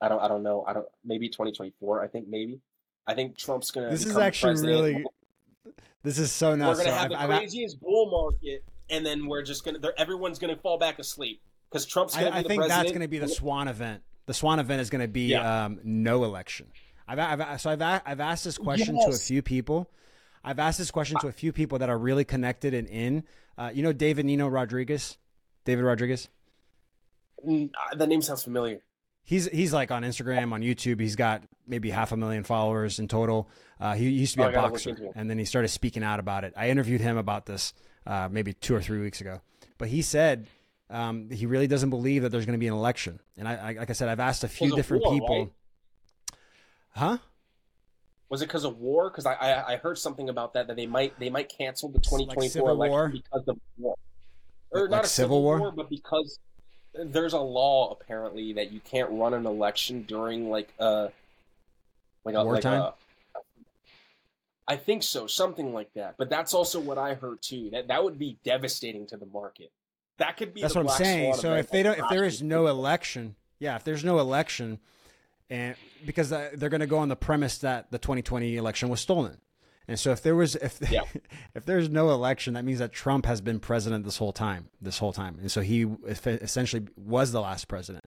I 0.00 0.08
don't 0.08 0.20
I 0.20 0.28
don't 0.28 0.42
know, 0.42 0.64
I 0.66 0.72
don't 0.72 0.86
maybe 1.04 1.28
2024. 1.28 2.02
I 2.02 2.08
think 2.08 2.28
maybe 2.28 2.60
I 3.08 3.14
think 3.14 3.36
Trump's 3.36 3.70
going 3.70 3.86
to. 3.86 3.90
This 3.90 4.04
is 4.04 4.16
actually 4.16 4.52
president. 4.52 4.76
really. 4.76 5.04
This 6.02 6.18
is 6.18 6.30
so 6.30 6.54
nuts. 6.54 6.78
We're 6.78 6.84
going 6.84 6.94
to 6.94 7.00
have 7.00 7.12
I've, 7.12 7.28
the 7.28 7.36
craziest 7.38 7.76
I've, 7.76 7.80
bull 7.80 8.10
market, 8.10 8.64
and 8.90 9.04
then 9.04 9.26
we're 9.26 9.42
just 9.42 9.64
going 9.64 9.80
to. 9.80 9.92
Everyone's 9.98 10.38
going 10.38 10.54
to 10.54 10.60
fall 10.60 10.78
back 10.78 10.98
asleep 10.98 11.40
because 11.70 11.86
Trump's 11.86 12.14
going 12.14 12.26
to 12.26 12.32
be 12.32 12.38
I 12.38 12.42
think 12.42 12.60
president. 12.60 12.68
that's 12.68 12.92
going 12.92 13.02
to 13.02 13.08
be 13.08 13.18
the 13.18 13.28
Swan 13.28 13.66
event. 13.66 14.02
The 14.26 14.34
Swan 14.34 14.60
event 14.60 14.82
is 14.82 14.90
going 14.90 15.00
to 15.00 15.08
be 15.08 15.28
yeah. 15.28 15.64
um, 15.64 15.80
no 15.82 16.24
election. 16.24 16.66
I've, 17.08 17.18
I've 17.18 17.60
so 17.60 17.70
I've 17.70 17.82
I've 17.82 18.20
asked 18.20 18.44
this 18.44 18.58
question 18.58 18.96
yes. 18.96 19.06
to 19.06 19.10
a 19.10 19.18
few 19.18 19.42
people. 19.42 19.90
I've 20.48 20.58
asked 20.58 20.78
this 20.78 20.90
question 20.90 21.18
to 21.20 21.28
a 21.28 21.32
few 21.32 21.52
people 21.52 21.78
that 21.80 21.90
are 21.90 21.98
really 21.98 22.24
connected 22.24 22.72
and 22.72 22.88
in. 22.88 23.24
Uh, 23.58 23.70
you 23.74 23.82
know 23.82 23.92
David 23.92 24.24
Nino 24.24 24.48
Rodriguez. 24.48 25.18
David 25.66 25.82
Rodriguez. 25.82 26.30
Uh, 27.46 27.66
the 27.94 28.06
name 28.06 28.22
sounds 28.22 28.44
familiar. 28.44 28.80
He's 29.24 29.46
he's 29.48 29.74
like 29.74 29.90
on 29.90 30.04
Instagram, 30.04 30.52
on 30.52 30.62
YouTube. 30.62 31.00
He's 31.00 31.16
got 31.16 31.42
maybe 31.66 31.90
half 31.90 32.12
a 32.12 32.16
million 32.16 32.44
followers 32.44 32.98
in 32.98 33.08
total. 33.08 33.50
Uh, 33.78 33.92
he 33.92 34.08
used 34.08 34.32
to 34.32 34.38
be 34.38 34.44
oh, 34.44 34.48
a 34.48 34.52
boxer, 34.52 34.96
and 35.14 35.28
then 35.28 35.38
he 35.38 35.44
started 35.44 35.68
speaking 35.68 36.02
out 36.02 36.18
about 36.18 36.44
it. 36.44 36.54
I 36.56 36.70
interviewed 36.70 37.02
him 37.02 37.18
about 37.18 37.44
this 37.44 37.74
uh, 38.06 38.30
maybe 38.32 38.54
two 38.54 38.74
or 38.74 38.80
three 38.80 39.00
weeks 39.00 39.20
ago, 39.20 39.42
but 39.76 39.88
he 39.88 40.00
said 40.00 40.46
um, 40.88 41.28
he 41.30 41.44
really 41.44 41.66
doesn't 41.66 41.90
believe 41.90 42.22
that 42.22 42.30
there's 42.30 42.46
going 42.46 42.58
to 42.58 42.58
be 42.58 42.68
an 42.68 42.74
election. 42.74 43.20
And 43.36 43.46
I, 43.46 43.54
I, 43.54 43.72
like 43.72 43.90
I 43.90 43.92
said, 43.92 44.08
I've 44.08 44.18
asked 44.18 44.44
a 44.44 44.48
few 44.48 44.74
different 44.74 45.02
war, 45.04 45.12
people. 45.12 45.38
Right? 45.38 45.52
Huh? 46.92 47.18
Was 48.28 48.42
it 48.42 48.46
because 48.46 48.64
of 48.64 48.78
war? 48.78 49.10
Because 49.10 49.26
I, 49.26 49.34
I, 49.34 49.72
I 49.72 49.76
heard 49.76 49.98
something 49.98 50.28
about 50.28 50.52
that 50.54 50.66
that 50.66 50.76
they 50.76 50.86
might 50.86 51.18
they 51.18 51.30
might 51.30 51.48
cancel 51.48 51.88
the 51.88 52.00
2024 52.00 52.74
like 52.74 52.90
election 52.90 52.90
war? 52.90 53.08
because 53.08 53.48
of 53.48 53.58
war, 53.78 53.94
or 54.70 54.80
like 54.82 54.90
not 54.90 55.04
a 55.04 55.08
civil, 55.08 55.38
civil 55.38 55.42
war? 55.42 55.60
war, 55.60 55.72
but 55.72 55.88
because 55.88 56.38
there's 56.94 57.32
a 57.32 57.38
law 57.38 57.90
apparently 57.90 58.52
that 58.54 58.72
you 58.72 58.80
can't 58.80 59.10
run 59.10 59.34
an 59.34 59.46
election 59.46 60.02
during 60.02 60.50
like 60.50 60.72
uh, 60.80 60.84
a 60.84 61.10
like 62.24 62.34
a 62.34 62.44
wartime. 62.44 62.80
Like 62.80 62.90
a, 62.90 62.94
I 64.68 64.76
think 64.76 65.02
so, 65.02 65.26
something 65.26 65.72
like 65.72 65.92
that. 65.94 66.16
But 66.18 66.28
that's 66.28 66.52
also 66.52 66.78
what 66.78 66.98
I 66.98 67.14
heard 67.14 67.40
too. 67.40 67.70
That 67.70 67.88
that 67.88 68.04
would 68.04 68.18
be 68.18 68.36
devastating 68.44 69.06
to 69.06 69.16
the 69.16 69.26
market. 69.26 69.72
That 70.18 70.36
could 70.36 70.52
be. 70.52 70.60
That's 70.60 70.74
what 70.74 70.90
I'm 70.90 70.96
saying. 70.96 71.34
So 71.34 71.54
if 71.54 71.70
they 71.70 71.82
don't, 71.82 71.98
if 71.98 72.04
there 72.10 72.24
is 72.24 72.42
no 72.42 72.66
election, 72.66 73.36
yeah, 73.58 73.76
if 73.76 73.84
there's 73.84 74.04
no 74.04 74.18
election, 74.18 74.80
and 75.50 75.76
because 76.04 76.32
uh, 76.32 76.50
they're 76.54 76.68
going 76.68 76.80
to 76.80 76.86
go 76.86 76.98
on 76.98 77.08
the 77.08 77.16
premise 77.16 77.58
that 77.58 77.90
the 77.90 77.98
2020 77.98 78.56
election 78.56 78.88
was 78.88 79.00
stolen, 79.00 79.38
and 79.86 79.98
so 79.98 80.10
if 80.10 80.22
there 80.22 80.34
was 80.34 80.56
if 80.56 80.78
yeah. 80.90 81.02
if 81.54 81.64
there's 81.64 81.88
no 81.88 82.10
election, 82.10 82.54
that 82.54 82.64
means 82.64 82.78
that 82.78 82.92
Trump 82.92 83.26
has 83.26 83.40
been 83.40 83.60
president 83.60 84.04
this 84.04 84.18
whole 84.18 84.32
time, 84.32 84.68
this 84.80 84.98
whole 84.98 85.12
time, 85.12 85.38
and 85.40 85.50
so 85.50 85.60
he 85.60 85.86
essentially 86.06 86.86
was 86.96 87.32
the 87.32 87.40
last 87.40 87.68
president. 87.68 88.04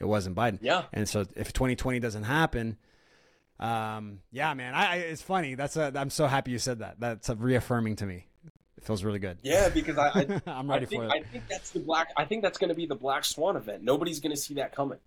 It 0.00 0.06
wasn't 0.06 0.34
Biden. 0.34 0.58
Yeah. 0.62 0.84
And 0.92 1.06
so 1.06 1.26
if 1.36 1.52
2020 1.52 2.00
doesn't 2.00 2.22
happen, 2.22 2.78
um, 3.60 4.20
yeah, 4.32 4.54
man, 4.54 4.74
I, 4.74 4.92
I, 4.92 4.96
it's 4.96 5.22
funny. 5.22 5.54
That's 5.54 5.76
a, 5.76 5.92
I'm 5.94 6.08
so 6.08 6.26
happy 6.26 6.50
you 6.50 6.58
said 6.58 6.78
that. 6.78 6.98
That's 6.98 7.28
reaffirming 7.28 7.96
to 7.96 8.06
me. 8.06 8.26
It 8.78 8.84
feels 8.84 9.04
really 9.04 9.18
good. 9.18 9.38
Yeah, 9.42 9.68
because 9.68 9.98
I, 9.98 10.08
I 10.08 10.40
am 10.58 10.70
ready 10.70 10.86
I 10.86 10.88
think, 10.88 11.02
for 11.02 11.04
it. 11.04 11.12
I 11.12 11.22
think 11.30 11.44
that's 11.48 11.70
the 11.70 11.80
black. 11.80 12.08
I 12.16 12.24
think 12.24 12.42
that's 12.42 12.56
going 12.56 12.70
to 12.70 12.74
be 12.74 12.86
the 12.86 12.94
Black 12.94 13.26
Swan 13.26 13.56
event. 13.56 13.82
Nobody's 13.82 14.20
going 14.20 14.34
to 14.34 14.40
see 14.40 14.54
that 14.54 14.74
coming, 14.74 14.98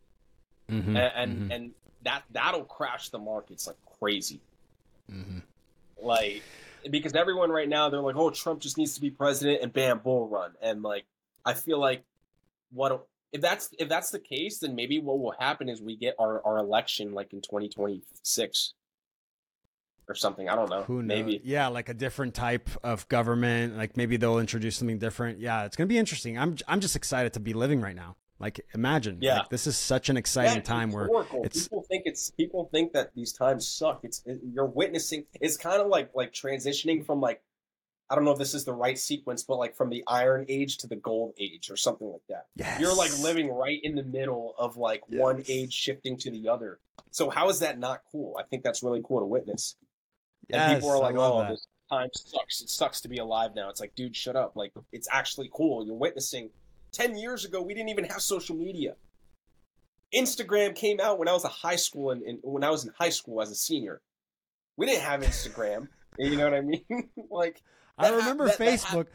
mm-hmm, 0.73 0.97
and 0.97 1.11
and, 1.15 1.31
mm-hmm. 1.31 1.51
and, 1.51 1.71
that 2.03 2.23
that'll 2.31 2.65
crash 2.65 3.09
the 3.09 3.17
markets 3.17 3.65
like 3.65 3.77
crazy. 3.97 4.41
Mm-hmm. 5.09 5.39
Like 6.01 6.43
because 6.89 7.13
everyone 7.13 7.49
right 7.49 7.69
now 7.69 7.89
they're 7.89 8.01
like, 8.01 8.17
oh, 8.17 8.29
Trump 8.29 8.59
just 8.59 8.77
needs 8.77 8.95
to 8.95 9.01
be 9.01 9.09
president, 9.09 9.61
and 9.61 9.71
bam, 9.71 9.99
bull 9.99 10.27
run. 10.27 10.51
And 10.61 10.81
like 10.81 11.05
I 11.45 11.53
feel 11.53 11.79
like 11.79 12.03
what 12.71 13.07
if 13.31 13.41
that's 13.41 13.69
if 13.79 13.89
that's 13.89 14.11
the 14.11 14.19
case, 14.19 14.59
then 14.59 14.75
maybe 14.75 14.99
what 14.99 15.19
will 15.19 15.35
happen 15.39 15.69
is 15.69 15.81
we 15.81 15.95
get 15.95 16.15
our 16.19 16.45
our 16.45 16.57
election 16.57 17.13
like 17.13 17.33
in 17.33 17.41
2026 17.41 18.73
or 20.07 20.15
something. 20.15 20.49
I 20.49 20.55
don't 20.55 20.69
know. 20.69 20.83
Who 20.83 21.01
knows? 21.01 21.07
Maybe. 21.07 21.41
Yeah, 21.43 21.67
like 21.67 21.89
a 21.89 21.93
different 21.93 22.33
type 22.33 22.69
of 22.83 23.07
government. 23.07 23.77
Like 23.77 23.97
maybe 23.97 24.17
they'll 24.17 24.39
introduce 24.39 24.77
something 24.77 24.99
different. 24.99 25.39
Yeah, 25.39 25.65
it's 25.65 25.75
gonna 25.75 25.87
be 25.87 25.97
interesting. 25.97 26.37
I'm 26.37 26.57
I'm 26.67 26.79
just 26.79 26.95
excited 26.95 27.33
to 27.33 27.39
be 27.39 27.53
living 27.53 27.81
right 27.81 27.95
now. 27.95 28.17
Like 28.43 28.59
imagine. 28.75 29.19
Yeah. 29.21 29.37
Like, 29.37 29.49
this 29.49 29.67
is 29.67 29.77
such 29.77 30.09
an 30.09 30.17
exciting 30.17 30.57
yeah, 30.57 30.63
time 30.63 30.91
where 30.91 31.07
it's 31.45 31.63
people 31.63 31.85
think 31.87 32.03
it's 32.05 32.29
people 32.31 32.67
think 32.73 32.91
that 32.91 33.15
these 33.15 33.31
times 33.31 33.65
suck. 33.65 34.01
It's 34.03 34.21
it, 34.25 34.41
you're 34.43 34.65
witnessing. 34.65 35.23
It's 35.39 35.55
kind 35.55 35.81
of 35.81 35.87
like 35.87 36.09
like 36.13 36.33
transitioning 36.33 37.05
from 37.05 37.21
like 37.21 37.41
I 38.09 38.15
don't 38.15 38.25
know 38.25 38.31
if 38.31 38.37
this 38.37 38.53
is 38.53 38.65
the 38.65 38.73
right 38.73 38.99
sequence, 38.99 39.43
but 39.43 39.57
like 39.57 39.77
from 39.77 39.89
the 39.89 40.03
Iron 40.07 40.45
Age 40.49 40.77
to 40.79 40.87
the 40.87 40.97
Gold 40.97 41.35
Age 41.39 41.71
or 41.71 41.77
something 41.77 42.05
like 42.05 42.21
that. 42.27 42.47
Yes. 42.57 42.81
You're 42.81 42.93
like 42.93 43.17
living 43.19 43.49
right 43.49 43.79
in 43.81 43.95
the 43.95 44.03
middle 44.03 44.55
of 44.57 44.75
like 44.75 45.03
yes. 45.07 45.21
one 45.21 45.45
age 45.47 45.71
shifting 45.71 46.17
to 46.17 46.29
the 46.29 46.49
other. 46.49 46.79
So 47.11 47.29
how 47.29 47.47
is 47.47 47.59
that 47.59 47.79
not 47.79 48.01
cool? 48.11 48.35
I 48.37 48.43
think 48.43 48.63
that's 48.63 48.83
really 48.83 49.01
cool 49.07 49.21
to 49.21 49.25
witness. 49.25 49.77
Yes, 50.49 50.59
and 50.59 50.75
people 50.75 50.89
are 50.89 50.99
like, 50.99 51.15
"Oh, 51.15 51.39
that. 51.39 51.51
this 51.51 51.65
time 51.89 52.09
sucks. 52.13 52.61
It 52.61 52.69
sucks 52.69 52.99
to 53.01 53.07
be 53.07 53.19
alive 53.19 53.51
now." 53.55 53.69
It's 53.69 53.79
like, 53.79 53.95
dude, 53.95 54.17
shut 54.17 54.35
up. 54.35 54.57
Like, 54.57 54.73
it's 54.91 55.07
actually 55.09 55.49
cool. 55.53 55.85
You're 55.85 55.95
witnessing. 55.95 56.49
Ten 56.93 57.17
years 57.17 57.43
ago, 57.43 57.61
we 57.61 57.73
didn't 57.73 57.89
even 57.89 58.05
have 58.05 58.21
social 58.21 58.55
media. 58.55 58.95
Instagram 60.15 60.75
came 60.75 60.99
out 60.99 61.19
when 61.19 61.27
I 61.27 61.33
was 61.33 61.43
a 61.43 61.49
high 61.49 61.75
school 61.75 62.11
and, 62.11 62.21
and 62.23 62.39
when 62.43 62.63
I 62.63 62.69
was 62.69 62.85
in 62.85 62.91
high 62.97 63.09
school 63.09 63.41
as 63.41 63.49
a 63.49 63.55
senior. 63.55 64.01
We 64.77 64.85
didn't 64.85 65.01
have 65.01 65.21
Instagram. 65.21 65.87
you 66.19 66.37
know 66.37 66.45
what 66.45 66.53
I 66.53 66.61
mean? 66.61 66.83
like, 67.31 67.61
I 67.97 68.09
remember 68.09 68.45
that, 68.45 68.59
Facebook. 68.59 69.07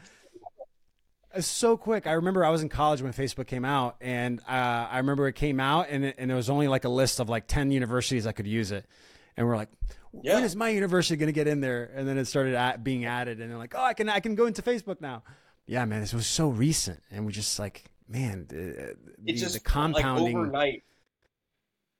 That 1.33 1.45
so 1.45 1.77
quick. 1.77 2.07
I 2.07 2.13
remember 2.13 2.43
I 2.43 2.49
was 2.49 2.61
in 2.61 2.69
college 2.69 3.01
when 3.01 3.13
Facebook 3.13 3.47
came 3.47 3.65
out, 3.65 3.97
and 4.01 4.39
uh, 4.41 4.87
I 4.91 4.97
remember 4.97 5.27
it 5.27 5.33
came 5.33 5.59
out, 5.59 5.87
and 5.89 6.05
it, 6.05 6.15
and 6.17 6.29
there 6.29 6.37
was 6.37 6.49
only 6.49 6.67
like 6.67 6.85
a 6.85 6.89
list 6.89 7.19
of 7.19 7.29
like 7.29 7.47
ten 7.47 7.71
universities 7.71 8.25
I 8.25 8.31
could 8.31 8.47
use 8.47 8.71
it, 8.71 8.85
and 9.37 9.47
we're 9.47 9.55
like, 9.55 9.69
yeah. 10.23 10.35
when 10.35 10.43
is 10.43 10.55
my 10.55 10.69
university 10.69 11.17
going 11.17 11.27
to 11.27 11.33
get 11.33 11.47
in 11.47 11.61
there? 11.61 11.91
And 11.95 12.07
then 12.07 12.17
it 12.17 12.25
started 12.25 12.55
at, 12.55 12.83
being 12.83 13.05
added, 13.05 13.39
and 13.39 13.51
they're 13.51 13.57
like, 13.57 13.75
oh, 13.75 13.83
I 13.83 13.93
can 13.93 14.09
I 14.09 14.19
can 14.19 14.35
go 14.35 14.47
into 14.47 14.61
Facebook 14.61 15.01
now. 15.01 15.23
Yeah, 15.69 15.85
man, 15.85 16.01
this 16.01 16.15
was 16.15 16.25
so 16.25 16.49
recent, 16.49 17.03
and 17.11 17.27
we 17.27 17.31
just 17.31 17.59
like, 17.59 17.83
man, 18.07 18.47
the, 18.49 18.95
the, 19.19 19.33
just 19.33 19.53
the 19.53 19.59
compounding. 19.59 20.35
Like 20.35 20.35
overnight. 20.35 20.83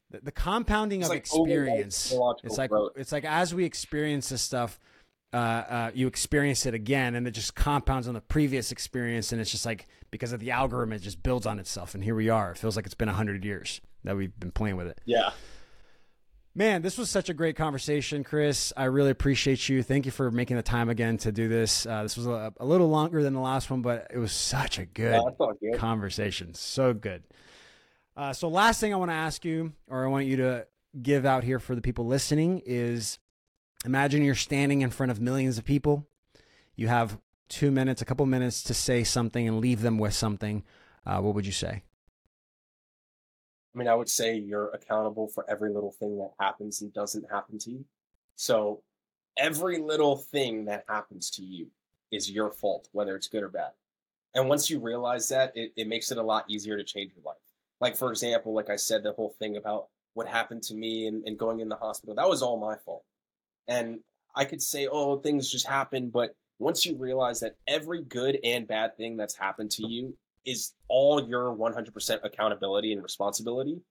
The, 0.10 0.22
the 0.22 0.32
compounding 0.32 1.02
it's 1.02 1.08
of 1.08 1.12
like 1.12 1.20
experience. 1.20 2.12
It's 2.44 2.58
like 2.58 2.72
growth. 2.72 2.94
it's 2.96 3.12
like 3.12 3.26
as 3.26 3.54
we 3.54 3.66
experience 3.66 4.30
this 4.30 4.42
stuff, 4.42 4.80
uh, 5.34 5.36
uh, 5.36 5.92
you 5.94 6.08
experience 6.08 6.66
it 6.66 6.74
again, 6.74 7.14
and 7.14 7.28
it 7.28 7.32
just 7.32 7.54
compounds 7.54 8.08
on 8.08 8.16
the 8.16 8.22
previous 8.22 8.72
experience, 8.72 9.32
and 9.34 9.40
it's 9.40 9.52
just 9.52 9.68
like 9.68 9.86
because 10.10 10.34
of 10.34 10.40
the 10.40 10.50
algorithm, 10.50 10.94
it 10.94 11.04
just 11.04 11.22
builds 11.22 11.46
on 11.46 11.60
itself, 11.60 11.94
and 11.94 12.04
here 12.04 12.16
we 12.16 12.28
are. 12.28 12.54
It 12.54 12.58
feels 12.58 12.76
like 12.76 12.88
it's 12.88 12.96
been 12.96 13.08
hundred 13.08 13.46
years 13.46 13.82
that 14.04 14.18
we've 14.18 14.38
been 14.40 14.52
playing 14.52 14.78
with 14.78 14.88
it. 14.88 15.00
Yeah. 15.06 15.30
Man, 16.60 16.82
this 16.82 16.98
was 16.98 17.10
such 17.10 17.30
a 17.30 17.34
great 17.34 17.56
conversation, 17.56 18.26
Chris. 18.26 18.74
I 18.76 18.84
really 18.84 19.12
appreciate 19.12 19.70
you. 19.70 19.82
Thank 19.82 20.06
you 20.06 20.12
for 20.12 20.30
making 20.30 20.58
the 20.58 20.62
time 20.62 20.90
again 20.90 21.16
to 21.20 21.32
do 21.32 21.48
this. 21.48 21.86
Uh, 21.86 22.04
this 22.04 22.18
was 22.18 22.28
a, 22.28 22.52
a, 22.60 22.66
little 22.66 22.90
longer 22.90 23.24
than 23.24 23.34
the 23.34 23.40
last 23.40 23.72
one, 23.72 23.82
but 23.82 24.08
it 24.14 24.18
was 24.18 24.34
such 24.34 24.78
a 24.78 24.86
good, 24.86 25.22
yeah, 25.40 25.46
good. 25.62 25.80
conversation. 25.80 26.54
So 26.54 26.94
good. 26.94 27.24
Uh, 28.18 28.34
so, 28.34 28.50
last 28.50 28.82
thing 28.82 28.94
I 28.94 28.98
want 28.98 29.10
to 29.10 29.16
ask 29.16 29.46
you, 29.46 29.72
or 29.88 30.04
I 30.04 30.10
want 30.10 30.26
you 30.26 30.36
to 30.36 30.68
give 31.02 31.26
out 31.26 31.46
here 31.46 31.60
for 31.60 31.76
the 31.76 31.82
people 31.82 32.06
listening, 32.06 32.62
is 32.66 33.20
imagine 33.86 34.22
you're 34.22 34.36
standing 34.36 34.82
in 34.82 34.90
front 34.90 35.14
of 35.14 35.22
millions 35.22 35.58
of 35.58 35.64
people. 35.64 36.10
You 36.76 36.90
have 36.90 37.18
two 37.48 37.72
minutes, 37.72 38.02
a 38.02 38.06
couple 38.06 38.26
minutes 38.26 38.64
to 38.64 38.74
say 38.74 39.06
something 39.06 39.48
and 39.48 39.62
leave 39.62 39.80
them 39.82 39.98
with 39.98 40.14
something. 40.14 40.66
Uh, 41.06 41.22
what 41.22 41.36
would 41.36 41.46
you 41.46 41.54
say? 41.54 41.84
I 43.74 43.78
mean, 43.78 43.88
I 43.88 43.96
would 43.96 44.10
say 44.10 44.36
you're 44.36 44.70
accountable 44.70 45.28
for 45.28 45.50
every 45.50 45.72
little 45.72 45.92
thing 45.92 46.18
that 46.18 46.32
happens 46.40 46.82
and 46.82 46.94
doesn't 46.94 47.30
happen 47.32 47.60
to 47.60 47.72
you. 47.72 47.86
So 48.36 48.82
every 49.38 49.78
little 49.78 50.18
thing 50.18 50.66
that 50.66 50.86
happens 50.88 51.30
to 51.32 51.44
you 51.44 51.68
is 52.12 52.32
your 52.32 52.52
fault, 52.52 52.90
whether 52.92 53.16
it's 53.16 53.28
good 53.28 53.44
or 53.44 53.50
bad. 53.50 53.72
And 54.34 54.50
once 54.50 54.70
you 54.70 54.80
realize 54.80 55.30
that, 55.30 55.52
it, 55.56 55.72
it 55.76 55.88
makes 55.88 56.12
it 56.12 56.18
a 56.18 56.24
lot 56.24 56.46
easier 56.48 56.78
to 56.78 56.84
change 56.84 57.12
your 57.16 57.24
life. 57.24 57.38
Like, 57.80 57.96
for 57.96 58.10
example, 58.10 58.54
like 58.54 58.70
I 58.70 58.76
said, 58.76 59.04
the 59.04 59.14
whole 59.14 59.36
thing 59.40 59.58
about 59.58 59.88
what 60.14 60.28
happened 60.28 60.64
to 60.64 60.76
me 60.76 61.08
and, 61.08 61.24
and 61.26 61.38
going 61.38 61.60
in 61.60 61.70
the 61.70 61.76
hospital, 61.76 62.16
that 62.16 62.30
was 62.30 62.42
all 62.42 62.60
my 62.60 62.76
fault. 62.76 63.04
And 63.68 64.00
I 64.36 64.46
could 64.46 64.62
say, 64.62 64.88
oh, 64.88 65.18
things 65.18 65.50
just 65.50 65.68
happen. 65.68 66.10
But 66.10 66.36
once 66.60 66.86
you 66.86 66.96
realize 66.98 67.40
that 67.40 67.56
every 67.68 68.04
good 68.04 68.40
and 68.44 68.68
bad 68.68 68.98
thing 68.98 69.16
that's 69.16 69.36
happened 69.36 69.72
to 69.72 69.88
you 69.88 70.16
is 70.46 70.74
all 70.88 71.28
your 71.28 71.56
100% 71.56 72.20
accountability 72.24 72.94
and 72.94 73.04
responsibility, 73.04 73.82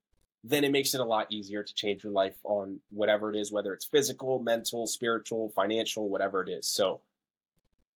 then 0.45 0.65
it 0.65 0.71
makes 0.71 0.95
it 0.95 1.01
a 1.01 1.05
lot 1.05 1.27
easier 1.31 1.63
to 1.63 1.75
change 1.75 2.05
your 2.05 2.13
life 2.13 2.37
on 2.45 2.81
whatever 2.91 3.33
it 3.33 3.37
is, 3.37 3.53
whether 3.53 3.73
it's 3.73 3.85
physical, 3.85 4.39
mental, 4.39 4.87
spiritual, 4.87 5.51
financial, 5.51 6.09
whatever 6.09 6.43
it 6.43 6.49
is. 6.49 6.69
So 6.69 7.01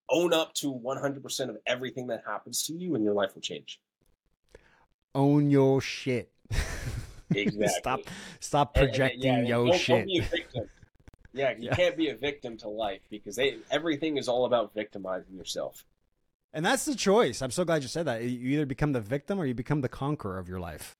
own 0.09 0.33
up 0.33 0.53
to 0.55 0.73
100% 0.73 1.49
of 1.49 1.57
everything 1.67 2.09
that 2.09 2.23
happens 2.27 2.63
to 2.65 2.75
you 2.75 2.95
and 2.95 3.05
your 3.05 3.15
life 3.15 3.35
will 3.35 3.43
change. 3.43 3.81
Own 5.15 5.51
your 5.51 5.81
shit. 5.81 6.31
Exactly. 7.35 7.69
stop 7.69 8.01
stop 8.41 8.75
projecting 8.75 9.31
and, 9.31 9.39
and, 9.39 9.49
yeah, 9.49 9.57
your 9.57 9.75
shit. 9.75 10.07
Yeah, 11.33 11.53
you 11.53 11.69
yeah. 11.69 11.75
can't 11.75 11.97
be 11.97 12.11
a 12.11 12.15
victim 12.15 12.59
to 12.59 12.69
life 12.69 13.01
because 13.11 13.37
they, 13.37 13.57
everything 13.71 14.19
is 14.19 14.29
all 14.29 14.45
about 14.45 14.75
victimizing 14.75 15.35
yourself. 15.35 15.85
And 16.55 16.65
that's 16.65 16.85
the 16.85 16.95
choice. 16.95 17.41
I'm 17.41 17.51
so 17.51 17.65
glad 17.65 17.83
you 17.83 17.89
said 17.89 18.07
that. 18.07 18.23
You 18.23 18.51
either 18.51 18.67
become 18.67 18.93
the 18.93 19.01
victim 19.01 19.41
or 19.41 19.47
you 19.47 19.55
become 19.55 19.81
the 19.81 19.89
conqueror 19.89 20.39
of 20.39 20.49
your 20.49 20.61
life. 20.61 20.97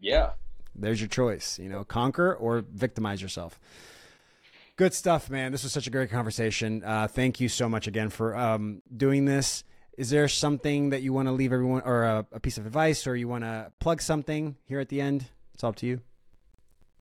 Yeah. 0.00 0.32
There's 0.74 1.00
your 1.00 1.08
choice, 1.08 1.58
you 1.58 1.68
know, 1.68 1.84
conquer 1.84 2.34
or 2.34 2.64
victimize 2.70 3.22
yourself. 3.22 3.58
Good 4.76 4.92
stuff, 4.92 5.30
man. 5.30 5.52
This 5.52 5.62
was 5.62 5.72
such 5.72 5.86
a 5.86 5.90
great 5.90 6.10
conversation. 6.10 6.82
Uh, 6.84 7.08
thank 7.08 7.40
you 7.40 7.48
so 7.48 7.68
much 7.68 7.86
again 7.86 8.10
for 8.10 8.36
um, 8.36 8.82
doing 8.94 9.24
this. 9.24 9.64
Is 9.96 10.10
there 10.10 10.28
something 10.28 10.90
that 10.90 11.00
you 11.00 11.14
want 11.14 11.28
to 11.28 11.32
leave 11.32 11.50
everyone, 11.50 11.80
or 11.86 12.02
a, 12.02 12.26
a 12.32 12.40
piece 12.40 12.58
of 12.58 12.66
advice, 12.66 13.06
or 13.06 13.16
you 13.16 13.26
want 13.26 13.44
to 13.44 13.72
plug 13.78 14.02
something 14.02 14.56
here 14.64 14.78
at 14.78 14.90
the 14.90 15.00
end? 15.00 15.30
It's 15.54 15.64
all 15.64 15.70
up 15.70 15.76
to 15.76 15.86
you. 15.86 16.00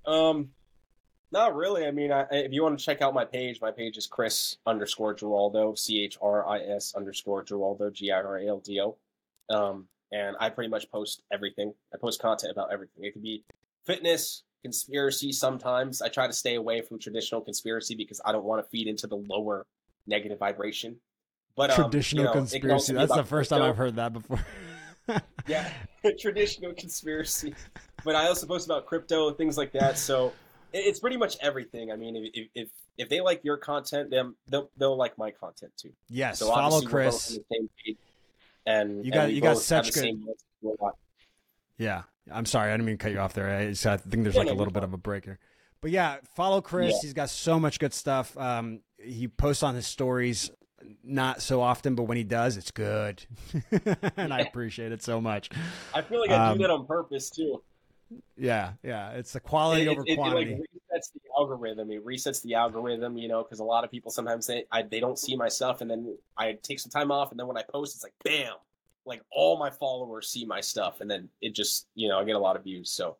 Um, 0.05 0.51
not 1.35 1.53
really. 1.53 1.85
I 1.85 1.91
mean, 1.91 2.13
I, 2.13 2.25
if 2.31 2.53
you 2.53 2.63
want 2.63 2.79
to 2.79 2.83
check 2.83 3.01
out 3.01 3.13
my 3.13 3.25
page, 3.25 3.59
my 3.61 3.69
page 3.69 3.97
is 3.97 4.07
Chris 4.07 4.55
underscore 4.65 5.13
Giraldo, 5.13 5.75
C 5.75 6.01
H 6.01 6.17
R 6.21 6.47
I 6.47 6.59
S 6.59 6.95
underscore 6.95 7.43
Giraldo, 7.43 7.89
G 7.89 8.09
I 8.09 8.21
R 8.21 8.37
A 8.37 8.47
L 8.47 8.59
D 8.59 8.79
O. 8.79 8.95
Um, 9.53 9.87
and 10.13 10.37
I 10.39 10.49
pretty 10.49 10.69
much 10.69 10.89
post 10.89 11.23
everything. 11.33 11.73
I 11.93 11.97
post 11.97 12.21
content 12.21 12.53
about 12.53 12.71
everything. 12.71 13.03
It 13.03 13.11
could 13.11 13.21
be 13.21 13.43
fitness, 13.85 14.43
conspiracy 14.61 15.33
sometimes. 15.33 16.01
I 16.01 16.07
try 16.07 16.25
to 16.25 16.31
stay 16.31 16.55
away 16.55 16.79
from 16.79 16.99
traditional 16.99 17.41
conspiracy 17.41 17.95
because 17.95 18.21
I 18.23 18.31
don't 18.31 18.45
want 18.45 18.63
to 18.63 18.69
feed 18.69 18.87
into 18.87 19.05
the 19.05 19.17
lower 19.17 19.65
negative 20.07 20.39
vibration. 20.39 20.95
But 21.57 21.71
um, 21.71 21.75
traditional 21.75 22.23
you 22.23 22.27
know, 22.29 22.33
conspiracy. 22.33 22.93
That's 22.93 23.13
the 23.13 23.25
first 23.25 23.49
time 23.49 23.61
I've 23.61 23.75
heard 23.75 23.97
that 23.97 24.13
before. 24.13 24.39
yeah, 25.47 25.69
traditional 26.17 26.73
conspiracy. 26.73 27.53
But 28.05 28.15
I 28.15 28.27
also 28.27 28.47
post 28.47 28.67
about 28.67 28.85
crypto, 28.85 29.31
things 29.31 29.57
like 29.57 29.73
that. 29.73 29.97
So 29.97 30.31
it's 30.75 30.99
pretty 30.99 31.17
much 31.17 31.37
everything. 31.41 31.91
I 31.91 31.95
mean, 31.95 32.29
if 32.33 32.47
if, 32.53 32.67
if 32.97 33.09
they 33.09 33.21
like 33.21 33.43
your 33.43 33.57
content, 33.57 34.09
then 34.09 34.35
they'll, 34.47 34.69
they'll 34.77 34.97
like 34.97 35.17
my 35.17 35.31
content 35.31 35.71
too. 35.77 35.91
Yes, 36.09 36.39
so 36.39 36.47
follow 36.47 36.81
Chris. 36.81 37.39
and 38.65 39.05
you 39.05 39.11
got 39.11 39.31
you 39.31 39.41
got 39.41 39.57
such 39.57 39.93
good. 39.93 40.19
Yeah, 41.77 42.03
I'm 42.31 42.45
sorry, 42.45 42.69
I 42.69 42.73
didn't 42.73 42.85
mean 42.85 42.97
to 42.97 43.03
cut 43.03 43.11
you 43.11 43.19
off 43.19 43.33
there. 43.33 43.53
I, 43.53 43.67
just, 43.67 43.85
I 43.85 43.97
think 43.97 44.23
there's 44.23 44.35
like 44.35 44.49
a 44.49 44.53
little 44.53 44.73
bit 44.73 44.83
of 44.83 44.93
a 44.93 44.97
break 44.97 45.25
here. 45.25 45.39
But 45.81 45.91
yeah, 45.91 46.17
follow 46.35 46.61
Chris. 46.61 46.93
Yeah. 46.93 46.99
He's 47.01 47.13
got 47.13 47.29
so 47.29 47.59
much 47.59 47.79
good 47.79 47.93
stuff. 47.93 48.37
Um, 48.37 48.81
he 48.97 49.27
posts 49.27 49.61
on 49.61 49.75
his 49.75 49.85
stories 49.85 50.49
not 51.03 51.41
so 51.41 51.61
often, 51.61 51.95
but 51.95 52.03
when 52.03 52.17
he 52.17 52.23
does, 52.23 52.57
it's 52.57 52.71
good, 52.71 53.25
and 53.71 53.97
yeah. 54.17 54.27
I 54.35 54.39
appreciate 54.39 54.91
it 54.91 55.01
so 55.01 55.21
much. 55.21 55.49
I 55.93 56.01
feel 56.01 56.19
like 56.19 56.31
I 56.31 56.49
um, 56.49 56.57
do 56.57 56.63
that 56.63 56.69
on 56.69 56.85
purpose 56.85 57.29
too. 57.29 57.61
Yeah, 58.37 58.73
yeah, 58.83 59.11
it's 59.11 59.33
the 59.33 59.39
quality 59.39 59.83
it, 59.83 59.87
over 59.89 60.03
it, 60.05 60.15
quantity. 60.15 60.53
It, 60.53 60.59
like 60.59 60.69
resets 60.93 61.13
the 61.13 61.19
algorithm. 61.37 61.91
It 61.91 62.05
resets 62.05 62.41
the 62.41 62.53
algorithm, 62.55 63.17
you 63.17 63.27
know, 63.27 63.43
because 63.43 63.59
a 63.59 63.63
lot 63.63 63.83
of 63.83 63.91
people 63.91 64.11
sometimes 64.11 64.45
say 64.45 64.65
I, 64.71 64.83
they 64.83 64.99
don't 64.99 65.17
see 65.17 65.35
my 65.35 65.47
stuff, 65.47 65.81
and 65.81 65.89
then 65.89 66.17
I 66.37 66.57
take 66.61 66.79
some 66.79 66.91
time 66.91 67.11
off, 67.11 67.31
and 67.31 67.39
then 67.39 67.47
when 67.47 67.57
I 67.57 67.63
post, 67.63 67.95
it's 67.95 68.03
like 68.03 68.13
bam, 68.23 68.53
like 69.05 69.21
all 69.31 69.57
my 69.57 69.69
followers 69.69 70.29
see 70.29 70.45
my 70.45 70.61
stuff, 70.61 71.01
and 71.01 71.09
then 71.09 71.29
it 71.41 71.55
just 71.55 71.87
you 71.95 72.07
know 72.07 72.19
I 72.19 72.23
get 72.23 72.35
a 72.35 72.39
lot 72.39 72.55
of 72.55 72.63
views. 72.63 72.91
So 72.91 73.17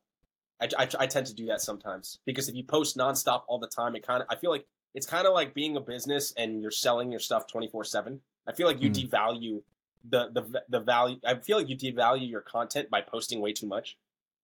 I, 0.62 0.70
I, 0.78 0.88
I 1.00 1.08
tend 1.08 1.28
to 1.28 1.34
do 1.34 1.48
that 1.48 1.62
sometimes 1.62 2.20
because 2.26 2.48
if 2.48 2.56
you 2.56 2.64
post 2.64 2.98
nonstop 2.98 3.44
all 3.48 3.60
the 3.60 3.68
time, 3.68 3.96
it 3.96 4.06
kind 4.06 4.22
of 4.22 4.28
I 4.30 4.36
feel 4.36 4.52
like 4.52 4.66
it's 4.96 5.06
kind 5.06 5.28
of 5.28 5.34
like 5.34 5.54
being 5.54 5.76
a 5.76 5.82
business 5.82 6.34
and 6.38 6.62
you're 6.62 6.72
selling 6.72 7.12
your 7.12 7.20
stuff 7.20 7.46
24 7.48 7.84
7 7.84 8.20
i 8.48 8.54
feel 8.54 8.66
like 8.66 8.82
you 8.82 8.90
mm. 8.90 9.10
devalue 9.10 9.62
the, 10.10 10.30
the 10.34 10.64
the 10.70 10.80
value 10.80 11.18
i 11.28 11.36
feel 11.36 11.58
like 11.58 11.70
you 11.70 11.78
devalue 11.78 12.28
your 12.28 12.42
content 12.42 12.90
by 12.90 13.02
posting 13.02 13.42
way 13.42 13.54
too 13.54 13.68
much 13.68 13.98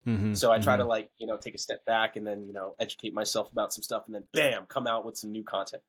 mm-hmm. 0.08 0.34
so 0.34 0.52
i 0.52 0.60
try 0.60 0.74
mm-hmm. 0.74 0.84
to 0.84 0.88
like 0.88 1.10
you 1.18 1.28
know 1.28 1.38
take 1.38 1.56
a 1.56 1.58
step 1.58 1.84
back 1.86 2.16
and 2.16 2.26
then 2.26 2.46
you 2.46 2.54
know 2.54 2.76
educate 2.80 3.14
myself 3.14 3.52
about 3.52 3.74
some 3.74 3.84
stuff 3.84 4.04
and 4.06 4.16
then 4.16 4.24
bam 4.34 4.66
come 4.68 4.88
out 4.88 5.06
with 5.06 5.18
some 5.18 5.32
new 5.32 5.44
content 5.44 5.82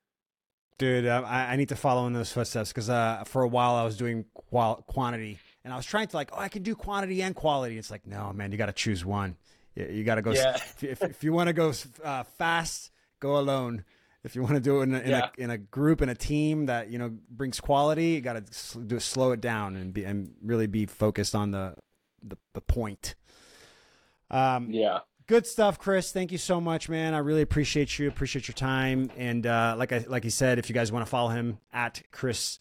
dude 0.78 1.06
uh, 1.06 1.22
I, 1.24 1.52
I, 1.52 1.56
need 1.56 1.68
to 1.70 1.76
follow 1.76 2.06
in 2.06 2.12
those 2.12 2.32
footsteps 2.32 2.70
because 2.70 2.90
uh, 2.90 3.24
for 3.26 3.42
a 3.42 3.48
while 3.48 3.74
i 3.74 3.84
was 3.84 3.96
doing 3.96 4.24
qual- 4.34 4.82
quantity 4.86 5.38
and 5.64 5.72
i 5.72 5.76
was 5.76 5.86
trying 5.86 6.06
to 6.08 6.16
like 6.16 6.30
oh 6.32 6.40
i 6.40 6.48
can 6.48 6.62
do 6.62 6.74
quantity 6.74 7.22
and 7.22 7.34
quality 7.34 7.78
it's 7.78 7.90
like 7.90 8.06
no 8.06 8.32
man 8.32 8.52
you 8.52 8.58
got 8.58 8.66
to 8.66 8.72
choose 8.72 9.04
one 9.04 9.36
you, 9.74 9.86
you 9.86 10.04
got 10.04 10.16
to 10.16 10.22
go 10.22 10.32
yeah. 10.32 10.54
if, 10.54 10.84
if, 10.84 11.02
if 11.02 11.24
you 11.24 11.32
want 11.32 11.48
to 11.48 11.52
go 11.52 11.72
uh, 12.04 12.22
fast 12.24 12.90
go 13.20 13.38
alone 13.38 13.84
if 14.24 14.36
you 14.36 14.42
want 14.42 14.54
to 14.54 14.60
do 14.60 14.80
it 14.80 14.84
in 14.84 14.94
a, 14.94 14.98
in, 14.98 15.10
yeah. 15.10 15.28
a, 15.36 15.42
in 15.42 15.50
a 15.50 15.58
group 15.58 16.00
and 16.00 16.10
a 16.10 16.14
team 16.14 16.66
that 16.66 16.90
you 16.90 16.98
know 16.98 17.10
brings 17.30 17.60
quality, 17.60 18.08
you 18.08 18.20
got 18.20 18.46
to 18.46 18.78
do 18.78 19.00
slow 19.00 19.32
it 19.32 19.40
down 19.40 19.76
and 19.76 19.92
be 19.92 20.04
and 20.04 20.34
really 20.42 20.66
be 20.66 20.86
focused 20.86 21.34
on 21.34 21.50
the 21.50 21.74
the, 22.22 22.36
the 22.54 22.60
point. 22.60 23.14
Um, 24.32 24.70
yeah. 24.70 25.00
Good 25.28 25.46
stuff, 25.46 25.78
Chris. 25.78 26.10
Thank 26.12 26.32
you 26.32 26.38
so 26.38 26.60
much, 26.60 26.88
man. 26.88 27.14
I 27.14 27.18
really 27.18 27.42
appreciate 27.42 27.98
you. 27.98 28.08
Appreciate 28.08 28.48
your 28.48 28.54
time. 28.54 29.10
And 29.16 29.46
uh, 29.46 29.76
like 29.78 29.92
I 29.92 30.04
like 30.08 30.24
he 30.24 30.30
said, 30.30 30.58
if 30.58 30.68
you 30.68 30.74
guys 30.74 30.90
want 30.90 31.06
to 31.06 31.10
follow 31.10 31.28
him 31.28 31.58
at 31.72 32.02
Chris 32.10 32.58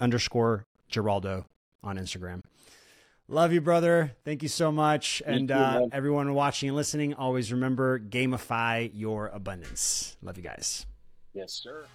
underscore 0.00 0.66
Giraldo 0.88 1.46
on 1.82 1.96
Instagram. 1.96 2.42
Love 3.26 3.54
you, 3.54 3.62
brother. 3.62 4.12
Thank 4.24 4.42
you 4.42 4.48
so 4.50 4.70
much. 4.70 5.22
and 5.24 5.50
uh, 5.50 5.86
everyone 5.92 6.34
watching 6.34 6.68
and 6.68 6.76
listening, 6.76 7.14
always 7.14 7.50
remember 7.52 7.98
gamify 7.98 8.90
your 8.92 9.28
abundance. 9.28 10.16
Love 10.22 10.36
you 10.36 10.42
guys. 10.42 10.84
Yes, 11.32 11.52
sir. 11.52 11.86